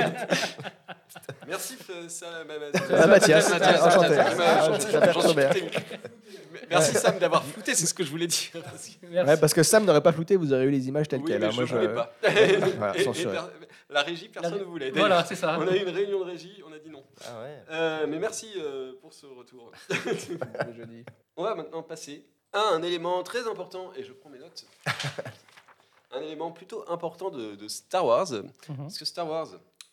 Merci, 1.47 1.77
euh, 1.89 2.03
ça, 2.07 2.27
ma- 2.47 2.53
ma- 2.53 3.03
Ah, 3.03 3.07
Mathias, 3.07 3.49
Mathias, 3.49 3.81
enchanté. 3.81 4.09
Mathias, 4.09 4.37
Ah, 4.39 4.69
je 5.07 5.13
j'en 5.13 5.21
suis. 5.21 5.33
Merci 6.69 6.93
Sam 6.95 7.17
d'avoir 7.19 7.43
flouté, 7.43 7.73
c'est 7.75 7.85
ce 7.85 7.93
que 7.93 8.03
je 8.03 8.09
voulais 8.09 8.27
dire. 8.27 8.51
Merci. 8.73 8.97
Ouais, 9.03 9.37
parce 9.37 9.53
que 9.53 9.63
Sam 9.63 9.85
n'aurait 9.85 10.01
pas 10.03 10.11
flouté, 10.13 10.35
vous 10.35 10.53
aurez 10.53 10.65
eu 10.65 10.71
les 10.71 10.87
images 10.87 11.07
telles 11.07 11.21
Oui, 11.21 11.27
quelles. 11.27 11.39
mais 11.41 11.47
hein. 11.47 11.51
je 11.51 11.55
Moi, 11.61 11.65
ne 11.65 11.87
voulais 11.87 11.93
pas. 11.93 12.13
Voilà, 12.77 12.97
Et- 12.97 13.01
et 13.01 13.03
censuré. 13.03 13.35
per- 13.35 13.43
la 13.89 14.01
régie, 14.03 14.29
personne 14.29 14.53
La- 14.53 14.59
ne 14.59 14.63
voulait. 14.63 14.91
Voilà, 14.91 15.25
c'est 15.25 15.35
ça. 15.35 15.57
On 15.59 15.67
a 15.67 15.75
eu 15.75 15.81
une 15.81 15.89
réunion 15.89 16.19
de 16.19 16.25
régie, 16.25 16.61
on 16.67 16.71
a 16.71 16.77
dit 16.77 16.89
non. 16.91 17.03
Ah 17.25 17.41
ouais. 17.41 17.63
Euh, 17.71 18.05
mais 18.07 18.19
merci 18.19 18.47
euh, 18.57 18.93
pour 19.01 19.13
ce 19.13 19.25
retour. 19.25 19.71
On 21.37 21.43
va 21.43 21.55
maintenant 21.55 21.81
passer 21.83 22.25
à 22.53 22.59
un 22.73 22.81
élément 22.83 23.23
très 23.23 23.47
important, 23.47 23.91
et 23.95 24.03
je 24.03 24.11
prends 24.13 24.29
mes 24.29 24.39
notes. 24.39 24.65
un 26.11 26.21
élément 26.21 26.51
plutôt 26.51 26.83
important 26.89 27.29
de, 27.29 27.55
de 27.55 27.67
Star 27.67 28.05
Wars. 28.05 28.31
Mhm. 28.31 28.77
Parce 28.77 28.97
que 28.97 29.05
Star 29.05 29.27
Wars, 29.27 29.47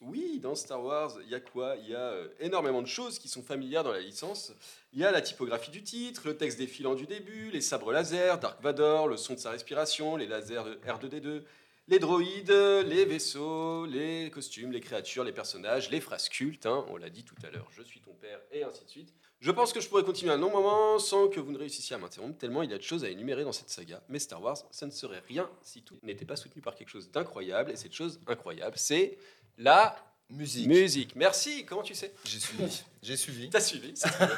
oui, 0.06 0.38
dans 0.40 0.54
Star 0.54 0.82
Wars, 0.82 1.18
il 1.24 1.30
y 1.30 1.34
a 1.34 1.40
quoi? 1.40 1.76
Il 1.82 1.88
y 1.88 1.94
a 1.94 1.98
euh, 1.98 2.28
énormément 2.40 2.82
de 2.82 2.86
choses 2.86 3.18
qui 3.18 3.28
sont 3.28 3.42
familières 3.42 3.84
dans 3.84 3.92
la 3.92 4.00
licence. 4.00 4.52
Il 4.92 5.00
y 5.00 5.04
a 5.04 5.10
la 5.10 5.20
typographie 5.20 5.70
du 5.70 5.82
titre, 5.82 6.22
le 6.24 6.36
texte 6.36 6.58
défilant 6.58 6.94
du 6.94 7.06
début, 7.06 7.50
les 7.50 7.60
sabres 7.60 7.92
laser, 7.92 8.38
Dark 8.38 8.62
Vador, 8.62 9.08
le 9.08 9.16
son 9.16 9.34
de 9.34 9.38
sa 9.38 9.50
respiration, 9.50 10.16
les 10.16 10.26
lasers 10.26 10.64
de 10.64 10.78
R2D2, 10.86 11.42
les 11.88 11.98
droïdes, 11.98 12.50
les 12.50 13.04
vaisseaux, 13.04 13.86
les 13.86 14.30
costumes, 14.30 14.72
les 14.72 14.80
créatures, 14.80 15.22
les 15.22 15.32
personnages, 15.32 15.90
les 15.90 16.00
phrases 16.00 16.28
cultes, 16.28 16.66
hein, 16.66 16.84
on 16.88 16.96
l'a 16.96 17.10
dit 17.10 17.24
tout 17.24 17.36
à 17.44 17.50
l'heure, 17.50 17.68
je 17.70 17.82
suis 17.82 18.00
ton 18.00 18.12
père, 18.14 18.40
et 18.50 18.64
ainsi 18.64 18.84
de 18.84 18.90
suite. 18.90 19.14
Je 19.38 19.50
pense 19.52 19.72
que 19.72 19.80
je 19.80 19.88
pourrais 19.88 20.02
continuer 20.02 20.32
un 20.32 20.38
long 20.38 20.50
moment 20.50 20.98
sans 20.98 21.28
que 21.28 21.38
vous 21.38 21.52
ne 21.52 21.58
réussissiez 21.58 21.94
à 21.94 21.98
m'interrompre, 21.98 22.38
tellement 22.38 22.62
il 22.62 22.70
y 22.70 22.74
a 22.74 22.78
de 22.78 22.82
choses 22.82 23.04
à 23.04 23.08
énumérer 23.08 23.44
dans 23.44 23.52
cette 23.52 23.70
saga. 23.70 24.02
Mais 24.08 24.18
Star 24.18 24.42
Wars, 24.42 24.56
ça 24.70 24.86
ne 24.86 24.90
serait 24.90 25.22
rien 25.28 25.48
si 25.62 25.82
tout 25.82 25.96
n'était 26.02 26.24
pas 26.24 26.36
soutenu 26.36 26.60
par 26.60 26.74
quelque 26.74 26.88
chose 26.88 27.10
d'incroyable, 27.12 27.70
et 27.70 27.76
cette 27.76 27.92
chose 27.92 28.20
incroyable, 28.26 28.76
c'est 28.76 29.18
la 29.58 29.96
Musique. 30.28 30.66
musique. 30.66 31.14
Merci, 31.14 31.64
comment 31.64 31.82
tu 31.82 31.94
sais? 31.94 32.12
J'ai 32.24 32.40
suivi. 32.40 32.82
J'ai 33.02 33.16
suivi. 33.16 33.48
T'as 33.50 33.60
suivi, 33.60 33.92
c'est 33.94 34.08
très 34.08 34.26
bien. 34.26 34.36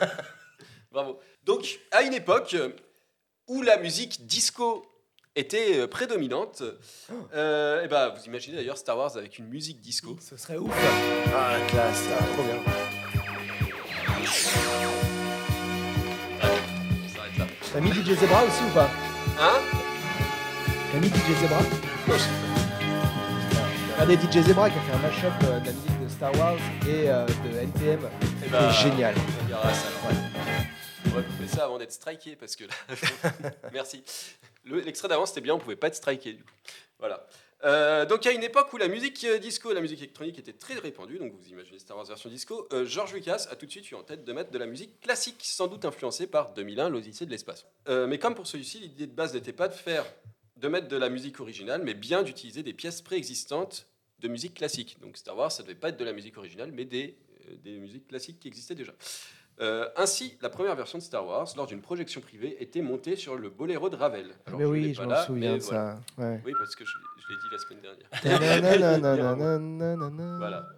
Bravo. 0.92 1.18
Donc, 1.44 1.80
à 1.92 2.02
une 2.02 2.12
époque 2.12 2.52
euh, 2.54 2.70
où 3.46 3.62
la 3.62 3.78
musique 3.78 4.26
disco 4.26 4.84
était 5.34 5.78
euh, 5.78 5.86
prédominante, 5.86 6.62
euh, 7.34 7.82
et 7.84 7.88
ben, 7.88 8.10
vous 8.10 8.22
imaginez 8.26 8.56
d'ailleurs 8.56 8.76
Star 8.76 8.98
Wars 8.98 9.16
avec 9.16 9.38
une 9.38 9.46
musique 9.46 9.80
disco. 9.80 10.16
Ce 10.20 10.36
serait 10.36 10.58
ouf. 10.58 10.70
Ah, 11.34 11.58
la 11.58 11.66
classe, 11.66 12.04
ah, 12.18 12.24
trop 12.34 12.42
bien. 12.42 12.62
T'as 17.72 17.80
mis 17.80 17.90
DJ 17.92 18.18
Zebra 18.18 18.44
aussi 18.44 18.62
ou 18.64 18.74
pas? 18.74 18.90
Hein? 19.40 19.60
T'as 20.92 20.98
mis 20.98 21.08
DJ 21.08 21.40
Zebra? 21.40 21.60
Regardez 24.00 24.16
DJ 24.16 24.42
Zebra 24.46 24.70
qui 24.70 24.78
a 24.78 24.80
fait 24.82 24.92
un 24.92 24.98
mashup 24.98 25.32
euh, 25.44 25.60
de 25.60 25.66
la 25.66 25.72
musique 25.72 26.00
de 26.04 26.08
Star 26.08 26.34
Wars 26.38 26.56
et 26.88 27.10
euh, 27.10 27.26
de 27.26 27.58
NTM. 27.58 28.00
Eh 28.44 28.48
ben, 28.48 28.70
C'est 28.72 28.88
génial. 28.90 29.14
On 29.16 29.62
ça. 31.10 31.14
va 31.16 31.22
couper 31.22 31.48
ça 31.48 31.64
avant 31.64 31.78
d'être 31.78 31.92
striké 31.92 32.36
parce 32.36 32.54
que 32.54 32.64
là. 32.64 32.74
Merci. 33.72 34.04
Le- 34.64 34.80
L'extrait 34.80 35.08
d'avant 35.08 35.26
c'était 35.26 35.40
bien, 35.40 35.54
on 35.54 35.58
pouvait 35.58 35.76
pas 35.76 35.88
être 35.88 35.96
striké 35.96 36.32
du 36.34 36.42
coup. 36.44 36.50
Voilà. 36.98 37.26
Euh, 37.64 38.06
donc 38.06 38.24
à 38.26 38.30
une 38.30 38.44
époque 38.44 38.72
où 38.72 38.76
la 38.76 38.86
musique 38.86 39.24
euh, 39.24 39.38
disco, 39.38 39.72
la 39.72 39.80
musique 39.80 39.98
électronique 39.98 40.38
était 40.38 40.52
très 40.52 40.74
répandue, 40.74 41.18
donc 41.18 41.32
vous 41.32 41.48
imaginez 41.48 41.80
Star 41.80 41.96
Wars 41.96 42.06
version 42.06 42.30
disco, 42.30 42.68
euh, 42.72 42.84
George 42.86 43.12
Lucas 43.12 43.48
a 43.50 43.56
tout 43.56 43.66
de 43.66 43.70
suite 43.72 43.90
eu 43.90 43.96
en 43.96 44.04
tête 44.04 44.24
de 44.24 44.32
mettre 44.32 44.52
de 44.52 44.58
la 44.58 44.66
musique 44.66 45.00
classique, 45.00 45.40
sans 45.42 45.66
doute 45.66 45.84
influencée 45.84 46.28
par 46.28 46.52
2001, 46.54 46.88
l'Odyssée 46.88 47.26
de 47.26 47.32
l'espace. 47.32 47.66
Mais 47.88 48.18
comme 48.18 48.36
pour 48.36 48.46
celui-ci, 48.46 48.78
l'idée 48.78 49.08
de 49.08 49.12
base 49.12 49.34
n'était 49.34 49.52
pas 49.52 49.66
de 49.66 49.74
faire, 49.74 50.04
de 50.60 50.68
mettre 50.68 50.88
de 50.88 50.96
la 50.96 51.08
musique 51.08 51.40
originale, 51.40 51.82
mais 51.84 51.94
bien 51.94 52.22
d'utiliser 52.22 52.62
des 52.62 52.72
pièces 52.72 53.02
préexistantes 53.02 53.86
de 54.20 54.28
musique 54.28 54.54
classique. 54.54 54.98
Donc 55.00 55.16
Star 55.16 55.36
Wars, 55.36 55.52
ça 55.52 55.62
devait 55.62 55.74
pas 55.74 55.90
être 55.90 55.98
de 55.98 56.04
la 56.04 56.12
musique 56.12 56.36
originale, 56.36 56.72
mais 56.72 56.84
des, 56.84 57.16
euh, 57.48 57.54
des 57.62 57.78
musiques 57.78 58.08
classiques 58.08 58.40
qui 58.40 58.48
existaient 58.48 58.74
déjà. 58.74 58.92
Euh, 59.60 59.88
ainsi, 59.96 60.38
la 60.40 60.50
première 60.50 60.76
version 60.76 60.98
de 60.98 61.02
Star 61.02 61.26
Wars, 61.26 61.48
lors 61.56 61.66
d'une 61.66 61.80
projection 61.80 62.20
privée, 62.20 62.56
était 62.62 62.82
montée 62.82 63.16
sur 63.16 63.36
le 63.36 63.50
boléro 63.50 63.90
de 63.90 63.96
Ravel. 63.96 64.30
Alors, 64.46 64.60
mais 64.60 64.66
je 64.66 64.70
oui, 64.70 64.94
je 64.94 65.02
m'en 65.02 65.24
souviens 65.24 65.56
de 65.56 65.62
voilà. 65.62 65.98
ça. 66.16 66.22
Ouais. 66.22 66.40
Oui, 66.44 66.52
parce 66.56 66.76
que 66.76 66.84
je, 66.84 66.92
je 66.92 67.32
l'ai 67.32 67.38
dit 67.40 67.48
la 67.50 67.58
semaine 67.58 67.80
dernière. 67.80 68.08
Voilà. 70.38 70.68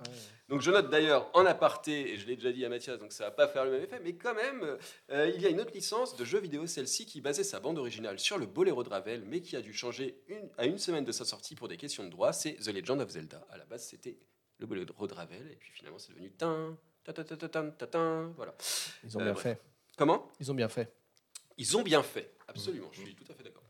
Donc 0.51 0.61
je 0.63 0.71
note 0.73 0.91
d'ailleurs 0.91 1.31
en 1.33 1.47
aparté, 1.47 2.11
et 2.13 2.17
je 2.19 2.27
l'ai 2.27 2.35
déjà 2.35 2.51
dit 2.53 2.65
à 2.65 2.69
Mathias, 2.69 2.99
donc 2.99 3.13
ça 3.13 3.25
va 3.25 3.31
pas 3.31 3.47
faire 3.49 3.65
le 3.65 3.71
même 3.71 3.83
effet, 3.85 4.01
mais 4.03 4.15
quand 4.17 4.35
même, 4.35 4.77
euh, 5.11 5.33
il 5.35 5.41
y 5.41 5.47
a 5.47 5.49
une 5.49 5.61
autre 5.61 5.73
licence 5.73 6.17
de 6.17 6.25
jeu 6.25 6.41
vidéo, 6.41 6.67
celle-ci, 6.67 7.07
qui 7.07 7.21
basait 7.21 7.45
sa 7.45 7.61
bande 7.61 7.79
originale 7.79 8.19
sur 8.19 8.37
le 8.37 8.47
boléro 8.47 8.83
de 8.83 8.89
Ravel, 8.89 9.23
mais 9.25 9.41
qui 9.43 9.55
a 9.57 9.63
dû 9.63 9.73
changer 9.73 10.21
une, 10.27 10.51
à 10.59 10.67
une 10.67 10.77
semaine 10.79 11.05
de 11.05 11.13
sa 11.13 11.25
sortie 11.25 11.55
pour 11.55 11.69
des 11.69 11.77
questions 11.77 12.05
de 12.05 12.11
droit, 12.11 12.33
c'est 12.33 12.55
The 12.55 12.67
Legend 12.75 13.01
of 13.01 13.09
Zelda. 13.11 13.47
À 13.51 13.57
la 13.59 13.65
base, 13.65 13.85
c'était 13.87 14.19
le 14.59 14.67
boléro 14.67 15.07
de 15.07 15.15
Ravel, 15.15 15.51
et 15.53 15.57
puis 15.57 15.71
finalement, 15.71 15.99
c'est 16.01 16.11
devenu 16.13 16.33
tin, 16.33 16.77
ta 17.05 17.13
ta 17.13 17.23
ta 17.23 17.37
ta 17.37 17.49
ta 17.49 17.63
ta 17.71 17.87
ta, 17.87 18.23
voilà. 18.37 18.55
Ils 19.05 19.17
ont 19.17 19.21
Euh, 19.21 19.25
bien 19.25 19.33
bref. 19.35 19.43
fait. 19.45 19.61
Comment? 19.97 20.33
Ils 20.41 20.51
ont 20.51 20.55
bien 20.55 20.69
fait. 20.69 20.93
ils 21.59 21.77
ont 21.77 21.83
bien 21.83 22.03
fait, 22.03 22.35
absolument, 22.49 22.89
je 22.91 23.03
suis 23.03 23.15
tout 23.15 23.31
à 23.31 23.35
fait 23.35 23.45
d'accord. 23.45 23.63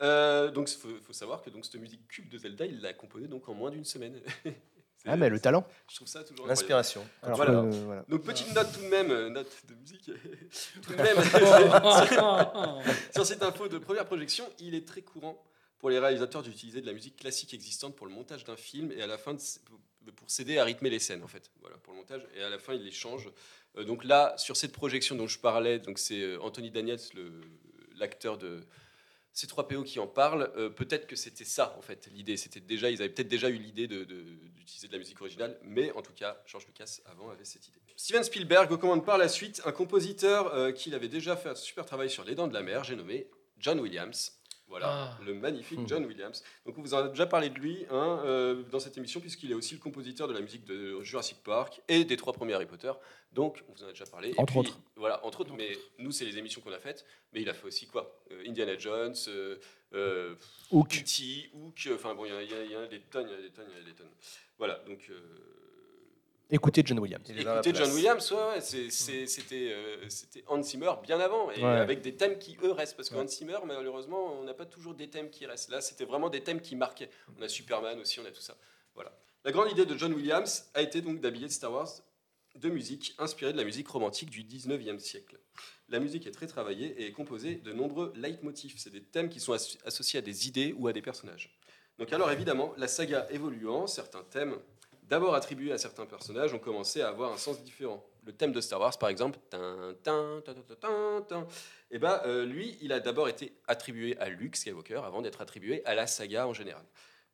Euh, 0.00 0.50
donc 0.50 0.70
il 0.72 0.76
faut, 0.78 0.88
faut 1.02 1.12
savoir 1.12 1.42
que 1.42 1.50
donc, 1.50 1.64
cette 1.66 1.76
musique 1.80 2.08
cube 2.08 2.28
de 2.30 2.38
Zelda, 2.38 2.64
il 2.64 2.80
l'a 2.80 2.94
composée 2.94 3.28
donc 3.28 3.46
en 3.48 3.54
moins 3.54 3.70
d'une 3.70 3.84
semaine. 3.84 4.22
Ah, 5.06 5.16
mais 5.16 5.28
le 5.28 5.38
talent. 5.38 5.66
Je 5.90 5.96
trouve 5.96 6.08
ça 6.08 6.24
toujours. 6.24 6.46
L'inspiration. 6.46 7.06
Alors, 7.22 7.36
Voilà. 7.36 7.52
euh, 7.60 7.70
voilà. 7.84 8.04
Donc 8.08 8.22
petite 8.22 8.54
note 8.54 8.72
tout 8.72 8.80
de 8.80 8.88
même, 8.88 9.10
euh, 9.10 9.28
note 9.28 9.50
de 9.68 9.74
musique, 9.74 10.04
tout 10.82 10.92
de 10.92 10.96
même, 10.96 11.16
sur 13.14 13.26
cette 13.26 13.42
info 13.42 13.68
de 13.68 13.78
première 13.78 14.06
projection, 14.06 14.48
il 14.60 14.74
est 14.74 14.86
très 14.86 15.02
courant 15.02 15.42
pour 15.78 15.90
les 15.90 15.98
réalisateurs 15.98 16.42
d'utiliser 16.42 16.80
de 16.80 16.86
la 16.86 16.92
musique 16.94 17.16
classique 17.16 17.52
existante 17.54 17.94
pour 17.96 18.06
le 18.06 18.12
montage 18.12 18.44
d'un 18.44 18.56
film 18.56 18.90
et 18.92 19.02
à 19.02 19.06
la 19.06 19.18
fin 19.18 19.34
de- 19.34 20.10
pour 20.12 20.30
s'aider 20.30 20.58
à 20.58 20.64
rythmer 20.64 20.90
les 20.90 20.98
scènes 20.98 21.22
en 21.22 21.26
fait, 21.28 21.50
voilà 21.60 21.76
pour 21.78 21.92
le 21.92 21.98
montage 21.98 22.22
et 22.36 22.42
à 22.42 22.48
la 22.50 22.58
fin 22.58 22.74
il 22.74 22.82
les 22.82 22.90
change. 22.90 23.30
Euh, 23.76 23.84
donc 23.84 24.04
là 24.04 24.34
sur 24.38 24.56
cette 24.56 24.72
projection 24.72 25.16
dont 25.16 25.26
je 25.26 25.38
parlais, 25.38 25.78
donc 25.78 25.98
c'est 25.98 26.20
euh, 26.22 26.38
Anthony 26.40 26.70
Daniels, 26.70 27.00
l'acteur 27.96 28.38
de 28.38 28.60
C3PO 29.34 29.82
qui 29.84 29.98
en 29.98 30.06
parle, 30.06 30.52
euh, 30.56 30.70
peut-être 30.70 31.06
que 31.06 31.16
c'était 31.16 31.44
ça 31.44 31.74
en 31.76 31.82
fait 31.82 32.08
l'idée. 32.12 32.36
C'était 32.36 32.60
déjà, 32.60 32.90
ils 32.90 33.02
avaient 33.02 33.10
peut-être 33.10 33.28
déjà 33.28 33.48
eu 33.48 33.58
l'idée 33.58 33.88
d'utiliser 33.88 34.86
de, 34.86 34.92
la 34.92 34.98
musique 34.98 35.20
originale, 35.20 35.58
mais 35.62 35.90
en 35.92 36.02
tout 36.02 36.12
cas, 36.12 36.40
George 36.46 36.66
Lucas 36.66 37.00
avant 37.06 37.30
avait 37.30 37.44
cette 37.44 37.66
idée. 37.66 37.78
Steven 37.96 38.22
Spielberg 38.22 38.70
recommande 38.70 39.04
par 39.04 39.18
la 39.18 39.28
suite 39.28 39.62
un 39.64 39.72
compositeur 39.72 40.54
euh, 40.54 40.72
qui 40.72 40.94
avait 40.94 41.08
déjà 41.08 41.36
fait 41.36 41.50
un 41.50 41.54
super 41.54 41.84
travail 41.84 42.10
sur 42.10 42.24
Les 42.24 42.34
Dents 42.34 42.48
de 42.48 42.54
la 42.54 42.62
Mer, 42.62 42.84
j'ai 42.84 42.96
nommé 42.96 43.28
John 43.58 43.80
Williams. 43.80 44.38
Voilà, 44.74 44.88
Ah. 45.16 45.18
le 45.24 45.34
magnifique 45.34 45.78
Mhm. 45.78 45.88
John 45.88 46.04
Williams. 46.04 46.42
Donc 46.66 46.76
on 46.78 46.82
vous 46.82 46.94
en 46.94 46.98
a 47.04 47.08
déjà 47.08 47.26
parlé 47.26 47.48
de 47.48 47.54
lui 47.60 47.86
hein, 47.90 48.20
euh, 48.24 48.64
dans 48.72 48.80
cette 48.80 48.98
émission 48.98 49.20
puisqu'il 49.20 49.52
est 49.52 49.54
aussi 49.54 49.74
le 49.74 49.78
compositeur 49.80 50.26
de 50.26 50.32
la 50.32 50.40
musique 50.40 50.64
de 50.64 51.00
Jurassic 51.00 51.44
Park 51.44 51.80
et 51.86 52.04
des 52.04 52.16
trois 52.16 52.32
premiers 52.32 52.54
Harry 52.54 52.66
Potter. 52.66 52.90
Donc 53.30 53.62
on 53.68 53.72
vous 53.72 53.84
en 53.84 53.86
a 53.86 53.90
déjà 53.90 54.04
parlé. 54.04 54.30
Et 54.30 54.40
Entre 54.40 54.50
puis, 54.50 54.58
autres. 54.58 54.80
Voilà, 54.96 55.24
entre 55.24 55.42
autres. 55.42 55.54
Mais 55.56 55.78
nous 56.00 56.10
c'est 56.10 56.24
les 56.24 56.38
émissions 56.38 56.60
qu'on 56.60 56.72
a 56.72 56.80
faites. 56.80 57.06
Mais 57.32 57.42
il 57.42 57.48
a 57.48 57.54
fait 57.54 57.68
aussi 57.68 57.86
quoi? 57.86 58.20
Euh, 58.32 58.42
Indiana 58.48 58.76
Jones, 58.76 59.14
euh, 59.28 59.58
euh, 59.92 60.34
Hook. 60.72 60.92
E.T., 60.92 61.50
Hook. 61.54 61.88
Enfin 61.94 62.16
bon, 62.16 62.24
il 62.24 62.30
y, 62.30 62.32
en 62.76 62.80
a- 62.82 62.86
des 62.88 63.00
tonnes, 63.02 63.28
il 63.28 63.32
y 63.32 63.36
en 63.36 63.38
a 63.38 63.42
des 63.42 63.50
tonnes, 63.52 63.66
il 63.70 63.76
y 63.76 63.80
en 63.80 63.84
a 63.84 63.88
des 63.88 63.94
tonnes. 63.94 64.10
Voilà, 64.58 64.80
donc. 64.88 65.08
Écoutez 66.54 66.82
John 66.84 67.00
Williams. 67.00 67.24
Écoutez 67.28 67.74
John. 67.74 67.90
Williams, 67.92 68.30
ouais, 68.30 68.60
c'était 68.60 69.72
euh, 69.72 70.06
Hans 70.46 70.62
Zimmer 70.62 70.92
bien 71.02 71.18
avant, 71.18 71.50
et 71.50 71.58
Ouais. 71.60 71.64
avec 71.68 72.00
des 72.00 72.14
thèmes 72.14 72.38
qui, 72.38 72.56
eux, 72.62 72.70
restent. 72.70 72.94
Parce 72.96 73.08
que 73.08 73.16
Ouais. 73.16 73.22
Hans 73.22 73.26
Zimmer, 73.26 73.58
malheureusement, 73.66 74.38
on 74.38 74.44
n'a 74.44 74.54
pas 74.54 74.64
toujours 74.64 74.94
des 74.94 75.10
thèmes 75.10 75.30
qui 75.30 75.46
restent. 75.46 75.70
Là, 75.70 75.80
c'était 75.80 76.04
vraiment 76.04 76.30
des 76.30 76.42
thèmes 76.44 76.60
qui 76.60 76.76
marquaient. 76.76 77.10
On 77.36 77.42
a 77.42 77.48
Superman 77.48 77.98
aussi, 77.98 78.20
on 78.20 78.24
a 78.24 78.30
tout 78.30 78.40
ça. 78.40 78.56
Voilà. 78.94 79.12
La 79.44 79.50
grande 79.50 79.68
idée 79.72 79.84
de 79.84 79.98
John 79.98 80.12
Williams 80.14 80.70
a 80.74 80.82
été 80.82 81.00
donc 81.00 81.20
d'habiller 81.20 81.48
Star 81.48 81.72
Wars 81.72 81.90
de 82.54 82.68
musique 82.70 83.16
inspirée 83.18 83.52
de 83.52 83.58
la 83.58 83.64
musique 83.64 83.88
romantique 83.88 84.30
du 84.30 84.44
19e 84.44 85.00
siècle. 85.00 85.40
La 85.88 85.98
musique 85.98 86.24
est 86.28 86.30
très 86.30 86.46
travaillée 86.46 86.86
et 87.02 87.06
est 87.08 87.12
composée 87.12 87.56
de 87.56 87.72
nombreux 87.72 88.12
leitmotifs. 88.14 88.76
C'est 88.78 88.90
des 88.92 89.02
thèmes 89.02 89.28
qui 89.28 89.40
sont 89.40 89.52
asso- 89.54 89.76
associés 89.84 90.20
à 90.20 90.22
des 90.22 90.46
idées 90.46 90.72
ou 90.78 90.86
à 90.86 90.92
des 90.92 91.02
personnages. 91.02 91.58
Donc 91.98 92.12
alors 92.12 92.30
évidemment, 92.30 92.72
la 92.76 92.86
saga 92.88 93.26
évoluant, 93.30 93.86
certains 93.88 94.22
thèmes 94.22 94.56
d'abord 95.08 95.34
attribués 95.34 95.72
à 95.72 95.78
certains 95.78 96.06
personnages 96.06 96.54
ont 96.54 96.58
commencé 96.58 97.00
à 97.00 97.08
avoir 97.08 97.32
un 97.32 97.36
sens 97.36 97.62
différent. 97.62 98.04
Le 98.26 98.32
thème 98.32 98.52
de 98.52 98.60
Star 98.60 98.80
Wars, 98.80 98.98
par 98.98 99.08
exemple, 99.08 99.38
tin, 99.50 100.42
eh 101.90 101.98
ben, 101.98 102.20
euh, 102.24 102.44
lui, 102.44 102.78
il 102.80 102.92
a 102.92 103.00
d'abord 103.00 103.28
été 103.28 103.52
attribué 103.68 104.16
à 104.18 104.28
Luke 104.28 104.56
Skywalker 104.56 105.02
avant 105.04 105.22
d'être 105.22 105.40
attribué 105.40 105.84
à 105.84 105.94
la 105.94 106.06
saga 106.06 106.46
en 106.46 106.54
général. 106.54 106.84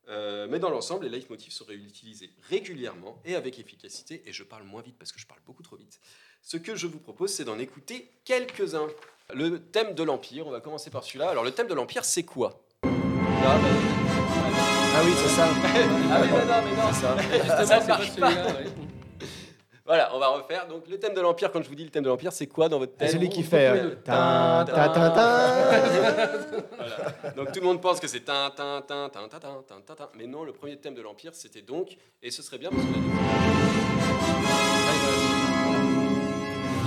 Euh, 0.08 0.48
mais 0.50 0.58
dans 0.58 0.70
l'ensemble, 0.70 1.04
les 1.04 1.10
leitmotifs 1.10 1.52
sont 1.52 1.64
réutilisés 1.64 2.30
régulièrement 2.48 3.22
et 3.24 3.36
avec 3.36 3.58
efficacité, 3.58 4.22
et 4.26 4.32
je 4.32 4.42
parle 4.42 4.64
moins 4.64 4.82
vite 4.82 4.96
parce 4.98 5.12
que 5.12 5.20
je 5.20 5.26
parle 5.26 5.40
beaucoup 5.46 5.62
trop 5.62 5.76
vite. 5.76 6.00
Ce 6.42 6.56
que 6.56 6.74
je 6.74 6.86
vous 6.86 6.98
propose, 6.98 7.32
c'est 7.32 7.44
d'en 7.44 7.58
écouter 7.58 8.10
quelques-uns. 8.24 8.88
Le 9.32 9.60
thème 9.60 9.94
de 9.94 10.02
l'Empire, 10.02 10.46
on 10.46 10.50
va 10.50 10.60
commencer 10.60 10.90
par 10.90 11.04
celui-là. 11.04 11.30
Alors, 11.30 11.44
le 11.44 11.52
thème 11.52 11.68
de 11.68 11.74
l'Empire, 11.74 12.04
c'est 12.04 12.24
quoi? 12.24 12.60
Ah 14.92 15.02
oui, 15.04 15.12
c'est 15.16 15.28
ça. 15.28 15.46
ah 15.46 16.18
oui, 16.20 16.28
non, 16.28 16.38
non, 16.38 16.62
mais 16.64 16.74
non. 16.76 16.92
Ça. 16.92 17.16
Justement, 17.32 17.66
ça 17.66 17.80
marche 17.86 18.16
pas. 18.16 18.32
Voilà, 19.90 20.14
on 20.14 20.20
va 20.20 20.28
refaire. 20.28 20.68
Donc, 20.68 20.86
le 20.88 21.00
thème 21.00 21.14
de 21.14 21.20
l'Empire, 21.20 21.50
quand 21.50 21.60
je 21.62 21.68
vous 21.68 21.74
dis 21.74 21.82
le 21.82 21.90
thème 21.90 22.04
de 22.04 22.08
l'Empire, 22.08 22.32
c'est 22.32 22.46
quoi 22.46 22.68
dans 22.68 22.78
votre 22.78 22.92
ah, 22.94 22.98
thème 23.00 23.08
C'est 23.08 23.14
Celui 23.14 23.28
qui 23.28 23.42
fait. 23.42 23.68
Euh, 23.68 23.96
donc, 27.36 27.50
tout 27.50 27.58
le 27.58 27.66
monde 27.66 27.80
pense 27.80 27.98
que 27.98 28.06
c'est. 28.06 28.22
Mais 30.16 30.28
non, 30.28 30.44
le 30.44 30.52
premier 30.52 30.76
thème 30.76 30.94
de 30.94 31.02
l'Empire, 31.02 31.34
c'était 31.34 31.62
donc. 31.62 31.96
Et 32.22 32.30
ce 32.30 32.40
serait 32.40 32.58
bien 32.58 32.70
parce 32.70 32.84
que. 32.84 32.92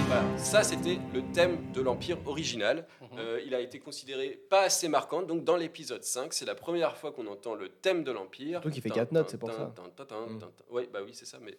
Voilà, 0.08 0.24
ça, 0.38 0.64
c'était 0.64 0.98
le 1.14 1.24
thème 1.34 1.58
de 1.74 1.82
l'Empire 1.82 2.20
original. 2.26 2.86
Euh, 3.18 3.42
il 3.46 3.54
a 3.56 3.60
été 3.60 3.80
considéré 3.80 4.40
pas 4.50 4.64
assez 4.64 4.88
marquant. 4.88 5.22
Donc, 5.22 5.44
dans 5.44 5.56
l'épisode 5.56 6.04
5, 6.04 6.34
c'est 6.34 6.46
la 6.46 6.56
première 6.56 6.98
fois 6.98 7.12
qu'on 7.12 7.28
entend 7.28 7.56
le 7.56 7.70
thème 7.70 8.04
de 8.04 8.12
l'Empire. 8.12 8.62
Surtout 8.62 8.70
qu'il 8.72 8.82
fait 8.82 8.90
Tin, 8.90 8.96
quatre 8.96 9.12
notes, 9.12 9.26
tin, 9.28 9.32
c'est 9.32 9.38
pour 9.38 9.52
ça. 9.52 9.72
tin. 9.76 10.52
Ouais, 10.70 10.88
bah 10.92 11.00
oui, 11.04 11.12
c'est 11.14 11.26
ça. 11.26 11.38
Mais... 11.42 11.58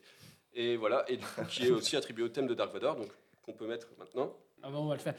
Et 0.54 0.76
voilà, 0.76 1.04
et 1.08 1.16
du 1.16 1.24
coup, 1.24 1.42
qui 1.48 1.66
est 1.66 1.70
aussi 1.70 1.96
attribué 1.96 2.24
au 2.24 2.28
thème 2.28 2.46
de 2.46 2.54
Dark 2.54 2.72
Vador, 2.72 2.96
donc 2.96 3.08
qu'on 3.44 3.52
peut 3.52 3.66
mettre 3.66 3.88
maintenant. 3.98 4.32
Ah 4.66 4.70
bon, 4.70 4.78
on 4.78 4.86
va 4.86 4.94
le 4.94 5.00
faire 5.00 5.14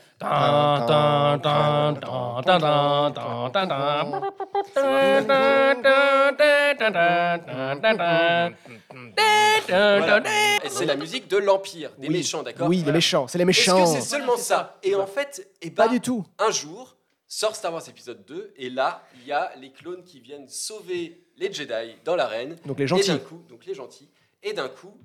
c'est 10.76 10.86
la 10.86 10.96
musique 10.96 11.28
de 11.28 11.38
l'Empire, 11.38 11.92
des 11.98 12.10
méchants, 12.10 12.44
d'accord 12.44 12.68
Oui, 12.68 12.84
des 12.84 12.92
méchants, 12.92 13.28
c'est 13.28 13.38
les 13.38 13.46
méchants. 13.46 13.78
Est-ce 13.78 13.96
que 13.96 14.02
c'est 14.02 14.08
seulement 14.08 14.38
ça 14.38 14.78
Et 14.84 14.96
en 14.96 15.08
fait, 15.08 15.50
eh 15.62 15.72
pas 15.72 15.88
ben, 15.88 15.94
du 15.94 16.02
tout. 16.02 16.26
Un 16.40 16.52
jour, 16.52 16.96
sort 17.28 17.56
Star 17.56 17.74
Wars 17.74 17.88
épisode 17.88 18.26
2, 18.26 18.54
et 18.58 18.70
là, 18.70 19.04
il 19.20 19.28
y 19.28 19.32
a 19.32 19.52
les 19.58 19.72
clones 19.72 20.04
qui 20.04 20.20
viennent 20.20 20.48
sauver 20.48 21.26
les 21.38 21.52
Jedi 21.52 21.96
dans 22.04 22.16
l'arène. 22.16 22.58
Donc 22.66 22.80
les 22.80 22.88
gentils. 22.88 23.12
Et 23.12 23.14
d'un 23.14 23.20
coup, 23.20 23.42
donc 23.50 23.66
les 23.66 23.74
gentils. 23.74 24.10
Et 24.44 24.54
d'un 24.54 24.70
coup, 24.70 24.96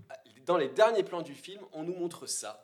dans 0.47 0.57
les 0.57 0.69
derniers 0.69 1.03
plans 1.03 1.23
du 1.23 1.35
film, 1.35 1.61
on 1.73 1.83
nous 1.83 1.95
montre 1.95 2.27
ça. 2.27 2.63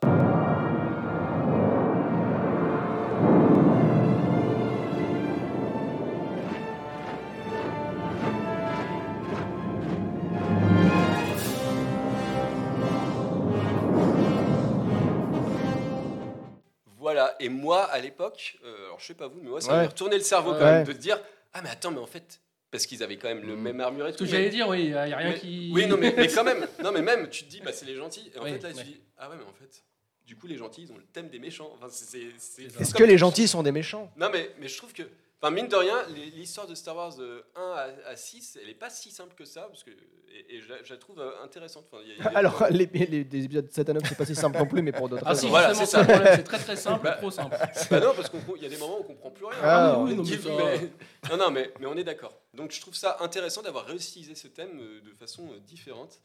Et 17.39 17.49
moi 17.49 17.83
à 17.85 17.99
l'époque, 17.99 18.57
euh, 18.63 18.85
alors 18.85 18.99
je 18.99 19.05
sais 19.07 19.13
pas 19.13 19.27
vous, 19.27 19.39
mais 19.41 19.49
moi 19.49 19.61
ça 19.61 19.71
Ouais. 19.71 19.77
m'a 19.83 19.87
retourné 19.87 20.17
le 20.17 20.23
cerveau 20.23 20.51
quand 20.51 20.59
Ouais. 20.59 20.65
même 20.79 20.87
de 20.87 20.93
se 20.93 20.97
dire 20.97 21.19
Ah, 21.53 21.61
mais 21.63 21.69
attends, 21.69 21.91
mais 21.91 21.99
en 21.99 22.05
fait, 22.07 22.39
parce 22.69 22.85
qu'ils 22.85 23.01
avaient 23.03 23.17
quand 23.17 23.29
même 23.29 23.41
le 23.41 23.55
même 23.55 23.79
armure 23.79 24.07
et 24.07 24.11
Ce 24.11 24.17
tout. 24.17 24.25
que 24.25 24.29
mais- 24.29 24.35
j'allais 24.37 24.49
dire, 24.49 24.67
oui, 24.67 24.79
il 24.83 24.87
n'y 24.89 24.93
a 24.93 25.03
rien 25.03 25.29
mais- 25.31 25.39
qui. 25.39 25.71
Oui, 25.73 25.87
non, 25.87 25.97
mais, 25.97 26.13
mais 26.15 26.27
quand 26.27 26.43
même, 26.43 26.67
non, 26.83 26.91
mais 26.91 27.01
même, 27.01 27.29
tu 27.29 27.45
te 27.45 27.49
dis, 27.49 27.61
bah, 27.61 27.71
c'est 27.73 27.85
les 27.85 27.95
gentils. 27.95 28.29
Et 28.35 28.37
en 28.39 28.43
Oui, 28.43 28.51
fait, 28.53 28.59
là, 28.63 28.71
tu 28.71 28.77
ouais. 28.77 28.83
dis, 28.83 28.99
ah 29.17 29.29
ouais, 29.29 29.35
mais 29.37 29.43
en 29.45 29.53
fait, 29.53 29.83
du 30.25 30.35
coup, 30.35 30.45
les 30.45 30.57
gentils, 30.57 30.83
ils 30.83 30.91
ont 30.91 30.97
le 30.97 31.03
thème 31.05 31.29
des 31.29 31.39
méchants. 31.39 31.71
Enfin, 31.73 31.87
c'est, 31.89 32.05
c'est- 32.05 32.33
c'est- 32.37 32.81
Est-ce 32.81 32.93
que 32.93 33.03
les 33.03 33.17
gentils 33.17 33.47
sont 33.47 33.63
des 33.63 33.71
méchants? 33.71 34.11
Non, 34.17 34.29
mais, 34.31 34.51
mais 34.59 34.67
je 34.67 34.77
trouve 34.77 34.91
que, 34.93 35.03
enfin, 35.41 35.53
mine 35.53 35.67
de 35.67 35.75
rien, 35.75 35.95
l'histoire 36.35 36.67
de 36.67 36.75
Star 36.75 36.95
Wars 36.95 37.13
euh, 37.19 37.41
1 37.55 37.61
à, 37.61 38.09
à 38.11 38.15
6, 38.15 38.57
elle 38.61 38.69
est 38.69 38.73
pas 38.73 38.89
si 38.89 39.11
simple 39.11 39.35
que 39.35 39.45
ça, 39.45 39.61
parce 39.63 39.83
que, 39.83 39.91
et, 39.91 40.55
et 40.57 40.61
je, 40.61 40.69
la, 40.69 40.83
je 40.83 40.93
la 40.93 40.99
trouve 40.99 41.19
euh, 41.19 41.31
intéressante. 41.43 41.85
Enfin, 41.91 42.01
il 42.03 42.09
y 42.09 42.11
a- 42.11 42.15
il 42.15 42.23
y 42.23 42.27
a- 42.27 42.37
Alors, 42.37 42.63
les, 42.69 42.85
les- 42.85 43.23
des 43.23 43.45
épisodes 43.45 43.71
7 43.71 43.89
à 43.89 43.93
9, 43.93 44.03
c'est 44.07 44.17
pas 44.17 44.25
si 44.25 44.35
simple 44.35 44.57
non 44.57 44.65
plus, 44.67 44.81
mais 44.81 44.91
pour 44.91 45.09
d'autres 45.09 45.23
Ah 45.25 45.35
si. 45.35 45.47
Voilà, 45.47 45.73
c'est 45.73 45.85
ça. 45.85 46.05
très 46.05 46.43
très 46.59 46.75
simple, 46.75 47.03
Bah, 47.03 47.13
trop 47.13 47.31
simple. 47.31 47.55
Bah 47.89 47.99
non, 47.99 48.13
parce 48.15 48.29
qu'il 48.29 48.61
y 48.61 48.65
a 48.65 48.69
des 48.69 48.77
moments 48.77 48.97
où 48.97 49.01
on 49.01 49.03
comprend 49.03 49.31
plus 49.31 49.45
rien. 49.45 49.57
Ah, 49.63 49.97
oui, 49.99 50.11
oui, 50.11 50.15
non, 50.17 50.23
mais 50.23 50.79
mais- 50.79 51.29
non, 51.31 51.37
non, 51.37 51.51
mais, 51.51 51.73
mais 51.79 51.85
on 51.87 51.95
est 51.97 52.03
d'accord. 52.03 52.33
Donc 52.53 52.71
je 52.71 52.81
trouve 52.81 52.95
ça 52.95 53.17
intéressant 53.21 53.61
d'avoir 53.61 53.85
réutilisé 53.85 54.35
ce 54.35 54.47
thème 54.47 54.79
euh, 54.79 55.01
de 55.01 55.13
façon 55.13 55.43
euh, 55.51 55.59
différente. 55.59 56.19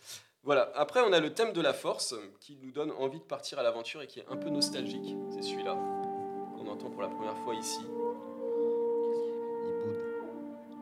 Voilà. 0.44 0.72
Après, 0.74 1.00
on 1.00 1.12
a 1.12 1.20
le 1.20 1.32
thème 1.32 1.52
de 1.52 1.60
la 1.60 1.72
force 1.72 2.14
qui 2.40 2.58
nous 2.60 2.72
donne 2.72 2.90
envie 2.98 3.20
de 3.20 3.24
partir 3.24 3.58
à 3.60 3.62
l'aventure 3.62 4.02
et 4.02 4.06
qui 4.08 4.18
est 4.18 4.26
un 4.28 4.36
peu 4.36 4.48
nostalgique. 4.50 5.14
C'est 5.30 5.42
celui-là 5.42 5.74
qu'on 6.56 6.66
entend 6.66 6.90
pour 6.90 7.02
la 7.02 7.08
première 7.08 7.36
fois 7.38 7.54
ici. 7.54 7.78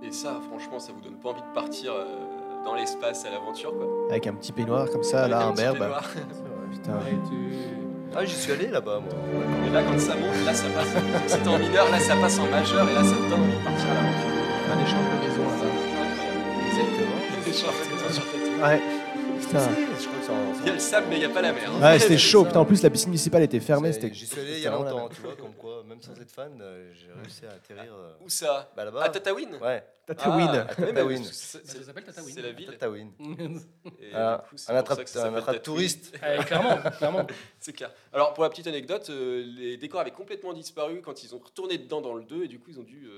Et 0.02 0.12
ça, 0.12 0.40
franchement, 0.48 0.78
ça 0.78 0.92
vous 0.92 1.00
donne 1.00 1.16
pas 1.18 1.30
envie 1.30 1.42
de 1.42 1.54
partir 1.54 1.92
euh, 1.92 2.64
dans 2.64 2.74
l'espace 2.74 3.24
à 3.26 3.30
l'aventure, 3.30 3.72
quoi. 3.76 3.86
Avec 4.10 4.26
un 4.26 4.32
petit 4.34 4.52
peignoir 4.52 4.88
comme 4.90 5.02
ça, 5.02 5.20
Avec 5.20 5.30
là, 5.32 5.40
un 5.44 5.48
un 5.48 5.52
petit 5.52 5.62
berbe. 5.62 5.78
peignoir. 5.78 6.10
Putain. 6.72 6.92
Ah, 8.16 8.24
j'y 8.24 8.34
suis 8.34 8.52
allé 8.52 8.68
là-bas, 8.68 9.00
moi. 9.00 9.12
Et 9.66 9.70
là, 9.72 9.82
quand 9.82 9.98
ça 9.98 10.14
monte, 10.16 10.44
là, 10.44 10.54
ça 10.54 10.66
passe. 10.70 10.94
Si 11.26 11.38
t'es 11.38 11.48
en 11.48 11.58
mineur, 11.58 11.90
là, 11.90 12.00
ça 12.00 12.16
passe 12.16 12.38
en 12.40 12.46
majeur 12.46 12.88
et 12.88 12.94
là, 12.94 13.04
ça 13.04 13.14
te 13.14 13.30
donne 13.30 13.40
envie 13.40 13.56
de 13.58 13.64
partir 13.64 13.86
à 13.90 13.94
l'aventure. 13.94 14.30
Un 14.72 14.78
échange 14.82 15.04
de 15.04 15.28
maison 15.28 15.42
là-bas. 15.50 15.72
Exactement. 16.66 17.18
Des 17.44 17.52
champs 17.52 17.66
de 17.68 17.94
maison 17.94 18.08
sur 18.14 18.24
Tatooine. 18.24 18.62
Ouais. 18.62 18.80
Putain. 19.40 19.58
Il 20.62 20.66
y 20.66 20.70
a 20.70 20.72
le 20.74 20.78
sable, 20.78 21.06
mais 21.08 21.16
il 21.16 21.18
n'y 21.20 21.24
a 21.24 21.30
pas 21.30 21.40
la 21.42 21.52
mer. 21.52 21.70
hein. 21.72 21.80
Ouais, 21.80 21.98
c'était 21.98 22.18
chaud. 22.18 22.44
Putain, 22.44 22.60
en 22.60 22.64
plus, 22.64 22.82
la 22.82 22.90
piscine 22.90 23.08
municipale 23.10 23.42
était 23.42 23.60
fermée. 23.60 23.92
C'était. 23.92 24.12
J'y 24.12 24.26
suis 24.26 24.40
allé 24.40 24.58
il 24.58 24.60
y 24.62 24.66
a 24.66 24.70
longtemps, 24.70 25.08
tu 25.08 25.20
vois, 25.22 25.34
comme 25.36 25.54
quoi, 25.54 25.82
même 25.84 26.00
sans 26.02 26.12
être 26.20 26.30
fan, 26.30 26.58
euh, 26.60 26.92
j'ai 26.94 27.10
réussi 27.12 27.46
à 27.46 27.50
atterrir. 27.52 27.94
euh, 27.94 28.12
Où 28.24 28.28
ça? 28.28 28.70
Bah 28.76 28.84
là-bas. 28.84 29.02
À 29.04 29.08
Tatooine 29.08 29.56
Ouais, 29.60 29.82
Tatooine. 30.06 30.48
Ah, 30.52 30.74
Ça 30.74 31.58
c'est- 31.64 31.82
s'appelle. 31.84 32.04
C'est 32.12 32.42
la 32.42 32.52
ville. 32.52 32.76
Tatooine. 32.78 33.12
Et 34.00 34.10
Ah, 34.14 34.44
coup, 34.50 34.56
un 34.68 34.74
attrape- 34.74 35.62
touriste. 35.62 36.12
Clairement, 36.46 36.78
clairement. 36.98 37.26
C'est 37.60 37.72
clair. 37.72 37.90
Alors, 38.12 38.34
pour 38.34 38.44
la 38.44 38.50
petite 38.50 38.66
anecdote, 38.66 39.08
euh, 39.10 39.42
les 39.56 39.76
décors 39.76 40.00
avaient 40.00 40.10
complètement 40.10 40.52
disparu 40.52 41.00
quand 41.02 41.22
ils 41.22 41.34
ont 41.34 41.38
retourné 41.38 41.78
dedans 41.78 42.00
dans 42.00 42.14
le 42.14 42.24
2, 42.24 42.44
et 42.44 42.48
du 42.48 42.58
coup, 42.58 42.70
ils 42.70 42.78
ont 42.78 42.84
dû 42.84 43.08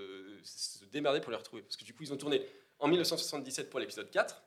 se 0.45 0.85
démerder 0.93 1.21
pour 1.21 1.31
les 1.31 1.37
retrouver. 1.39 1.63
Parce 1.63 1.77
que 1.77 1.85
du 1.85 1.93
coup, 1.95 2.03
ils 2.05 2.13
ont 2.13 2.17
tourné 2.17 2.43
en 2.79 2.89
1977 2.89 3.71
pour 3.71 3.81
l'épisode 3.81 4.11
4, 4.11 4.43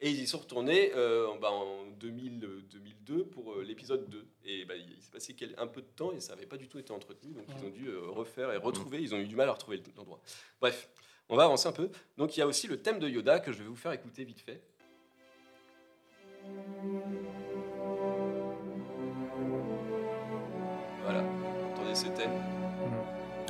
et 0.00 0.10
ils 0.10 0.20
y 0.20 0.26
sont 0.26 0.38
retournés 0.38 0.92
euh, 0.94 1.28
en- 1.28 1.36
bah, 1.36 1.50
en 1.50 1.86
2000, 1.98 2.44
euh, 2.44 2.62
2002 2.70 3.24
pour 3.24 3.52
euh, 3.52 3.62
l'épisode 3.62 4.08
2. 4.08 4.26
Et 4.44 4.64
bah, 4.64 4.74
il 4.76 5.02
s'est 5.02 5.10
passé 5.10 5.36
un 5.58 5.66
peu 5.66 5.82
de 5.82 5.86
temps, 5.88 6.12
et 6.12 6.20
ça 6.20 6.34
n'avait 6.34 6.46
pas 6.46 6.56
du 6.56 6.68
tout 6.68 6.78
été 6.78 6.92
entretenu, 6.92 7.32
donc 7.32 7.44
ils 7.58 7.64
ont 7.66 7.70
dû 7.70 7.88
euh, 7.88 8.00
refaire 8.08 8.52
et 8.52 8.56
retrouver. 8.56 9.00
Ils 9.02 9.14
ont 9.14 9.18
eu 9.18 9.26
du 9.26 9.36
mal 9.36 9.48
à 9.48 9.52
retrouver 9.52 9.82
l'endroit. 9.96 10.20
Bref, 10.60 10.88
on 11.28 11.36
va 11.36 11.44
avancer 11.44 11.68
un 11.68 11.72
peu. 11.72 11.90
Donc, 12.16 12.36
il 12.36 12.40
y 12.40 12.42
a 12.42 12.46
aussi 12.46 12.66
le 12.66 12.80
thème 12.82 12.98
de 12.98 13.08
Yoda 13.08 13.38
que 13.40 13.52
je 13.52 13.58
vais 13.58 13.68
vous 13.68 13.76
faire 13.76 13.92
écouter 13.92 14.24
vite 14.24 14.40
fait. 14.40 14.60
Voilà, 21.02 21.22
entendez 21.72 21.94
ce 21.94 22.06
thème. 22.08 22.30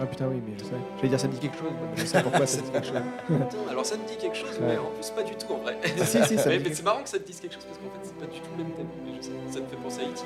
Ah 0.02 0.06
putain, 0.06 0.26
oui, 0.28 0.40
mais 0.46 0.54
je 0.58 0.64
sais. 0.64 0.70
J'allais 0.96 1.08
dire, 1.08 1.20
ça 1.20 1.28
me 1.28 1.32
dit 1.34 1.38
quelque 1.40 1.58
chose. 1.58 1.70
mais 1.78 2.00
Je 2.02 2.06
sais 2.06 2.22
pourquoi 2.22 2.46
ça 2.46 2.58
me 2.58 2.62
dit 2.64 2.70
quelque 2.72 2.86
chose. 2.86 3.02
Putain, 3.26 3.70
alors 3.70 3.84
ça 3.86 3.96
me 3.96 4.08
dit 4.08 4.16
quelque 4.16 4.36
chose, 4.36 4.58
mais 4.60 4.68
Ouais. 4.72 4.78
en 4.78 4.90
plus 4.96 5.10
pas 5.10 5.22
du 5.22 5.34
tout 5.36 5.52
en 5.52 5.58
vrai. 5.58 5.76
Si, 5.84 6.04
si, 6.04 6.06
ça 6.06 6.18
me 6.18 6.24
Ouais, 6.30 6.36
dit 6.36 6.44
mais 6.46 6.58
quelque 6.64 6.76
c'est 6.76 6.82
marrant 6.84 7.02
que 7.02 7.08
ça 7.10 7.18
te 7.18 7.26
dise 7.26 7.38
quelque 7.40 7.54
chose 7.54 7.64
parce 7.66 7.78
qu'en 7.78 7.90
fait 7.92 8.00
c'est 8.04 8.16
pas 8.18 8.32
du 8.32 8.40
tout 8.40 8.50
le 8.56 8.64
même 8.64 8.72
thème. 8.72 8.86
Mais 9.04 9.12
je 9.18 9.22
sais, 9.26 9.32
ça 9.52 9.60
me 9.60 9.66
fait 9.66 9.76
penser 9.76 10.00
à 10.00 10.04
E.T. 10.04 10.22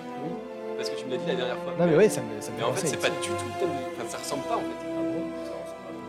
Parce 0.76 0.90
que 0.90 0.96
tu 0.96 1.04
me 1.06 1.10
l'as 1.12 1.16
dit 1.18 1.26
la 1.26 1.34
dernière 1.34 1.58
fois. 1.58 1.72
Non, 1.78 1.86
mais 1.86 1.96
oui, 1.96 2.08
ça 2.10 2.20
me, 2.20 2.40
ça 2.40 2.50
me 2.50 2.56
Mais 2.56 2.62
fait 2.62 2.68
en 2.68 2.72
fait 2.72 2.80
penser. 2.82 2.86
c'est 2.94 3.02
pas 3.02 3.10
du 3.10 3.18
tout 3.28 3.32
le 3.34 3.58
thème. 3.58 3.68
de- 3.68 4.02
Enfin 4.02 4.08
ça 4.08 4.18
ressemble 4.18 4.42
pas 4.44 4.56
en 4.56 4.60
fait. 4.60 4.86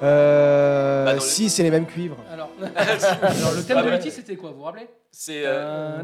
Euh. 0.04 1.06
Bah, 1.06 1.12
dans 1.12 1.16
le- 1.16 1.22
Si, 1.22 1.50
c'est 1.50 1.64
les 1.64 1.72
mêmes 1.72 1.86
cuivres. 1.86 2.18
Alors, 2.32 2.50
alors, 2.76 3.54
le 3.56 3.64
thème 3.64 3.78
Ah 3.80 3.84
de 3.84 3.90
ouais. 3.90 3.98
E.T. 3.98 4.12
c'était 4.12 4.36
quoi, 4.36 4.52
vous 4.52 4.58
vous 4.58 4.64
rappelez? 4.64 4.88
C'est. 5.12 5.44
euh, 5.46 6.04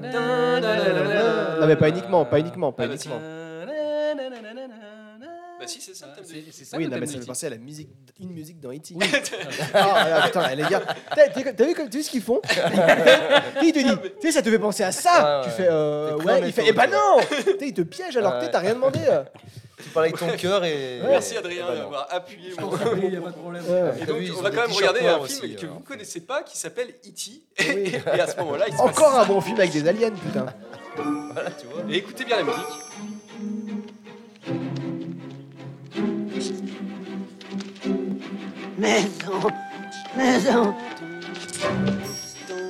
Non, 1.60 1.68
mais 1.68 1.76
pas 1.76 1.90
uniquement, 1.90 2.24
pas 2.26 2.40
uniquement, 2.40 2.72
pas 2.72 2.84
Ah, 2.84 2.88
bah, 2.88 2.94
uniquement. 2.94 3.20
Bah 5.62 5.68
si, 5.68 5.80
c'est 5.80 5.94
ça 5.96 6.08
le 6.08 6.14
thème 6.16 6.24
de 6.26 6.40
E.T. 6.50 6.76
Oui, 6.76 6.84
non, 6.86 6.90
mais 6.98 7.02
de 7.02 7.06
ça 7.06 7.16
me 7.18 7.22
fait 7.22 7.28
penser 7.28 7.46
à 7.46 7.50
la 7.52 7.58
musique, 7.58 7.90
une 8.20 8.32
musique 8.32 8.60
dans 8.60 8.72
E.T. 8.72 8.96
Oui. 8.96 9.06
Ah, 9.76 10.10
là, 10.10 10.22
putain, 10.26 10.56
les 10.56 10.64
gars, 10.64 10.82
t'as 11.16 11.28
t'as- 11.30 11.54
t'as 11.54 11.66
vu, 11.66 11.74
comme- 11.76 11.88
t'as 11.88 11.98
vu 12.00 12.04
ce 12.04 12.10
qu'ils 12.10 12.22
font? 12.24 12.42
Il 13.62 13.72
te 13.72 13.80
dit, 13.80 14.10
tu 14.20 14.28
sais, 14.28 14.32
ça 14.32 14.42
te 14.42 14.50
fait 14.50 14.58
penser 14.60 14.84
à 14.84 14.92
ça. 14.92 15.12
Ah, 15.14 15.42
tu 15.44 15.50
ouais. 15.52 15.56
fais, 15.58 15.68
euh, 15.70 16.18
T'es 16.18 16.26
ouais, 16.26 16.42
il 16.48 16.52
fait, 16.52 16.64
eh 16.66 16.72
ben 16.74 16.88
non 16.88 17.20
Tu 17.30 17.36
sais, 17.44 17.58
Il 17.62 17.74
te 17.76 17.82
piège 17.84 18.18
alors 18.18 18.40
que 18.40 18.46
Ouais. 18.46 18.52
t'as 18.52 18.60
rien 18.60 18.74
demandé. 18.74 19.00
euh. 19.08 19.24
Tu 19.84 19.90
parles 19.90 20.06
avec 20.08 20.18
ton 20.18 20.30
cœur 20.38 20.64
et. 20.66 21.00
Merci 21.08 21.38
Adrien 21.38 21.66
bah 21.68 21.74
non. 21.76 21.80
d'avoir 21.84 22.08
appuyé 22.12 22.54
mon... 22.60 22.72
Il 23.02 23.10
n'y 23.10 23.18
a 23.18 23.22
pas 23.22 23.30
de 23.30 23.34
problème. 23.36 23.64
Ouais. 23.68 23.92
Et 23.96 24.00
T'as 24.00 24.06
donc, 24.08 24.18
vu, 24.18 24.26
ils 24.26 24.32
on 24.34 24.38
ont 24.40 24.42
va 24.42 24.50
des 24.50 24.56
quand 24.56 24.62
même 24.64 24.72
t-shirts 24.72 24.90
regarder 24.90 25.00
un 25.00 25.18
noirs 25.18 25.28
film 25.28 25.44
aussi, 25.46 25.56
que 25.56 25.66
hein. 25.66 25.70
vous 25.74 25.80
connaissez 25.80 26.22
pas 26.22 26.44
qui 26.44 26.58
s'appelle 26.58 26.90
E.T. 26.90 27.32
Oui. 27.60 27.92
Et 28.16 28.20
à 28.20 28.28
ce 28.28 28.38
moment-là, 28.38 28.66
il 28.68 28.74
se 28.74 28.78
passe 28.78 28.88
Encore 28.88 29.12
ça. 29.14 29.22
un 29.22 29.26
bon 29.26 29.42
film 29.42 29.58
avec 29.60 29.72
des 29.72 29.88
aliens, 29.88 30.10
putain. 30.12 30.46
Voilà, 31.34 31.50
tu 31.52 31.66
vois. 31.68 31.84
Et 31.90 31.98
écoutez 31.98 32.26
bien 32.26 32.38
la 32.38 32.44
musique. 32.44 32.62
Maison, 38.82 39.40
maison, 40.18 40.76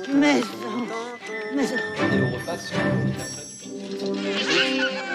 maison, 0.08 0.86
maison. 1.54 1.76
Et 1.76 2.20
on 2.20 2.30
repasse 2.38 2.66
sur 2.68 2.76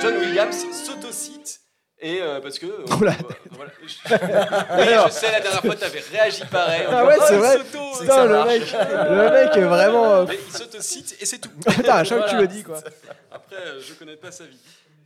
John 0.02 0.18
Williams 0.18 0.66
s'autocite. 0.72 1.60
Et 2.00 2.20
euh, 2.22 2.40
parce 2.42 2.58
que. 2.58 2.66
euh, 2.66 2.86
Oula. 3.00 3.12
euh, 3.12 3.16
voilà. 3.52 3.72
Je- 3.82 3.88
Oui, 4.10 5.08
je 5.08 5.12
sais, 5.14 5.32
la 5.32 5.40
dernière 5.42 5.62
fois, 5.62 5.76
t'avais 5.76 6.04
réagi 6.12 6.44
pareil. 6.46 6.84
Ah 6.90 7.06
ouais, 7.06 7.16
c'est 7.28 7.38
vrai. 7.38 7.58
Putain, 8.00 8.26
le 8.26 8.34
marche. 8.34 8.48
mec, 8.50 8.64
le 9.10 9.30
mec 9.32 9.56
est 9.58 9.62
vraiment. 9.62 10.14
euh, 10.16 10.26
Mais 10.28 10.40
il 10.48 10.52
s'autocite 10.58 11.16
et 11.20 11.26
c'est 11.28 11.38
tout. 11.40 11.50
Putain, 11.68 11.96
à 11.98 12.04
chaque 12.04 12.18
fois 12.20 12.28
que 12.28 12.32
tu 12.32 12.38
le 12.42 12.48
dis, 12.48 12.64
quoi. 12.64 12.80
Après, 13.32 13.56
euh, 13.56 13.80
je 13.88 13.94
connais 13.94 14.16
pas 14.18 14.32
sa 14.32 14.46
vie. 14.46 14.58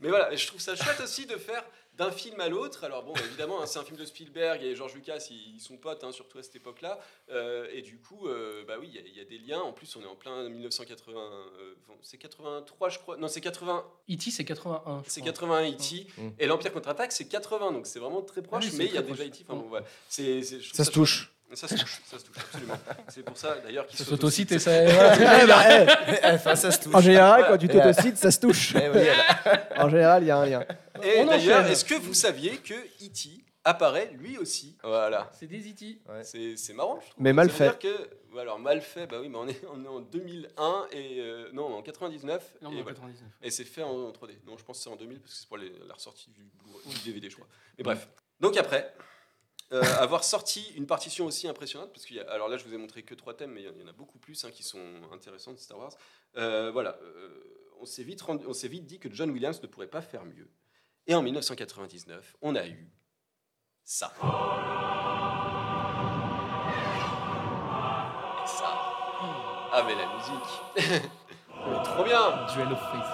Mais 0.01 0.09
voilà, 0.09 0.31
et 0.33 0.37
je 0.37 0.47
trouve 0.47 0.59
ça 0.61 0.73
chouette 0.75 0.99
aussi 1.03 1.25
de 1.25 1.35
faire 1.37 1.63
d'un 1.97 2.11
film 2.11 2.39
à 2.39 2.49
l'autre. 2.49 2.83
Alors 2.83 3.03
bon, 3.03 3.13
évidemment, 3.15 3.61
hein, 3.61 3.65
c'est 3.65 3.77
un 3.79 3.83
film 3.83 3.97
de 3.97 4.05
Spielberg 4.05 4.63
et 4.63 4.75
George 4.75 4.93
Lucas, 4.95 5.27
ils, 5.29 5.55
ils 5.55 5.59
sont 5.59 5.77
potes, 5.77 6.03
hein, 6.03 6.11
surtout 6.11 6.37
à 6.37 6.43
cette 6.43 6.55
époque-là. 6.55 6.99
Euh, 7.29 7.67
et 7.71 7.81
du 7.81 7.99
coup, 7.99 8.27
euh, 8.27 8.63
bah 8.65 8.75
oui, 8.79 8.87
il 8.89 8.95
y 8.95 8.97
a- 8.97 9.01
il 9.07 9.15
y, 9.15 9.19
a 9.19 9.25
des 9.25 9.37
liens. 9.37 9.59
En 9.61 9.73
plus, 9.73 9.93
on 9.95 10.01
est 10.01 10.05
en 10.07 10.15
plein 10.15 10.47
1980. 10.49 11.19
euh, 11.59 11.73
c'est 12.01 12.17
83, 12.17 12.89
je 12.89 12.99
crois. 12.99 13.17
Non, 13.17 13.27
c'est 13.27 13.41
80. 13.41 13.85
E.T. 14.09 14.31
c'est 14.31 14.45
81. 14.45 15.03
je 15.05 15.09
C'est 15.11 15.21
crois. 15.21 15.31
81 15.33 15.69
E.T. 15.71 16.07
Mm. 16.17 16.29
Et 16.39 16.47
l'Empire 16.47 16.73
contre-attaque, 16.73 17.11
c'est 17.11 17.27
80. 17.27 17.71
Donc 17.73 17.85
c'est 17.85 17.99
vraiment 17.99 18.21
très 18.21 18.41
proche, 18.41 18.63
Ah 18.67 18.69
oui, 18.71 18.77
mais 18.77 18.85
il 18.85 18.93
y 18.93 18.97
a 18.97 19.01
déjà. 19.01 19.25
E.T. 19.25 19.43
Enfin, 19.47 19.55
bon, 19.59 19.67
voilà. 19.67 19.85
Trouve 20.09 20.43
Ça 20.73 20.83
se 20.85 20.91
touche. 20.91 21.30
Ça 21.53 21.67
se 21.67 21.75
touche, 21.75 22.01
ça 22.05 22.17
se 22.17 22.25
touche, 22.25 22.37
absolument. 22.37 22.77
C'est 23.09 23.23
pour 23.23 23.37
ça 23.37 23.57
d'ailleurs 23.63 23.85
qu'il 23.87 23.97
Ça 23.97 24.05
s'autocite. 24.05 24.49
s'autocite 24.49 24.51
et 24.53 24.59
ça. 24.59 24.71
Eh 25.43 25.47
bah, 25.47 25.63
eh, 26.23 26.33
Enfin, 26.35 26.55
ça 26.55 26.71
se 26.71 26.79
touche. 26.79 26.95
En 26.95 27.01
général, 27.01 27.45
quand 27.47 27.57
tu 27.57 27.67
t'autocites, 27.67 28.17
ça 28.17 28.31
se 28.31 28.39
touche. 28.39 28.73
Eh 28.75 29.79
En 29.79 29.89
général, 29.89 30.23
il 30.23 30.27
y 30.27 30.31
a 30.31 30.37
un 30.37 30.45
lien. 30.45 30.65
Et 31.03 31.19
On 31.19 31.25
d'ailleurs, 31.25 31.65
est-ce 31.67 31.83
que 31.85 31.95
vous 31.95 32.13
saviez 32.13 32.57
que 32.57 32.73
E.T. 32.73 33.43
apparaît 33.65 34.11
lui 34.17 34.37
aussi? 34.37 34.77
Voilà. 34.83 35.29
C'est 35.37 35.47
des 35.47 35.59
E.T. 35.59 35.99
Ouais. 36.09 36.23
C'est 36.23 36.73
marrant, 36.73 36.99
je 37.03 37.09
trouve. 37.11 37.23
Mais 37.23 37.33
mal 37.33 37.49
fait. 37.49 37.77
que, 37.79 38.09
alors 38.39 38.59
mal 38.59 38.81
fait, 38.81 39.07
bah 39.07 39.17
oui, 39.19 39.27
mais 39.27 39.37
on 39.37 39.47
est, 39.47 39.61
on 39.73 39.83
est 39.83 39.87
en 39.89 39.99
2001 39.99 40.85
et 40.93 41.19
euh, 41.19 41.49
non, 41.53 41.73
en 41.75 41.81
99. 41.81 42.41
Non, 42.61 42.71
et, 42.71 42.81
voilà. 42.81 42.95
99. 42.97 43.29
Et 43.41 43.51
c'est 43.51 43.65
fait 43.65 43.83
en, 43.83 44.09
3D. 44.11 44.31
Non, 44.47 44.57
je 44.57 44.63
pense 44.63 44.77
que 44.77 44.83
c'est 44.83 44.89
en 44.89 44.95
2000 44.95 45.19
parce 45.19 45.33
que 45.33 45.39
c'est 45.39 45.47
pour 45.49 45.57
les- 45.57 45.73
la 45.87 45.93
ressortie 45.95 46.29
du, 46.31 46.43
du 46.43 46.99
DVD, 47.11 47.29
je 47.29 47.35
crois. 47.35 47.47
Mais 47.77 47.83
bref. 47.83 48.07
Donc 48.39 48.55
après, 48.57 48.93
euh, 49.73 49.81
avoir 49.99 50.23
sorti 50.23 50.71
une 50.75 50.85
partition 50.85 51.25
aussi 51.25 51.47
impressionnante, 51.47 51.91
parce 51.93 52.05
a, 52.19 52.29
alors 52.31 52.49
là, 52.49 52.57
je 52.57 52.63
vous 52.65 52.73
ai 52.73 52.77
montré 52.77 53.03
que 53.03 53.15
trois 53.15 53.33
thèmes, 53.35 53.51
mais 53.51 53.61
il 53.63 53.65
y 53.79 53.83
en- 53.83 53.87
a 53.87 53.93
beaucoup 53.93 54.17
plus 54.19 54.43
hein, 54.43 54.51
qui 54.51 54.63
sont 54.63 54.79
intéressants 55.13 55.53
de 55.53 55.57
Star 55.59 55.77
Wars. 55.77 55.93
Euh, 56.37 56.71
voilà, 56.71 56.97
euh, 57.01 57.69
on 57.79 57.85
s'est 57.85 58.03
vite, 58.03 58.21
rendu- 58.21 58.45
on 58.47 58.53
s'est 58.53 58.67
vite 58.67 58.85
dit 58.85 58.99
que 58.99 59.09
John 59.13 59.29
Williams 59.31 59.61
ne 59.61 59.67
pourrait 59.67 59.87
pas 59.87 60.01
faire 60.01 60.25
mieux. 60.25 60.49
Et 61.07 61.15
en 61.15 61.21
1999, 61.21 62.35
on 62.41 62.55
a 62.55 62.67
eu 62.67 62.91
ça. 63.83 64.13
Et 68.43 68.47
ça. 68.47 68.71
Ah, 69.73 69.83
mais 69.85 69.95
la 69.95 70.07
musique. 70.15 71.01
Trop 71.83 72.03
bien. 72.03 72.45
Duel 72.53 72.71
of 72.73 72.79
Faith. 72.91 73.11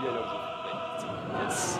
Duel 0.00 0.16
of 0.16 0.26
Fate. 0.26 1.06
Yes. 1.42 1.78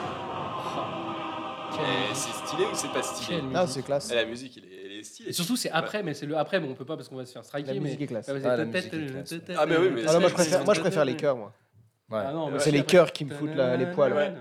Et 1.81 2.15
c'est 2.15 2.33
stylé 2.47 2.65
ou 2.65 2.75
c'est 2.75 2.93
pas 2.93 3.03
stylé 3.03 3.41
Quelle 3.41 3.51
Ah, 3.57 3.67
c'est 3.67 3.83
classe. 3.83 4.11
Et 4.11 4.15
La 4.15 4.25
musique, 4.25 4.59
elle 4.59 4.65
est, 4.73 4.85
elle 4.87 4.93
est 4.99 5.03
stylée. 5.03 5.31
Et 5.31 5.33
surtout, 5.33 5.57
c'est 5.57 5.71
après, 5.71 6.03
mais 6.03 6.15
c'est 6.15 6.27
le 6.27 6.37
après. 6.37 6.59
Bon, 6.61 6.71
on 6.71 6.75
peut 6.75 6.85
pas 6.85 6.97
parce 6.97 7.09
qu'on 7.09 7.17
va 7.17 7.27
se 7.27 7.33
faire 7.33 7.45
striker. 7.45 7.69
La 7.69 7.75
mais... 7.75 7.81
musique 7.81 8.01
est 8.03 8.07
classe. 8.07 8.29
Ah, 8.29 8.33
la 8.57 8.65
musique 8.65 8.93
est 8.93 9.07
classe. 9.07 9.35
Ah, 9.57 9.67
mais 9.67 9.77
oui, 9.77 9.91
mais 9.95 10.03
Ah 10.07 10.13
non, 10.15 10.21
moi, 10.21 10.23
je 10.23 10.27
c'est- 10.29 10.33
préfère, 10.35 10.65
moi, 10.65 10.75
je 10.75 10.81
préfère 10.81 11.05
les 11.05 11.17
chœurs, 11.17 11.37
moi. 11.37 11.53
Ouais. 12.11 12.21
Ah 12.25 12.33
non, 12.33 12.51
mais 12.51 12.59
C'est 12.61 12.71
les 12.71 12.85
chœurs 12.85 13.13
qui 13.13 13.25
me 13.25 13.35
foutent 13.35 13.55
la- 13.55 13.77
les 13.77 13.87
poils. 13.87 14.13
Ouais. 14.13 14.33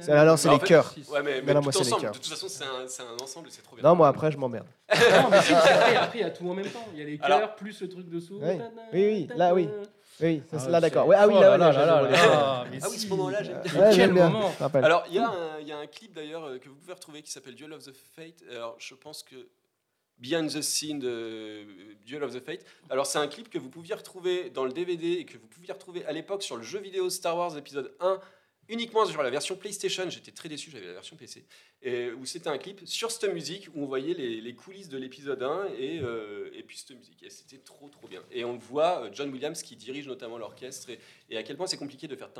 C'est- 0.00 0.12
ah 0.12 0.24
non, 0.24 0.36
c'est 0.36 0.48
Mais 0.48 0.54
les 0.54 0.60
chœurs. 0.60 0.94
Ouais, 1.10 1.22
mais, 1.24 1.40
Non, 1.40 1.42
mais 1.46 1.54
non, 1.54 1.60
tout 1.60 1.64
moi, 1.64 1.72
c'est 1.72 1.78
les 1.80 1.86
ensemble. 1.88 2.02
chœurs. 2.02 2.12
De 2.12 2.18
toute 2.18 2.26
façon, 2.28 2.46
c'est 2.48 2.62
un, 2.64 2.86
c'est 2.86 3.02
un 3.02 3.20
ensemble, 3.20 3.48
c'est 3.50 3.62
trop 3.62 3.74
bien. 3.74 3.82
Non, 3.88 3.96
moi, 3.96 4.06
après, 4.06 4.30
je 4.30 4.38
m'emmerde. 4.38 4.66
Non, 4.90 5.28
mais 5.28 5.40
c'est- 5.42 5.54
après, 5.54 5.96
après, 5.96 6.18
il 6.18 6.20
y 6.20 6.24
a 6.24 6.30
tout 6.30 6.48
en 6.48 6.54
même 6.54 6.66
temps. 6.66 6.86
Il 6.94 7.00
y 7.00 7.02
a 7.02 7.06
les 7.06 7.18
Alors- 7.20 7.40
chœurs 7.40 7.54
plus 7.56 7.80
le 7.82 7.88
truc 7.88 8.08
dessous. 8.08 8.38
Oui, 8.40 8.58
oui, 8.92 9.26
oui, 9.28 9.28
là, 9.36 9.52
oui. 9.54 9.68
Oui, 10.20 10.42
ça, 10.50 10.58
c'est- 10.58 10.66
Ah, 10.66 10.70
là, 10.70 10.80
d'accord. 10.80 11.06
Ouais, 11.06 11.16
ah 11.18 11.26
oui, 11.28 11.34
là, 11.34 11.40
là 11.40 11.56
là, 11.56 11.72
là 11.72 11.72
là 11.72 11.86
là, 11.86 12.02
là 12.02 12.10
là. 12.10 12.26
là. 12.26 12.64
mais 12.70 12.78
Ah 12.82 12.86
oui, 12.90 12.98
ce 12.98 13.06
moment-là, 13.08 13.42
j'aime 13.42 13.60
bien. 13.62 13.80
Ouais, 13.80 13.90
Quel 13.94 14.12
bien. 14.12 14.28
moment. 14.30 14.52
Alors, 14.74 15.04
il 15.08 15.14
y, 15.14 15.18
a 15.18 15.28
un- 15.28 15.58
il 15.60 15.68
y 15.68 15.72
a 15.72 15.78
un 15.78 15.86
clip 15.86 16.12
d'ailleurs 16.14 16.44
euh, 16.44 16.58
que 16.58 16.68
vous 16.68 16.74
pouvez 16.74 16.92
retrouver 16.92 17.22
qui 17.22 17.30
s'appelle 17.30 17.54
Duel 17.54 17.72
of 17.72 17.84
the 17.84 17.92
Fate. 18.16 18.42
Alors, 18.50 18.74
je 18.78 18.94
pense 18.94 19.22
que 19.22 19.36
Behind 20.18 20.50
the 20.50 20.60
Scene 20.62 20.98
de 20.98 21.08
euh, 21.08 21.64
Duel 22.04 22.24
of 22.24 22.34
the 22.34 22.40
Fate. 22.44 22.64
Alors, 22.90 23.06
c'est 23.06 23.18
un 23.18 23.28
clip 23.28 23.48
que 23.48 23.58
vous 23.58 23.68
pouviez 23.68 23.94
retrouver 23.94 24.50
dans 24.50 24.64
le 24.64 24.72
DVD 24.72 25.12
et 25.12 25.24
que 25.24 25.38
vous 25.38 25.46
pouviez 25.46 25.72
retrouver 25.72 26.04
à 26.06 26.12
l'époque 26.12 26.42
sur 26.42 26.56
le 26.56 26.62
jeu 26.64 26.80
vidéo 26.80 27.08
Star 27.10 27.36
Wars 27.36 27.56
épisode 27.56 27.92
1, 28.00 28.18
uniquement 28.68 29.04
sur 29.06 29.22
la 29.22 29.30
version 29.30 29.56
PlayStation, 29.56 30.08
j'étais 30.10 30.30
très 30.30 30.48
déçu, 30.48 30.70
j'avais 30.70 30.86
la 30.86 30.94
version 30.94 31.16
PC, 31.16 31.44
où 32.18 32.26
c'était 32.26 32.48
un 32.48 32.58
clip 32.58 32.80
sur 32.84 33.10
cette 33.10 33.32
musique 33.32 33.68
où 33.74 33.82
on 33.82 33.86
voyait 33.86 34.14
les, 34.14 34.54
coulisses 34.54 34.88
de 34.88 34.98
l'épisode 34.98 35.42
1 35.42 35.68
et, 35.78 35.96
et 36.54 36.62
puis 36.62 36.76
cette 36.76 36.96
musique. 36.96 37.22
Et 37.22 37.30
c'était 37.30 37.58
trop 37.58 37.88
trop 37.88 38.08
bien. 38.08 38.22
Et 38.30 38.44
on 38.44 38.56
voit 38.56 39.08
John 39.12 39.30
Williams 39.30 39.62
qui 39.62 39.76
dirige 39.76 40.06
notamment 40.08 40.38
l'orchestre 40.38 40.90
et, 41.30 41.36
à 41.36 41.42
quel 41.42 41.56
point 41.56 41.66
c'est 41.66 41.76
compliqué 41.76 42.08
de 42.08 42.16
faire 42.16 42.30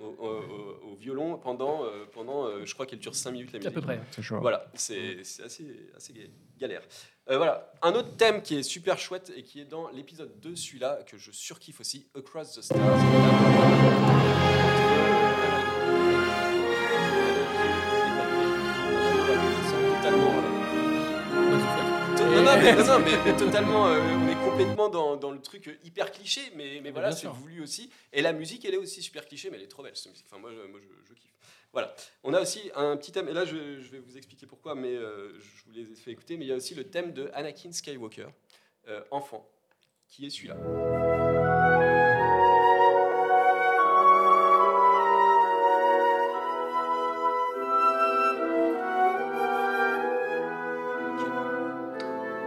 au, 0.00 0.96
violon 0.96 1.38
pendant, 1.38 1.84
pendant 2.12 2.64
je 2.64 2.74
crois 2.74 2.86
qu'elle 2.86 2.98
dure 2.98 3.14
5 3.14 3.30
minutes 3.30 3.52
la 3.52 3.58
musique. 3.58 3.70
À 3.70 3.74
peu 3.74 3.80
près. 3.80 4.00
Voilà, 4.40 4.70
c'est 4.74 5.20
assez 5.20 6.30
galère. 6.58 6.82
Euh, 7.30 7.36
voilà, 7.36 7.70
un 7.82 7.92
autre 7.92 8.16
thème 8.16 8.40
qui 8.40 8.56
est 8.56 8.62
super 8.62 8.98
chouette 8.98 9.30
et 9.36 9.42
qui 9.42 9.60
est 9.60 9.66
dans 9.66 9.88
l'épisode 9.90 10.40
2, 10.40 10.56
celui-là, 10.56 11.00
que 11.06 11.18
je 11.18 11.30
surkiffe 11.30 11.80
aussi, 11.80 12.06
Across 12.14 12.54
the 12.54 12.62
Stars. 12.62 12.78
Euh, 22.20 22.34
non, 22.34 22.42
non, 22.42 22.56
mais, 22.60 22.74
non, 22.84 22.98
mais- 23.24 23.36
totalement, 23.36 23.86
euh, 23.86 24.00
on 24.00 24.28
est 24.28 24.34
complètement 24.50 24.88
dans, 24.88 25.16
dans 25.16 25.30
le 25.30 25.40
truc 25.40 25.68
euh, 25.68 25.76
hyper 25.84 26.10
cliché, 26.12 26.40
mais, 26.56 26.80
mais 26.82 26.90
voilà, 26.90 27.12
c'est 27.12 27.28
voulu 27.28 27.62
aussi. 27.62 27.90
Et 28.12 28.22
la 28.22 28.32
musique, 28.32 28.64
elle 28.64 28.74
est 28.74 28.78
aussi 28.78 29.02
super 29.02 29.26
cliché, 29.26 29.50
mais 29.50 29.56
elle 29.56 29.62
est 29.64 29.68
trop 29.68 29.82
belle, 29.82 29.96
cette 29.96 30.10
musique. 30.12 30.26
Enfin, 30.30 30.40
moi, 30.40 30.50
je, 30.52 30.68
moi, 30.70 30.80
je, 30.82 31.08
je 31.08 31.14
kiffe. 31.14 31.30
Voilà. 31.78 31.94
On 32.24 32.34
a 32.34 32.40
aussi 32.40 32.72
un 32.74 32.96
petit 32.96 33.12
thème, 33.12 33.28
et 33.28 33.32
là, 33.32 33.44
je, 33.44 33.54
vais 33.54 34.00
vous 34.00 34.16
expliquer 34.16 34.46
pourquoi, 34.46 34.74
mais 34.74 34.96
euh, 34.96 35.38
je 35.38 35.64
vous 35.64 35.70
les 35.70 35.82
ai 35.82 35.94
fait 35.94 36.10
écouter, 36.10 36.36
mais 36.36 36.44
il 36.44 36.48
y 36.48 36.52
a 36.52 36.56
aussi 36.56 36.74
le 36.74 36.82
thème 36.82 37.12
de 37.12 37.30
Anakin 37.34 37.70
Skywalker, 37.70 38.26
euh, 38.88 39.04
enfant, 39.12 39.48
qui 40.08 40.26
est 40.26 40.30
celui-là. 40.30 40.56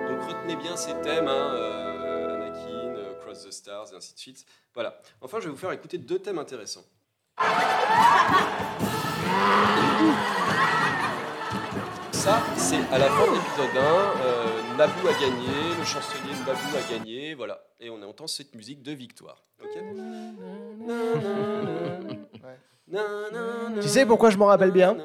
Donc 0.10 0.22
retenez 0.28 0.58
bien 0.58 0.76
ces 0.76 1.00
thèmes, 1.00 1.30
hein, 1.30 1.56
euh, 1.56 2.36
Anakin, 2.36 3.14
Cross 3.22 3.46
the 3.46 3.52
Stars, 3.52 3.94
et 3.94 3.96
ainsi 3.96 4.14
de 4.14 4.20
suite. 4.20 4.46
Voilà. 4.74 5.02
Enfin, 5.22 5.40
je 5.40 5.46
vais 5.46 5.52
vous 5.52 5.58
faire 5.58 5.72
écouter 5.72 5.98
deux 5.98 6.20
thèmes 6.20 6.38
intéressants. 6.38 6.84
Ça, 12.12 12.40
c'est 12.56 12.78
à 12.94 13.00
la 13.00 13.08
fin 13.08 13.26
de 13.26 13.32
l'épisode 13.34 13.78
1. 13.78 13.80
euh, 13.80 14.76
Naboo 14.78 15.08
a 15.08 15.14
gagné, 15.14 15.48
le 15.80 15.84
chancelier 15.84 16.34
de 16.34 16.46
Naboo 16.48 16.78
a 16.78 16.82
gagné, 16.92 17.34
voilà. 17.34 17.60
Et 17.80 17.90
on 17.90 18.00
entend 18.04 18.28
cette 18.28 18.54
musique 18.54 18.84
de 18.84 18.92
victoire. 18.92 19.42
Ok? 19.64 19.72
Tu 23.82 23.88
sais 23.88 24.06
pourquoi 24.06 24.30
je 24.32 24.38
m'en 24.38 24.48
rappelle 24.48 24.72
bien? 24.72 24.98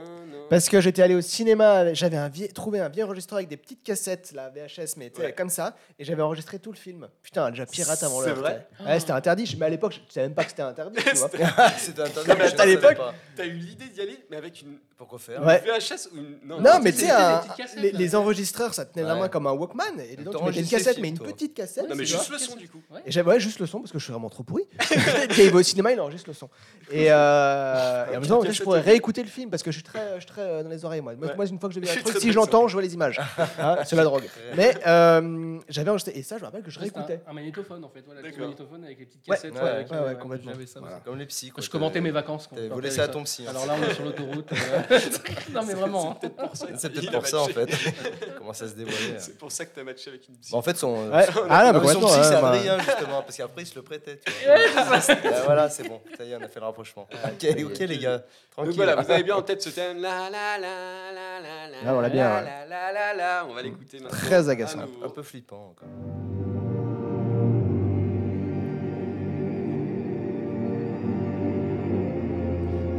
Parce 0.48 0.68
que 0.68 0.80
j'étais 0.80 1.02
allé 1.02 1.14
au 1.14 1.20
cinéma, 1.20 1.92
j'avais 1.94 2.16
un 2.16 2.30
trouvé 2.54 2.80
un 2.80 2.88
vieux 2.88 3.04
enregistreur 3.04 3.38
avec 3.38 3.48
des 3.48 3.56
petites 3.56 3.82
cassettes, 3.82 4.32
la 4.34 4.48
VHS, 4.48 4.96
mais 4.96 5.10
Ouais. 5.18 5.32
comme 5.32 5.48
ça, 5.50 5.74
et 5.98 6.04
j'avais 6.04 6.22
enregistré 6.22 6.58
tout 6.58 6.70
le 6.70 6.76
film. 6.76 7.08
Putain, 7.22 7.50
déjà 7.50 7.66
pirate 7.66 8.02
avant 8.02 8.20
C'est 8.20 8.26
l'heure. 8.28 8.36
vrai. 8.38 8.68
Ouais, 8.84 9.00
c'était 9.00 9.12
interdit, 9.12 9.56
mais 9.58 9.66
à 9.66 9.68
l'époque, 9.70 9.94
je 10.08 10.12
savais 10.12 10.26
même 10.28 10.34
pas 10.34 10.44
que 10.44 10.50
c'était 10.50 10.62
interdit. 10.62 10.98
tu 11.02 11.10
vois. 11.16 11.30
C'était 11.78 12.02
Non, 12.04 12.34
mais 12.38 12.60
à 12.60 12.66
l'époque. 12.66 12.98
T'as 13.34 13.44
eu 13.46 13.52
l'idée 13.56 13.86
d'y 13.88 14.00
aller, 14.00 14.24
mais 14.30 14.36
avec 14.36 14.62
une 14.62 14.78
Pourquoi 14.96 15.18
faire 15.18 15.44
Ouais. 15.44 15.62
Une 15.66 15.72
VHS 15.72 16.08
ou 16.12 16.16
une... 16.16 16.38
Non, 16.48 16.58
non, 16.60 16.80
mais 16.82 16.90
tu 16.90 17.00
sais, 17.00 17.10
un- 17.10 17.42
les, 17.76 18.16
enregistreurs, 18.16 18.72
ça 18.72 18.86
tenait 18.86 19.04
la 19.04 19.12
Ouais. 19.14 19.20
main 19.20 19.28
comme 19.28 19.46
un 19.46 19.52
Walkman. 19.52 20.00
Et 20.00 20.16
dedans, 20.16 20.32
tu 20.38 20.44
mettais 20.44 20.60
une 20.60 20.66
cassette, 20.68 20.98
mais 21.02 21.08
une 21.10 21.18
toi. 21.18 21.26
petite 21.26 21.52
cassette. 21.54 21.86
Non, 21.88 21.94
mais 21.94 22.04
tu 22.04 22.12
juste 22.12 22.30
le 22.30 22.38
son 22.38 22.56
du 22.56 22.66
coup. 22.68 22.80
Et 23.04 23.10
j'avais 23.12 23.28
ouais, 23.32 23.38
juste 23.40 23.58
le 23.58 23.66
son, 23.66 23.80
parce 23.80 23.92
que 23.92 23.98
je 23.98 24.04
suis 24.04 24.12
vraiment 24.12 24.30
trop 24.30 24.42
pourri. 24.42 24.62
Quand 24.88 25.36
il 25.38 25.50
va 25.50 25.58
au 25.58 25.62
cinéma, 25.62 25.92
il 25.92 26.00
enregistre 26.00 26.30
le 26.30 26.34
son. 26.34 26.48
Et, 26.90 27.08
euh, 27.10 28.06
et 28.12 28.16
en 28.16 28.20
même 28.20 28.26
temps, 28.28 28.42
je 28.50 28.62
pourrais 28.62 28.80
réécouter 28.80 29.22
le 29.22 29.28
film, 29.28 29.50
parce 29.50 29.62
que 29.62 29.70
je 29.70 29.76
suis 29.76 29.84
très, 29.84 30.14
je 30.14 30.20
suis 30.20 30.26
très 30.28 30.40
euh, 30.40 30.62
dans 30.62 30.70
les 30.70 30.82
oreilles, 30.86 31.02
moi. 31.02 31.14
Moi, 31.14 31.26
Ouais. 31.28 31.36
moi, 31.36 31.46
une 31.46 31.58
fois 31.60 31.68
que 31.68 31.74
je 31.74 31.80
vis 31.86 31.86
un 31.88 31.88
Je 31.88 31.94
suis 31.96 32.02
truc, 32.02 32.14
très 32.16 32.20
si 32.22 32.32
je 32.32 32.36
l'entends, 32.36 32.66
je 32.66 32.72
vois 32.72 32.82
les 32.82 32.94
images. 32.94 33.20
Hein, 33.58 33.76
c'est 33.84 33.96
la 33.96 34.04
drogue. 34.10 34.24
Mais 34.56 34.74
euh, 34.86 35.58
j'avais 35.68 35.90
enregistré. 35.90 36.12
Et 36.16 36.22
ça, 36.22 36.36
je 36.36 36.40
me 36.40 36.46
rappelle 36.46 36.62
que 36.62 36.70
je 36.70 36.78
réécoutais. 36.80 37.20
Un, 37.26 37.30
un 37.32 37.34
magnétophone 37.34 37.84
en 37.84 37.90
fait, 37.90 38.02
voilà, 38.06 38.22
le 38.22 38.28
petit 38.28 38.36
D'accord. 38.38 38.48
magnétophone 38.48 38.84
avec 38.84 38.98
les 38.98 39.04
petites 39.04 39.28
Ouais, 39.28 39.36
cassettes. 39.36 39.52
ouais, 39.54 39.60
avec- 39.60 39.90
ouais, 39.90 39.98
ouais, 39.98 40.14
complètement. 40.18 40.52
j'avais 40.52 40.64
ça 40.66 40.78
aussi. 40.78 40.86
Voilà. 40.88 41.00
Comme 41.04 41.18
les 41.18 41.26
psys. 41.26 41.50
quoi. 41.50 41.62
Je 41.62 41.68
commentais 41.68 42.00
mes 42.00 42.10
vacances. 42.12 42.46
quand 42.46 42.56
T'avais 42.56 42.68
quand 42.68 42.76
volé 42.76 42.88
j'avais 42.88 42.96
ça 42.96 43.04
à 43.04 43.08
ton 43.08 43.24
psy. 43.24 43.44
hein. 43.46 43.50
Alors 43.50 43.66
là, 43.66 43.74
on 43.78 43.82
est 43.90 43.94
sur 43.94 44.04
l'autoroute. 44.04 44.50
euh, 44.52 44.82
non, 45.52 45.62
mais 45.66 45.74
vraiment. 45.74 46.18
hein. 46.22 46.28
C'est 46.54 46.88
Il 46.88 46.92
peut-être 46.92 47.14
a 47.14 47.18
pour 47.18 47.26
ça 47.26 47.40
en 47.40 47.46
fait. 47.48 47.66
Il 48.26 48.32
commence 48.34 48.62
à 48.62 48.68
se 48.68 48.74
dévoiler. 48.74 48.98
hein. 49.12 49.18
C'est 49.18 49.38
pour 49.38 49.50
ça 49.52 49.64
que 49.66 49.74
t'as 49.74 49.82
matché 49.84 50.10
avec 50.10 50.28
une 50.28 50.36
psy. 50.36 50.52
Bon, 50.52 50.58
en 50.58 50.62
fait, 50.62 50.76
son, 50.76 51.08
Ouais. 51.10 51.26
Ah 51.48 51.72
non, 51.72 51.80
mais 51.80 51.88
son 51.92 52.00
psy, 52.00 52.18
c'est 52.22 52.40
bah, 52.40 52.50
Adrien 52.50 52.78
justement, 52.78 53.22
parce 53.22 53.36
qu'après 53.36 53.62
il 53.62 53.66
se 53.66 53.74
le 53.74 53.82
prêtait. 53.82 54.20
Tu 54.24 54.32
vois. 54.46 54.56
Euh, 55.26 55.42
voilà, 55.44 55.68
c'est 55.70 55.88
bon. 55.88 56.00
Ça 56.16 56.24
y 56.24 56.32
est, 56.32 56.36
on 56.36 56.42
a 56.42 56.48
fait 56.48 56.60
le 56.60 56.66
rapprochement. 56.66 57.06
Ok, 57.24 57.46
ok 57.64 57.78
les 57.80 57.98
gars, 57.98 58.18
Donc 58.18 58.24
tranquille. 58.52 58.74
voilà, 58.76 58.96
vous 58.96 59.10
avez 59.10 59.22
bien 59.22 59.36
en 59.36 59.42
tête 59.42 59.62
ce 59.62 59.70
thème. 59.70 60.00
La 60.00 60.30
la 60.30 60.58
la 60.58 61.12
la 61.12 61.40
la 61.40 61.68
la. 61.68 61.76
Ah, 61.86 61.94
on 61.94 62.00
l'a 62.00 62.08
bien, 62.08 62.28
la, 62.28 62.42
la 62.42 62.66
la 62.66 62.92
la 62.92 63.14
la. 63.14 63.46
On 63.48 63.54
va 63.54 63.62
l'écouter 63.62 63.98
maintenant. 64.00 64.16
Très 64.18 64.48
agaçant. 64.48 64.80
Un 65.04 65.08
peu 65.08 65.22
flippant. 65.22 65.74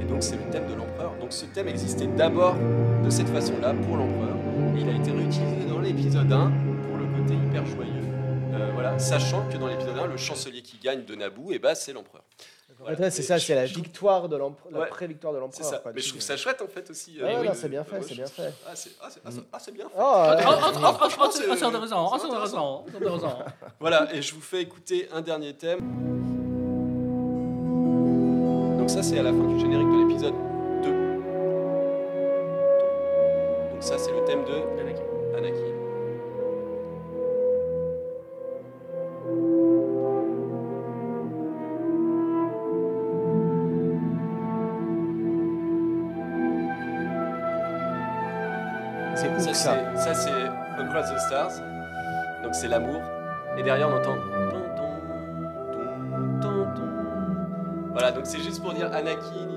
Et 0.01 0.05
donc 0.05 0.21
c'est 0.23 0.35
le 0.35 0.49
thème 0.51 0.65
de 0.67 0.73
l'empereur. 0.75 0.86
Donc 1.27 1.33
ce 1.33 1.45
thème 1.47 1.67
existait 1.67 2.07
d'abord 2.07 2.55
de 3.03 3.09
cette 3.09 3.27
façon-là 3.27 3.73
pour 3.85 3.97
l'empereur. 3.97 4.37
Et 4.77 4.79
il 4.79 4.87
a 4.87 4.93
été 4.93 5.11
réutilisé 5.11 5.65
dans 5.67 5.79
l'épisode 5.79 6.31
1 6.31 6.51
pour 6.87 6.95
le 6.97 7.05
côté 7.21 7.33
hyper 7.33 7.65
joyeux. 7.65 7.91
Euh, 8.53 8.71
voilà, 8.73 8.97
sachant 8.97 9.45
que 9.49 9.57
dans 9.57 9.67
l'épisode 9.67 9.97
1, 9.97 10.07
le 10.07 10.15
chancelier 10.15 10.61
qui 10.61 10.77
gagne 10.77 11.03
de 11.03 11.15
Naboo, 11.15 11.51
et 11.51 11.59
bah, 11.59 11.75
c'est 11.75 11.91
l'empereur. 11.91 12.23
Voilà. 12.79 12.97
Ouais, 12.97 13.11
c'est 13.11 13.23
ça, 13.23 13.37
c'est 13.39 13.55
la 13.55 13.65
victoire 13.65 14.29
de 14.29 14.37
l'empereur, 14.37 14.71
la 14.71 14.79
Ouais. 14.79 14.87
pré-victoire 14.87 15.33
de 15.33 15.39
C'est 15.51 15.63
l'empereur. 15.63 15.81
Mais 15.93 15.99
je 15.99 16.09
trouve 16.11 16.21
ça 16.21 16.37
chouette 16.37 16.61
en 16.61 16.67
fait 16.67 16.89
aussi. 16.89 17.17
Euh, 17.21 17.43
non, 17.43 17.49
de- 17.51 17.55
c'est 17.57 17.67
bien 17.67 17.83
fait, 17.83 18.01
c'est 18.03 18.15
bien 18.15 18.25
fait. 18.27 18.53
Ah, 18.65 18.71
c'est 18.73 18.91
ah, 19.01 19.09
ah, 19.25 19.29
ah, 19.51 19.59
c'est 19.59 19.73
bien 19.73 19.89
fait. 19.89 19.95
Oh, 19.97 20.01
Ah, 20.01 20.37
ah, 20.39 20.45
ah, 20.47 20.47
ah, 20.47 20.61
ah, 20.63 20.63
ah, 20.63 20.69
c'est- 20.71 20.79
intéressant, 20.79 21.17
ah, 21.19 21.29
c'est 21.29 21.57
c'est 21.57 21.65
intéressant, 21.65 22.17
c'est 22.17 22.25
intéressant. 22.27 23.45
Voilà, 23.81 24.15
et 24.15 24.21
je 24.21 24.33
vous 24.33 24.39
fais 24.39 24.61
écouter 24.61 25.09
un 25.11 25.19
dernier 25.19 25.53
thème. 25.55 25.79
Donc 28.79 28.89
ça, 28.89 29.03
c'est 29.03 29.19
à 29.19 29.23
la 29.23 29.31
fin 29.33 29.43
du 29.43 29.59
générique 29.59 29.87
de 29.89 30.07
l'épisode 30.07 30.33
Donc 33.77 33.83
ça, 33.83 33.95
c'est 33.99 34.11
le 34.11 34.23
thème 34.25 34.43
de 34.43 34.55
Anakin. 34.79 35.03
C'est 49.15 49.39
Ça, 49.39 49.53
ça. 49.53 49.75
c'est- 49.95 49.97
ça, 49.97 50.13
c'est 50.13 50.81
Across 50.81 51.11
the 51.13 51.19
Stars. 51.19 51.51
Donc 52.43 52.53
c'est 52.55 52.67
l'amour. 52.67 53.01
Et 53.57 53.63
derrière, 53.63 53.89
on 53.89 53.97
entend. 53.97 54.15
Voilà, 57.91 58.11
donc 58.11 58.27
c'est 58.27 58.39
juste 58.41 58.61
pour 58.61 58.73
dire 58.73 58.93
Anakin, 58.93 59.56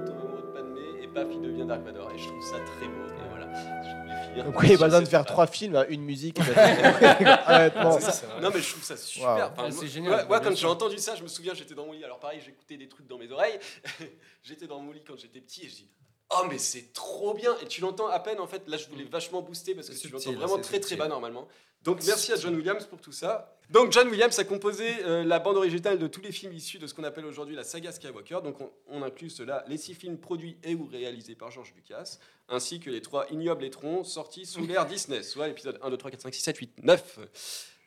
devient 1.60 1.68
Dark 1.68 1.82
Vador. 1.82 2.10
Et 2.14 2.18
je 2.18 2.28
trouve 2.28 2.42
ça 2.44 2.56
très 2.60 2.86
beau. 2.86 3.06
Et 3.06 3.28
voilà, 3.28 3.52
je 3.54 3.60
voulais 3.60 4.28
finir. 4.30 4.44
Donc, 4.44 4.60
oui, 4.60 4.66
il 4.66 4.70
y 4.70 4.74
a 4.74 4.76
sur 4.76 4.78
pas 4.80 4.86
besoin 4.86 5.02
de 5.02 5.08
faire 5.08 5.24
trois 5.24 5.46
films, 5.46 5.76
hein, 5.76 5.84
une 5.88 6.02
musique. 6.02 6.38
et 6.38 6.42
ça- 6.54 7.56
Honnêtement. 7.56 7.98
Non 8.40 8.50
mais 8.54 8.60
je 8.60 8.70
trouve 8.70 8.82
ça 8.82 8.96
super. 8.96 9.28
Wow. 9.36 9.42
Enfin, 9.64 9.70
c'est 9.70 9.88
génial, 9.88 10.12
Moi, 10.12 10.24
moi, 10.26 10.40
bien 10.40 10.48
quand 10.50 10.56
j'ai 10.56 10.66
entendu 10.66 10.98
ça, 10.98 11.14
je 11.16 11.22
me 11.22 11.28
souviens, 11.28 11.54
j'étais 11.54 11.74
dans 11.74 11.86
mon 11.86 11.92
lit. 11.92 12.04
Alors 12.04 12.18
pareil, 12.18 12.40
j'écoutais 12.44 12.76
des 12.76 12.88
trucs 12.88 13.06
dans 13.06 13.18
mes 13.18 13.30
oreilles. 13.30 13.58
j'étais 14.42 14.66
dans 14.66 14.80
mon 14.80 14.92
lit 14.92 15.02
quand 15.06 15.18
j'étais 15.18 15.40
petit 15.40 15.66
et 15.66 15.68
je 15.68 15.74
dis. 15.76 15.88
Oh 16.30 16.44
mais 16.48 16.58
c'est 16.58 16.92
trop 16.92 17.34
bien. 17.34 17.56
Et 17.62 17.66
tu 17.66 17.80
l'entends 17.80 18.08
à 18.08 18.20
peine 18.20 18.40
en 18.40 18.46
fait. 18.46 18.66
Là 18.68 18.76
je 18.76 18.88
voulais 18.88 19.04
vachement 19.04 19.42
booster 19.42 19.74
parce 19.74 19.88
que 19.88 19.94
tu 19.94 20.08
l'entends 20.08 20.32
vraiment 20.32 20.58
très 20.58 20.80
très 20.80 20.96
bas 20.96 21.08
normalement. 21.08 21.48
Donc 21.82 22.04
merci 22.04 22.30
à 22.32 22.36
John 22.36 22.54
Williams 22.54 22.84
pour 22.84 23.00
tout 23.00 23.12
ça. 23.12 23.56
Donc 23.70 23.92
John 23.92 24.08
Williams 24.08 24.38
a 24.38 24.44
composé 24.44 24.86
euh, 25.04 25.24
la 25.24 25.38
bande 25.38 25.56
originale 25.56 25.98
de 25.98 26.06
tous 26.08 26.20
les 26.20 26.30
films 26.30 26.52
issus 26.52 26.78
de 26.78 26.86
ce 26.86 26.92
qu'on 26.92 27.04
appelle 27.04 27.24
aujourd'hui 27.24 27.56
la 27.56 27.64
saga 27.64 27.90
Skywalker. 27.90 28.40
Donc 28.44 28.60
on, 28.60 28.70
on 28.88 29.02
inclut 29.02 29.30
cela 29.30 29.64
les 29.66 29.78
six 29.78 29.94
films 29.94 30.18
produits 30.18 30.58
et 30.62 30.74
ou 30.74 30.86
réalisés 30.86 31.34
par 31.34 31.50
George 31.50 31.72
Lucas 31.74 32.18
ainsi 32.48 32.80
que 32.80 32.90
les 32.90 33.00
trois 33.00 33.26
ignobles 33.30 33.64
étrons 33.64 34.04
sortis 34.04 34.44
sous 34.44 34.66
l'ère 34.66 34.86
Disney. 34.88 35.22
Soit 35.22 35.48
l'épisode 35.48 35.78
1 35.82 35.90
2 35.90 35.96
3 35.96 36.10
4 36.10 36.20
5 36.20 36.34
6 36.34 36.40
7 36.40 36.56
8 36.58 36.72
9 36.82 37.18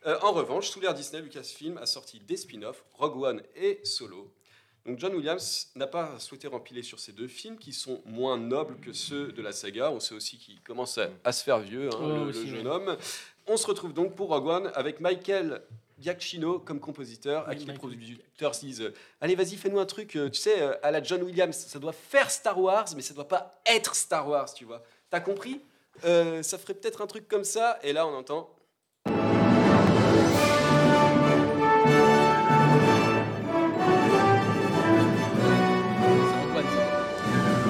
euh, 0.06 0.20
en 0.22 0.34
revanche, 0.34 0.70
sous 0.70 0.82
l'ère 0.82 0.94
Disney, 0.94 1.22
Lucasfilm 1.22 1.78
a 1.78 1.86
sorti 1.86 2.20
des 2.20 2.36
spin-offs, 2.36 2.84
Rogue 2.96 3.22
One 3.24 3.42
et 3.56 3.80
Solo. 3.86 4.34
Donc 4.86 5.00
John 5.00 5.16
Williams 5.16 5.70
n'a 5.76 5.88
pas 5.88 6.20
souhaité 6.20 6.48
rempiler 6.48 6.84
sur 6.84 7.00
ces 7.00 7.14
deux 7.14 7.28
films 7.28 7.58
qui 7.58 7.72
sont 7.72 8.02
moins 8.06 8.38
nobles 8.38 8.76
que 8.82 8.92
ceux 8.92 9.32
de 9.32 9.42
la 9.42 9.54
saga. 9.54 9.92
On 9.92 10.00
sait 10.00 10.14
aussi 10.14 10.38
qu'il 10.38 10.60
commence 10.62 10.98
à, 10.98 11.08
à 11.24 11.32
se 11.32 11.44
faire 11.44 11.60
vieux, 11.60 11.90
hein, 11.94 12.26
Ouais, 12.26 12.34
le, 12.34 12.46
jeune 12.46 12.68
homme. 12.68 12.98
On 13.48 13.56
se 13.56 13.66
retrouve 13.66 13.94
donc 13.94 14.16
pour 14.16 14.28
Rogue 14.30 14.48
One 14.48 14.72
avec 14.76 15.00
Michael 15.00 15.62
Giacchino 16.00 16.60
comme 16.60 16.82
compositeur, 16.82 17.48
à 17.48 17.56
qui 17.56 17.66
les 17.66 17.74
producteurs 17.74 18.52
disent 18.52 18.82
euh, 18.82 18.94
Allez, 19.22 19.36
vas-y, 19.36 19.56
fais-nous 19.56 19.80
un 19.80 19.86
truc, 19.86 20.18
euh, 20.18 20.30
tu 20.30 20.40
sais, 20.42 20.62
euh, 20.62 20.74
à 20.84 20.92
la 20.92 21.02
John 21.02 21.24
Williams. 21.24 21.56
Ça 21.56 21.80
doit 21.80 21.94
faire 21.94 22.30
Star 22.30 22.60
Wars, 22.60 22.86
mais 22.96 23.02
ça 23.02 23.14
doit 23.14 23.28
pas 23.28 23.62
être 23.66 23.96
Star 23.96 24.28
Wars, 24.28 24.54
tu 24.54 24.66
vois. 24.66 24.84
T'as 25.10 25.22
compris? 25.22 25.62
Euh, 26.04 26.44
Ça 26.44 26.58
ferait 26.58 26.74
peut-être 26.74 27.02
un 27.02 27.08
truc 27.08 27.28
comme 27.28 27.44
ça. 27.46 27.80
Et 27.84 27.94
là, 27.94 28.06
on 28.06 28.14
entend. 28.14 28.50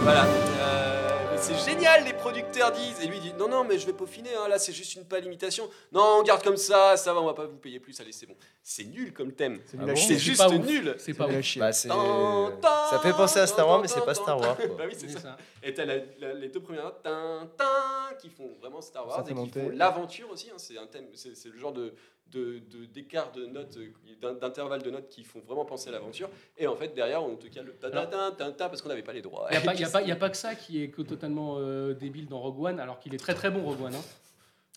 Voilà. 0.04 0.26
Euh, 0.26 1.28
mais 1.32 1.38
c'est 1.38 1.58
génial, 1.72 2.04
les 2.04 2.14
producteurs 2.14 2.72
disent. 2.72 3.00
Et 3.02 3.08
lui 3.08 3.20
dit 3.20 3.34
Non, 3.40 3.48
non, 3.48 3.64
mais 3.64 3.78
je 3.80 3.86
vais 3.86 3.94
peaufiner, 3.94 4.30
hein, 4.36 4.48
là 4.50 4.60
c'est 4.60 4.74
juste 4.74 4.96
une 4.96 5.06
pâle 5.06 5.26
imitation. 5.26 5.70
Non, 5.94 6.18
on 6.20 6.24
garde 6.24 6.44
comme 6.44 6.58
ça, 6.58 6.98
ça 6.98 7.14
va, 7.14 7.22
on 7.22 7.26
va 7.26 7.34
pas 7.34 7.46
vous 7.46 7.56
payer 7.58 7.80
plus, 7.80 7.98
allez, 8.02 8.12
c'est 8.12 8.26
bon. 8.26 8.36
C'est 8.62 8.84
nul 8.84 9.14
comme 9.14 9.32
thème. 9.32 9.60
C'est 9.66 9.78
Ah 9.80 9.84
nul 9.84 9.92
à 9.92 9.96
chier. 9.96 10.18
Juste 10.20 10.38
pas 10.40 10.50
ouf. 10.50 10.66
nul. 10.66 10.96
C'est 10.98 11.14
pas 11.14 11.28
ouf. 11.28 11.42
chier. 11.42 11.60
Bah, 11.62 11.72
c'est... 11.72 11.88
Tan, 11.88 12.52
tan, 12.62 12.70
Ça 12.90 13.00
fait 13.00 13.12
penser 13.14 13.40
à 13.40 13.48
Star 13.48 13.68
Wars, 13.68 13.82
mais 13.82 13.88
c'est 13.88 14.04
pas 14.06 14.14
Star 14.14 14.40
Wars. 14.40 14.56
quoi. 14.58 14.66
Bah 14.78 14.84
oui, 14.88 14.94
c'est 14.98 15.08
C'est 15.08 15.14
ça. 15.16 15.20
ça. 15.22 15.38
Et 15.64 15.74
t'as 15.74 15.86
la- 15.86 15.98
la- 16.20 16.34
les 16.34 16.50
deux 16.50 16.60
premières 16.62 16.84
notes, 16.86 17.02
tin, 17.04 17.48
tin, 17.58 18.16
qui 18.22 18.30
font 18.30 18.50
vraiment 18.60 18.82
Star 18.82 19.08
Wars 19.08 19.16
Ça 19.18 19.24
fait 19.24 19.32
et 19.32 19.34
qui 19.34 19.40
monter. 19.40 19.62
font 19.62 19.70
l'aventure 19.74 20.30
aussi. 20.32 20.50
hein, 20.50 20.56
c'est 20.58 20.78
un 20.78 20.88
thème, 20.88 21.06
c'est 21.14 21.36
c'est 21.36 21.50
le 21.50 21.58
genre 21.58 21.72
de 21.74 21.94
de- 22.32 22.60
de- 22.72 22.86
d'écart 22.86 23.32
de, 23.32 23.46
notes, 23.46 23.78
d'in- 24.22 24.34
d'intervalles 24.34 24.82
de 24.82 24.90
notes 24.90 25.08
qui 25.10 25.24
font 25.24 25.40
vraiment 25.46 25.66
penser 25.66 25.90
à 25.90 25.92
l'aventure. 25.92 26.30
Et 26.58 26.66
en 26.66 26.76
fait, 26.76 26.94
derrière, 26.96 27.24
on 27.24 27.36
te 27.36 27.48
cale 27.48 27.66
le 27.66 27.74
ta 27.74 27.92
ta 27.92 28.06
ta 28.08 28.32
ta 28.32 28.52
ta 28.52 28.70
parce 28.70 28.82
qu'on 28.82 28.90
n'avait 28.90 29.04
pas 29.04 29.14
les 29.14 29.22
droits. 29.22 29.48
Il 29.52 29.54
n'y 29.54 29.58
a, 29.58 29.62
pas- 29.62 29.74
y 29.76 29.84
a, 29.84 29.90
pas- 29.90 30.02
y 30.02 30.12
a 30.12 30.16
pas 30.16 30.30
que 30.30 30.38
ça 30.38 30.56
qui 30.56 30.82
est 30.84 30.96
totalement 31.06 31.58
euh, 31.60 31.94
débile 31.94 32.28
dans 32.28 32.40
Rogue 32.40 32.60
One, 32.64 32.80
alors 32.80 33.00
qu'il 33.00 33.14
est 33.14 33.20
très 33.20 33.36
très 33.36 33.52
bon 33.52 33.64
Rogue 33.64 33.82
One. 33.82 33.96
hein. 33.96 34.02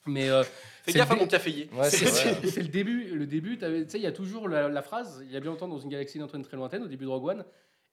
Mais 0.09 0.29
euh, 0.31 0.43
Fais 0.45 0.93
c'est 0.93 0.99
gaffe 0.99 1.11
à 1.11 1.17
mon 1.17 1.27
caféier. 1.27 1.69
Ouais, 1.73 1.89
c'est 1.91 2.57
le 2.63 2.69
début. 2.69 3.07
Le 3.17 3.27
début, 3.27 3.59
t'avais- 3.59 3.85
tu 3.85 3.91
sais, 3.93 3.99
il 3.99 4.05
y 4.05 4.07
a 4.07 4.13
toujours 4.13 4.49
la, 4.49 4.69
la 4.69 4.83
phrase, 4.83 5.21
il 5.27 5.33
y 5.33 5.37
a 5.37 5.41
bien 5.41 5.51
longtemps 5.51 5.67
dans 5.69 5.79
une 5.79 5.89
galaxie 5.89 6.19
d'Antoine 6.19 6.43
très 6.43 6.57
lointaine, 6.57 6.83
au 6.83 6.89
début 6.89 7.05
de 7.07 7.11
Rogue 7.11 7.27
One. 7.27 7.45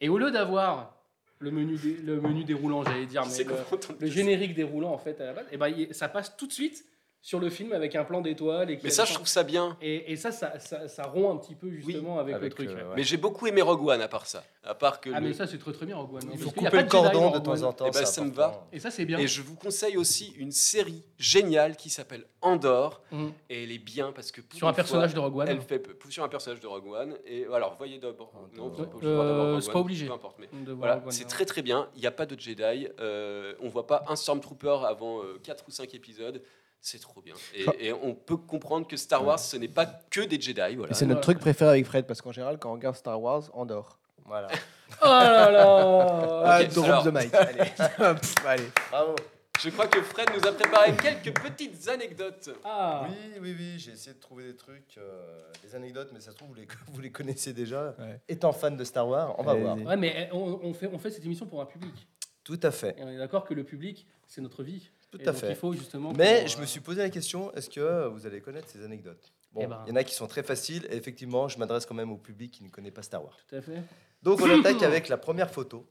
Et 0.02 0.10
au 0.10 0.18
lieu 0.18 0.30
d'avoir 0.30 0.98
le 1.40 1.52
menu, 1.52 1.76
dé- 1.78 1.98
le 2.04 2.20
menu 2.22 2.44
déroulant, 2.44 2.84
j'allais 2.84 3.06
dire, 3.06 3.24
mais 3.26 3.44
le, 3.44 3.96
de 4.00 4.06
générique 4.08 4.54
déroulant 4.54 4.92
en 4.92 4.98
fait 4.98 5.20
à 5.22 5.26
la 5.26 5.34
base, 5.34 5.46
et 5.52 5.58
ben, 5.58 5.70
il- 5.70 5.94
ça 5.96 6.08
passe 6.08 6.36
tout 6.38 6.48
de 6.48 6.54
suite 6.54 6.86
sur 7.26 7.40
le 7.40 7.50
film 7.50 7.72
avec 7.72 7.96
un 7.96 8.04
plan 8.04 8.20
d'étoiles. 8.20 8.70
et 8.70 8.78
qui 8.78 8.84
Mais 8.84 8.90
ça, 8.90 9.06
je 9.06 9.14
trouve 9.14 9.28
ça 9.28 9.44
bien. 9.44 9.78
Et, 9.82 10.12
et 10.12 10.18
ça, 10.18 10.34
ça, 10.34 10.60
ça, 10.60 10.90
ça 10.90 11.04
rompt 11.04 11.34
un 11.34 11.38
petit 11.38 11.56
peu 11.56 11.72
justement 11.72 12.20
avec, 12.20 12.36
Avec 12.36 12.50
le 12.60 12.66
truc. 12.66 12.78
ouais. 12.78 12.84
ouais. 12.84 12.96
Mais 12.98 13.04
j'ai 13.04 13.16
beaucoup 13.16 13.48
aimé 13.48 13.62
Rogue 13.62 13.88
One 13.88 14.02
à 14.02 14.10
part 14.10 14.26
ça. 14.26 14.44
À 14.62 14.76
part 14.76 15.00
que 15.00 15.10
Ah, 15.14 15.22
le- 15.22 15.28
mais 15.30 15.34
ça, 15.34 15.48
c'est 15.48 15.58
très 15.58 15.72
très 15.72 15.86
bien 15.86 15.96
Rogue 15.96 16.16
One. 16.16 16.24
hein, 16.26 16.32
Il 16.34 16.38
faut 16.40 16.52
couper 16.52 16.82
le 16.82 16.88
cordon 16.90 17.32
de 17.32 17.40
temps 17.40 17.62
en 17.64 17.72
temps. 17.72 17.86
Eh 17.88 17.92
ben, 17.92 18.00
c'est 18.00 18.06
ça 18.06 18.22
me 18.24 18.28
important. 18.28 18.68
Et 18.74 18.80
ça, 18.80 18.92
c'est 18.92 19.06
bien. 19.06 19.20
Et 19.20 19.28
je 19.28 19.42
vous 19.42 19.56
conseille 19.56 19.96
aussi 19.96 20.34
une 20.38 20.52
série 20.52 21.02
géniale 21.18 21.78
qui 21.78 21.90
s'appelle 21.90 22.26
Andorre. 22.42 23.02
Mhm. 23.14 23.32
Et 23.50 23.64
elle 23.64 23.72
est 23.72 23.78
bien 23.80 24.12
parce 24.12 24.34
que 24.34 24.42
pour 24.42 24.58
Sur 24.58 24.68
un 24.68 24.74
personnage 24.74 25.12
fois, 25.12 25.16
de 25.22 25.26
Rogue 25.26 25.38
One. 25.38 25.48
Elle 25.48 25.62
fait 25.62 25.80
peu- 25.80 25.96
sur 26.12 26.26
un 26.26 26.30
personnage 26.30 26.60
de 26.60 26.68
Rogue 26.68 26.88
One. 26.88 27.18
Et 27.26 27.46
alors, 27.54 27.76
voyez 27.78 28.00
d'abord. 28.00 28.34
Non, 28.58 28.66
Euh, 28.66 29.16
voir 29.16 29.26
d'abord 29.28 29.46
Rogue 29.54 29.62
c'est 29.62 29.72
pas 29.72 29.80
obligé. 29.80 30.08
Peu 30.08 30.12
importe. 30.14 30.40
Mais 30.40 30.50
voilà, 30.74 31.02
c'est 31.08 31.24
hein. 31.24 31.28
très 31.30 31.46
très 31.46 31.62
bien. 31.62 31.88
Il 31.96 32.02
n'y 32.02 32.08
a 32.08 32.12
pas 32.12 32.26
de 32.26 32.38
Jedi. 32.38 32.90
Euh, 33.00 33.54
on 33.62 33.70
voit 33.70 33.88
pas 33.88 34.04
un 34.10 34.18
Stormtrooper 34.18 34.80
avant 34.86 35.22
4 35.42 35.64
ou 35.70 35.72
5 35.72 35.94
épisodes. 35.96 36.42
C'est 36.86 37.00
trop 37.00 37.22
bien. 37.22 37.34
Et, 37.56 37.88
et 37.88 37.94
on 37.94 38.14
peut 38.14 38.36
comprendre 38.36 38.86
que 38.86 38.98
Star 38.98 39.26
Wars, 39.26 39.40
ce 39.40 39.56
n'est 39.56 39.70
pas 39.70 39.86
que 39.86 40.20
des 40.20 40.40
Jedi. 40.40 40.76
Voilà. 40.76 40.94
C'est 40.94 41.06
notre 41.06 41.22
truc 41.22 41.40
préféré 41.40 41.70
avec 41.72 41.86
Fred, 41.86 42.06
parce 42.06 42.22
qu'en 42.22 42.34
général, 42.34 42.60
quand 42.60 42.72
on 42.72 42.74
regarde 42.74 42.98
Star 42.98 43.22
Wars, 43.22 43.44
on 43.54 43.66
dort. 43.66 43.98
Voilà. 44.26 44.50
Oh 45.02 45.06
là 45.06 45.50
là 45.50 45.64
Ah, 46.46 46.60
Ok, 46.62 46.74
drop 46.74 46.86
alors- 46.86 47.04
the 47.04 47.08
mic. 47.08 47.34
Allez. 48.46 48.64
Bravo. 48.92 49.16
Je 49.60 49.70
crois 49.70 49.88
que 49.88 50.02
Fred 50.04 50.30
nous 50.36 50.46
a 50.48 50.52
préparé 50.52 50.94
quelques 50.96 51.34
petites 51.42 51.88
anecdotes. 51.88 52.50
Ah 52.64 53.08
Oui, 53.10 53.16
oui, 53.42 53.56
oui, 53.58 53.80
j'ai 53.80 53.92
essayé 53.94 54.14
de 54.14 54.20
trouver 54.20 54.44
des 54.44 54.56
trucs, 54.56 54.98
euh, 54.98 55.40
des 55.64 55.74
anecdotes, 55.74 56.10
mais 56.14 56.20
ça 56.20 56.32
se 56.32 56.36
trouve, 56.36 56.50
vous 56.50 56.56
les, 56.56 56.68
vous 56.92 57.02
les 57.02 57.12
connaissez 57.12 57.54
déjà. 57.54 57.96
Ouais. 57.98 58.20
Étant 58.28 58.52
fan 58.52 58.76
de 58.78 58.84
Star 58.84 59.08
Wars, 59.08 59.34
on 59.40 59.44
va 59.44 59.54
voir. 59.56 59.78
Ouais, 59.78 59.96
mais 59.96 60.28
eh, 60.30 60.36
on, 60.36 60.60
on 60.64 60.74
fait, 60.74 60.90
on 60.94 61.00
fait 61.00 61.10
cette 61.12 61.26
émission 61.26 61.46
pour 61.48 61.62
un 61.62 61.66
public. 61.66 62.08
Tout 62.44 62.60
à 62.62 62.70
fait. 62.72 62.96
Et 63.00 63.04
on 63.04 63.10
est 63.10 63.18
d'accord 63.18 63.46
que 63.46 63.54
le 63.54 63.64
public, 63.64 64.06
c'est 64.28 64.42
notre 64.42 64.64
vie. 64.64 64.92
Tout 65.14 65.22
Et 65.22 65.28
à 65.28 65.32
donc, 65.32 65.42
fait. 65.42 65.50
Il 65.52 65.56
faut 65.56 65.74
justement. 65.74 66.12
Mais 66.18 66.48
je 66.48 66.58
euh, 66.58 66.62
me 66.62 66.66
suis 66.66 66.80
posé 66.80 67.04
la 67.04 67.10
question 67.12 67.54
est-ce 67.54 67.70
que 67.70 68.08
vous 68.08 68.26
allez 68.26 68.42
connaître 68.42 68.68
ces 68.68 68.84
anecdotes? 68.84 69.32
Bon, 69.52 69.62
Eh 69.62 69.64
il 69.66 69.70
ben. 69.70 69.84
y 69.88 69.92
en 69.92 69.96
a 69.96 70.04
qui 70.04 70.16
sont 70.16 70.26
très 70.26 70.42
faciles, 70.42 70.88
et 70.90 70.96
effectivement, 70.96 71.48
je 71.48 71.60
m'adresse 71.60 71.86
quand 71.86 71.94
même 71.94 72.12
au 72.12 72.18
public 72.18 72.50
qui 72.52 72.64
ne 72.64 72.70
connaît 72.70 72.90
pas 72.90 73.04
Star 73.04 73.24
Wars. 73.24 73.38
Tout 73.48 73.56
à 73.58 73.62
fait. 73.62 73.84
Donc, 74.24 74.42
on 74.42 74.60
attaque 74.60 74.82
avec 74.92 75.08
la 75.10 75.18
première 75.18 75.52
photo. 75.52 75.86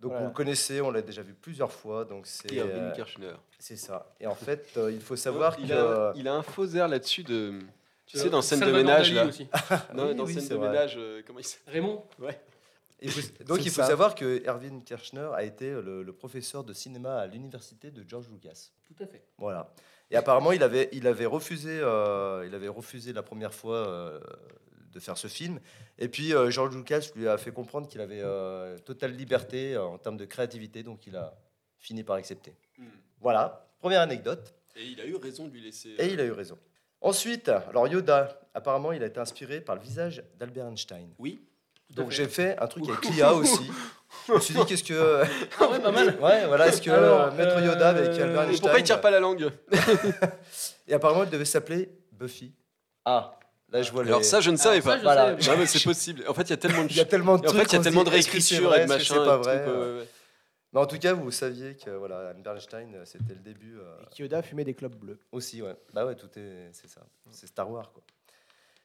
Donc, 0.00 0.10
Voilà. 0.10 0.26
vous 0.26 0.28
le 0.32 0.34
connaissez, 0.34 0.82
on 0.82 0.90
l'a 0.90 1.00
déjà 1.00 1.22
vu 1.22 1.32
plusieurs 1.32 1.72
fois. 1.72 2.04
Donc, 2.04 2.26
c'est 2.26 2.58
euh, 2.58 2.90
Kirchner. 2.92 3.32
c'est 3.58 3.76
ça. 3.76 4.14
Et 4.20 4.26
en 4.26 4.34
fait, 4.34 4.68
euh, 4.76 4.92
il 4.92 5.00
faut 5.00 5.16
savoir 5.16 5.56
il, 5.58 5.68
que. 5.68 5.72
a, 5.72 6.12
il 6.16 6.28
a 6.28 6.34
un 6.34 6.42
faux 6.42 6.66
air 6.66 6.86
là-dessus 6.88 7.22
de. 7.22 7.58
Tu 8.04 8.18
sais, 8.18 8.28
dans 8.28 8.42
scène 8.42 8.60
de 8.60 8.70
ménage, 8.70 9.10
là. 9.14 9.24
aussi. 9.24 9.48
Non, 9.94 10.08
Oui, 10.08 10.14
dans 10.14 10.24
oui, 10.26 10.34
scène 10.34 10.48
de 10.48 10.54
vrai. 10.56 10.68
ménage, 10.68 10.96
euh, 10.98 11.22
comment 11.26 11.38
il 11.38 11.44
s'appelle? 11.44 11.72
Raymond? 11.72 12.04
Ouais. 12.18 12.38
Il 13.04 13.10
faut- 13.10 13.20
donc, 13.44 13.58
il 13.64 13.70
faut 13.70 13.82
ça. 13.82 13.86
savoir 13.86 14.14
que 14.14 14.42
Erwin 14.46 14.82
Kirchner 14.82 15.30
a 15.34 15.42
été 15.44 15.70
le, 15.70 16.02
le 16.02 16.12
professeur 16.12 16.64
de 16.64 16.72
cinéma 16.72 17.16
à 17.18 17.26
l'université 17.26 17.90
de 17.90 18.04
George 18.08 18.28
Lucas. 18.30 18.70
Tout 18.86 19.02
à 19.02 19.06
fait. 19.06 19.24
Voilà. 19.38 19.72
Et 20.10 20.16
apparemment, 20.16 20.52
il 20.52 20.62
avait, 20.62 20.88
il 20.92 21.06
avait, 21.06 21.26
refusé, 21.26 21.78
euh, 21.80 22.44
il 22.46 22.54
avait 22.54 22.68
refusé 22.68 23.12
la 23.12 23.22
première 23.22 23.54
fois 23.54 23.76
euh, 23.88 24.20
de 24.92 25.00
faire 25.00 25.16
ce 25.18 25.26
film. 25.28 25.58
Et 25.98 26.08
puis, 26.08 26.34
euh, 26.34 26.50
George 26.50 26.76
Lucas 26.76 27.08
lui 27.16 27.26
a 27.26 27.38
fait 27.38 27.52
comprendre 27.52 27.88
qu'il 27.88 28.00
avait 28.00 28.20
euh, 28.22 28.76
totale 28.78 29.12
liberté 29.12 29.74
euh, 29.74 29.82
en 29.84 29.98
termes 29.98 30.16
de 30.18 30.24
créativité, 30.26 30.82
donc 30.82 31.06
il 31.06 31.16
a 31.16 31.34
fini 31.78 32.04
par 32.04 32.16
accepter. 32.16 32.54
Hmm. 32.78 32.84
Voilà, 33.20 33.66
première 33.80 34.00
anecdote. 34.02 34.54
Et 34.76 34.86
il 34.86 35.00
a 35.00 35.06
eu 35.06 35.16
raison 35.16 35.46
de 35.46 35.52
lui 35.52 35.62
laisser. 35.62 35.90
Et 35.98 36.12
il 36.12 36.20
a 36.20 36.24
eu 36.24 36.32
raison. 36.32 36.58
Ensuite, 37.00 37.48
alors 37.48 37.86
Yoda, 37.88 38.40
apparemment, 38.54 38.92
il 38.92 39.02
a 39.02 39.06
été 39.06 39.20
inspiré 39.20 39.60
par 39.60 39.74
le 39.76 39.80
visage 39.82 40.22
d'Albert 40.38 40.66
Einstein. 40.66 41.12
Oui. 41.18 41.44
Donc 41.94 42.10
j'ai 42.10 42.26
fait 42.28 42.56
un 42.58 42.66
truc 42.66 42.88
avec 42.88 43.04
l'IA 43.06 43.32
aussi. 43.34 43.70
Je 44.28 44.32
me 44.32 44.40
suis 44.40 44.54
dit, 44.54 44.64
qu'est-ce 44.64 44.84
que. 44.84 45.22
Ah 45.60 45.68
ouais, 45.68 45.80
pas 45.80 45.90
mal. 45.90 46.16
Ouais, 46.20 46.46
voilà, 46.46 46.68
est-ce 46.68 46.80
que 46.80 46.90
Alors, 46.90 47.20
euh, 47.22 47.30
Maître 47.32 47.60
Yoda 47.60 47.88
avec 47.90 48.08
euh, 48.10 48.22
Albert 48.24 48.42
Einstein. 48.42 48.60
pourquoi 48.60 48.78
il 48.78 48.82
tire 48.84 49.00
pas 49.00 49.10
la 49.10 49.20
langue 49.20 49.50
Et 50.88 50.94
apparemment, 50.94 51.24
il 51.24 51.30
devait 51.30 51.44
s'appeler 51.44 51.90
Buffy. 52.12 52.52
Ah, 53.04 53.38
là 53.70 53.82
je 53.82 53.90
vois 53.92 54.02
le. 54.02 54.08
Alors 54.08 54.24
ça, 54.24 54.40
je 54.40 54.50
ne 54.50 54.56
savais 54.56 54.76
Alors 54.76 54.84
ça, 54.84 54.90
pas. 54.92 54.98
je 54.98 55.02
Voilà. 55.02 55.32
Non, 55.32 55.58
mais 55.58 55.66
c'est 55.66 55.82
possible. 55.82 56.24
En 56.28 56.32
fait, 56.34 56.42
il 56.42 56.50
y 56.50 56.52
a 56.52 56.56
tellement 56.56 56.84
de 56.84 56.88
Il 56.90 56.96
y 56.96 57.00
a 57.00 57.04
tellement 57.04 57.38
de 57.38 57.44
Et 57.44 57.48
en 57.48 57.50
trucs. 57.50 57.62
fait, 57.62 57.72
il 57.72 57.76
y 57.76 57.80
a 57.80 57.82
tellement 57.82 58.04
de 58.04 58.10
réécriture 58.10 58.74
et 58.76 58.84
de 58.84 58.88
machin. 58.88 59.14
C'est 59.18 59.24
pas 59.24 59.36
vrai. 59.36 59.62
trucs, 59.62 59.68
euh. 59.74 59.94
ouais, 59.96 60.00
ouais. 60.00 60.08
Mais 60.72 60.80
en 60.80 60.86
tout 60.86 60.98
cas, 60.98 61.12
vous 61.12 61.30
saviez 61.30 61.76
que 61.76 61.90
voilà, 61.90 62.30
Albert 62.30 62.54
Einstein, 62.54 62.94
euh, 62.94 63.02
c'était 63.04 63.34
le 63.34 63.40
début 63.40 63.78
euh, 63.78 63.94
Et 64.02 64.14
Kyoda 64.22 64.42
fumait 64.42 64.64
des 64.64 64.74
clubs 64.74 64.94
bleus. 64.94 65.18
aussi. 65.32 65.60
Ouais. 65.62 65.74
Bah 65.92 66.04
ouais, 66.06 66.14
tout 66.14 66.28
est, 66.36 66.70
c'est 66.72 66.88
ça. 66.88 67.00
C'est 67.30 67.46
Star 67.46 67.70
Wars 67.70 67.92
quoi. 67.92 68.02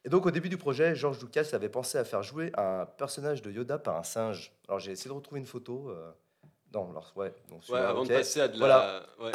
Et 0.05 0.09
donc 0.09 0.25
au 0.25 0.31
début 0.31 0.49
du 0.49 0.57
projet, 0.57 0.95
George 0.95 1.19
Lucas 1.21 1.49
avait 1.53 1.69
pensé 1.69 1.97
à 1.97 2.05
faire 2.05 2.23
jouer 2.23 2.51
un 2.57 2.85
personnage 2.85 3.41
de 3.41 3.51
Yoda 3.51 3.77
par 3.77 3.97
un 3.97 4.03
singe. 4.03 4.51
Alors 4.67 4.79
j'ai 4.79 4.91
essayé 4.91 5.09
de 5.09 5.15
retrouver 5.15 5.39
une 5.41 5.45
photo. 5.47 5.89
euh, 5.89 6.11
Non, 6.73 6.89
alors 6.91 7.11
ouais. 7.17 7.33
donc 7.49 7.61
Ouais, 7.69 7.79
avant 7.79 8.03
de 8.03 8.09
passer 8.09 8.41
à 8.41 8.47
de 8.47 8.53
la. 8.53 8.57
Voilà. 8.59 9.05
Ouais. 9.19 9.31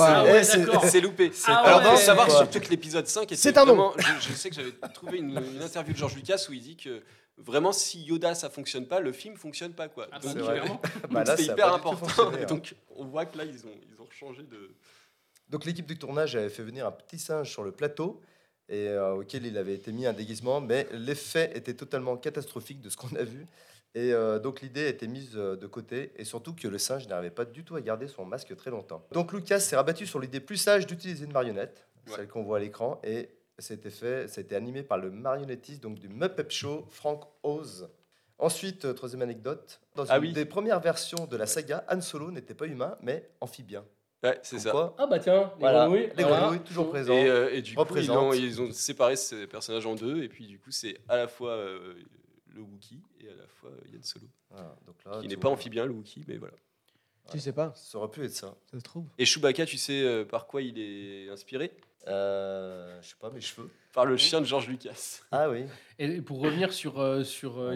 Ah 0.00 0.22
ouais, 0.24 0.42
c'est- 0.44 1.00
loupé. 1.00 1.30
Ah 1.46 1.58
Alors, 1.58 1.80
ouais. 1.80 1.90
faut 1.96 1.96
savoir 2.02 2.30
surtout 2.30 2.60
que 2.60 2.68
l'épisode 2.68 3.06
5 3.06 3.22
était 3.24 3.36
C'est 3.36 3.58
un 3.58 3.64
nom. 3.64 3.92
Je, 3.96 4.28
je 4.28 4.32
sais 4.34 4.48
que 4.50 4.56
j'avais 4.56 4.72
trouvé 4.94 5.18
une, 5.18 5.30
une 5.54 5.62
interview 5.62 5.92
de 5.92 5.98
George 5.98 6.14
Lucas 6.16 6.46
où 6.48 6.52
il 6.52 6.60
dit 6.62 6.76
que 6.76 7.02
vraiment, 7.36 7.72
si 7.72 8.02
Yoda 8.02 8.34
ça 8.34 8.48
fonctionne 8.50 8.86
pas, 8.86 9.00
le 9.00 9.12
film 9.12 9.36
fonctionne 9.36 9.72
pas 9.72 9.88
quoi. 9.88 10.06
Ah 10.12 10.18
Donc, 10.18 10.32
c'est 10.36 10.42
clairement. 10.42 10.80
Bah 11.10 11.24
hyper 11.38 11.74
important. 11.74 12.32
hein. 12.32 12.44
donc, 12.46 12.74
on 12.96 13.04
voit 13.06 13.24
que 13.26 13.36
là, 13.38 13.44
ils 13.44 13.66
ont, 13.66 13.74
ils 13.88 14.00
ont 14.02 14.08
changé 14.10 14.42
de. 14.42 14.70
Donc 15.48 15.64
l'équipe 15.64 15.86
du 15.86 15.98
tournage 15.98 16.36
avait 16.36 16.48
fait 16.48 16.62
venir 16.62 16.86
un 16.86 16.92
petit 16.92 17.18
singe 17.18 17.50
sur 17.50 17.62
le 17.64 17.72
plateau 17.72 18.20
et 18.70 18.88
euh, 18.88 19.16
auquel 19.16 19.44
il 19.44 19.58
avait 19.58 19.74
été 19.74 19.92
mis 19.92 20.06
un 20.06 20.12
déguisement, 20.14 20.60
mais 20.62 20.86
l'effet 20.92 21.50
était 21.54 21.74
totalement 21.74 22.16
catastrophique 22.16 22.80
de 22.80 22.88
ce 22.88 22.96
qu'on 22.96 23.14
a 23.16 23.24
vu. 23.24 23.46
Et 23.94 24.12
euh, 24.14 24.38
donc 24.38 24.60
l'idée 24.60 24.84
a 24.84 24.88
été 24.88 25.08
mise 25.08 25.32
euh, 25.36 25.56
de 25.56 25.66
côté 25.66 26.12
et 26.16 26.24
surtout 26.24 26.54
que 26.54 26.68
le 26.68 26.78
singe 26.78 27.08
n'arrivait 27.08 27.30
pas 27.34 27.44
du 27.44 27.64
tout 27.64 27.74
à 27.74 27.80
garder 27.80 28.06
son 28.06 28.24
masque 28.24 28.54
très 28.56 28.70
longtemps. 28.70 29.04
Donc 29.10 29.32
Lucas 29.32 29.58
s'est 29.60 29.74
rabattu 29.76 30.06
sur 30.06 30.20
l'idée 30.20 30.38
plus 30.40 30.56
sage 30.56 30.86
d'utiliser 30.86 31.24
une 31.26 31.32
marionnette, 31.32 31.84
Ouais. 32.06 32.14
celle 32.16 32.28
qu'on 32.28 32.42
voit 32.44 32.56
à 32.56 32.60
l'écran, 32.60 32.98
et 33.04 33.28
c'était 33.58 33.90
fait, 33.90 34.26
c'était 34.28 34.54
animé 34.56 34.82
par 34.82 34.96
le 34.96 35.10
marionnettiste 35.10 35.82
donc 35.82 35.98
du 35.98 36.08
Muppet 36.08 36.48
Show, 36.48 36.86
Frank 36.88 37.24
Oz. 37.42 37.90
Ensuite, 38.38 38.94
troisième 38.94 39.20
anecdote, 39.20 39.80
dans 39.96 40.04
Ah 40.08 40.16
une 40.16 40.22
oui. 40.22 40.32
des 40.32 40.46
premières 40.46 40.80
versions 40.80 41.26
de 41.26 41.36
la 41.36 41.44
saga, 41.46 41.84
Han 41.90 42.00
Solo 42.00 42.30
n'était 42.30 42.54
pas 42.54 42.66
humain, 42.66 42.96
mais 43.02 43.28
amphibien. 43.40 43.84
Ouais, 44.22 44.38
c'est 44.42 44.58
ça. 44.58 44.70
quoi, 44.70 44.94
Ah 44.98 45.06
bah 45.06 45.18
tiens, 45.18 45.50
les 45.54 45.60
Voilà, 45.60 45.86
grenouilles. 45.86 46.10
les 46.16 46.22
voilà. 46.24 46.40
grenouilles 46.40 46.60
toujours 46.60 46.90
présents. 46.90 47.14
Et, 47.14 47.28
euh, 47.28 47.54
et 47.54 47.62
du 47.62 47.74
coup, 47.74 47.84
ils 47.96 48.10
ont, 48.12 48.32
ils 48.34 48.60
ont 48.60 48.70
séparé 48.72 49.16
ces 49.16 49.46
personnages 49.46 49.86
en 49.86 49.94
deux, 49.94 50.22
et 50.22 50.28
puis 50.28 50.46
du 50.46 50.58
coup, 50.58 50.70
c'est 50.70 50.98
à 51.08 51.16
la 51.16 51.26
fois 51.28 51.52
euh, 51.52 51.94
le 52.54 52.60
Wookie 52.60 53.00
et 53.20 53.28
à 53.28 53.34
la 53.34 53.46
fois 53.48 53.70
euh, 53.70 53.88
Yann 53.92 54.02
Solo, 54.02 54.26
Voilà, 54.50 54.76
donc 54.86 54.96
là, 55.06 55.20
qui 55.22 55.28
n'est 55.28 55.36
pas 55.36 55.48
amphibien, 55.48 55.86
le 55.86 55.92
Wookie, 55.92 56.24
mais 56.28 56.36
voilà. 56.36 56.54
Tu 57.30 57.38
sais 57.38 57.52
pas, 57.52 57.72
Ça 57.76 57.96
aurait 57.98 58.10
pu 58.10 58.24
être 58.24 58.34
ça. 58.34 58.54
ça 58.70 58.78
se 58.78 58.82
trouve. 58.82 59.04
Et 59.16 59.24
Chewbacca, 59.24 59.64
tu 59.64 59.78
sais 59.78 60.02
euh, 60.02 60.24
par 60.24 60.46
quoi 60.46 60.60
il 60.62 60.78
est 60.78 61.30
inspiré? 61.30 61.70
Euh, 62.08 62.98
je 63.02 63.08
sais 63.08 63.14
pas, 63.20 63.30
mes 63.30 63.40
cheveux. 63.40 63.70
Par 63.92 64.04
le 64.04 64.16
chien 64.16 64.40
de 64.40 64.46
George 64.46 64.66
Lucas. 64.68 65.20
Ah 65.30 65.48
oui. 65.48 65.64
Et 65.98 66.20
pour 66.22 66.40
revenir 66.40 66.72
sur, 66.72 66.98
euh, 67.00 67.22
sur 67.22 67.58
euh, 67.60 67.74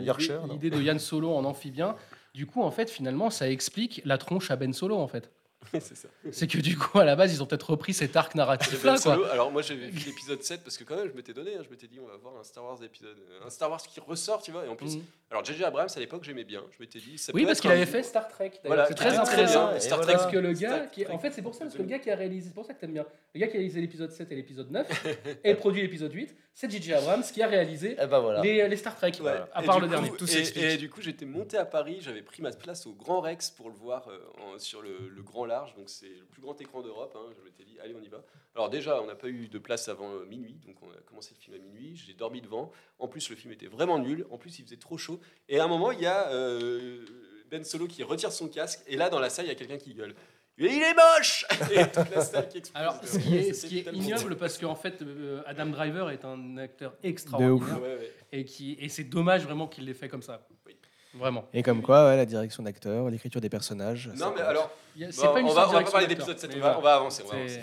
l'idée 0.50 0.70
de 0.70 0.80
Yann 0.82 0.98
Solo 0.98 1.32
en 1.34 1.44
amphibien, 1.44 1.94
du 2.34 2.46
coup, 2.46 2.62
en 2.62 2.70
fait, 2.70 2.90
finalement, 2.90 3.30
ça 3.30 3.48
explique 3.50 4.00
la 4.04 4.18
tronche 4.18 4.50
à 4.50 4.56
Ben 4.56 4.72
Solo, 4.72 4.96
en 4.96 5.06
fait. 5.08 5.30
c'est 6.32 6.46
que 6.46 6.58
du 6.58 6.76
coup, 6.76 6.98
à 6.98 7.04
la 7.04 7.16
base, 7.16 7.32
ils 7.32 7.42
ont 7.42 7.46
peut-être 7.46 7.70
repris 7.70 7.94
cet 7.94 8.16
arc 8.16 8.34
narratif-là, 8.34 8.96
Ben 9.04 9.18
alors 9.32 9.50
moi 9.50 9.62
j'avais 9.62 9.86
vu 9.88 10.06
l'épisode 10.06 10.42
7 10.42 10.62
parce 10.62 10.76
que 10.76 10.84
quand 10.84 10.96
même 10.96 11.08
je 11.08 11.14
m'étais 11.16 11.32
donné, 11.32 11.54
hein, 11.56 11.62
je 11.64 11.70
m'étais 11.70 11.86
dit 11.86 11.98
on 12.00 12.06
va 12.06 12.16
voir 12.16 12.34
un 12.38 12.44
Star 12.44 12.64
Wars 12.64 12.82
épisode, 12.82 13.16
un 13.44 13.50
Star 13.50 13.70
Wars 13.70 13.82
qui 13.82 14.00
ressort, 14.00 14.42
tu 14.42 14.50
vois. 14.52 14.64
Et 14.64 14.68
en 14.68 14.76
plus, 14.76 14.96
Mhm. 14.96 15.02
alors 15.30 15.44
JJ 15.44 15.62
Abrams 15.62 15.88
à 15.94 15.98
l'époque 16.00 16.24
j'aimais 16.24 16.44
bien, 16.44 16.62
je 16.76 16.82
m'étais 16.82 16.98
dit 16.98 17.18
ça 17.18 17.32
Oui, 17.34 17.42
peut 17.42 17.48
parce 17.48 17.60
qu'il 17.60 17.70
avait 17.70 17.86
fait 17.86 18.02
Star 18.02 18.28
Trek. 18.28 18.52
Voilà, 18.64 18.86
c'est 18.86 18.94
très 18.94 19.16
intéressant. 19.18 19.70
bien. 19.70 19.80
Star. 19.80 20.00
Trek, 20.00 20.12
Parce 20.14 20.30
que 20.32 20.36
le 20.38 20.52
gars, 20.52 20.86
qui, 20.86 21.06
en 21.06 21.18
fait, 21.18 21.30
c'est 21.32 21.42
pour 21.42 21.54
ça, 21.54 21.64
parce 21.64 21.74
que 21.76 21.82
le 21.82 21.88
gars 21.88 21.98
qui 21.98 22.10
a 22.10 22.16
réalisé, 22.16 22.48
c'est 22.48 22.54
pour 22.54 22.66
ça 22.66 22.74
que 22.74 22.80
t'aimes 22.80 22.92
bien. 22.94 23.06
Le 23.35 23.40
gars 23.40 23.48
qui 23.48 23.55
a 23.56 23.59
réalisé 23.59 23.81
l'épisode 23.81 24.12
7 24.12 24.31
et 24.31 24.36
l'épisode 24.36 24.70
9 24.70 25.06
et 25.44 25.55
produit 25.56 25.82
l'épisode 25.82 26.12
8, 26.12 26.36
c'est 26.55 26.70
J.J. 26.70 26.93
Abrams 26.94 27.24
qui 27.24 27.43
a 27.43 27.48
réalisé 27.48 27.97
Eh 28.01 28.06
ben 28.06 28.20
voilà. 28.20 28.40
les, 28.43 28.69
les 28.69 28.77
Star 28.77 28.94
Trek, 28.94 29.11
Ouais. 29.20 29.32
à 29.52 29.61
Et 29.62 29.66
part 29.66 29.81
le 29.81 29.86
coup- 29.89 29.90
dernier. 29.93 30.11
Tout 30.16 30.27
et- 30.56 30.77
du 30.77 30.89
coup, 30.89 31.01
j'étais 31.02 31.24
monté 31.27 31.56
à 31.56 31.65
Paris, 31.65 31.98
j'avais 32.01 32.23
pris 32.23 32.43
ma 32.43 32.52
place 32.52 32.86
au 32.86 32.93
Grand 32.93 33.20
Rex 33.20 33.51
pour 33.51 33.70
le 33.70 33.74
voir 33.74 34.06
euh, 34.06 34.19
en- 34.40 34.59
sur 34.61 34.82
le, 34.82 35.09
le 35.09 35.23
grand 35.24 35.47
large, 35.47 35.74
donc 35.74 35.90
c'est 35.90 36.06
le 36.06 36.24
plus 36.31 36.43
grand 36.43 36.61
écran 36.61 36.81
d'Europe. 36.81 37.16
hein. 37.19 37.32
Je 37.36 37.43
m'étais 37.44 37.65
dit, 37.65 37.77
allez, 37.82 37.97
on 38.01 38.02
y 38.05 38.09
va. 38.09 38.23
Alors 38.55 38.70
déjà, 38.70 39.02
on 39.02 39.06
n'a 39.06 39.16
pas 39.16 39.27
eu 39.28 39.48
de 39.48 39.59
place 39.59 39.89
avant 39.89 40.12
euh, 40.15 40.24
minuit, 40.27 40.61
donc 40.65 40.77
on 40.82 40.90
a 40.93 41.01
commencé 41.05 41.32
le 41.36 41.40
film 41.43 41.56
à 41.56 41.59
minuit. 41.59 41.97
J'ai 41.97 42.15
dormi 42.15 42.40
devant. 42.40 42.70
En 43.01 43.09
plus, 43.09 43.28
le 43.31 43.35
film 43.35 43.52
était 43.52 43.66
vraiment 43.66 43.98
nul. 43.98 44.27
En 44.31 44.39
plus, 44.39 44.61
il 44.61 44.65
faisait 44.65 44.77
trop 44.77 44.97
chaud. 44.97 45.19
Et 45.48 45.59
à 45.59 45.65
un 45.65 45.69
moment, 45.69 45.90
il 45.90 46.01
y 46.01 46.06
a 46.06 46.31
euh, 46.31 47.05
Ben 47.51 47.65
Solo 47.65 47.89
qui 47.89 48.05
retire 48.05 48.31
son 48.31 48.47
casque, 48.47 48.81
et 48.86 48.97
là, 48.97 49.11
dans 49.11 49.19
la 49.19 49.28
salle, 49.28 49.47
il 49.47 49.48
y 49.48 49.52
a 49.52 49.56
quelqu'un 49.56 49.78
qui 49.78 49.93
gueule. 49.93 50.15
Il 50.56 50.66
est 50.66 50.94
moche 50.94 51.47
Et 51.72 51.85
toute 51.90 52.14
la 52.14 52.20
salle 52.22 52.48
qui 52.48 52.59
explose. 52.59 52.81
Alors, 52.81 53.01
ce 53.05 53.18
qui 53.18 53.36
est, 53.36 53.52
ce 53.52 53.55
C'était 53.62 53.68
qui 53.68 53.78
est 53.81 53.82
tellement- 53.82 54.02
ignoble, 54.02 54.36
parce 54.36 54.56
qu'en 54.59 54.74
fait, 54.76 55.02
euh, 55.02 55.43
Adam 55.47 55.66
Driver 55.66 56.10
est 56.10 56.24
un 56.24 56.56
acteur 56.59 56.93
De 57.02 57.09
extraordinaire. 57.09 57.55
ouf. 57.55 57.72
Ouais, 57.82 57.97
ouais. 57.97 58.12
Et, 58.32 58.44
qui, 58.44 58.76
et 58.78 58.89
c'est 58.89 59.05
dommage 59.05 59.43
vraiment 59.44 59.66
qu'il 59.66 59.85
l'ait 59.85 59.94
fait 59.94 60.09
comme 60.09 60.22
ça. 60.22 60.47
Oui. 60.66 60.76
Vraiment. 61.14 61.44
Et 61.52 61.62
comme 61.62 61.82
quoi, 61.82 62.06
ouais, 62.06 62.16
la 62.16 62.26
direction 62.26 62.62
d'acteur, 62.62 63.09
l'écriture 63.10 63.40
des 63.40 63.48
personnages. 63.48 64.10
Non, 64.16 64.32
mais 64.35 64.43
alors, 64.43 64.70
Il 64.97 65.02
y 65.02 65.05
a- 65.05 65.09
Bon, 65.09 65.12
C'est 65.12 65.26
pas 65.32 65.40
une 65.40 65.47
on, 65.47 65.52
va, 65.52 65.52
on 65.52 65.55
va 65.55 65.62
pas 65.64 65.68
direction 65.70 65.93
parler 65.93 66.06
d'acteur, 66.09 66.26
d'épisode 66.26 66.51
7, 66.51 66.51
mais 66.56 66.62
on 66.62 66.64
va, 66.66 66.78
on 66.78 66.82
va 66.82 66.94
avancer, 66.97 67.22
on 67.24 67.28
va 67.31 67.36
avancer. 67.39 67.60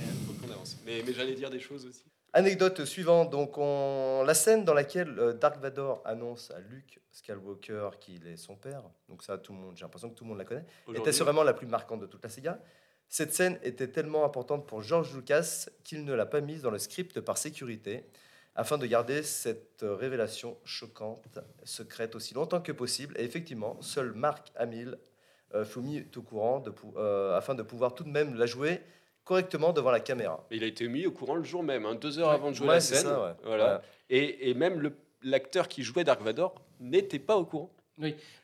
Avance. 0.52 0.78
Mais 0.86 1.02
j'allais 1.14 1.34
dire 1.34 1.50
des 1.50 1.60
choses 1.60 1.86
aussi. 1.86 2.04
Anecdote 2.34 2.86
suivante. 2.86 3.30
Donc, 3.30 3.58
on... 3.58 4.24
la 4.26 4.34
scène 4.34 4.64
dans 4.64 4.74
laquelle 4.74 5.14
euh, 5.20 5.34
Dark 5.34 5.60
Vador 5.62 6.02
annonce 6.06 6.50
à 6.52 6.60
Luke 6.60 7.01
Skywalker 7.12 7.90
qu'il 8.00 8.26
est 8.28 8.38
son 8.38 8.56
père. 8.56 8.84
Donc 9.10 9.24
ça, 9.24 9.38
tout 9.38 9.52
le 9.54 9.60
monde. 9.60 9.76
J'ai 9.76 9.84
l'impression 9.84 10.10
que 10.10 10.16
tout 10.16 10.24
le 10.24 10.30
monde 10.30 10.38
la 10.40 10.46
connaît. 10.46 10.66
Était 10.96 11.12
sûrement 11.12 11.44
la 11.44 11.54
plus 11.54 11.68
marquante 11.68 12.00
de 12.02 12.06
toute 12.08 12.24
la 12.24 12.30
saga? 12.30 12.60
Cette 13.10 13.34
scène 13.34 13.60
était 13.64 13.90
tellement 13.90 14.24
importante 14.24 14.66
pour 14.66 14.82
George 14.82 15.14
Lucas 15.14 15.68
qu'il 15.84 16.06
ne 16.06 16.14
l'a 16.14 16.26
pas 16.26 16.40
mise 16.40 16.62
dans 16.62 16.72
le 16.72 16.78
script 16.80 17.20
par 17.20 17.38
sécurité, 17.38 18.06
afin 18.56 18.78
de 18.78 18.86
garder 18.86 19.22
cette 19.24 19.80
révélation 19.84 20.58
choquante, 20.64 21.40
secrète 21.64 22.16
aussi 22.16 22.34
longtemps 22.34 22.62
que 22.62 22.72
possible. 22.72 23.14
Et 23.20 23.24
effectivement, 23.26 23.82
seul 23.82 24.14
Mark 24.14 24.52
Hamill 24.56 24.98
euh, 25.54 25.66
fut 25.66 25.80
mis 25.82 26.06
au 26.16 26.22
courant 26.22 26.62
de 26.62 26.74
euh, 26.96 27.38
afin 27.38 27.54
de 27.56 27.64
pouvoir 27.64 27.94
tout 27.94 28.06
de 28.06 28.10
même 28.10 28.36
la 28.36 28.46
jouer 28.46 28.80
correctement 29.26 29.74
devant 29.74 29.92
la 29.92 30.00
caméra. 30.00 30.46
Il 30.50 30.64
a 30.64 30.68
été 30.68 30.88
mis 30.88 31.06
au 31.06 31.12
courant 31.12 31.36
le 31.36 31.44
jour 31.44 31.64
même, 31.64 31.86
hein, 31.86 31.96
deux 31.96 32.18
heures 32.20 32.30
Ouais. 32.30 32.36
avant 32.36 32.52
de 32.52 32.56
jouer 32.56 32.68
Ouais, 32.70 32.74
la 32.76 32.80
scène. 32.82 33.04
ça, 33.04 33.22
ouais. 33.22 33.34
Voilà. 33.44 33.82
Et 34.10 34.54
même 34.54 34.80
le- 34.80 34.96
l'acteur 35.24 35.68
qui 35.68 35.84
jouait 35.84 36.04
Dark 36.04 36.22
Vador 36.22 36.56
n'était 36.80 37.20
pas 37.20 37.38
au 37.38 37.46
courant. 37.46 37.72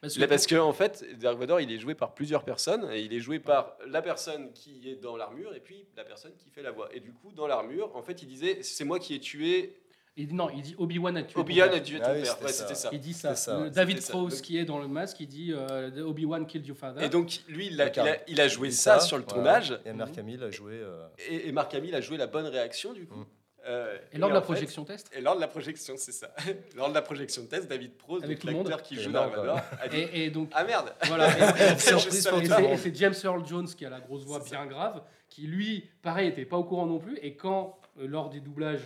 Parce 0.02 0.14
que- 0.16 0.20
Là, 0.20 0.28
parce 0.28 0.46
qu'en 0.46 0.68
en 0.68 0.74
fait, 0.74 1.04
Dark 1.18 1.40
Vador, 1.40 1.60
il 1.62 1.72
est 1.72 1.80
joué 1.80 1.96
par 1.96 2.14
plusieurs 2.14 2.44
personnes. 2.44 2.88
Et 2.92 3.02
il 3.02 3.14
est 3.14 3.20
joué 3.20 3.40
par 3.40 3.76
la 3.88 4.02
personne 4.04 4.52
qui 4.54 4.88
est 4.88 4.96
dans 4.96 5.18
l'armure 5.18 5.56
et 5.56 5.60
puis 5.62 5.88
la 5.96 6.04
personne 6.04 6.34
qui 6.38 6.50
fait 6.52 6.62
la 6.62 6.72
voix. 6.72 6.90
Et 6.94 7.00
du 7.00 7.12
coup, 7.12 7.32
dans 7.32 7.48
l'armure, 7.48 7.96
en 7.96 8.04
fait, 8.04 8.22
il 8.22 8.28
disait 8.28 8.60
C'est 8.62 8.84
moi 8.86 9.00
qui 9.00 9.16
ai 9.16 9.20
tué. 9.20 9.80
il 10.20 10.28
dit, 10.28 10.34
non, 10.36 10.50
il 10.50 10.62
dit 10.62 10.76
Obi-Wan 10.78 11.16
a 11.18 11.24
tué. 11.24 11.34
ton 11.34 11.42
Obi-Wan 11.42 11.72
a 11.74 11.80
tué 11.80 12.00
Ah 12.02 12.06
ton 12.08 12.14
oui, 12.16 12.22
père. 12.24 12.38
c'était 12.50 12.68
Ouais, 12.70 12.76
ça. 12.76 12.90
Il 12.92 13.00
dit 13.00 13.14
ça. 13.14 13.34
Ouais. 13.62 13.70
David 13.72 14.00
Donc- 14.12 14.32
qui 14.42 14.58
est 14.60 14.66
dans 14.66 14.80
le 14.80 14.88
masque, 14.88 15.20
il 15.22 15.28
dit 15.28 15.54
euh, 15.54 16.04
Obi-Wan 16.06 16.46
killed 16.46 16.68
your 16.68 16.78
father. 16.78 17.04
Et 17.04 17.10
donc, 17.10 17.40
lui, 17.48 17.68
il 17.68 17.82
a, 17.82 17.86
D'accord. 17.86 18.06
il 18.06 18.10
a- 18.10 18.20
il 18.28 18.42
a 18.42 18.48
joué 18.48 18.70
ça, 18.72 19.00
sur 19.00 19.18
le 19.18 19.24
voilà. 19.24 19.62
tournage. 19.62 19.80
Et 19.86 19.94
Mark 19.94 20.16
Hamill 20.18 20.44
a 20.44 20.52
joué. 20.52 20.74
euh, 20.74 21.08
Et, 21.30 21.48
et 21.48 21.52
Mark 21.52 21.74
Hamill 21.74 21.96
a 21.96 22.02
joué 22.02 22.18
la 22.18 22.28
bonne 22.28 22.46
réaction, 22.48 22.94
du 22.94 23.06
coup. 23.08 23.16
Mm. 23.16 23.26
Euh, 23.68 23.98
Et 24.14 24.18
lors 24.18 24.30
de 24.30 24.34
la 24.34 24.40
en 24.40 24.42
fait- 24.44 24.46
projection 24.54 24.86
test 24.86 25.10
Et 25.14 25.20
lors 25.22 25.36
de 25.36 25.42
la 25.42 25.48
projection, 25.48 25.96
c'est 25.98 26.12
ça. 26.14 26.34
lors 26.76 26.90
de 26.90 26.94
la 26.94 27.02
projection 27.02 27.46
test, 27.46 27.68
David 27.68 27.98
Prose, 27.98 28.22
l'acteur 28.24 28.82
qui 28.82 28.96
Et 28.96 28.98
joue 29.02 29.12
dit 29.12 29.98
et, 29.98 30.26
et 30.26 30.30
donc 30.30 30.50
Ah 30.54 30.64
merde 30.64 30.94
Voilà. 31.04 31.28
Et- 31.74 31.78
c'est- 31.78 32.96
James 32.96 33.14
Earl 33.24 33.46
Jones 33.46 33.68
qui 33.68 33.86
a 33.86 33.90
la 33.90 34.00
grosse 34.00 34.24
voix 34.24 34.40
bien 34.40 34.66
grave, 34.66 35.04
qui 35.30 35.42
lui, 35.48 35.90
pareil, 36.02 36.30
était 36.30 36.46
pas 36.46 36.58
au 36.58 36.64
courant 36.64 36.86
non 36.86 37.00
plus. 37.00 37.18
Et 37.22 37.36
quand, 37.36 37.78
euh, 38.00 38.08
lors 38.08 38.30
du 38.30 38.40
doublage, 38.40 38.82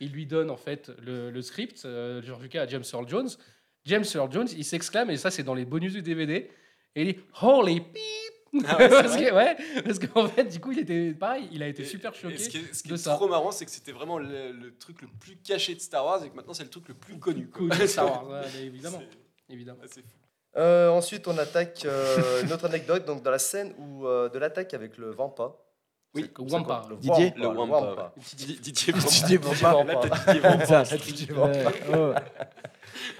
il 0.00 0.10
lui 0.10 0.26
donne 0.26 0.50
en 0.50 0.56
fait 0.56 0.90
le, 1.00 1.30
le 1.30 1.42
script, 1.42 1.84
euh, 1.84 2.20
George 2.22 2.42
Lucas 2.42 2.62
à 2.62 2.66
James 2.66 2.82
Earl 2.92 3.08
Jones, 3.08 3.28
James 3.84 4.04
Earl 4.14 4.32
Jones, 4.32 4.48
il 4.56 4.64
s'exclame, 4.64 5.10
et 5.10 5.16
ça 5.16 5.30
c'est 5.30 5.44
dans 5.44 5.54
les 5.54 5.64
bonus 5.64 5.92
du 5.92 6.02
DVD, 6.02 6.50
et 6.96 7.02
il 7.02 7.14
dit 7.14 7.20
Holy 7.40 7.78
beep 7.80 8.33
Ah 8.66 8.76
ouais, 8.78 8.88
parce, 8.88 9.16
que, 9.16 9.32
ouais, 9.34 9.56
parce 9.84 9.98
qu'en 9.98 10.28
fait, 10.28 10.44
du 10.44 10.60
coup, 10.60 10.72
il 10.72 10.78
était 10.80 11.12
pareil, 11.12 11.48
il 11.52 11.62
a 11.62 11.68
été 11.68 11.82
Et- 11.82 11.86
super 11.86 12.14
choqué 12.14 12.38
ce 12.38 12.48
qui 12.48 12.58
est, 12.58 12.74
ce 12.74 12.82
qui 12.82 12.88
de 12.90 12.94
est 12.94 12.98
ça. 12.98 13.14
trop 13.14 13.28
marrant, 13.28 13.50
c'est 13.50 13.64
que 13.64 13.70
c'était 13.70 13.92
vraiment 13.92 14.18
le, 14.18 14.52
le 14.52 14.76
truc 14.76 15.02
le 15.02 15.08
plus 15.20 15.36
caché 15.36 15.74
de 15.74 15.80
Star 15.80 16.04
Wars 16.04 16.22
et 16.24 16.30
que 16.30 16.36
maintenant 16.36 16.54
c'est 16.54 16.62
le 16.64 16.70
truc 16.70 16.88
le 16.88 16.94
plus 16.94 17.18
connu. 17.18 17.48
Connu 17.48 17.70
de 17.70 17.86
Star 17.86 18.06
Wars, 18.06 18.28
ouais, 18.28 18.48
mais 18.54 18.62
évidemment. 18.66 19.00
C'est- 19.00 19.52
évidemment. 19.54 19.78
c'est 19.86 20.02
fou. 20.02 20.08
Euh, 20.56 20.88
ensuite, 20.90 21.26
on 21.26 21.36
attaque 21.36 21.84
euh, 21.84 22.42
une 22.44 22.52
autre 22.52 22.66
anecdote 22.66 23.04
donc 23.04 23.22
dans 23.24 23.30
la 23.32 23.40
scène 23.40 23.74
où, 23.78 24.06
euh, 24.06 24.28
de 24.28 24.38
l'attaque 24.38 24.72
avec 24.72 24.98
le 24.98 25.10
Vampa. 25.10 25.52
Oui, 26.14 26.30
C'est- 26.36 26.52
Wampa. 26.52 26.82
c'est 26.82 26.88
quoi 26.90 26.96
Didier. 27.00 27.32
Le 27.34 27.42
Le 27.42 27.48
Wampa. 27.48 27.80
Wampa. 27.80 28.12
le 28.16 28.22
Didier, 28.36 28.56
Didier 28.60 28.92
Didier 28.92 29.38
Didier 29.38 31.34
Vampa. 31.34 32.14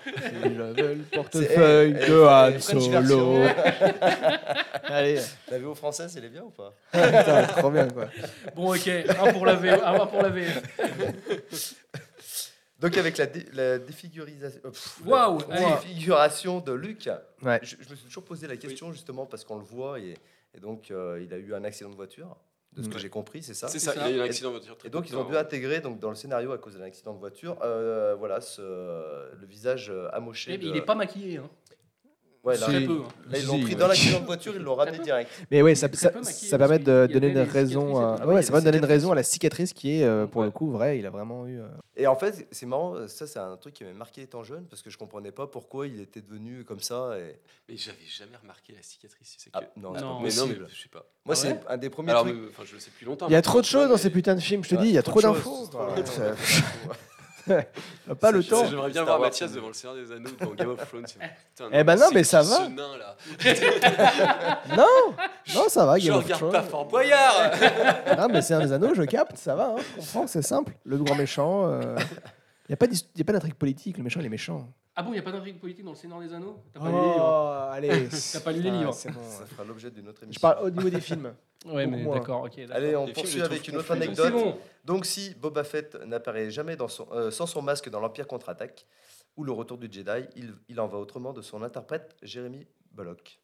Il 0.06 0.60
avait 0.60 0.94
le 0.94 1.02
portefeuille 1.12 1.92
de 1.94 1.98
eh, 2.00 2.56
Han 2.56 2.60
Solo. 2.60 3.42
Allez, 4.84 5.20
La 5.50 5.58
VO 5.58 5.74
française, 5.74 6.14
elle 6.16 6.24
est 6.26 6.28
bien 6.28 6.42
ou 6.42 6.50
pas? 6.50 6.72
Putain, 6.92 7.46
trop 7.46 7.70
bien 7.70 7.88
quoi. 7.88 8.08
Bon, 8.54 8.74
ok, 8.74 8.86
un 8.88 9.32
pour 9.32 9.46
la 9.46 9.54
VO, 9.54 9.82
un 9.84 10.06
pour 10.06 10.22
la 10.22 10.28
VF. 10.28 10.62
Donc 12.80 12.96
avec 12.98 13.16
la, 13.16 13.26
dé- 13.26 13.46
la 13.54 13.78
défigurisation, 13.78 14.60
euh, 14.64 15.38
la 15.48 15.76
défiguration 15.76 16.60
de 16.60 16.72
Luc, 16.72 17.08
Ouais. 17.42 17.60
je, 17.62 17.76
je 17.80 17.88
me 17.90 17.94
suis 17.94 18.06
toujours 18.06 18.24
posé 18.24 18.46
la 18.46 18.56
question 18.56 18.92
justement 18.92 19.26
parce 19.26 19.44
qu'on 19.44 19.56
le 19.58 19.64
voit 19.64 19.98
et, 20.00 20.14
et 20.54 20.60
donc 20.60 20.90
euh, 20.90 21.20
il 21.24 21.32
a 21.32 21.38
eu 21.38 21.54
un 21.54 21.64
accident 21.64 21.88
de 21.90 21.94
voiture, 21.94 22.36
de 22.76 22.82
ce 22.82 22.88
que 22.88 22.98
j'ai 22.98 23.08
compris, 23.08 23.42
c'est 23.42 23.54
ça 23.54 23.68
C'est 23.68 23.78
C'est 23.78 23.86
ça, 23.86 23.94
ça. 23.94 24.08
il 24.08 24.14
a 24.14 24.16
eu 24.16 24.20
un 24.20 24.24
Et- 24.24 24.28
accident 24.28 24.48
de 24.50 24.56
voiture. 24.56 24.76
très 24.76 24.88
Et 24.88 24.90
donc 24.90 25.08
ils 25.08 25.16
ont 25.16 25.24
dû 25.24 25.36
hein. 25.36 25.40
intégrer 25.40 25.80
donc 25.80 26.00
dans 26.00 26.08
le 26.10 26.16
scénario 26.16 26.52
à 26.52 26.58
cause 26.58 26.76
d'un 26.76 26.84
accident 26.84 27.12
de 27.14 27.18
voiture, 27.18 27.56
euh, 27.62 28.14
voilà, 28.18 28.40
ce, 28.40 28.60
le 28.62 29.46
visage 29.46 29.90
euh, 29.90 30.08
amoché. 30.12 30.52
Mais 30.52 30.58
de- 30.58 30.64
il 30.64 30.72
n'est 30.72 30.82
pas 30.82 30.94
maquillé. 30.94 31.38
Hein. 31.38 31.48
Ouais, 32.44 32.58
là, 32.58 32.66
Très 32.66 32.84
peu. 32.84 33.00
hein. 33.04 33.08
là, 33.30 33.38
ils 33.38 33.46
l'ont 33.46 33.58
pris 33.60 33.72
ouais. 33.72 33.74
dans 33.80 33.86
l'accident 33.86 34.20
de 34.20 34.26
voiture, 34.26 34.52
ils 34.54 34.60
l'ont 34.62 34.74
ramené 34.74 34.98
direct. 34.98 35.30
Mais 35.50 35.62
oui, 35.62 35.74
ça, 35.74 35.88
ça, 35.94 36.10
ça 36.22 36.58
permet 36.58 36.78
de 36.78 37.06
Il 37.08 37.10
y 37.10 37.14
donner 37.20 37.28
une 37.32 37.38
raison. 37.38 37.98
à- 37.98 38.18
ah 38.20 38.26
Oui, 38.26 38.34
ouais, 38.34 38.42
ça 38.42 38.52
des 38.52 38.64
donner 38.66 38.76
une 38.78 38.84
raison 38.84 39.12
à 39.12 39.14
la 39.14 39.22
cicatrice 39.22 39.72
qui 39.72 40.00
est, 40.00 40.04
euh, 40.04 40.26
pour 40.26 40.40
Ouais. 40.40 40.46
le 40.48 40.50
coup, 40.50 40.70
vrai. 40.70 40.98
Il 40.98 41.06
a 41.06 41.10
vraiment 41.10 41.46
eu. 41.46 41.58
euh, 41.60 41.66
Et 41.96 42.06
en 42.06 42.16
fait, 42.16 42.46
c'est 42.50 42.66
marrant, 42.66 43.08
ça 43.08 43.26
c'est 43.26 43.38
un 43.38 43.56
truc 43.56 43.72
qui 43.72 43.84
m'a 43.84 43.94
marqué 43.94 44.20
étant 44.22 44.42
jeune 44.44 44.66
parce 44.66 44.82
que 44.82 44.90
je 44.90 44.98
comprenais 44.98 45.32
pas 45.32 45.46
pourquoi 45.46 45.86
il 45.86 46.00
était 46.02 46.20
devenu 46.20 46.64
comme 46.64 46.80
ça. 46.80 47.16
Et... 47.18 47.40
Mais 47.68 47.78
j'avais 47.78 47.96
jamais 48.06 48.36
remarqué 48.36 48.74
la 48.74 48.82
cicatrice. 48.82 49.36
C'est 49.38 49.50
Ah, 49.54 49.60
que... 49.62 49.80
non, 49.80 49.92
mais 49.92 50.00
non, 50.02 50.20
mais 50.20 50.30
je 50.30 50.82
sais 50.82 50.88
pas. 50.92 51.06
Moi, 51.24 51.32
Ah 51.32 51.34
c'est 51.34 51.48
ouais 51.48 51.60
un 51.66 51.76
des 51.78 51.88
premiers 51.88 52.10
Alors, 52.10 52.24
trucs. 52.24 52.36
mais, 52.36 52.48
enfin, 52.50 52.64
je 52.66 52.74
le 52.74 52.80
sais 52.80 52.90
depuis 52.90 53.06
longtemps. 53.06 53.26
Il 53.28 53.32
y 53.32 53.36
a 53.36 53.42
trop 53.42 53.62
de 53.62 53.66
choses 53.66 53.88
dans 53.88 53.96
ces 53.96 54.10
putains 54.10 54.34
de 54.34 54.40
films, 54.40 54.62
je 54.64 54.68
te 54.68 54.74
Ouais, 54.74 54.82
dis, 54.82 54.88
il 54.88 54.94
y 54.94 54.98
a 54.98 55.02
trop 55.02 55.22
d'infos. 55.22 55.70
Pas 58.20 58.30
le 58.30 58.42
temps. 58.42 58.64
J'aimerais 58.66 58.90
bien 58.90 59.04
voir 59.04 59.20
Mathias 59.20 59.52
devant 59.52 59.68
le 59.68 59.72
Seigneur 59.74 59.96
des 59.96 60.12
Anneaux 60.12 60.30
dans 60.40 60.50
Game 60.54 60.68
of 60.70 60.88
Thrones. 60.88 61.04
Putain, 61.56 61.68
Eh 61.72 61.84
ben 61.84 61.96
non, 61.96 62.06
mais 62.12 62.24
ça 62.24 62.42
ce 62.42 62.50
va. 62.50 62.68
nain, 62.68 62.96
là 62.98 63.16
Non, 64.76 65.14
non, 65.54 65.68
ça 65.68 65.84
va. 65.86 65.98
Je 65.98 66.06
Game 66.06 66.16
of 66.16 66.24
regarde 66.24 66.40
Thrones. 66.40 66.52
pas 66.52 66.62
Fort 66.62 66.86
Boyard 66.86 67.50
Non, 68.18 68.28
mais 68.30 68.42
c'est 68.42 68.54
un 68.54 68.60
des 68.60 68.72
anneaux, 68.72 68.94
je 68.94 69.02
capte, 69.02 69.36
ça 69.36 69.54
va, 69.54 69.74
hein, 69.76 69.76
je 69.78 70.00
comprends, 70.00 70.26
c'est 70.26 70.42
simple. 70.42 70.72
Le 70.84 70.96
grand 70.98 71.14
méchant. 71.14 71.66
euh, 71.66 71.96
Il 72.68 72.70
n'y 72.70 72.74
a 72.74 72.76
pas 72.76 72.86
d'his- 72.86 73.06
il 73.14 73.18
y 73.18 73.22
a 73.22 73.24
pas 73.24 73.32
d'intrigue 73.32 73.54
politique, 73.54 73.98
le 73.98 74.04
méchant, 74.04 74.20
il 74.20 74.26
est 74.26 74.30
méchant. 74.30 74.66
Ah 74.96 75.02
bon, 75.02 75.10
il 75.10 75.14
n'y 75.14 75.18
a 75.18 75.22
pas 75.22 75.32
d'intrigue 75.32 75.58
politique 75.58 75.84
dans 75.84 75.90
le 75.90 75.96
Seigneur 75.96 76.20
des 76.20 76.32
Anneaux? 76.32 76.62
T'as 76.72 76.78
pas 76.80 76.86
lu 76.88 76.94
les 76.94 77.00
livres 77.02 77.16
Oh, 77.18 77.72
allez. 77.72 78.08
T'as 78.32 78.40
pas 78.40 78.52
lu 78.52 78.60
les 78.62 78.70
Ah, 78.70 78.72
livres 78.78 78.94
c'est 78.94 79.10
bon, 79.10 79.20
Ça 79.28 79.44
fera 79.46 79.64
l'objet 79.64 79.90
d'une 79.90 80.08
autre 80.08 80.22
émission. 80.22 80.38
Je 80.38 80.40
parle 80.40 80.64
au 80.66 80.70
niveau 80.70 80.88
des 80.90 81.00
films. 81.00 81.34
Ouais, 81.66 81.86
mais 81.86 82.04
d'accord, 82.04 82.42
ok. 82.42 82.58
Allez, 82.72 82.94
on 82.94 83.06
Les 83.06 83.14
poursuit 83.14 83.40
avec 83.40 83.66
une 83.68 83.76
autre 83.76 83.90
anecdote. 83.90 84.32
bon. 84.34 84.58
Donc, 84.84 85.06
si 85.06 85.34
Boba 85.34 85.64
Fett 85.64 85.94
n'apparaît 86.04 86.50
jamais 86.50 86.76
dans 86.76 86.88
son, 86.88 87.08
euh, 87.12 87.30
sans 87.30 87.46
son 87.46 87.62
masque 87.62 87.88
dans 87.88 88.00
l'Empire 88.00 88.26
contre-attaque 88.26 88.86
ou 89.38 89.44
le 89.44 89.52
retour 89.52 89.78
du 89.78 89.88
Jedi, 89.90 90.28
il, 90.36 90.52
il 90.68 90.78
en 90.78 90.86
va 90.86 90.98
autrement 90.98 91.32
de 91.32 91.40
son 91.40 91.62
interprète 91.62 92.16
Jérémy 92.20 92.66
Bullock. 92.92 93.40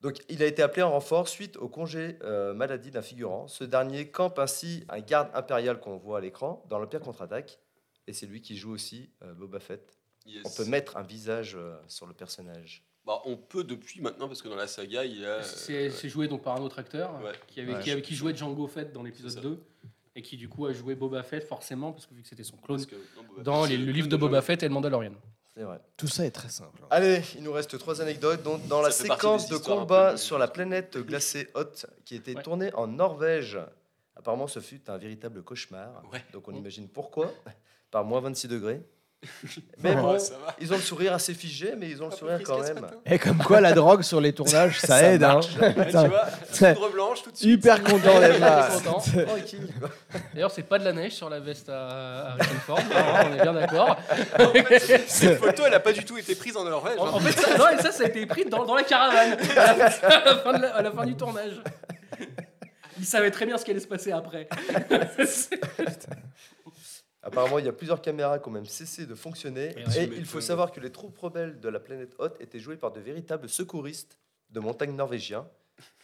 Donc, 0.00 0.16
il 0.28 0.42
a 0.42 0.46
été 0.46 0.62
appelé 0.62 0.82
en 0.82 0.90
renfort 0.90 1.28
suite 1.28 1.56
au 1.58 1.68
congé 1.68 2.18
euh, 2.24 2.54
maladie 2.54 2.90
d'un 2.90 3.02
figurant. 3.02 3.46
Ce 3.46 3.62
dernier 3.62 4.10
campe 4.10 4.40
ainsi 4.40 4.84
un 4.88 4.98
garde 4.98 5.30
impérial 5.34 5.78
qu'on 5.78 5.96
voit 5.96 6.18
à 6.18 6.20
l'écran 6.20 6.64
dans 6.68 6.80
l'Empire 6.80 6.98
contre-attaque. 7.00 7.60
Et 8.08 8.12
c'est 8.12 8.26
lui 8.26 8.40
qui 8.42 8.56
joue 8.56 8.72
aussi 8.72 9.12
euh, 9.22 9.32
Boba 9.32 9.60
Fett. 9.60 9.99
Yes. 10.26 10.42
On 10.44 10.50
peut 10.50 10.68
mettre 10.68 10.96
un 10.96 11.02
visage 11.02 11.54
euh, 11.56 11.76
sur 11.88 12.06
le 12.06 12.12
personnage. 12.14 12.84
Bah, 13.06 13.20
on 13.24 13.36
peut 13.36 13.64
depuis 13.64 14.00
maintenant, 14.00 14.28
parce 14.28 14.42
que 14.42 14.48
dans 14.48 14.54
la 14.56 14.66
saga, 14.66 15.04
il 15.04 15.18
y 15.20 15.24
a. 15.26 15.42
C'est 15.42 15.88
euh, 15.88 15.90
c'est 15.90 16.08
joué 16.08 16.28
donc 16.28 16.42
par 16.42 16.56
un 16.56 16.60
autre 16.60 16.78
acteur 16.78 17.14
Ouais. 17.22 17.32
qui, 17.48 17.60
avait, 17.60 17.74
Ouais, 17.74 17.80
qui, 17.82 17.90
avait- 17.90 18.02
qui 18.02 18.14
jouait 18.14 18.36
Django 18.36 18.66
Fett 18.66 18.92
dans 18.92 19.02
l'épisode 19.02 19.30
C'est 19.30 19.36
ça. 19.36 19.42
2 19.42 19.58
et 20.16 20.22
qui 20.22 20.36
du 20.36 20.48
coup 20.48 20.66
a 20.66 20.72
joué 20.72 20.94
Boba 20.94 21.22
Fett 21.22 21.44
forcément 21.46 21.92
parce 21.92 22.04
que 22.06 22.14
vu 22.14 22.22
que 22.22 22.28
c'était 22.28 22.44
son 22.44 22.56
clone 22.58 22.84
que- 22.84 22.96
non, 23.36 23.42
dans 23.42 23.64
les- 23.64 23.78
le 23.78 23.86
le 23.86 23.92
livre 23.92 24.08
de 24.08 24.16
Boba. 24.16 24.42
Fett 24.42 24.62
et 24.62 24.68
le 24.68 24.74
Mandalorian. 24.74 25.12
C'est 25.56 25.62
vrai. 25.64 25.80
Tout 25.96 26.06
ça 26.06 26.24
est 26.26 26.30
très 26.30 26.48
simple. 26.48 26.80
Allez, 26.90 27.22
il 27.36 27.42
nous 27.42 27.52
reste 27.52 27.76
trois 27.78 28.00
anecdotes. 28.00 28.42
Donc, 28.42 28.66
dans 28.68 28.82
la 28.82 28.90
Ça 28.92 29.04
séquence 29.04 29.48
de 29.48 29.56
combat 29.56 30.12
peu- 30.12 30.16
sur 30.16 30.38
la 30.38 30.46
planète 30.48 30.96
glacée 30.98 31.48
haute 31.54 31.86
qui 32.04 32.14
était 32.14 32.36
Ouais. 32.36 32.42
tournée 32.42 32.72
en 32.74 32.86
Norvège, 32.86 33.58
apparemment 34.14 34.46
ce 34.46 34.60
fut 34.60 34.88
un 34.90 34.96
véritable 34.98 35.42
cauchemar. 35.42 36.02
Ouais. 36.12 36.22
Donc 36.32 36.46
on 36.48 36.54
imagine 36.54 36.88
pourquoi, 36.88 37.32
par 37.90 38.04
moins 38.04 38.20
26 38.20 38.46
degrés. 38.48 38.82
Mais 39.82 39.94
bon, 39.94 40.18
ça 40.18 40.32
va. 40.44 40.56
ils 40.60 40.72
ont 40.72 40.76
le 40.76 40.82
sourire 40.82 41.12
assez 41.12 41.34
figé, 41.34 41.74
mais 41.76 41.90
ils 41.90 42.02
ont 42.02 42.06
le 42.06 42.16
sourire 42.16 42.40
quand 42.42 42.58
même. 42.60 42.80
Et 43.04 43.18
comme 43.18 43.36
quoi, 43.36 43.60
la 43.60 43.72
drogue 43.72 44.00
sur 44.02 44.18
les 44.18 44.32
tournages, 44.32 44.80
ça, 44.80 44.86
Ça 44.98 45.02
aide. 45.02 45.22
Hein. 45.22 45.34
marche. 45.34 45.48
Tu 45.90 46.08
vois, 46.08 46.24
c'est 46.50 46.74
poudre 46.74 46.90
blanche 46.90 47.22
tout 47.22 47.30
de 47.30 47.36
suite. 47.36 47.50
hyper 47.50 47.82
content 47.82 48.18
d'être 48.18 48.38
là. 48.40 48.68
Content. 48.82 48.98
Tranquille. 49.26 49.68
quoi. 49.78 49.90
D'ailleurs, 50.32 50.50
c'est 50.50 50.62
pas 50.62 50.78
de 50.78 50.84
la 50.84 50.92
neige 50.94 51.12
sur 51.12 51.28
la 51.28 51.38
veste 51.38 51.68
à 51.68 52.30
Harrison 52.30 52.54
Ford, 52.66 52.78
hein, 52.78 53.26
on 53.30 53.34
est 53.38 53.42
bien 53.42 53.52
d'accord. 53.52 53.96
Cette 55.06 55.38
photo, 55.38 55.64
elle 55.66 55.74
a 55.74 55.80
pas 55.80 55.92
du 55.92 56.04
tout 56.04 56.16
été 56.16 56.34
prise 56.34 56.56
en 56.56 56.64
Norvège. 56.64 56.98
En, 56.98 57.06
hein. 57.08 57.10
en 57.12 57.20
fait, 57.20 57.38
ça, 57.38 57.58
non, 57.58 57.68
et 57.68 57.82
ça, 57.82 57.92
ça 57.92 58.04
a 58.04 58.06
été 58.06 58.24
pris 58.24 58.46
dans, 58.46 58.64
dans 58.64 58.74
la 58.74 58.84
caravane 58.84 59.36
à 59.56 59.76
la, 59.76 59.90
fin, 59.90 60.08
à 60.08 60.24
la 60.24 60.36
fin 60.38 60.52
de 60.54 60.62
la- 60.62 60.74
à 60.76 60.82
la 60.82 60.90
fin 60.92 61.04
du 61.04 61.14
tournage. 61.14 61.60
Il 62.98 63.04
savait 63.06 63.30
très 63.30 63.44
bien 63.46 63.56
ce 63.58 63.64
qui 63.64 63.70
allait 63.70 63.80
se 63.80 63.86
passer 63.86 64.12
après. 64.12 64.48
Apparemment, 67.22 67.58
il 67.58 67.66
y 67.66 67.68
a 67.68 67.72
plusieurs 67.72 68.00
caméras 68.00 68.38
qui 68.38 68.48
ont 68.48 68.52
même 68.52 68.64
cessé 68.66 69.04
de 69.06 69.14
fonctionner. 69.14 69.74
Et 69.96 70.04
il 70.16 70.24
faut 70.24 70.40
savoir 70.40 70.72
que 70.72 70.80
les 70.80 70.90
troupes 70.90 71.18
rebelles 71.18 71.60
de 71.60 71.68
la 71.68 71.78
planète 71.80 72.14
haute 72.18 72.40
étaient 72.40 72.60
jouées 72.60 72.76
par 72.76 72.92
de 72.92 73.00
véritables 73.00 73.48
secouristes 73.48 74.18
de 74.50 74.60
montagne 74.60 74.94
norvégiens. 74.94 75.46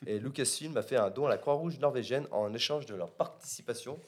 Et 0.06 0.18
Lucasfilm 0.18 0.76
a 0.76 0.82
fait 0.82 0.96
un 0.96 1.10
don 1.10 1.26
à 1.26 1.30
la 1.30 1.38
Croix-Rouge 1.38 1.78
norvégienne 1.78 2.26
en 2.30 2.52
échange 2.54 2.86
de 2.86 2.94
leur 2.94 3.10
participation. 3.10 3.98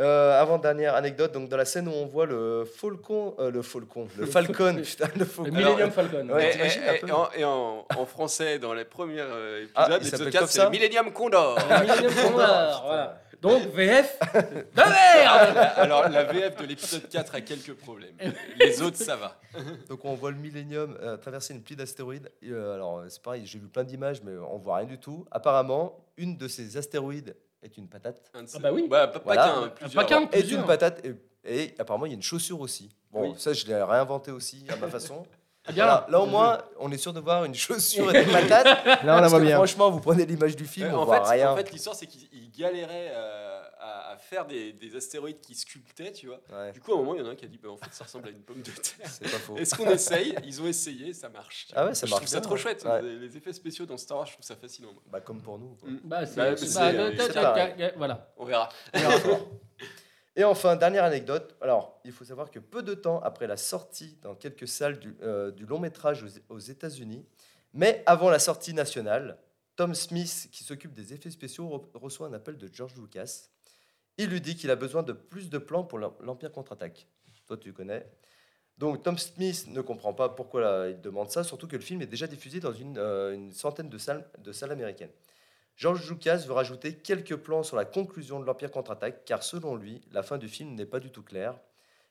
Euh, 0.00 0.40
avant-dernière 0.40 0.94
anecdote, 0.94 1.32
donc 1.32 1.48
dans 1.48 1.56
la 1.56 1.64
scène 1.64 1.88
où 1.88 1.90
on 1.90 2.06
voit 2.06 2.24
le 2.24 2.64
Falcon, 2.64 3.34
euh, 3.40 3.50
le 3.50 3.62
Falcon, 3.62 4.06
le 4.16 4.26
Falcon, 4.26 4.76
putain, 4.80 5.08
le 5.14 5.18
Le 5.18 5.24
Falcon. 5.24 5.52
Millennium 5.52 5.90
Falcon. 5.90 6.28
Ouais, 6.28 6.48
Et, 6.48 6.52
t'imagines 6.52 6.82
et- 6.84 6.98
peu 7.00 7.12
en, 7.12 7.28
et 7.32 7.44
en- 7.44 7.84
en 7.96 8.06
français, 8.06 8.60
dans 8.60 8.74
les 8.74 8.84
premiers 8.84 9.18
euh, 9.20 9.62
épisodes, 9.64 9.72
Ah, 9.74 9.86
il 9.88 9.92
l'épisode 9.94 10.18
s'appelle 10.18 10.32
4, 10.34 10.40
comme 10.42 10.48
c'est 10.50 10.62
le 10.64 10.70
Millennium 10.70 11.12
Condor. 11.12 11.58
Le 11.68 11.80
Millennium 11.80 12.14
Condor, 12.14 12.82
voilà. 12.86 13.20
Donc, 13.40 13.62
VF 13.74 14.18
de 14.34 14.76
merde 14.76 15.70
Alors, 15.76 16.08
la 16.08 16.24
VF 16.24 16.56
de 16.56 16.66
l'épisode 16.66 17.08
4 17.08 17.34
a 17.36 17.40
quelques 17.40 17.74
problèmes. 17.74 18.14
Les 18.58 18.82
autres, 18.82 18.96
ça 18.96 19.16
va. 19.16 19.40
Donc 19.88 20.04
on 20.04 20.14
voit 20.14 20.30
le 20.30 20.36
Millennium 20.38 20.96
euh, 21.00 21.16
traverser 21.16 21.54
une 21.54 21.62
pluie 21.62 21.76
d'astéroïdes. 21.76 22.30
Et, 22.42 22.50
euh, 22.50 22.74
alors 22.74 23.04
c'est 23.08 23.22
pareil, 23.22 23.46
j'ai 23.46 23.58
vu 23.58 23.68
plein 23.68 23.84
d'images, 23.84 24.22
mais 24.24 24.32
on 24.50 24.58
voit 24.58 24.76
rien 24.78 24.86
du 24.86 24.98
tout. 24.98 25.24
Apparemment, 25.30 26.04
une 26.16 26.36
de 26.36 26.48
ces 26.48 26.76
astéroïdes 26.76 27.36
est 27.62 27.76
une 27.76 27.88
patate. 27.88 28.22
Un 28.34 28.42
de 28.42 28.48
Ah 28.54 28.58
bah 28.58 28.72
oui. 28.72 28.82
Ouais, 28.82 28.88
pas, 28.88 29.06
pas 29.08 29.20
Voilà. 29.24 29.44
qu'un, 29.46 29.68
plusieurs. 29.68 30.02
Pas 30.04 30.08
qu'un. 30.08 30.22
Est 30.22 30.26
Plusieurs. 30.28 30.60
une 30.60 30.66
patate 30.66 31.04
et, 31.04 31.14
et 31.44 31.74
apparemment 31.78 32.06
il 32.06 32.10
y 32.10 32.12
a 32.12 32.16
une 32.16 32.22
chaussure 32.22 32.60
aussi. 32.60 32.90
Bon, 33.10 33.30
Oui. 33.30 33.34
ça 33.38 33.52
je 33.52 33.66
l'ai 33.66 33.80
réinventé 33.82 34.30
aussi 34.32 34.64
à 34.68 34.76
ma 34.76 34.88
façon. 34.88 35.24
Ah, 35.68 35.72
bien. 35.72 35.84
Voilà, 35.84 36.06
là 36.08 36.20
au 36.20 36.26
moins, 36.26 36.58
on 36.78 36.90
est 36.90 36.96
sûr 36.98 37.12
de 37.12 37.20
voir 37.20 37.44
une 37.44 37.54
chaussure 37.54 38.08
et 38.14 38.24
des 38.24 38.30
patates. 38.32 38.64
Là, 38.64 38.98
on 39.02 39.06
la 39.06 39.20
Parce 39.20 39.30
voit 39.30 39.40
que 39.40 39.44
bien. 39.44 39.56
Franchement, 39.56 39.90
vous 39.90 40.00
prenez 40.00 40.24
l'image 40.26 40.56
du 40.56 40.64
film, 40.64 40.88
Euh, 40.88 40.94
on 40.94 40.98
en, 41.00 41.04
voit 41.04 41.24
fait, 41.24 41.32
rien. 41.32 41.52
en 41.52 41.56
fait, 41.56 41.70
l'histoire, 41.72 41.94
c'est 41.94 42.06
qu'ils 42.06 42.28
ils 42.32 42.50
galéraient 42.50 43.12
euh, 43.14 43.60
à, 43.78 44.12
à 44.12 44.16
faire 44.16 44.46
des, 44.46 44.72
des 44.72 44.96
astéroïdes 44.96 45.40
qui 45.40 45.54
sculptaient, 45.54 46.12
tu 46.12 46.26
vois. 46.28 46.40
Ouais, 46.52 46.72
Du 46.72 46.80
coup, 46.80 46.92
à 46.92 46.94
un 46.94 46.98
moment, 46.98 47.14
il 47.14 47.20
y 47.20 47.24
en 47.24 47.26
a 47.28 47.32
un 47.32 47.34
qui 47.36 47.44
a 47.44 47.48
dit 47.48 47.58
bah, 47.62 47.68
en 47.70 47.76
fait, 47.76 47.92
ça 47.92 48.04
ressemble 48.04 48.28
à 48.28 48.30
une 48.30 48.40
pomme 48.42 48.62
de 48.62 48.70
terre. 48.70 49.08
c'est 49.10 49.30
pas 49.30 49.38
faux. 49.38 49.56
Est-ce 49.56 49.74
qu'on 49.74 49.88
essaye? 49.90 50.34
Ils 50.44 50.60
ont 50.62 50.66
essayé, 50.66 51.12
ça 51.12 51.28
marche. 51.28 51.68
Ah 51.76 51.84
ouais, 51.86 51.94
ça 51.94 52.06
je 52.06 52.10
marche 52.10 52.22
trouve 52.24 52.32
ça 52.34 52.40
trop 52.40 52.54
ouais. 52.54 52.58
chouette. 52.60 52.84
Ouais. 52.84 53.02
Les, 53.02 53.18
les 53.18 53.36
effets 53.36 53.52
spéciaux 53.52 53.84
dans 53.86 53.96
Star 53.98 54.16
Wars, 54.18 54.26
je 54.26 54.32
trouve 54.32 54.44
ça 54.46 54.56
fascinant. 54.56 54.88
Bah, 55.06 55.20
comme 55.20 55.40
pour 55.42 55.58
nous. 55.58 55.76
quoi. 55.80 55.90
Mm. 55.90 56.00
Bah, 56.04 56.26
c'est. 56.26 56.36
Bah, 56.74 57.68
Voilà. 57.96 58.32
On 58.38 58.44
verra. 58.46 58.68
Et 60.38 60.44
enfin, 60.44 60.76
dernière 60.76 61.02
anecdote. 61.02 61.56
Alors, 61.60 62.00
il 62.04 62.12
faut 62.12 62.24
savoir 62.24 62.48
que 62.52 62.60
peu 62.60 62.84
de 62.84 62.94
temps 62.94 63.20
après 63.22 63.48
la 63.48 63.56
sortie 63.56 64.16
dans 64.22 64.36
quelques 64.36 64.68
salles 64.68 65.00
du, 65.00 65.16
euh, 65.20 65.50
long 65.66 65.80
métrage 65.80 66.24
aux, 66.48 66.58
États-Unis, 66.60 67.26
mais 67.72 68.04
avant 68.06 68.30
la 68.30 68.38
sortie 68.38 68.72
nationale, 68.72 69.36
Tom 69.74 69.96
Smith, 69.96 70.48
qui 70.52 70.62
s'occupe 70.62 70.94
des 70.94 71.12
effets 71.12 71.32
spéciaux, 71.32 71.66
re- 71.66 71.98
reçoit 71.98 72.28
un 72.28 72.32
appel 72.34 72.56
de 72.56 72.72
George 72.72 72.94
Lucas. 72.94 73.48
Il 74.16 74.30
lui 74.30 74.40
dit 74.40 74.54
qu'il 74.54 74.70
a 74.70 74.76
besoin 74.76 75.02
de 75.02 75.12
plus 75.12 75.50
de 75.50 75.58
plans 75.58 75.82
pour 75.82 75.98
l'Em- 75.98 76.14
l'Empire 76.20 76.52
contre-attaque. 76.52 77.08
Toi, 77.48 77.56
tu 77.56 77.72
connais. 77.72 78.06
Donc 78.76 79.02
Tom 79.02 79.18
Smith 79.18 79.66
ne 79.66 79.80
comprend 79.80 80.14
pas 80.14 80.28
pourquoi 80.28 80.86
il 80.88 81.00
demande 81.00 81.32
ça, 81.32 81.42
surtout 81.42 81.66
que 81.66 81.74
le 81.74 81.82
film 81.82 82.00
est 82.00 82.06
déjà 82.06 82.28
diffusé 82.28 82.60
dans 82.60 82.72
une, 82.72 82.96
euh, 82.96 83.50
centaine 83.50 83.88
de 83.88 83.98
salles 83.98 84.70
américaines. 84.70 85.10
George 85.78 86.10
Lucas 86.10 86.38
veut 86.38 86.54
rajouter 86.54 86.94
quelques 86.94 87.36
plans 87.36 87.62
sur 87.62 87.76
la 87.76 87.84
conclusion 87.84 88.40
de 88.40 88.44
l'Empire 88.44 88.72
contre-attaque, 88.72 89.24
car 89.24 89.44
selon 89.44 89.76
lui, 89.76 90.00
la 90.10 90.24
fin 90.24 90.36
du 90.36 90.48
film 90.48 90.74
n'est 90.74 90.84
pas 90.86 90.98
du 90.98 91.12
tout 91.12 91.22
claire. 91.22 91.54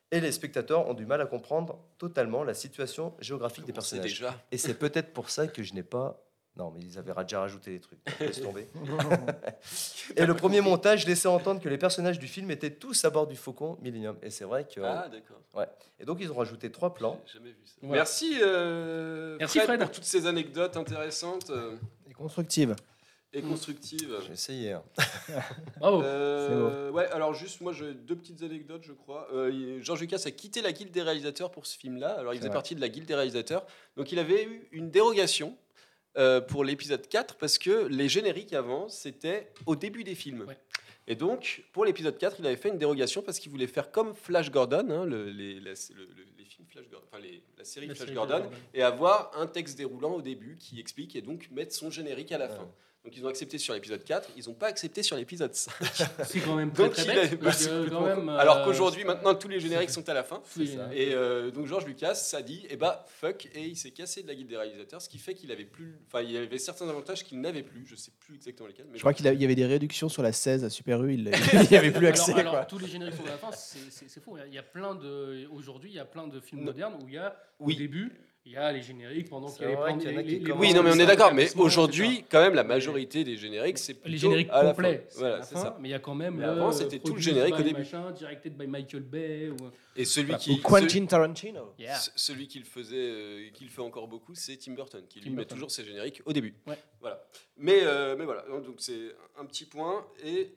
Et 0.09 0.21
les 0.21 0.31
spectateurs 0.31 0.87
ont 0.87 0.93
du 0.93 1.05
mal 1.05 1.19
à 1.19 1.25
comprendre 1.25 1.77
totalement 1.97 2.45
la 2.45 2.53
situation 2.53 3.13
géographique 3.19 3.65
des 3.65 3.73
personnages. 3.73 4.05
déjà. 4.05 4.33
Et 4.53 4.57
c'est 4.57 4.75
peut-être 4.75 5.11
pour 5.11 5.29
ça 5.29 5.47
que 5.47 5.63
je 5.63 5.73
n'ai 5.73 5.83
pas. 5.83 6.23
Non, 6.55 6.71
mais 6.71 6.79
ils 6.79 6.97
avaient 6.97 7.13
déjà 7.23 7.41
rajouté 7.41 7.71
des 7.71 7.81
trucs. 7.81 7.99
Laisse 8.21 8.41
tomber. 8.41 8.69
Et 10.15 10.25
le 10.25 10.33
premier 10.33 10.61
montage 10.61 11.05
laissait 11.05 11.27
entendre 11.27 11.61
que 11.61 11.67
les 11.67 11.77
personnages 11.77 12.19
du 12.19 12.27
film 12.27 12.49
étaient 12.49 12.71
tous 12.71 13.03
à 13.03 13.09
bord 13.09 13.27
du 13.27 13.35
Faucon 13.35 13.77
Millennium. 13.81 14.17
Et 14.23 14.29
c'est 14.29 14.45
vrai 14.45 14.65
que. 14.65 14.79
Ah, 14.79 15.09
d'accord. 15.09 15.41
Ouais. 15.53 15.67
Et 15.99 16.05
donc 16.05 16.19
ils 16.21 16.31
ont 16.31 16.35
rajouté 16.35 16.71
trois 16.71 16.93
plans. 16.93 17.21
J'ai 17.25 17.33
jamais 17.33 17.49
vu 17.51 17.65
ça. 17.65 17.73
Merci, 17.81 18.37
euh, 18.41 19.35
Merci, 19.39 19.57
Fred, 19.59 19.67
Fred. 19.67 19.81
pour 19.81 19.91
toutes 19.91 20.05
ces 20.05 20.25
anecdotes 20.25 20.77
intéressantes 20.77 21.51
Et 22.09 22.13
constructive. 22.13 22.73
Et 23.37 23.41
constructives. 23.41 24.15
J'ai 24.25 24.33
essayé. 24.33 24.71
hein. 24.73 24.83
Bravo. 25.79 26.01
Euh, 26.03 26.89
ouais, 26.91 27.05
alors 27.07 27.33
juste, 27.33 27.61
moi 27.61 27.73
j'ai 27.73 27.93
deux 27.93 28.15
petites 28.15 28.41
anecdotes, 28.43 28.83
je 28.83 28.93
crois. 28.93 29.27
Euh, 29.33 29.51
il- 29.51 29.83
George 29.83 30.01
Lucas 30.01 30.21
a 30.25 30.31
quitté 30.31 30.61
la 30.61 30.71
guilde 30.71 30.91
des 30.91 31.01
réalisateurs 31.01 31.51
pour 31.51 31.65
ce 31.65 31.77
film-là. 31.77 32.09
Alors 32.19 32.33
il 32.33 32.37
C'est 32.37 32.41
faisait 32.41 32.49
vrai. 32.49 32.55
partie 32.55 32.75
de 32.75 32.81
la 32.81 32.89
guilde 32.89 33.05
des 33.07 33.15
réalisateurs. 33.15 33.65
Donc 33.95 34.11
il 34.11 34.19
avait 34.19 34.43
eu 34.43 34.67
une 34.71 34.89
dérogation 34.89 35.57
euh, 36.17 36.41
pour 36.41 36.63
l'épisode 36.63 37.07
4 37.07 37.35
parce 37.35 37.57
que 37.57 37.85
les 37.87 38.09
génériques 38.09 38.53
avant, 38.53 38.89
c'était 38.89 39.51
au 39.65 39.75
début 39.75 40.03
des 40.03 40.15
films. 40.15 40.45
Ouais. 40.47 40.57
Et 41.09 41.15
donc, 41.15 41.63
pour 41.71 41.85
l'épisode 41.85 42.17
4, 42.17 42.37
il 42.39 42.45
avait 42.47 42.57
fait 42.57 42.67
une 42.67 42.77
dérogation 42.77 43.21
parce 43.21 43.39
qu'il 43.39 43.49
voulait 43.49 43.67
faire 43.67 43.91
comme 43.91 44.13
Flash 44.13 44.51
Gordon, 44.51 44.89
hein, 44.89 45.05
le- 45.05 45.29
les, 45.29 45.53
la- 45.61 45.71
le- 45.71 46.03
le- 46.05 46.25
les 46.37 46.43
films 46.43 46.67
Flash 46.67 46.89
Gordon, 46.89 47.05
enfin 47.09 47.21
les- 47.23 47.41
la 47.57 47.63
série 47.63 47.87
La 47.87 47.93
Flash 47.95 48.07
série 48.07 48.15
Gordon, 48.15 48.39
Gordon. 48.39 48.57
et 48.73 48.81
avoir 48.81 49.31
un 49.35 49.47
texte 49.47 49.77
déroulant 49.77 50.15
au 50.15 50.21
début 50.21 50.57
qui 50.57 50.81
explique 50.81 51.15
et 51.15 51.21
donc 51.21 51.49
mettre 51.51 51.73
son 51.73 51.89
générique 51.91 52.33
à 52.33 52.37
la 52.37 52.49
fin. 52.49 52.67
Donc 53.07 53.15
ils 53.15 53.25
ont 53.25 53.29
accepté 53.29 53.57
sur 53.57 53.73
l'épisode 53.73 54.03
4, 54.03 54.31
ils 54.35 54.49
n'ont 54.49 54.53
pas 54.53 54.67
accepté 54.67 55.01
sur 55.01 55.15
l'épisode 55.15 55.53
5. 55.55 55.71
C'est 56.25 56.41
quand 56.41 56.55
même 56.55 56.71
très 56.73 56.83
Donc, 56.83 56.91
très 56.93 57.05
bête. 57.05 57.39
quand 57.39 58.01
même, 58.05 58.27
Alors 58.27 58.57
euh, 58.57 58.65
qu'aujourd'hui, 58.65 59.05
maintenant, 59.05 59.33
tous 59.33 59.47
les 59.47 59.61
génériques 59.61 59.91
sont 59.91 60.09
à 60.09 60.13
la 60.13 60.25
fin. 60.25 60.41
Ça. 60.45 60.61
Et 60.93 61.13
euh, 61.13 61.49
donc 61.49 61.67
George 61.67 61.85
Lucas 61.85 62.31
a 62.33 62.41
dit, 62.41 62.67
eh 62.69 62.75
bah 62.75 63.05
fuck, 63.07 63.47
et 63.55 63.61
il 63.61 63.77
s'est 63.77 63.91
cassé 63.91 64.23
de 64.23 64.27
la 64.27 64.35
guilde 64.35 64.49
des 64.49 64.57
réalisateurs, 64.57 65.01
ce 65.01 65.07
qui 65.07 65.19
fait 65.19 65.35
qu'il 65.35 65.53
avait 65.53 65.63
plus, 65.63 65.95
enfin 66.07 66.21
il 66.21 66.31
y 66.33 66.37
avait 66.37 66.57
certains 66.57 66.89
avantages 66.89 67.23
qu'il 67.23 67.39
n'avait 67.39 67.63
plus. 67.63 67.85
Je 67.87 67.95
sais 67.95 68.11
plus 68.19 68.35
exactement 68.35 68.67
lesquels. 68.67 68.87
Mais 68.91 68.97
Je 68.97 68.99
crois 69.03 69.13
qu'il 69.13 69.25
y 69.25 69.45
avait 69.45 69.55
des 69.55 69.65
réductions 69.65 70.09
sur 70.09 70.21
la 70.21 70.33
16 70.33 70.65
à 70.65 70.69
Super 70.69 71.01
U, 71.01 71.13
il 71.13 71.31
il 71.63 71.71
y 71.71 71.77
avait 71.77 71.91
plus 71.91 72.07
accès. 72.07 72.33
Alors, 72.33 72.39
alors, 72.41 72.53
quoi. 72.55 72.65
tous 72.65 72.79
les 72.79 72.87
génériques 72.87 73.15
sont 73.15 73.25
à 73.25 73.29
la 73.29 73.37
fin, 73.37 73.51
c'est 73.53 74.19
faux. 74.21 74.37
Il 74.45 74.53
y 74.53 74.57
a 74.57 74.63
plein 74.63 74.95
de. 74.95 75.47
Aujourd'hui, 75.53 75.91
il 75.91 75.95
y 75.95 75.99
a 75.99 76.05
plein 76.05 76.27
de 76.27 76.41
films 76.41 76.59
Non. 76.59 76.65
modernes 76.67 76.95
où 77.01 77.07
il 77.07 77.13
y 77.13 77.17
a, 77.17 77.37
Oui. 77.61 77.75
au 77.75 77.77
début, 77.77 78.11
il 78.47 78.53
y 78.53 78.57
a 78.57 78.71
les 78.71 78.81
génériques 78.81 79.29
pendant 79.29 79.51
qu'il 79.51 79.63
y 79.63 79.65
a 79.65 79.69
les 79.69 79.75
plans. 79.75 79.99
y 79.99 80.07
a 80.07 80.11
les- 80.21 80.39
les- 80.39 80.51
Oui, 80.53 80.73
non, 80.73 80.81
mais 80.81 80.91
on 80.93 80.99
est 80.99 81.05
d'accord. 81.05 81.33
Mais 81.33 81.49
aujourd'hui, 81.57 82.23
quand 82.31 82.39
même, 82.39 82.53
la 82.53 82.63
majorité 82.63 83.23
des 83.25 83.35
génériques, 83.35 83.77
c'est 83.77 83.97
les 84.05 84.17
génériques 84.17 84.47
à 84.51 84.63
la 84.63 84.69
fin. 84.69 84.83
complets, 84.83 85.07
Voilà, 85.17 85.41
c'est 85.43 85.55
ça. 85.57 85.77
mais 85.81 85.89
il 85.89 85.91
y 85.91 85.95
a 85.95 85.99
quand 85.99 86.15
même 86.15 86.35
Mais 86.35 86.45
avant, 86.45 86.71
c'était 86.71 86.99
tout 86.99 87.13
le 87.15 87.19
générique 87.21 87.55
au 87.59 87.63
début. 87.63 87.79
machin, 87.79 88.11
directed 88.11 88.53
by 88.57 88.65
Michael 88.67 89.03
Bay. 89.03 89.49
Ou... 89.49 89.55
Et 89.95 90.05
celui 90.05 90.27
Voilà. 90.27 90.39
qui, 90.39 90.51
Ou 90.53 90.57
Quentin 90.61 91.05
Tarantino. 91.05 91.73
Yeah. 91.77 91.97
celui 92.15 92.47
qui 92.47 92.59
le 92.59 92.65
faisait, 92.65 92.95
euh, 92.97 93.49
qui 93.53 93.65
le 93.65 93.69
fait 93.69 93.81
encore 93.81 94.07
beaucoup, 94.07 94.33
c'est 94.33 94.55
Tim 94.57 94.73
Burton, 94.73 95.03
qui 95.09 95.19
lui 95.19 95.29
met 95.31 95.45
toujours 95.45 95.69
ses 95.69 95.83
génériques 95.83 96.21
au 96.25 96.31
début. 96.31 96.55
Ouais. 96.67 96.77
Voilà. 97.01 97.21
Mais, 97.57 97.79
euh, 97.83 98.15
mais 98.17 98.25
voilà. 98.25 98.43
Donc 98.63 98.75
c'est 98.77 99.13
un 99.37 99.45
petit 99.45 99.65
point 99.65 100.05
et 100.23 100.53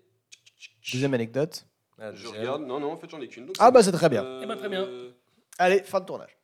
Deuxième 0.92 1.14
anecdote. 1.14 1.64
Ah, 1.98 2.14
je 2.14 2.26
regarde. 2.28 2.62
Non, 2.66 2.78
non, 2.80 2.92
en 2.92 2.96
fait, 2.96 3.08
j'en 3.10 3.20
ai 3.20 3.28
qu'une. 3.28 3.46
Ah 3.58 3.70
bah 3.70 3.82
c'est 3.82 3.92
très 3.92 4.08
bien. 4.08 4.24
Euh, 4.24 4.40
Eh 4.42 4.46
ben, 4.46 4.56
très 4.56 4.68
bien. 4.68 4.88
Allez, 5.58 5.82
fin 5.82 6.00
de 6.00 6.06
tournage. 6.06 6.36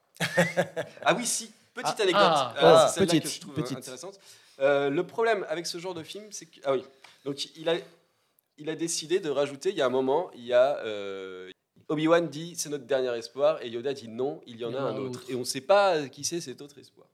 Ah 1.05 1.15
oui, 1.15 1.27
si, 1.27 1.51
petite 1.75 1.95
Ah. 1.99 2.03
anecdote. 2.03 2.23
Ah. 2.25 2.55
Euh, 2.57 2.61
Ah, 2.63 2.89
c'est 2.89 3.01
celle-là 3.01 3.07
petite, 3.13 3.23
que 3.25 3.29
je 3.29 3.41
trouve 3.41 3.55
petite. 3.55 3.79
intéressante. 3.79 4.19
Euh, 4.61 4.89
le 4.91 5.07
problème 5.07 5.45
avec 5.49 5.67
ce 5.67 5.79
genre 5.79 5.95
de 5.95 6.03
film, 6.03 6.25
c'est 6.31 6.47
que. 6.47 6.61
Ah 6.65 6.73
oui. 6.73 6.83
Donc 7.25 7.45
il 7.57 7.69
a, 7.69 7.75
il 8.59 8.71
a 8.71 8.75
décidé 8.77 9.21
de 9.21 9.29
rajouter, 9.31 9.71
il 9.71 9.77
y 9.77 9.83
a 9.83 9.87
un 9.87 9.91
moment, 9.91 10.31
il 10.35 10.45
y 10.45 10.53
a. 10.53 10.79
euh, 10.79 11.51
Obi-Wan 11.89 12.29
dit 12.29 12.55
c'est 12.57 12.69
notre 12.69 12.85
dernier 12.85 13.17
espoir 13.17 13.63
et 13.63 13.69
Yoda 13.69 13.93
dit 13.95 14.09
non, 14.09 14.41
il 14.47 14.57
y 14.57 14.65
en 14.65 14.75
a 14.75 14.81
un 14.81 14.97
autre. 14.97 15.23
Et 15.29 15.35
on 15.37 15.41
ne 15.41 15.45
sait 15.45 15.61
pas 15.61 16.09
qui 16.09 16.25
c'est 16.25 16.41
cet 16.41 16.61
autre 16.61 16.79
espoir. 16.79 17.07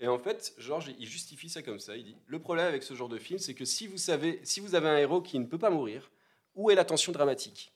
Et 0.00 0.08
en 0.08 0.18
fait, 0.18 0.52
George, 0.58 0.90
il 0.98 1.06
justifie 1.06 1.48
ça 1.48 1.62
comme 1.62 1.78
ça. 1.78 1.96
Il 1.96 2.04
dit 2.04 2.16
le 2.26 2.38
problème 2.38 2.66
avec 2.66 2.82
ce 2.82 2.94
genre 2.94 3.08
de 3.08 3.18
film, 3.18 3.38
c'est 3.38 3.54
que 3.54 3.64
si 3.64 3.86
vous 3.86 3.98
savez, 3.98 4.40
si 4.42 4.58
vous 4.60 4.74
avez 4.74 4.88
un 4.88 4.96
héros 4.98 5.20
qui 5.22 5.38
ne 5.38 5.44
peut 5.46 5.58
pas 5.58 5.70
mourir, 5.70 6.10
où 6.54 6.70
est 6.70 6.74
la 6.74 6.84
tension 6.84 7.12
dramatique? 7.12 7.72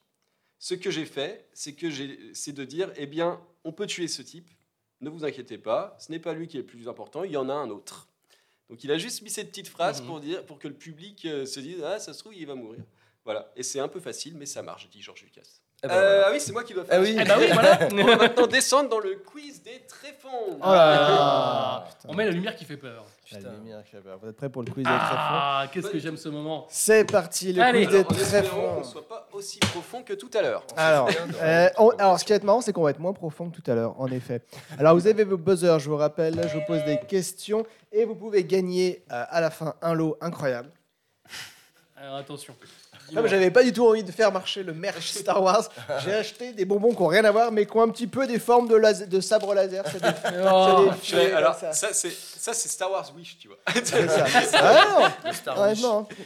Ce 0.59 0.75
que 0.75 0.91
j'ai 0.91 1.07
fait, 1.07 1.47
c'est 1.55 1.73
que 1.75 1.89
j'ai, 1.89 2.19
c'est 2.35 2.53
de 2.53 2.65
dire 2.65 2.91
eh 2.97 3.07
bien, 3.07 3.41
on 3.65 3.73
peut 3.73 3.87
tuer 3.87 4.09
ce 4.09 4.21
type. 4.23 4.49
Ne 5.01 5.09
vous 5.11 5.25
inquiétez 5.25 5.59
pas, 5.59 5.97
ce 5.99 6.11
n'est 6.13 6.19
pas 6.19 6.35
lui 6.35 6.47
qui 6.47 6.57
est 6.59 6.61
le 6.61 6.67
plus 6.67 6.89
important, 6.89 7.25
il 7.25 7.33
y 7.33 7.37
en 7.37 7.49
a 7.49 7.55
un 7.55 7.71
autre. 7.71 8.09
Donc 8.69 8.85
il 8.85 8.93
a 8.93 8.99
juste 8.99 9.23
mis 9.23 9.31
cette 9.31 9.49
petite 9.49 9.69
phrase 9.69 10.01
Mhm. 10.01 10.07
pour 10.07 10.21
dire, 10.21 10.47
pour 10.47 10.59
que 10.59 10.69
le 10.69 10.75
public 10.75 11.25
euh, 11.25 11.45
se 11.47 11.59
dise 11.61 11.83
ah 11.83 11.99
ça 11.99 12.13
se 12.13 12.19
trouve 12.21 12.35
il 12.35 12.47
va 12.47 12.55
mourir. 12.55 12.85
Voilà. 13.25 13.51
Et 13.57 13.63
c'est 13.63 13.81
un 13.81 13.89
peu 13.89 14.01
facile, 14.01 14.37
mais 14.37 14.47
ça 14.47 14.63
marche, 14.63 14.89
dit 14.91 15.03
George 15.03 15.23
Lucas. 15.23 15.61
Eh 15.83 15.89
ben, 15.89 15.95
Euh, 15.95 15.99
voilà. 15.99 16.25
Ah 16.27 16.31
oui, 16.33 16.41
c'est 16.41 16.53
moi 16.53 16.63
qui 16.65 16.75
dois 16.75 16.85
faire. 16.85 16.99
Ah 16.99 17.03
oui. 17.03 17.17
Eh 17.19 17.25
ben 17.25 17.37
oui, 17.39 17.47
voilà. 17.53 17.79
On 17.93 18.05
va 18.05 18.17
maintenant 18.17 18.47
descendre 18.47 18.89
dans 18.91 18.99
le 18.99 19.15
quiz 19.17 19.63
des 19.63 19.83
tréfonds. 19.89 20.59
Oh 20.61 20.65
là 20.65 20.75
là. 20.75 21.07
Ah, 21.11 21.85
putain. 21.89 22.09
on 22.11 22.15
met 22.15 22.25
la 22.27 22.31
lumière 22.33 22.55
qui 22.55 22.65
fait 22.67 22.77
peur. 22.77 23.05
La 23.33 23.39
Putain. 23.39 23.53
lumière 23.53 23.83
qui 23.85 23.91
fait 23.93 23.99
peur. 24.01 24.19
Vous 24.21 24.29
êtes 24.29 24.37
prêts 24.37 24.49
pour 24.51 24.63
le 24.63 24.71
quiz 24.71 24.85
des 24.85 24.91
tréfonds 24.91 25.15
Ah, 25.17 25.67
qu'est-ce 25.73 25.87
que 25.89 25.99
j'aime 25.99 26.17
ce 26.17 26.29
moment. 26.29 26.67
C'est 26.69 27.11
parti, 27.11 27.53
le 27.53 27.63
Allez. 27.63 27.87
quiz 27.87 27.93
des 27.93 27.99
Alors, 28.01 28.11
en 28.13 28.15
espérant 28.15 28.43
qu'on 28.43 28.51
tréfonds. 28.61 28.79
ne 28.81 28.85
soit 28.85 29.09
pas 29.09 29.29
aussi 29.33 29.59
profond 29.61 30.03
que 30.03 30.13
tout 30.15 30.31
à 30.35 30.43
l'heure. 30.43 30.65
Alors, 30.77 31.09
euh, 31.43 31.69
on- 31.79 31.91
alors, 31.91 32.19
ce 32.21 32.25
qui 32.25 32.33
va 32.33 32.37
être 32.37 32.45
marrant, 32.45 32.61
c'est 32.61 32.73
qu'on 32.73 32.83
va 32.83 32.91
être 32.91 32.99
moins 32.99 33.13
profond 33.15 33.49
que 33.51 33.59
tout 33.61 33.71
à 33.71 33.75
l'heure, 33.75 33.99
en 34.01 34.09
effet. 34.09 34.43
Alors, 34.79 34.95
vous 34.95 35.07
avez 35.07 35.25
vos 35.25 35.37
buzzers, 35.39 35.79
je 35.79 35.89
vous 35.89 35.97
rappelle, 35.97 36.47
je 36.49 36.59
vous 36.59 36.65
pose 36.67 36.85
des 36.85 36.99
questions 37.01 37.65
et 37.93 38.05
vous 38.05 38.17
pouvez 38.17 38.45
gagner 38.45 39.03
euh, 39.13 39.25
à 39.31 39.41
la 39.41 39.51
fin 39.51 39.75
un 39.81 39.95
lot 39.95 40.17
incroyable. 40.21 40.71
Alors 41.97 42.17
attention. 42.17 42.55
Comme 43.15 43.27
j'avais 43.27 43.51
pas 43.51 43.63
du 43.63 43.73
tout 43.73 43.87
envie 43.87 44.03
de 44.05 44.13
faire 44.13 44.33
marcher 44.33 44.63
le 44.63 44.73
merch 44.75 45.11
Star 45.13 45.43
Wars, 45.43 45.69
j'ai 46.05 46.13
acheté 46.15 46.53
des 46.53 46.65
bonbons 46.65 46.93
qui 46.95 47.01
n'ont 47.03 47.09
rien 47.09 47.25
à 47.25 47.31
voir, 47.31 47.51
mais 47.53 47.67
qui 47.67 47.77
ont 47.77 47.83
un 47.83 47.89
petit 47.89 48.07
peu 48.07 48.27
des 48.27 48.39
formes 48.39 48.69
de, 48.69 48.77
laser- 48.77 49.07
de 49.09 49.21
sabre 49.21 49.55
laser. 49.55 49.85
C'est 49.91 50.03
des- 50.03 50.09
Oh. 50.53 50.91
c'est 51.03 51.17
des 51.27 51.33
alors, 51.33 51.55
ça. 51.55 51.73
ça, 51.73 51.89
c'est 51.93 52.11
ça, 52.11 52.53
c'est 52.55 52.69
Star 52.69 52.91
Wars 52.91 53.11
Wish, 53.17 53.39
tu 53.39 53.49
vois. 53.49 53.59
Ça. 53.85 53.97
Ah 54.63 55.13
non, 55.23 55.33
Star 55.33 55.69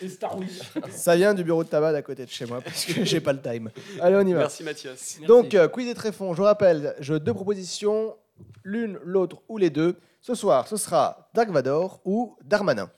Et 0.02 0.08
Star 0.08 0.36
Wars. 0.36 0.44
ça 0.90 1.16
vient 1.16 1.34
du 1.34 1.42
bureau 1.44 1.64
de 1.64 1.68
tabac 1.68 1.92
d'à 1.92 2.02
côté 2.02 2.24
de 2.24 2.30
chez 2.30 2.46
moi 2.46 2.60
parce 2.60 2.84
que 2.84 3.04
j'ai 3.04 3.20
pas 3.20 3.32
le 3.32 3.40
time. 3.40 3.70
Allez, 4.00 4.16
on 4.16 4.26
y 4.26 4.32
va. 4.32 4.40
Merci 4.40 4.62
Mathias. 4.62 5.16
Donc, 5.26 5.54
euh, 5.54 5.68
quiz 5.68 5.86
des 5.86 5.94
tréfonds, 5.94 6.32
je 6.32 6.38
vous 6.38 6.44
rappelle, 6.44 6.94
je 7.00 7.14
deux 7.14 7.34
propositions, 7.34 8.14
l'une, 8.62 8.98
l'autre 9.04 9.38
ou 9.48 9.58
les 9.58 9.70
deux. 9.70 9.96
Ce 10.20 10.34
soir, 10.34 10.66
ce 10.68 10.76
sera 10.76 11.28
Dark 11.34 11.50
Vador 11.50 12.00
ou 12.04 12.36
Darmanin. 12.44 12.88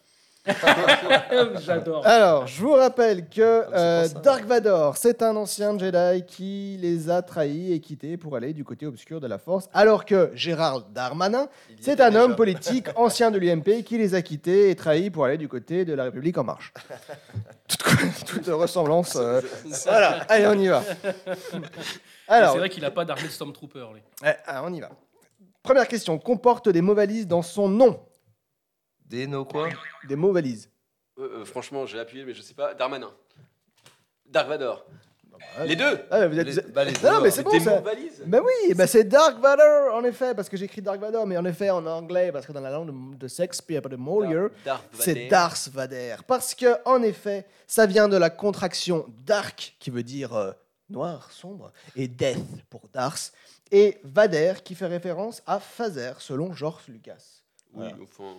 J'adore. 1.60 2.06
Alors, 2.06 2.47
je 2.47 2.60
vous 2.62 2.73
rappelle 2.73 3.28
que 3.28 3.64
Ah, 3.73 4.05
c'est 4.06 4.16
euh. 4.16 4.20
Dark 4.20 4.44
Vador, 4.44 4.97
c'est 4.97 5.23
un 5.23 5.35
ancien 5.36 5.77
Jedi 5.78 6.24
qui 6.27 6.78
les 6.81 7.10
a 7.10 7.23
trahis 7.23 7.73
et 7.73 7.81
quittés 7.81 8.16
pour 8.16 8.36
aller 8.36 8.52
du 8.52 8.64
côté 8.64 8.86
obscur 8.86 9.20
de 9.20 9.27
la 9.27 9.39
Force, 9.39 9.68
alors 9.74 10.05
que 10.05 10.31
Gérald 10.35 10.85
Darmanin, 10.93 11.48
c'est 11.81 12.01
un 12.01 12.10
déjà. 12.10 12.24
homme 12.24 12.36
politique 12.36 12.86
ancien 12.97 13.31
de 13.31 13.39
l'UMP 13.39 13.82
qui 13.85 13.98
les 13.98 14.14
a 14.14 14.23
quittés 14.23 14.70
et 14.70 14.77
trahis 14.77 15.10
pour 15.10 15.24
aller 15.24 15.39
du 15.39 15.48
côté 15.48 15.85
de 15.85 15.94
la 15.94 16.05
République 16.05 16.39
en 16.39 16.44
marche. 16.44 16.73
toute, 17.68 18.24
toute 18.27 18.47
ressemblance. 18.47 19.16
euh, 19.16 19.40
voilà, 19.85 20.20
allez, 20.28 20.47
on 20.47 20.59
y 20.59 20.68
va. 20.68 20.82
Alors, 22.28 22.52
C'est 22.52 22.59
vrai 22.59 22.68
qu'il 22.68 22.85
a 22.85 22.90
pas 22.90 23.05
d'armée 23.05 23.24
de 23.24 23.28
Stormtrooper. 23.28 23.86
lui. 23.94 24.02
Ouais, 24.23 24.36
alors, 24.47 24.64
on 24.68 24.73
y 24.73 24.81
va. 24.81 24.90
Première 25.62 25.89
question. 25.89 26.18
Comporte 26.18 26.68
des 26.68 26.81
mots 26.81 26.94
valises 26.94 27.27
dans 27.27 27.43
son 27.43 27.68
nom. 27.68 27.98
Des 29.09 29.27
no 29.27 29.45
quoi 29.45 29.69
Des 30.09 30.16
mots 30.16 30.33
valises. 30.33 30.69
Euh, 31.19 31.41
euh, 31.41 31.45
franchement, 31.45 31.87
j'ai 31.87 31.99
appuyé, 31.99 32.24
mais 32.24 32.35
je 32.35 32.43
sais 32.43 32.55
pas. 32.55 32.74
Darmanin. 32.74 33.11
Dark 34.27 34.49
Vador. 34.49 34.85
ouais. 35.59 35.66
Les 35.69 35.77
deux. 35.77 36.01
Ah, 36.11 36.27
vous 36.27 36.39
êtes... 36.39 36.47
Les- 36.47 36.73
bah, 36.73 36.85
les 36.85 36.93
Non, 36.93 36.99
deux, 37.01 37.20
mais 37.23 37.28
hein. 37.28 37.31
c'est 37.31 37.43
bon, 37.43 37.51
Des 37.51 37.61
ça. 37.61 37.77
mots 37.77 37.83
valises. 37.85 38.23
Ben 38.27 38.43
oui, 38.45 38.74
ben 38.74 38.87
c'est 38.87 39.05
Dark 39.05 39.39
Vador, 39.39 39.95
en 39.95 40.03
effet, 40.05 40.35
parce 40.35 40.49
que 40.49 40.57
j'écris 40.57 40.83
Dark 40.83 41.01
Vador, 41.01 41.27
mais 41.27 41.37
en 41.37 41.45
effet 41.45 41.70
en 41.70 41.87
anglais, 41.87 42.33
parce 42.33 42.45
que 42.47 42.53
dans 42.53 42.61
la 42.61 42.70
langue 42.70 43.12
de, 43.12 43.16
de 43.16 43.28
Shakespeare, 43.28 43.83
de 43.83 43.97
Molière, 43.97 44.49
Darth 44.65 44.85
c'est 44.93 45.15
Vader. 45.15 45.28
Darth 45.28 45.69
Vader. 45.73 46.16
Parce 46.27 46.55
que, 46.55 46.77
en 46.85 47.03
effet, 47.03 47.47
ça 47.66 47.87
vient 47.87 48.09
de 48.09 48.16
la 48.16 48.31
contraction 48.31 49.07
Dark, 49.24 49.77
qui 49.78 49.91
veut 49.91 50.03
dire 50.03 50.35
euh, 50.35 50.53
noir, 50.91 51.31
sombre, 51.31 51.73
et 51.95 52.09
Death 52.09 52.39
pour 52.69 52.89
Darth, 52.93 53.33
et 53.70 53.99
Vader, 54.05 54.55
qui 54.65 54.74
fait 54.74 54.87
référence 54.87 55.43
à 55.47 55.61
Phaser, 55.61 56.12
selon 56.19 56.53
George 56.53 56.83
Lucas. 56.89 57.41
Oui, 57.74 57.87
Voilà. 57.89 57.97
enfin, 58.03 58.37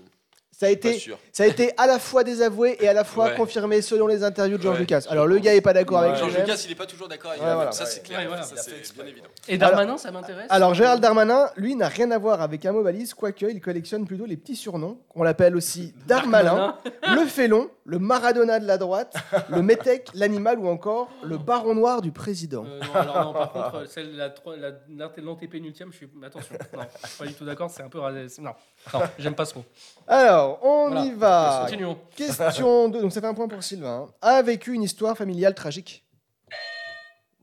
Ça 0.59 0.65
a 0.65 0.69
été. 0.69 0.97
Ça 1.31 1.43
a 1.43 1.45
été 1.45 1.71
à 1.77 1.85
la 1.85 1.99
fois 1.99 2.23
désavoué 2.23 2.77
et 2.79 2.87
à 2.87 2.93
la 2.93 3.03
fois 3.03 3.25
Ouais. 3.25 3.35
confirmé 3.35 3.79
selon 3.83 4.07
les 4.07 4.23
interviews 4.23 4.57
de 4.57 4.63
George 4.63 4.77
Ouais, 4.77 4.81
Lucas. 4.81 5.05
Alors 5.07 5.27
le 5.27 5.37
gars 5.37 5.53
est 5.53 5.61
pas 5.61 5.71
d'accord 5.73 5.99
avec 5.99 6.15
George. 6.15 6.35
Lucas, 6.35 6.59
il 6.65 6.71
est 6.71 6.75
pas 6.75 6.87
toujours 6.87 7.07
d'accord 7.07 7.29
avec 7.31 7.43
Ouais, 7.43 7.53
voilà. 7.53 7.71
Ça, 7.71 7.85
c'est 7.85 8.01
clair. 8.01 8.19
Ouais, 8.21 8.25
voilà. 8.25 8.41
Ça, 8.41 8.55
c'est 8.57 8.93
bien 8.95 9.05
évident. 9.05 9.27
Et 9.47 9.59
Darmanin, 9.59 9.97
ça 9.99 10.09
m'intéresse. 10.11 10.47
Alors 10.49 10.73
Gérald 10.73 10.99
Darmanin, 10.99 11.51
lui, 11.57 11.75
n'a 11.75 11.87
rien 11.89 12.09
à 12.09 12.17
voir 12.17 12.41
avec 12.41 12.65
un 12.65 12.71
mot 12.71 12.81
valise, 12.81 13.13
quoique 13.13 13.45
il 13.45 13.61
collectionne 13.61 14.05
plutôt 14.07 14.25
les 14.25 14.35
petits 14.35 14.55
surnoms. 14.55 14.97
On 15.13 15.21
l'appelle 15.21 15.55
aussi 15.55 15.93
Darmalin, 16.07 16.75
le 17.13 17.25
félon, 17.27 17.69
le 17.89 17.99
Maradona 17.99 18.59
de 18.59 18.65
la 18.67 18.77
droite, 18.77 19.15
le 19.49 19.61
Métèque, 19.61 20.09
l'animal 20.13 20.59
ou 20.59 20.67
encore 20.67 21.09
le 21.23 21.37
Baron 21.37 21.73
Noir 21.73 22.01
du 22.01 22.11
président 22.11 22.65
Euh, 22.67 22.81
non, 22.81 22.93
alors 22.93 23.23
non, 23.25 23.33
par 23.33 23.51
contre, 23.53 23.75
euh, 23.75 23.85
celle, 23.85 24.13
la, 24.17 24.29
tro- 24.29 24.55
la, 24.57 24.71
l'ante- 24.89 25.17
l'antépénultième, 25.17 25.91
je 25.93 25.97
suis. 25.97 26.09
Attention, 26.21 26.55
non, 26.75 26.81
je 27.01 27.07
suis 27.07 27.17
pas 27.17 27.25
du 27.25 27.33
tout 27.33 27.45
d'accord, 27.45 27.69
c'est 27.71 27.83
un 27.83 27.87
peu. 27.89 27.99
c'est- 28.27 28.41
Non, 28.41 28.51
non 28.93 28.99
j'aime 29.17 29.35
pas 29.35 29.45
ce 29.45 29.55
mot. 29.57 29.63
Alors, 30.05 30.59
on 30.63 30.87
Voilà. 30.89 31.05
y 31.05 31.11
va. 31.13 31.59
Continuons. 31.63 31.97
Question 32.15 32.89
2, 32.89 33.01
donc 33.01 33.13
ça 33.13 33.21
fait 33.21 33.27
un 33.27 33.33
point 33.33 33.47
pour 33.47 33.63
Sylvain. 33.63 34.07
A 34.21 34.41
vécu 34.41 34.73
une 34.73 34.83
histoire 34.83 35.15
familiale 35.17 35.55
tragique? 35.55 36.03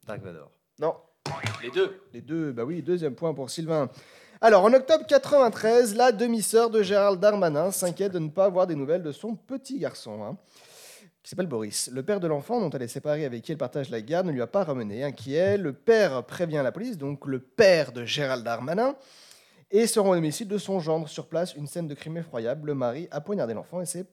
Dark 0.06 0.20
Vador. 0.22 0.50
Non. 0.78 0.94
Les 1.62 1.70
deux. 1.70 2.00
Les 2.12 2.20
deux, 2.20 2.52
bah 2.52 2.64
oui, 2.64 2.82
deuxième 2.82 3.14
point 3.14 3.32
pour 3.32 3.48
Sylvain. 3.48 3.88
Alors, 4.46 4.62
en 4.62 4.74
octobre 4.74 5.06
93, 5.06 5.94
la 5.94 6.12
demi-sœur 6.12 6.68
de 6.68 6.82
Gérald 6.82 7.18
Darmanin 7.18 7.70
s'inquiète 7.70 8.12
de 8.12 8.18
ne 8.18 8.28
pas 8.28 8.44
avoir 8.44 8.66
des 8.66 8.74
nouvelles 8.74 9.02
de 9.02 9.10
son 9.10 9.36
petit 9.36 9.78
garçon, 9.78 10.22
hein, 10.22 10.36
qui 11.22 11.30
s'appelle 11.30 11.46
Boris. 11.46 11.88
Le 11.90 12.02
père 12.02 12.20
de 12.20 12.26
l'enfant, 12.26 12.60
dont 12.60 12.68
elle 12.68 12.82
est 12.82 12.88
séparée 12.88 13.24
avec 13.24 13.40
qui 13.42 13.52
elle 13.52 13.56
partage 13.56 13.88
la 13.88 14.02
garde, 14.02 14.26
ne 14.26 14.32
lui 14.32 14.42
a 14.42 14.46
pas 14.46 14.62
ramené. 14.62 15.02
Inquiet, 15.02 15.56
le 15.56 15.72
père 15.72 16.24
prévient 16.24 16.60
la 16.62 16.72
police, 16.72 16.98
donc 16.98 17.24
le 17.24 17.38
père 17.38 17.92
de 17.92 18.04
Gérald 18.04 18.44
Darmanin, 18.44 18.96
et 19.70 19.86
se 19.86 19.98
rend 19.98 20.10
au 20.10 20.14
domicile 20.14 20.46
de 20.46 20.58
son 20.58 20.78
gendre. 20.78 21.08
Sur 21.08 21.26
place, 21.26 21.54
une 21.54 21.66
scène 21.66 21.88
de 21.88 21.94
crime 21.94 22.18
effroyable. 22.18 22.66
Le 22.66 22.74
mari 22.74 23.08
a 23.12 23.22
poignardé 23.22 23.54
l'enfant 23.54 23.80
et 23.80 23.86
s'est 23.86 24.04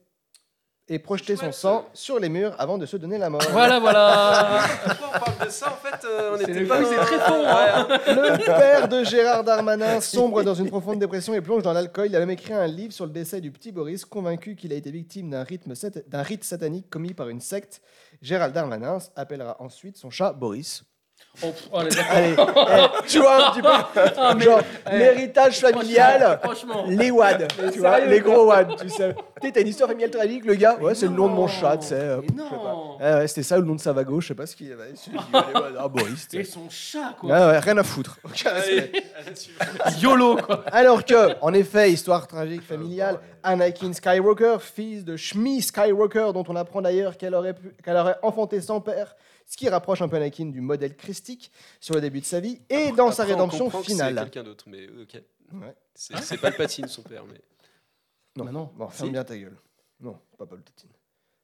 et 0.88 0.98
projeté 0.98 1.36
son 1.36 1.52
sang 1.52 1.86
sur 1.94 2.18
les 2.18 2.28
murs 2.28 2.54
avant 2.58 2.76
de 2.76 2.86
se 2.86 2.96
donner 2.96 3.16
la 3.16 3.30
mort. 3.30 3.40
Voilà, 3.50 3.78
voilà. 3.80 4.60
Pourquoi 4.84 5.08
on 5.14 5.18
parle 5.20 5.46
de 5.46 5.50
ça 5.50 5.68
En 5.72 5.76
fait, 5.76 6.06
euh, 6.06 6.32
on 6.34 6.36
C'est 6.38 6.42
était 6.50 6.60
le 6.60 6.66
pas 6.66 6.76
coup, 6.78 6.82
dans- 6.82 6.88
c'est 6.90 6.96
très 6.96 7.18
fort, 7.18 7.46
hein. 7.46 7.86
Ouais. 7.88 8.14
Le 8.14 8.44
père 8.44 8.88
de 8.88 9.04
Gérard 9.04 9.44
Darmanin 9.44 10.00
sombre 10.00 10.42
dans 10.42 10.54
une 10.54 10.68
profonde 10.68 10.98
dépression 10.98 11.34
et 11.34 11.40
plonge 11.40 11.62
dans 11.62 11.72
l'alcool. 11.72 12.06
Il 12.08 12.16
a 12.16 12.18
même 12.18 12.30
écrit 12.30 12.52
un 12.52 12.66
livre 12.66 12.92
sur 12.92 13.06
le 13.06 13.12
décès 13.12 13.40
du 13.40 13.50
petit 13.52 13.72
Boris, 13.72 14.04
convaincu 14.04 14.56
qu'il 14.56 14.72
a 14.72 14.76
été 14.76 14.90
victime 14.90 15.30
d'un 15.30 15.44
rythme 15.44 15.74
sat- 15.74 16.02
d'un 16.08 16.22
rite 16.22 16.44
satanique 16.44 16.90
commis 16.90 17.14
par 17.14 17.28
une 17.28 17.40
secte. 17.40 17.80
Gérald 18.20 18.52
Darmanin 18.52 18.98
appellera 19.16 19.56
ensuite 19.60 19.96
son 19.96 20.10
chat 20.10 20.32
Boris. 20.32 20.82
Oh, 21.42 21.46
oh, 21.72 21.78
allez, 21.78 21.90
eh, 22.14 22.36
tu 23.08 23.18
vois 23.18 23.48
un 23.48 23.50
petit 23.52 23.62
peu, 23.62 23.68
Ah, 24.18 24.34
mais- 24.36 24.44
genre 24.44 24.60
eh, 24.92 24.98
l'héritage 24.98 25.60
familial, 25.60 26.38
franchement. 26.42 26.84
les 26.86 27.10
wads, 27.10 27.38
tu 27.72 27.78
vois, 27.78 28.00
les 28.00 28.20
gros 28.20 28.46
wads, 28.48 28.76
tu 28.76 28.88
sais. 28.90 29.14
T'as 29.40 29.60
une 29.62 29.66
histoire 29.68 29.88
familiale 29.88 30.10
tragique, 30.10 30.44
le 30.44 30.54
gars, 30.54 30.76
ouais, 30.78 30.94
c'est 30.94 31.06
le 31.06 31.12
nom 31.12 31.28
de 31.28 31.32
mon 31.32 31.48
chat, 31.48 31.78
tu 31.78 31.86
sais. 31.88 32.16
ouais, 33.00 33.26
c'était 33.28 33.42
ça, 33.42 33.56
le 33.56 33.64
nom 33.64 33.74
de 33.74 33.80
sa 33.80 33.92
vago, 33.94 34.20
je 34.20 34.28
sais 34.28 34.34
pas 34.34 34.44
ce 34.46 34.54
qu'il 34.54 34.70
avait. 34.72 34.92
Ah, 35.78 35.88
Boris. 35.88 36.28
Et 36.34 36.44
son 36.44 36.68
chat, 36.68 37.14
quoi. 37.18 37.30
Ouais, 37.30 37.46
ouais, 37.52 37.58
rien 37.58 37.78
à 37.78 37.82
foutre. 37.82 38.18
Allez. 38.44 38.92
YOLO, 40.00 40.36
quoi. 40.36 40.64
Alors 40.70 41.02
que, 41.04 41.34
en 41.40 41.52
effet, 41.54 41.90
histoire 41.90 42.26
tragique 42.26 42.62
familiale, 42.62 43.18
Anakin 43.42 43.92
Skywalker, 43.94 44.58
fils 44.60 45.04
de 45.04 45.16
Shmi 45.16 45.62
Skywalker, 45.62 46.28
dont 46.34 46.44
on 46.48 46.56
apprend 46.56 46.82
d'ailleurs 46.82 47.16
qu'elle 47.16 47.34
aurait, 47.34 47.54
pu- 47.54 47.74
qu'elle 47.82 47.96
aurait 47.96 48.16
enfanté 48.22 48.60
sans 48.60 48.80
père, 48.80 49.16
ce 49.46 49.56
qui 49.56 49.68
rapproche 49.68 50.00
un 50.02 50.08
peu 50.08 50.16
Anakin 50.16 50.46
du 50.46 50.60
modèle 50.60 50.96
christique 50.96 51.50
sur 51.80 51.94
le 51.94 52.00
début 52.00 52.20
de 52.20 52.24
sa 52.26 52.40
vie, 52.40 52.60
et 52.70 52.92
dans 52.92 53.10
sa 53.12 53.22
Après, 53.22 53.34
on 53.34 53.36
rédemption 53.36 53.64
comprend 53.64 53.80
que 53.80 53.86
C'est 53.86 53.92
finale. 53.92 54.14
quelqu'un 54.16 54.42
d'autre, 54.44 54.64
mais 54.68 54.86
euh, 54.86 55.02
ok. 55.02 55.22
Ouais. 55.54 55.74
C'est 55.94 56.16
c'est 56.18 56.38
pas 56.38 56.50
le 56.50 56.56
patine, 56.56 56.88
son 56.88 57.02
père. 57.02 57.24
Mais... 57.26 57.40
Non, 58.36 58.44
Bah 58.46 58.52
non. 58.52 58.70
Bon, 58.76 58.88
ferme 58.88 59.08
Si. 59.08 59.12
bien 59.12 59.24
ta 59.24 59.36
gueule. 59.36 59.56
Non, 60.00 60.18
pas 60.38 60.46
Paul 60.46 60.62
Tatine. 60.62 60.90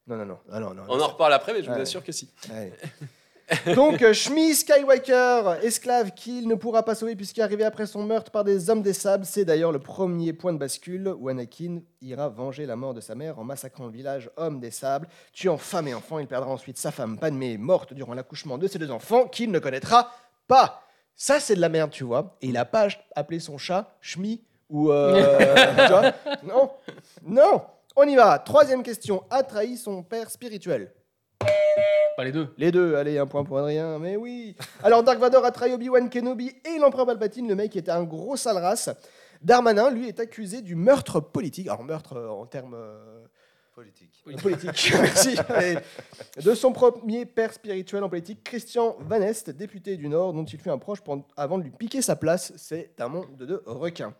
Non, 0.06 0.16
non, 0.16 0.24
non. 0.24 0.38
Ah, 0.50 0.58
non, 0.58 0.72
non, 0.74 0.84
On 0.88 0.96
non, 0.96 1.04
en 1.04 1.08
reparle 1.08 1.34
après, 1.34 1.52
mais 1.52 1.62
je 1.62 1.70
vous 1.70 1.78
assure 1.78 2.02
que 2.02 2.12
si. 2.12 2.30
Allez. 2.50 2.72
Donc, 3.74 4.02
euh, 4.02 4.12
Shmi 4.12 4.54
Skywalker, 4.54 5.54
esclave 5.62 6.10
qu'il 6.12 6.46
ne 6.48 6.54
pourra 6.54 6.82
pas 6.82 6.94
sauver 6.94 7.16
puisqu'il 7.16 7.40
est 7.40 7.44
arrivé 7.44 7.64
après 7.64 7.86
son 7.86 8.02
meurtre 8.02 8.30
par 8.30 8.44
des 8.44 8.68
hommes 8.68 8.82
des 8.82 8.92
sables, 8.92 9.24
c'est 9.24 9.44
d'ailleurs 9.44 9.72
le 9.72 9.78
premier 9.78 10.32
point 10.34 10.52
de 10.52 10.58
bascule 10.58 11.14
où 11.18 11.28
Anakin 11.28 11.80
ira 12.02 12.28
venger 12.28 12.66
la 12.66 12.76
mort 12.76 12.92
de 12.92 13.00
sa 13.00 13.14
mère 13.14 13.38
en 13.38 13.44
massacrant 13.44 13.86
le 13.86 13.92
village 13.92 14.30
homme 14.36 14.60
des 14.60 14.70
sables, 14.70 15.08
tuant 15.32 15.56
femme 15.56 15.88
et 15.88 15.94
enfants. 15.94 16.18
Il 16.18 16.26
perdra 16.26 16.50
ensuite 16.50 16.76
sa 16.76 16.90
femme 16.90 17.18
Padmé, 17.18 17.56
morte 17.56 17.94
durant 17.94 18.12
l'accouchement 18.14 18.58
de 18.58 18.66
ses 18.66 18.78
deux 18.78 18.90
enfants, 18.90 19.26
qu'il 19.26 19.50
ne 19.50 19.58
connaîtra 19.58 20.12
pas. 20.46 20.82
Ça, 21.14 21.40
c'est 21.40 21.54
de 21.54 21.60
la 21.60 21.68
merde, 21.68 21.90
tu 21.90 22.04
vois. 22.04 22.36
Et 22.42 22.48
il 22.48 22.56
a 22.56 22.64
pas 22.64 22.88
appelé 23.16 23.40
son 23.40 23.56
chat 23.58 23.96
Shmi 24.00 24.42
ou. 24.68 24.90
euh, 24.92 25.76
tu 25.86 25.92
vois 25.92 26.12
Non, 26.42 26.70
non. 27.24 27.62
On 27.96 28.04
y 28.06 28.14
va. 28.14 28.38
Troisième 28.38 28.82
question. 28.82 29.24
A 29.30 29.42
trahi 29.42 29.76
son 29.76 30.02
père 30.02 30.30
spirituel 30.30 30.92
Pas 32.18 32.24
les 32.24 32.32
deux. 32.32 32.48
les 32.58 32.72
deux, 32.72 32.96
allez, 32.96 33.16
un 33.16 33.26
point 33.26 33.44
pour 33.44 33.58
Adrien, 33.58 34.00
mais 34.00 34.16
oui. 34.16 34.56
Alors 34.82 35.04
Dark 35.04 35.20
Vador 35.20 35.44
a 35.44 35.52
trahi 35.52 35.72
Obi-Wan 35.72 36.10
Kenobi 36.10 36.52
et 36.64 36.80
l'empereur 36.80 37.06
Palpatine, 37.06 37.46
le 37.46 37.54
mec 37.54 37.76
était 37.76 37.92
un 37.92 38.02
gros 38.02 38.34
sale 38.34 38.56
race. 38.56 38.90
Darmanin, 39.40 39.88
lui, 39.90 40.08
est 40.08 40.18
accusé 40.18 40.60
du 40.60 40.74
meurtre 40.74 41.20
politique, 41.20 41.68
alors 41.68 41.84
meurtre 41.84 42.16
euh, 42.16 42.28
en 42.28 42.44
termes 42.44 42.74
euh, 42.74 43.24
Politique. 43.72 44.20
politiques, 44.42 44.92
merci, 45.00 45.36
de 46.44 46.54
son 46.56 46.72
premier 46.72 47.24
père 47.24 47.52
spirituel 47.52 48.02
en 48.02 48.08
politique, 48.08 48.42
Christian 48.42 48.96
Van 48.98 49.22
Est, 49.22 49.50
député 49.50 49.96
du 49.96 50.08
Nord, 50.08 50.32
dont 50.32 50.44
il 50.44 50.58
fut 50.58 50.70
un 50.70 50.78
proche 50.78 50.98
avant 51.36 51.58
de 51.58 51.62
lui 51.62 51.70
piquer 51.70 52.02
sa 52.02 52.16
place. 52.16 52.52
C'est 52.56 53.00
un 53.00 53.06
monde 53.06 53.36
de 53.36 53.62
requins. 53.64 54.12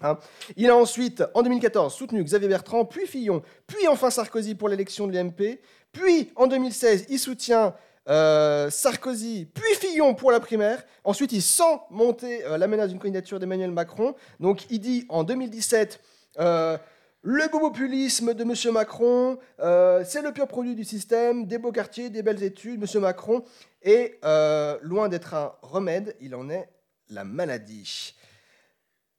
Hein. 0.00 0.18
Il 0.56 0.70
a 0.70 0.76
ensuite, 0.76 1.24
en 1.34 1.42
2014, 1.42 1.94
soutenu 1.94 2.22
Xavier 2.22 2.48
Bertrand, 2.48 2.84
puis 2.84 3.06
Fillon, 3.06 3.42
puis 3.66 3.88
enfin 3.88 4.10
Sarkozy 4.10 4.54
pour 4.54 4.68
l'élection 4.68 5.06
de 5.06 5.12
l'UMP, 5.12 5.58
puis 5.92 6.32
en 6.36 6.46
2016, 6.46 7.06
il 7.08 7.18
soutient 7.18 7.74
euh, 8.08 8.70
Sarkozy, 8.70 9.46
puis 9.52 9.74
Fillon 9.74 10.14
pour 10.14 10.32
la 10.32 10.40
primaire. 10.40 10.82
Ensuite, 11.04 11.32
il 11.32 11.42
sent 11.42 11.78
monter 11.90 12.42
euh, 12.46 12.56
la 12.56 12.66
menace 12.66 12.88
d'une 12.88 12.98
candidature 12.98 13.38
d'Emmanuel 13.38 13.70
Macron. 13.70 14.14
Donc, 14.40 14.64
il 14.70 14.80
dit 14.80 15.04
en 15.10 15.24
2017 15.24 16.00
euh, 16.38 16.78
le 17.20 17.50
bobopulisme 17.50 18.32
de 18.32 18.42
M. 18.42 18.72
Macron, 18.72 19.38
c'est 19.58 20.22
le 20.22 20.32
pur 20.32 20.46
produit 20.46 20.74
du 20.74 20.84
système, 20.84 21.46
des 21.46 21.58
beaux 21.58 21.72
quartiers, 21.72 22.10
des 22.10 22.22
belles 22.22 22.42
études, 22.42 22.80
M. 22.80 23.00
Macron. 23.02 23.42
Et 23.82 24.20
loin 24.22 25.08
d'être 25.08 25.34
un 25.34 25.52
remède, 25.60 26.16
il 26.20 26.34
en 26.36 26.48
est 26.48 26.68
la 27.10 27.24
maladie. 27.24 28.14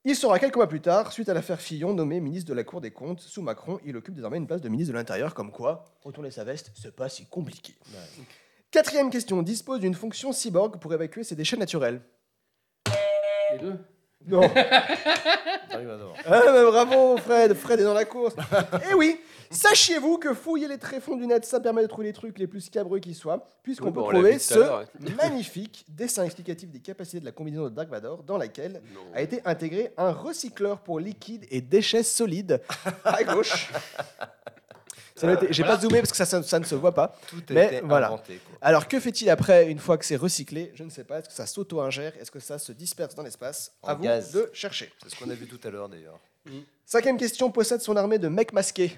Il 0.05 0.15
sera 0.15 0.39
quelques 0.39 0.55
mois 0.55 0.69
plus 0.69 0.79
tard, 0.79 1.11
suite 1.11 1.27
à 1.27 1.33
l'affaire 1.33 1.59
Fillon, 1.59 1.93
nommé 1.93 2.21
ministre 2.21 2.49
de 2.49 2.53
la 2.53 2.63
Cour 2.63 2.79
des 2.79 2.91
comptes 2.91 3.19
sous 3.19 3.41
Macron. 3.41 3.79
Il 3.85 3.97
occupe 3.97 4.15
désormais 4.15 4.37
une 4.37 4.47
place 4.47 4.61
de 4.61 4.69
ministre 4.69 4.93
de 4.93 4.97
l'Intérieur, 4.97 5.33
comme 5.33 5.51
quoi, 5.51 5.83
retourner 6.01 6.31
sa 6.31 6.45
veste, 6.45 6.71
c'est 6.73 6.95
pas 6.95 7.09
si 7.09 7.25
compliqué. 7.25 7.75
Quatrième 8.71 9.09
question. 9.09 9.41
Dispose 9.41 9.81
d'une 9.81 9.95
fonction 9.95 10.31
cyborg 10.31 10.79
pour 10.79 10.93
évacuer 10.93 11.23
ses 11.23 11.35
déchets 11.35 11.57
naturels. 11.57 12.01
Les 13.51 13.57
deux? 13.57 13.77
Non. 14.27 14.41
Dark 15.69 15.85
Vador. 15.85 16.13
Ah, 16.25 16.41
mais 16.51 16.63
bravo, 16.63 17.17
Fred. 17.17 17.53
Fred 17.53 17.79
est 17.79 17.83
dans 17.83 17.93
la 17.93 18.05
course. 18.05 18.35
Eh 18.91 18.93
oui, 18.93 19.17
sachiez-vous 19.49 20.17
que 20.17 20.33
fouiller 20.33 20.67
les 20.67 20.77
tréfonds 20.77 21.15
du 21.15 21.25
net, 21.25 21.45
ça 21.45 21.59
permet 21.59 21.81
de 21.81 21.87
trouver 21.87 22.07
les 22.07 22.13
trucs 22.13 22.37
les 22.37 22.47
plus 22.47 22.61
scabreux 22.61 22.99
qui 22.99 23.13
soient, 23.13 23.47
puisqu'on 23.63 23.87
Oui, 23.87 23.93
peut 23.93 23.99
on 24.01 24.09
l'a 24.09 24.13
trouver 24.19 24.31
vu 24.33 24.37
tout 24.39 24.61
à 24.61 24.83
ce 24.85 25.15
magnifique 25.15 25.85
dessin 25.87 26.23
explicatif 26.25 26.69
des 26.69 26.79
capacités 26.79 27.19
de 27.21 27.25
la 27.25 27.31
combinaison 27.31 27.63
de 27.65 27.69
Dark 27.69 27.89
Vador, 27.89 28.23
dans 28.23 28.37
laquelle 28.37 28.81
Non. 28.93 29.01
a 29.13 29.21
été 29.21 29.41
intégré 29.45 29.93
un 29.97 30.11
recycleur 30.11 30.79
pour 30.79 30.99
liquides 30.99 31.45
et 31.49 31.61
déchets 31.61 32.03
solides 32.03 32.61
à 33.05 33.23
gauche. 33.23 33.71
J'ai 35.49 35.63
pas 35.63 35.77
zoomé 35.77 35.99
parce 35.99 36.11
que 36.11 36.17
ça, 36.17 36.25
ça, 36.25 36.41
ça 36.43 36.59
ne 36.59 36.65
se 36.65 36.75
voit 36.75 36.93
pas. 36.93 37.15
Tout 37.27 37.41
Mais 37.49 37.81
voilà. 37.83 38.07
inventé. 38.07 38.39
Quoi. 38.47 38.57
Alors 38.61 38.87
que 38.87 38.99
fait-il 38.99 39.29
après, 39.29 39.69
une 39.69 39.79
fois 39.79 39.97
que 39.97 40.05
c'est 40.05 40.15
recyclé? 40.15 40.71
Je 40.75 40.83
ne 40.83 40.89
sais 40.89 41.03
pas. 41.03 41.19
Est-ce 41.19 41.29
que 41.29 41.33
ça 41.35 41.45
s'auto-ingère? 41.45 42.13
Est-ce 42.21 42.31
que 42.31 42.39
ça 42.39 42.57
se 42.59 42.71
disperse 42.71 43.15
dans 43.15 43.23
l'espace? 43.23 43.71
En 43.83 43.89
À 43.89 43.93
vous 43.95 44.03
gaz. 44.03 44.31
de 44.31 44.49
chercher. 44.53 44.91
C'est 45.03 45.09
ce 45.09 45.15
qu'on 45.15 45.29
a 45.29 45.33
vu 45.33 45.47
tout 45.47 45.59
à 45.67 45.71
l'heure 45.71 45.89
d'ailleurs. 45.89 46.19
Cinquième 46.85 47.17
question 47.17 47.51
possède 47.51 47.81
son 47.81 47.95
armée 47.97 48.17
de 48.17 48.27
mecs 48.27 48.53
masqués. 48.53 48.95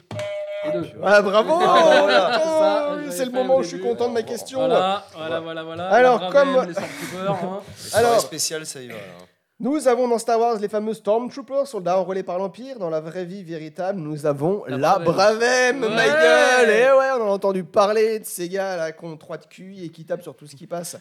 Ah 1.03 1.21
bravo 1.23 1.57
Ah, 1.59 2.01
voilà, 2.01 3.11
c'est 3.11 3.25
le 3.25 3.31
moment 3.31 3.57
où 3.57 3.63
je 3.63 3.69
suis 3.69 3.79
content 3.81 4.07
de 4.09 4.13
ma 4.13 4.21
question. 4.23 4.59
Voilà, 4.59 5.03
voilà, 5.15 5.39
voilà, 5.39 5.63
voilà. 5.63 5.87
Alors, 5.89 6.29
comme- 6.31 6.65
Les 6.67 6.73
Stormtroopers, 6.73 7.43
hein. 7.43 7.61
Alors- 7.93 8.19
spéciales, 8.21 8.65
ça 8.67 8.79
y 8.79 8.87
va. 8.87 8.93
hein. 8.93 9.25
Nous 9.61 9.87
avons 9.87 10.07
dans 10.07 10.17
Star 10.17 10.39
Wars 10.39 10.57
les 10.59 10.67
fameux 10.67 10.95
Stormtroopers, 10.95 11.67
soldats 11.67 11.99
enrôlés 11.99 12.23
par 12.23 12.39
l'Empire. 12.39 12.79
Dans 12.79 12.89
la 12.89 12.99
vraie 12.99 13.25
vie 13.25 13.43
véritable, 13.43 13.99
nous 13.99 14.25
avons 14.25 14.65
La 14.65 14.75
la, 14.77 14.97
Bravem. 14.99 15.81
Bravem, 15.81 15.83
Ouais. 15.83 15.89
my 15.89 15.95
gueule 16.11 16.69
Et 16.71 16.85
ouais, 16.97 17.11
on 17.19 17.21
en 17.23 17.27
a 17.27 17.31
entendu 17.31 17.63
parler 17.63 18.17
de 18.19 18.25
ces 18.25 18.49
gars 18.49 18.75
là 18.75 18.91
qui 18.91 19.05
ont 19.05 19.15
trois 19.17 19.37
de 19.37 19.45
cul 19.45 19.75
et 19.83 19.89
qui 19.89 20.03
tapent 20.03 20.23
sur 20.23 20.35
tout 20.35 20.47
ce 20.47 20.55
qui 20.55 20.65
passe. 20.65 20.97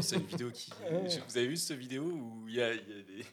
C'est 0.00 0.16
une 0.16 0.22
vidéo 0.22 0.48
qui. 0.50 0.70
Vous 1.28 1.36
avez 1.36 1.46
vu 1.48 1.56
cette 1.58 1.76
vidéo 1.76 2.02
où 2.04 2.48
il 2.48 2.54
y 2.54 2.62
a, 2.62 2.72
il 2.72 2.76
y 2.78 2.78
a 2.78 3.02
des 3.18 3.24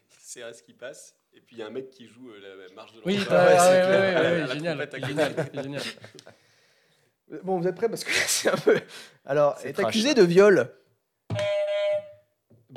CRS 0.52 0.62
qui 0.66 0.74
passent 0.74 1.16
et 1.34 1.40
puis 1.40 1.56
il 1.56 1.60
y 1.60 1.64
a 1.64 1.68
un 1.68 1.70
mec 1.70 1.90
qui 1.90 2.08
joue 2.08 2.30
euh, 2.30 2.68
la 2.68 2.76
marche 2.76 2.92
de 2.94 3.02
Oui, 3.06 3.14
l'Empire. 3.16 3.30
t'as- 3.30 3.46
Ouais, 3.46 4.42
ouais, 4.42 4.54
génial, 4.54 4.90
génial. 5.54 5.82
Bon, 7.44 7.60
vous 7.60 7.68
êtes 7.68 7.76
prêts 7.76 7.88
parce 7.90 8.04
que 8.04 8.12
c'est 8.28 8.50
un 8.50 8.58
peu. 8.58 8.76
Alors, 9.26 9.58
est 9.64 9.72
trash. 9.72 9.86
accusé 9.86 10.14
de 10.14 10.24
viol. 10.24 10.70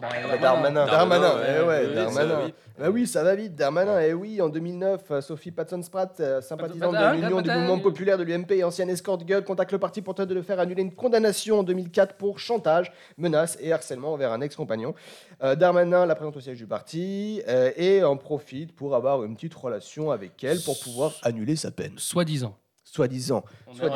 Bah, 0.00 0.08
Darmanin. 0.40 0.86
Darmanin, 0.86 1.34
ouais, 1.36 1.42
eh 1.58 1.62
ouais, 1.64 1.84
oui, 1.88 1.94
Darmanin. 1.94 2.28
ça, 2.28 2.40
oui. 2.46 2.54
Bah 2.78 2.90
oui, 2.90 3.06
ça 3.08 3.24
va 3.24 3.34
vite, 3.34 3.56
Darmanin. 3.56 4.00
Et 4.00 4.12
oui, 4.14 4.40
en 4.40 4.48
2009, 4.48 5.00
euh, 5.10 5.20
Sophie 5.20 5.50
Patson-Spratt, 5.50 6.20
euh, 6.20 6.40
sympathisante 6.40 6.92
de 6.92 7.16
l'Union 7.16 7.40
du 7.40 7.50
mouvement 7.50 7.78
populaire 7.80 8.16
de 8.18 8.22
l'UMP 8.22 8.52
et 8.52 8.62
ancienne 8.64 8.88
escorte 8.90 9.24
gueule, 9.24 9.42
contacte 9.44 9.72
le 9.72 9.78
parti 9.78 10.00
pour 10.00 10.14
tenter 10.14 10.28
de 10.28 10.34
le 10.34 10.42
faire 10.42 10.60
annuler 10.60 10.82
une 10.82 10.94
condamnation 10.94 11.58
en 11.60 11.62
2004 11.64 12.14
pour 12.14 12.38
chantage, 12.38 12.92
menace 13.16 13.58
et 13.60 13.72
harcèlement 13.72 14.12
envers 14.12 14.30
un 14.32 14.40
ex-compagnon. 14.40 14.94
Euh, 15.42 15.56
Darmanin 15.56 16.06
la 16.06 16.14
présente 16.14 16.36
au 16.36 16.40
siège 16.40 16.58
du 16.58 16.66
parti 16.66 17.42
euh, 17.48 17.72
et 17.76 18.04
en 18.04 18.16
profite 18.16 18.76
pour 18.76 18.94
avoir 18.94 19.24
une 19.24 19.34
petite 19.34 19.54
relation 19.54 20.12
avec 20.12 20.42
elle 20.44 20.60
pour 20.60 20.78
pouvoir 20.78 21.12
annuler 21.24 21.56
sa 21.56 21.72
peine. 21.72 21.94
Soi-disant. 21.96 22.54
Soi-disant. 22.84 23.42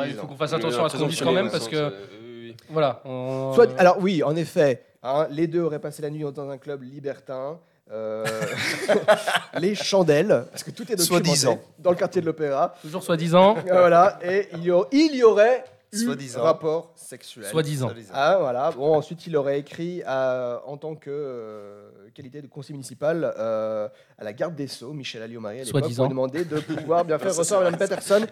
Il 0.05 0.13
faut 0.15 0.27
qu'on 0.27 0.35
fasse 0.35 0.53
attention 0.53 0.83
à 0.85 0.89
ce 0.89 0.97
qu'on 0.97 1.07
dit 1.07 1.17
quand 1.17 1.31
même 1.31 1.49
parce 1.49 1.67
que 1.69 1.75
euh, 1.77 2.51
voilà. 2.69 3.01
on- 3.05 3.53
Soit- 3.55 3.79
alors 3.79 3.97
oui, 3.99 4.21
en 4.23 4.35
effet, 4.35 4.83
hein, 5.03 5.27
les 5.29 5.47
deux 5.47 5.61
auraient 5.61 5.79
passé 5.79 6.01
la 6.01 6.09
nuit 6.09 6.23
dans 6.33 6.49
un 6.49 6.57
club 6.57 6.81
libertin. 6.83 7.59
euh, 7.91 8.25
les 9.59 9.75
chandelles, 9.75 10.45
parce 10.51 10.63
que 10.63 10.71
tout 10.71 10.89
est 10.91 10.95
documenté 10.95 11.59
dans 11.79 11.91
le 11.91 11.97
quartier 11.97 12.21
de 12.21 12.25
l'opéra. 12.25 12.73
toujours 12.81 13.03
soi-disant. 13.03 13.57
Euh, 13.57 13.61
voilà, 13.71 14.17
et 14.23 14.47
il 14.53 14.63
y, 14.63 14.71
a- 14.71 14.81
il 14.91 15.15
y 15.15 15.23
aurait 15.23 15.63
eu 15.91 16.07
rapport 16.37 16.91
sexuel. 16.95 17.45
Soi-disant. 17.45 17.91
Ah 18.13 18.37
voilà. 18.39 18.71
Bon, 18.71 18.95
ensuite 18.95 19.27
il 19.27 19.35
aurait 19.37 19.59
écrit 19.59 20.01
à- 20.05 20.61
en 20.65 20.77
tant 20.77 20.95
que 20.95 21.09
euh, 21.11 21.89
qualité 22.15 22.41
de 22.41 22.47
conseiller 22.47 22.73
municipal 22.73 23.31
euh, 23.37 23.87
à 24.17 24.23
la 24.23 24.33
garde 24.33 24.55
des 24.55 24.67
Sceaux, 24.67 24.93
Michel 24.93 25.21
Alliot-Marie 25.21 25.61
à 25.61 25.63
l'époque, 25.65 25.93
pour 25.93 26.07
demander 26.07 26.45
de 26.45 26.59
pouvoir 26.61 27.03
bien 27.05 27.19
faire 27.19 27.33
vrai, 27.33 27.57
Mme 27.65 27.77
Peterson 27.77 28.25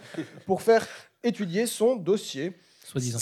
pour 0.45 0.61
faire 0.61 0.87
étudier 1.23 1.67
son 1.67 1.95
dossier. 1.97 2.53
Soi-disant. 2.85 3.19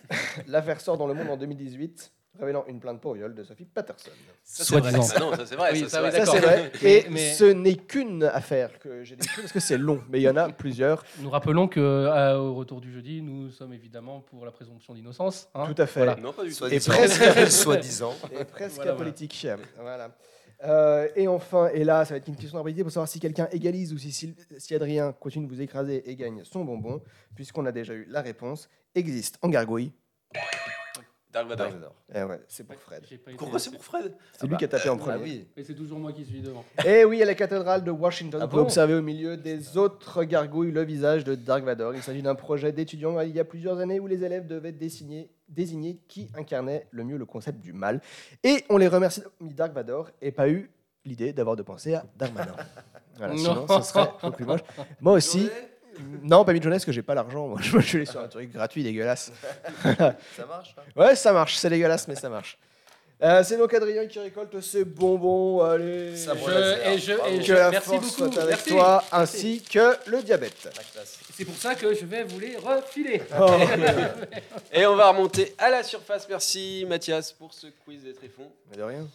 L'affaire 0.48 0.80
sort 0.80 0.96
dans 0.96 1.06
Le 1.06 1.14
Monde 1.14 1.28
en 1.30 1.36
2018, 1.36 2.12
révélant 2.38 2.64
une 2.68 2.80
plainte 2.80 3.00
pour 3.00 3.14
viol 3.14 3.34
de 3.34 3.42
Sophie 3.44 3.64
Patterson. 3.64 4.10
Ça, 4.44 4.64
c'est 4.64 4.78
vrai. 4.78 4.90
Soi-disant. 4.90 5.14
Ah 5.16 5.20
non, 5.20 5.32
ça 5.36 5.46
c'est 5.46 5.56
vrai. 5.56 5.70
Oui, 5.72 5.80
ça, 5.80 5.88
ça, 5.88 6.02
oui, 6.02 6.10
vrai. 6.10 6.24
Ça 6.24 6.32
c'est 6.80 6.84
Et 6.88 7.06
mais- 7.10 7.32
ce 7.34 7.44
n'est 7.44 7.76
qu'une 7.76 8.24
affaire 8.24 8.78
que 8.78 9.04
j'ai 9.04 9.16
décrite 9.16 9.40
parce 9.42 9.52
que 9.52 9.60
c'est 9.60 9.78
long, 9.78 10.02
mais 10.08 10.18
il 10.20 10.22
y 10.22 10.28
en 10.28 10.36
a 10.36 10.48
plusieurs. 10.50 11.04
Nous 11.20 11.30
rappelons 11.30 11.68
que 11.68 11.80
euh, 11.80 12.36
au 12.38 12.54
retour 12.54 12.80
du 12.80 12.92
jeudi, 12.92 13.22
nous 13.22 13.50
sommes 13.50 13.72
évidemment 13.72 14.20
pour 14.20 14.44
la 14.44 14.52
présomption 14.52 14.94
d'innocence. 14.94 15.48
hein. 15.54 15.72
Tout 15.74 15.80
à 15.82 15.86
fait. 15.86 16.00
Voilà. 16.00 16.16
Non, 16.16 16.32
pas 16.32 16.44
du 16.44 16.54
tout. 16.54 16.66
Et 16.66 16.78
presque- 16.80 17.50
Soi-disant. 17.50 18.14
et 18.40 18.44
presque 18.44 18.76
Voilà, 18.76 18.92
apolitique. 18.92 19.46
Voilà. 19.80 20.10
Euh, 20.64 21.06
et 21.14 21.28
enfin, 21.28 21.68
et 21.74 21.84
là, 21.84 22.06
ça 22.06 22.14
va 22.14 22.18
être 22.18 22.28
une 22.28 22.36
question 22.36 22.56
d'arbitrité 22.56 22.82
pour 22.82 22.90
savoir 22.90 23.08
si 23.08 23.20
quelqu'un 23.20 23.46
égalise 23.52 23.92
ou 23.92 23.98
si, 23.98 24.10
si, 24.10 24.34
si 24.56 24.74
Adrien 24.74 25.12
continue 25.12 25.46
de 25.46 25.52
vous 25.52 25.60
écraser 25.60 26.08
et 26.10 26.16
gagne 26.16 26.42
son 26.44 26.64
bonbon, 26.64 27.02
puisqu'on 27.34 27.66
a 27.66 27.72
déjà 27.72 27.92
eu 27.92 28.06
la 28.08 28.22
réponse. 28.22 28.70
Existe 28.94 29.36
en 29.42 29.50
gargouille. 29.50 29.92
Dark 31.44 31.48
Vador. 31.48 31.94
Eh 32.14 32.22
ouais, 32.22 32.40
c'est 32.48 32.64
pour 32.66 32.76
Fred. 32.76 33.02
Pourquoi 33.36 33.58
c'est 33.58 33.70
pour 33.70 33.84
Fred 33.84 34.14
C'est 34.38 34.46
lui 34.46 34.56
qui 34.56 34.64
a 34.64 34.68
tapé 34.68 34.88
en 34.88 34.94
Ah 34.94 34.98
premier. 34.98 35.22
oui. 35.22 35.48
Mais 35.56 35.64
c'est 35.64 35.74
toujours 35.74 35.98
moi 35.98 36.12
qui 36.12 36.24
suis 36.24 36.40
devant. 36.40 36.64
Et 36.86 37.04
oui, 37.04 37.22
à 37.22 37.26
la 37.26 37.34
cathédrale 37.34 37.84
de 37.84 37.90
Washington, 37.90 38.40
Ah 38.42 38.46
vous 38.46 38.50
pouvez 38.50 38.62
bon 38.62 38.66
observer 38.66 38.94
au 38.94 39.02
milieu 39.02 39.36
des 39.36 39.76
autres 39.76 40.24
gargouilles 40.24 40.72
le 40.72 40.82
visage 40.82 41.24
de 41.24 41.34
Dark 41.34 41.62
Vador. 41.64 41.94
Il 41.94 42.02
s'agit 42.02 42.22
d'un 42.22 42.34
projet 42.34 42.72
d'étudiants 42.72 43.20
il 43.20 43.34
y 43.36 43.40
a 43.40 43.44
plusieurs 43.44 43.78
années 43.80 44.00
où 44.00 44.06
les 44.06 44.24
élèves 44.24 44.46
devaient 44.46 44.72
désigner, 44.72 45.28
désigner 45.48 45.98
qui 46.08 46.30
incarnait 46.36 46.86
le 46.90 47.04
mieux 47.04 47.18
le 47.18 47.26
concept 47.26 47.60
du 47.60 47.72
mal. 47.72 48.00
Et 48.42 48.64
on 48.70 48.78
les 48.78 48.88
remercie 48.88 49.22
Dark 49.40 49.72
Vador 49.74 50.10
et 50.22 50.32
pas 50.32 50.48
eu 50.48 50.70
l'idée 51.04 51.32
d'avoir 51.32 51.54
de 51.56 51.62
penser 51.62 51.94
à 51.94 52.04
Dark 52.16 52.32
Vador. 52.34 52.56
Voilà, 53.18 53.32
Non. 53.32 53.38
sinon, 53.66 53.80
ce 53.80 53.88
serait 53.92 54.08
plus 54.36 54.44
moche. 54.44 54.60
Moi 55.00 55.14
aussi. 55.14 55.48
Non, 56.22 56.44
pas 56.44 56.52
Midjourney, 56.52 56.76
parce 56.76 56.84
que 56.84 56.92
j'ai 56.92 57.02
pas 57.02 57.14
l'argent. 57.14 57.46
Moi, 57.48 57.58
je 57.62 57.78
suis 57.80 57.96
allé 57.98 58.06
sur 58.06 58.20
un 58.20 58.28
truc 58.28 58.52
gratuit, 58.52 58.82
dégueulasse. 58.82 59.30
Ça 59.82 59.96
marche 60.48 60.74
hein 60.78 60.82
Ouais, 60.96 61.14
ça 61.16 61.32
marche. 61.32 61.56
C'est 61.56 61.70
dégueulasse, 61.70 62.06
mais 62.08 62.14
ça 62.16 62.28
marche. 62.28 62.58
Euh, 63.22 63.42
c'est 63.42 63.56
donc 63.56 63.72
Adrien 63.72 64.06
qui 64.06 64.18
récolte 64.18 64.60
ses 64.60 64.84
bonbons. 64.84 65.62
Allez. 65.62 66.14
Ça 66.16 66.34
Je- 66.34 66.50
laser. 66.50 66.86
et 66.88 66.98
je, 66.98 67.12
et 67.12 67.40
je- 67.42 67.46
que 67.46 67.52
la 67.54 67.70
merci 67.70 67.88
force 67.88 68.18
beaucoup. 68.18 68.32
soit 68.32 68.42
avec 68.42 68.50
merci. 68.56 68.68
toi, 68.68 69.04
Merci. 69.10 69.36
ainsi 69.36 69.62
que 69.62 69.96
le 70.10 70.22
diabète. 70.22 70.68
C'est 71.34 71.44
pour 71.46 71.56
ça 71.56 71.74
que 71.74 71.94
je 71.94 72.04
vais 72.04 72.24
vous 72.24 72.38
les 72.38 72.56
refiler. 72.56 73.22
Oh. 73.40 73.46
Et 74.72 74.84
on 74.86 74.96
va 74.96 75.08
remonter 75.10 75.54
à 75.56 75.70
la 75.70 75.82
surface. 75.82 76.26
Merci 76.28 76.84
Mathias 76.88 77.32
pour 77.32 77.54
ce 77.54 77.68
quiz 77.86 78.02
des 78.02 78.12
tréfonds. 78.12 78.50
Mais 78.70 78.76
de 78.76 78.82
rien. 78.82 79.06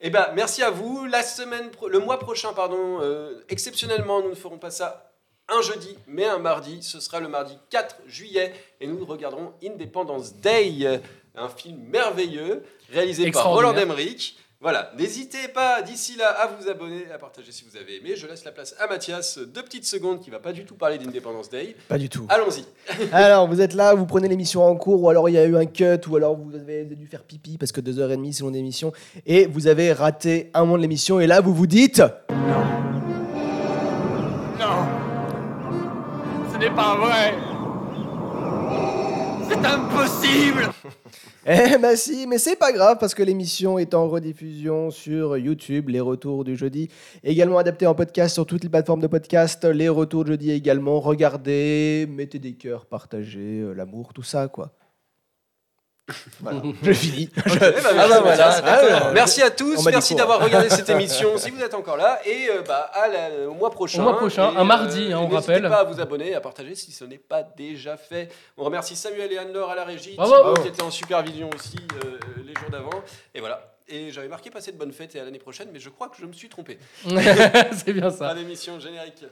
Eh 0.00 0.10
ben, 0.10 0.26
merci 0.34 0.62
à 0.64 0.70
vous. 0.70 1.04
La 1.06 1.22
semaine, 1.22 1.70
pro- 1.70 1.88
le 1.88 2.00
mois 2.00 2.18
prochain, 2.18 2.52
pardon, 2.54 2.98
euh, 3.02 3.40
exceptionnellement, 3.48 4.20
nous 4.20 4.30
ne 4.30 4.34
ferons 4.34 4.58
pas 4.58 4.70
ça 4.72 5.12
un 5.48 5.62
jeudi, 5.62 5.96
mais 6.06 6.24
un 6.24 6.38
mardi. 6.38 6.82
Ce 6.82 7.00
sera 7.00 7.20
le 7.20 7.28
mardi 7.28 7.56
4 7.70 7.96
juillet 8.06 8.52
et 8.80 8.86
nous 8.86 9.04
regarderons 9.04 9.52
Independence 9.64 10.34
Day, 10.36 11.00
un 11.34 11.48
film 11.48 11.78
merveilleux 11.88 12.62
réalisé 12.90 13.30
par 13.30 13.48
Roland. 13.50 13.74
Emmerich. 13.74 14.36
Voilà, 14.60 14.92
n'hésitez 14.96 15.48
pas 15.52 15.82
d'ici 15.82 16.16
là 16.16 16.28
à 16.28 16.46
vous 16.46 16.70
abonner, 16.70 17.02
à 17.12 17.18
partager 17.18 17.52
si 17.52 17.66
vous 17.70 17.76
avez 17.76 17.98
aimé. 17.98 18.16
Je 18.16 18.26
laisse 18.26 18.46
la 18.46 18.50
place 18.50 18.74
à 18.80 18.86
Mathias, 18.86 19.38
deux 19.38 19.62
petites 19.62 19.84
secondes, 19.84 20.20
qui 20.20 20.30
va 20.30 20.38
pas 20.38 20.54
du 20.54 20.64
tout 20.64 20.74
parler 20.74 20.96
d'Independence 20.96 21.50
Day. 21.50 21.76
Pas 21.86 21.98
du 21.98 22.08
tout. 22.08 22.24
Allons-y. 22.30 22.64
Alors, 23.12 23.46
vous 23.46 23.60
êtes 23.60 23.74
là, 23.74 23.92
vous 23.94 24.06
prenez 24.06 24.26
l'émission 24.26 24.64
en 24.64 24.74
cours, 24.76 25.02
ou 25.02 25.10
alors 25.10 25.28
il 25.28 25.32
y 25.32 25.38
a 25.38 25.44
eu 25.44 25.54
un 25.54 25.66
cut, 25.66 26.08
ou 26.08 26.16
alors 26.16 26.34
vous 26.34 26.54
avez 26.54 26.84
dû 26.84 27.06
faire 27.06 27.24
pipi 27.24 27.58
parce 27.58 27.72
que 27.72 27.82
2h30 27.82 28.32
c'est 28.32 28.42
long 28.42 28.52
d'émission, 28.52 28.94
et 29.26 29.44
vous 29.44 29.66
avez 29.66 29.92
raté 29.92 30.50
un 30.54 30.60
moment 30.60 30.78
de 30.78 30.82
l'émission, 30.82 31.20
et 31.20 31.26
là 31.26 31.42
vous 31.42 31.52
vous 31.52 31.66
dites 31.66 32.02
Non 32.30 32.83
n'est 36.64 36.74
pas 36.74 36.96
vrai 36.96 37.34
C'est 39.48 39.66
impossible 39.66 40.70
Eh 41.46 41.76
ben 41.76 41.94
si, 41.94 42.26
mais 42.26 42.38
c'est 42.38 42.56
pas 42.56 42.72
grave 42.72 42.96
parce 42.98 43.14
que 43.14 43.22
l'émission 43.22 43.78
est 43.78 43.92
en 43.92 44.08
rediffusion 44.08 44.90
sur 44.90 45.36
YouTube, 45.36 45.90
les 45.90 46.00
retours 46.00 46.42
du 46.42 46.56
jeudi, 46.56 46.88
également 47.22 47.58
adapté 47.58 47.86
en 47.86 47.94
podcast 47.94 48.32
sur 48.32 48.46
toutes 48.46 48.62
les 48.62 48.70
plateformes 48.70 49.02
de 49.02 49.08
podcast, 49.08 49.62
les 49.66 49.90
retours 49.90 50.24
de 50.24 50.30
jeudi 50.30 50.52
également. 50.52 51.00
Regardez, 51.00 52.06
mettez 52.08 52.38
des 52.38 52.54
cœurs, 52.54 52.86
partagez 52.86 53.60
euh, 53.60 53.74
l'amour, 53.74 54.14
tout 54.14 54.22
ça 54.22 54.48
quoi. 54.48 54.72
Voilà, 56.40 56.60
je 56.82 56.92
finis. 56.92 57.30
Merci, 57.34 57.58
Ah 57.62 58.08
bah 58.08 58.20
voilà, 58.20 58.48
à 59.44 59.50
tous, 59.50 59.84
merci 59.86 60.14
d'avoir 60.14 60.42
regardé 60.44 60.68
cette 60.68 60.88
émission 60.90 61.38
si 61.38 61.50
vous 61.50 61.62
êtes 61.62 61.72
encore 61.74 61.96
là 61.96 62.20
et 62.26 62.48
euh, 62.50 62.62
bah, 62.62 62.90
à 62.92 63.08
la- 63.08 63.48
au 63.48 63.54
mois 63.54 63.70
prochain. 63.70 64.00
Au 64.00 64.02
mois 64.02 64.16
prochain, 64.18 64.52
Et, 64.52 64.56
un 64.56 64.64
mardi, 64.64 65.12
hein, 65.12 65.18
on 65.20 65.28
n'hésitez 65.28 65.52
rappelle. 65.54 65.68
pas 65.70 65.80
à 65.80 65.84
vous 65.84 66.00
abonner 66.00 66.30
et 66.30 66.34
à 66.34 66.40
partager 66.40 66.74
si 66.74 66.92
ce 66.92 67.04
n'est 67.04 67.18
pas 67.18 67.42
déjà 67.42 67.96
fait. 67.96 68.28
On 68.58 68.64
remercie 68.64 68.96
Samuel 68.96 69.32
et 69.32 69.38
Anne-Laure 69.38 69.70
à 69.70 69.74
la 69.74 69.84
régie, 69.84 70.14
Bravo. 70.16 70.32
Thibaut 70.32 70.42
Bravo. 70.52 70.62
qui 70.62 70.68
était 70.68 70.82
en 70.82 70.90
supervision 70.90 71.48
aussi 71.54 71.76
euh, 72.04 72.18
les 72.46 72.52
jours 72.54 72.70
d'avant 72.70 73.02
et 73.34 73.40
voilà. 73.40 73.70
Et 73.88 74.10
j'avais 74.10 74.28
marqué 74.28 74.48
passer 74.50 74.72
de 74.72 74.78
bonnes 74.78 74.92
fêtes 74.92 75.14
et 75.14 75.20
à 75.20 75.24
l'année 75.24 75.38
prochaine, 75.38 75.68
mais 75.72 75.78
je 75.78 75.90
crois 75.90 76.08
que 76.08 76.16
je 76.18 76.24
me 76.24 76.32
suis 76.32 76.48
trompé. 76.48 76.78
c'est 77.06 77.92
bien 77.92 78.10
ça. 78.10 78.28
Fin 78.28 78.34
d'émission 78.34 78.80
générique. 78.80 79.24